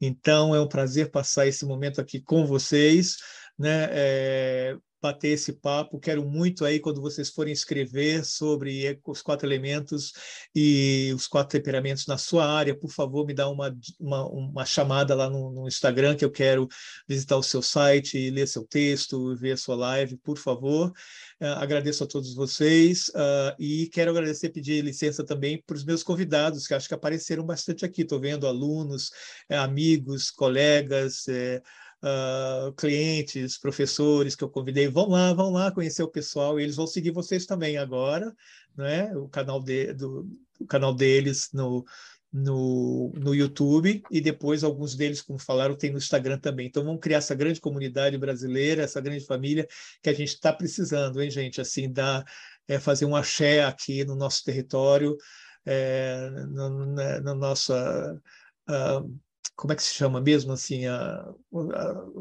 Então, 0.00 0.54
é 0.54 0.60
um 0.60 0.68
prazer 0.68 1.10
passar 1.10 1.46
esse 1.46 1.64
momento 1.64 2.00
aqui 2.00 2.20
com 2.20 2.44
vocês 2.44 3.16
né, 3.58 3.88
é, 3.90 4.76
bater 5.06 5.28
esse 5.28 5.52
papo. 5.52 6.00
Quero 6.00 6.24
muito 6.24 6.64
aí, 6.64 6.80
quando 6.80 7.00
vocês 7.00 7.30
forem 7.30 7.52
escrever 7.52 8.24
sobre 8.24 8.98
os 9.04 9.22
quatro 9.22 9.46
elementos 9.46 10.12
e 10.54 11.12
os 11.14 11.26
quatro 11.26 11.58
temperamentos 11.58 12.06
na 12.06 12.18
sua 12.18 12.46
área, 12.46 12.74
por 12.76 12.90
favor, 12.90 13.26
me 13.26 13.34
dá 13.34 13.48
uma, 13.48 13.76
uma, 14.00 14.26
uma 14.26 14.64
chamada 14.64 15.14
lá 15.14 15.28
no, 15.30 15.50
no, 15.52 15.68
Instagram, 15.68 16.16
que 16.16 16.24
eu 16.24 16.30
quero 16.30 16.68
visitar 17.08 17.36
o 17.36 17.42
seu 17.42 17.62
site, 17.62 18.30
ler 18.30 18.46
seu 18.46 18.64
texto, 18.66 19.36
ver 19.36 19.52
a 19.52 19.56
sua 19.56 19.76
live, 19.76 20.16
por 20.18 20.38
favor. 20.38 20.92
Uh, 21.40 21.46
agradeço 21.58 22.02
a 22.02 22.06
todos 22.06 22.34
vocês 22.34 23.08
uh, 23.10 23.54
e 23.58 23.88
quero 23.88 24.10
agradecer, 24.10 24.48
pedir 24.48 24.82
licença 24.82 25.24
também 25.24 25.62
para 25.66 25.76
os 25.76 25.84
meus 25.84 26.02
convidados, 26.02 26.66
que 26.66 26.74
acho 26.74 26.88
que 26.88 26.94
apareceram 26.94 27.44
bastante 27.44 27.84
aqui. 27.84 28.02
Estou 28.02 28.18
vendo 28.18 28.46
alunos, 28.46 29.10
eh, 29.48 29.56
amigos, 29.56 30.30
colegas, 30.30 31.28
eh, 31.28 31.62
uh, 32.02 32.72
clientes, 32.72 33.58
professores 33.58 34.34
que 34.34 34.44
eu 34.44 34.50
convidei, 34.50 34.88
vão 34.88 35.08
lá, 35.08 35.32
vão 35.32 35.50
lá 35.50 35.70
conhecer 35.70 36.02
o 36.02 36.10
pessoal, 36.10 36.58
e 36.58 36.62
eles 36.62 36.76
vão 36.76 36.86
seguir 36.86 37.10
vocês 37.10 37.46
também 37.46 37.76
agora, 37.76 38.34
né? 38.76 39.14
o, 39.16 39.28
canal 39.28 39.60
de, 39.62 39.92
do, 39.94 40.28
o 40.60 40.66
canal 40.66 40.94
deles 40.94 41.50
no, 41.52 41.84
no, 42.32 43.12
no 43.14 43.34
YouTube, 43.34 44.02
e 44.10 44.20
depois 44.20 44.62
alguns 44.62 44.94
deles, 44.94 45.22
como 45.22 45.38
falaram, 45.38 45.76
tem 45.76 45.90
no 45.90 45.98
Instagram 45.98 46.38
também. 46.38 46.66
Então 46.66 46.84
vamos 46.84 47.00
criar 47.00 47.18
essa 47.18 47.34
grande 47.34 47.60
comunidade 47.60 48.18
brasileira, 48.18 48.82
essa 48.82 49.00
grande 49.00 49.24
família 49.24 49.66
que 50.02 50.10
a 50.10 50.14
gente 50.14 50.34
está 50.34 50.52
precisando, 50.52 51.22
hein, 51.22 51.30
gente? 51.30 51.60
Assim, 51.60 51.90
dar, 51.90 52.24
é, 52.68 52.78
fazer 52.78 53.06
um 53.06 53.16
axé 53.16 53.64
aqui 53.64 54.04
no 54.04 54.14
nosso 54.14 54.44
território, 54.44 55.16
é, 55.64 56.30
na, 56.48 56.68
na, 56.68 57.20
na, 57.20 57.34
nossa. 57.34 58.20
Uh, 58.68 59.25
como 59.56 59.72
é 59.72 59.76
que 59.76 59.82
se 59.82 59.94
chama 59.94 60.20
mesmo 60.20 60.52
assim? 60.52 60.82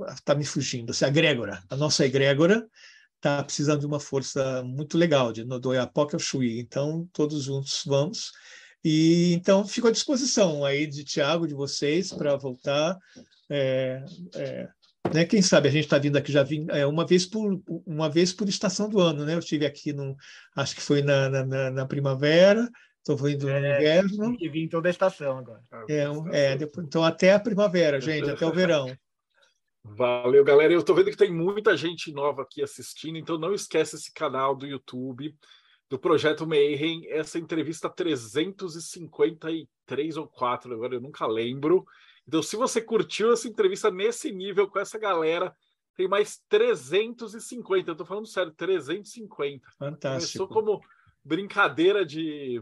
Está 0.10 0.34
me 0.34 0.46
fugindo. 0.46 0.92
Assim, 0.92 1.06
a 1.06 1.10
egrégora. 1.10 1.62
A 1.70 1.76
nossa 1.76 2.06
egrégora 2.06 2.68
está 3.18 3.44
precisando 3.44 3.82
de 3.82 3.86
uma 3.86 4.00
força 4.00 4.64
muito 4.64 4.98
legal, 4.98 5.34
de 5.34 5.44
do 5.44 6.20
Chuí. 6.20 6.60
Então, 6.60 7.08
todos 7.12 7.44
juntos 7.44 7.84
vamos. 7.86 8.32
E 8.84 9.34
então 9.34 9.68
fico 9.68 9.88
à 9.88 9.92
disposição 9.92 10.64
aí 10.64 10.86
de 10.86 11.04
Tiago, 11.04 11.48
de 11.48 11.54
vocês, 11.54 12.14
para 12.14 12.36
voltar. 12.36 12.98
É, 13.50 14.06
é, 14.36 14.70
né, 15.12 15.26
quem 15.26 15.42
sabe 15.42 15.68
a 15.68 15.72
gente 15.72 15.86
está 15.86 15.98
vindo 15.98 16.18
aqui 16.18 16.32
já 16.32 16.44
vim, 16.44 16.68
é, 16.70 16.86
uma 16.86 17.06
vez 17.06 17.26
por 17.26 17.62
uma 17.86 18.10
vez 18.10 18.32
por 18.32 18.48
estação 18.48 18.88
do 18.88 19.00
ano, 19.00 19.26
né? 19.26 19.34
Eu 19.34 19.40
estive 19.40 19.66
aqui 19.66 19.92
no, 19.92 20.16
acho 20.56 20.76
que 20.76 20.82
foi 20.82 21.02
na, 21.02 21.30
na, 21.30 21.72
na 21.72 21.86
primavera, 21.86 22.70
estou 23.06 23.16
vindo 23.16 23.46
no 23.46 23.52
é, 23.52 23.78
inverno. 23.78 24.36
E 24.40 24.50
vim 24.50 24.68
toda 24.68 24.90
a 24.90 24.92
estação 24.92 25.38
agora. 25.38 25.62
É, 25.88 26.08
é, 26.32 26.58
depois, 26.58 26.88
então 26.88 27.04
até 27.04 27.34
a 27.34 27.40
primavera, 27.40 28.02
gente, 28.02 28.28
até 28.30 28.46
o 28.46 28.52
verão. 28.52 28.94
Valeu, 29.84 30.44
galera. 30.44 30.74
Eu 30.74 30.80
estou 30.80 30.96
vendo 30.96 31.12
que 31.12 31.18
tem 31.18 31.32
muita 31.32 31.78
gente 31.78 32.12
nova 32.12 32.42
aqui 32.42 32.64
assistindo, 32.64 33.20
então 33.20 33.38
não 33.38 33.54
esquece 33.54 33.96
esse 33.96 34.12
canal 34.12 34.56
do 34.56 34.66
YouTube 34.66 35.38
do 35.88 36.00
Projeto 36.00 36.48
Mayhem, 36.48 37.06
essa 37.12 37.38
entrevista 37.38 37.88
353 37.88 40.18
ou 40.18 40.28
4, 40.28 40.74
agora 40.74 40.96
eu 40.96 41.02
nunca 41.02 41.28
lembro. 41.28 41.86
Então, 42.28 42.42
se 42.42 42.56
você 42.56 42.82
curtiu 42.82 43.32
essa 43.32 43.48
entrevista 43.48 43.92
nesse 43.92 44.32
nível 44.32 44.68
com 44.68 44.80
essa 44.80 44.98
galera, 44.98 45.56
tem 45.96 46.08
mais 46.08 46.42
350. 46.50 47.92
Eu 47.92 47.96
tô 47.96 48.04
falando 48.04 48.26
sério, 48.26 48.52
350. 48.52 49.64
Fantástico. 49.78 50.10
Começou 50.10 50.48
como 50.48 50.82
brincadeira 51.24 52.04
de 52.04 52.60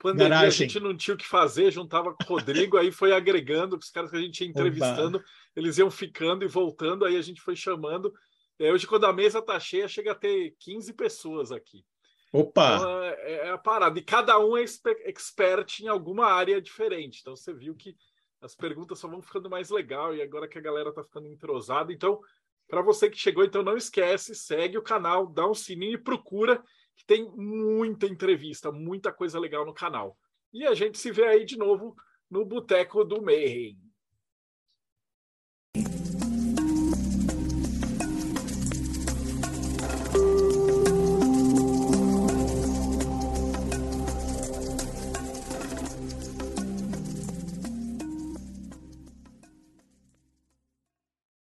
pandemia, 0.00 0.28
Garagem. 0.30 0.64
a 0.64 0.68
gente 0.68 0.80
não 0.80 0.96
tinha 0.96 1.14
o 1.14 1.18
que 1.18 1.26
fazer, 1.26 1.70
juntava 1.70 2.14
com 2.14 2.24
o 2.24 2.26
Rodrigo, 2.26 2.76
aí 2.76 2.90
foi 2.90 3.12
agregando, 3.12 3.76
os 3.76 3.90
caras 3.90 4.10
que 4.10 4.16
a 4.16 4.20
gente 4.20 4.40
ia 4.40 4.48
entrevistando, 4.48 5.18
Oba. 5.18 5.26
eles 5.54 5.78
iam 5.78 5.90
ficando 5.90 6.44
e 6.44 6.48
voltando, 6.48 7.04
aí 7.04 7.16
a 7.16 7.22
gente 7.22 7.40
foi 7.40 7.54
chamando. 7.54 8.12
É, 8.58 8.72
hoje, 8.72 8.86
quando 8.86 9.04
a 9.04 9.12
mesa 9.12 9.40
tá 9.40 9.60
cheia, 9.60 9.86
chega 9.86 10.12
a 10.12 10.14
ter 10.14 10.54
15 10.58 10.92
pessoas 10.94 11.52
aqui. 11.52 11.84
Opa! 12.32 12.76
Então, 12.76 13.02
é, 13.02 13.32
é, 13.32 13.50
a 13.50 13.58
parada. 13.58 13.98
E 13.98 14.02
cada 14.02 14.38
um 14.38 14.56
é 14.56 14.62
expert 14.62 15.80
em 15.80 15.88
alguma 15.88 16.26
área 16.26 16.60
diferente. 16.60 17.20
Então 17.20 17.34
você 17.34 17.52
viu 17.52 17.74
que 17.74 17.96
as 18.40 18.54
perguntas 18.54 18.98
só 18.98 19.08
vão 19.08 19.20
ficando 19.20 19.50
mais 19.50 19.68
legal 19.68 20.14
e 20.14 20.22
agora 20.22 20.48
que 20.48 20.58
a 20.58 20.62
galera 20.62 20.92
tá 20.92 21.02
ficando 21.02 21.26
entrosada. 21.26 21.92
Então, 21.92 22.20
para 22.68 22.82
você 22.82 23.10
que 23.10 23.18
chegou, 23.18 23.44
então 23.44 23.62
não 23.62 23.76
esquece, 23.76 24.34
segue 24.34 24.78
o 24.78 24.82
canal, 24.82 25.26
dá 25.26 25.46
um 25.46 25.54
sininho 25.54 25.94
e 25.94 25.98
procura 25.98 26.62
que 27.00 27.06
tem 27.06 27.30
muita 27.34 28.06
entrevista, 28.06 28.70
muita 28.70 29.10
coisa 29.10 29.38
legal 29.38 29.64
no 29.64 29.72
canal. 29.72 30.18
E 30.52 30.66
a 30.66 30.74
gente 30.74 30.98
se 30.98 31.10
vê 31.10 31.24
aí 31.24 31.44
de 31.46 31.56
novo 31.56 31.96
no 32.30 32.44
Boteco 32.44 33.04
do 33.04 33.22
Mayhem. 33.22 33.78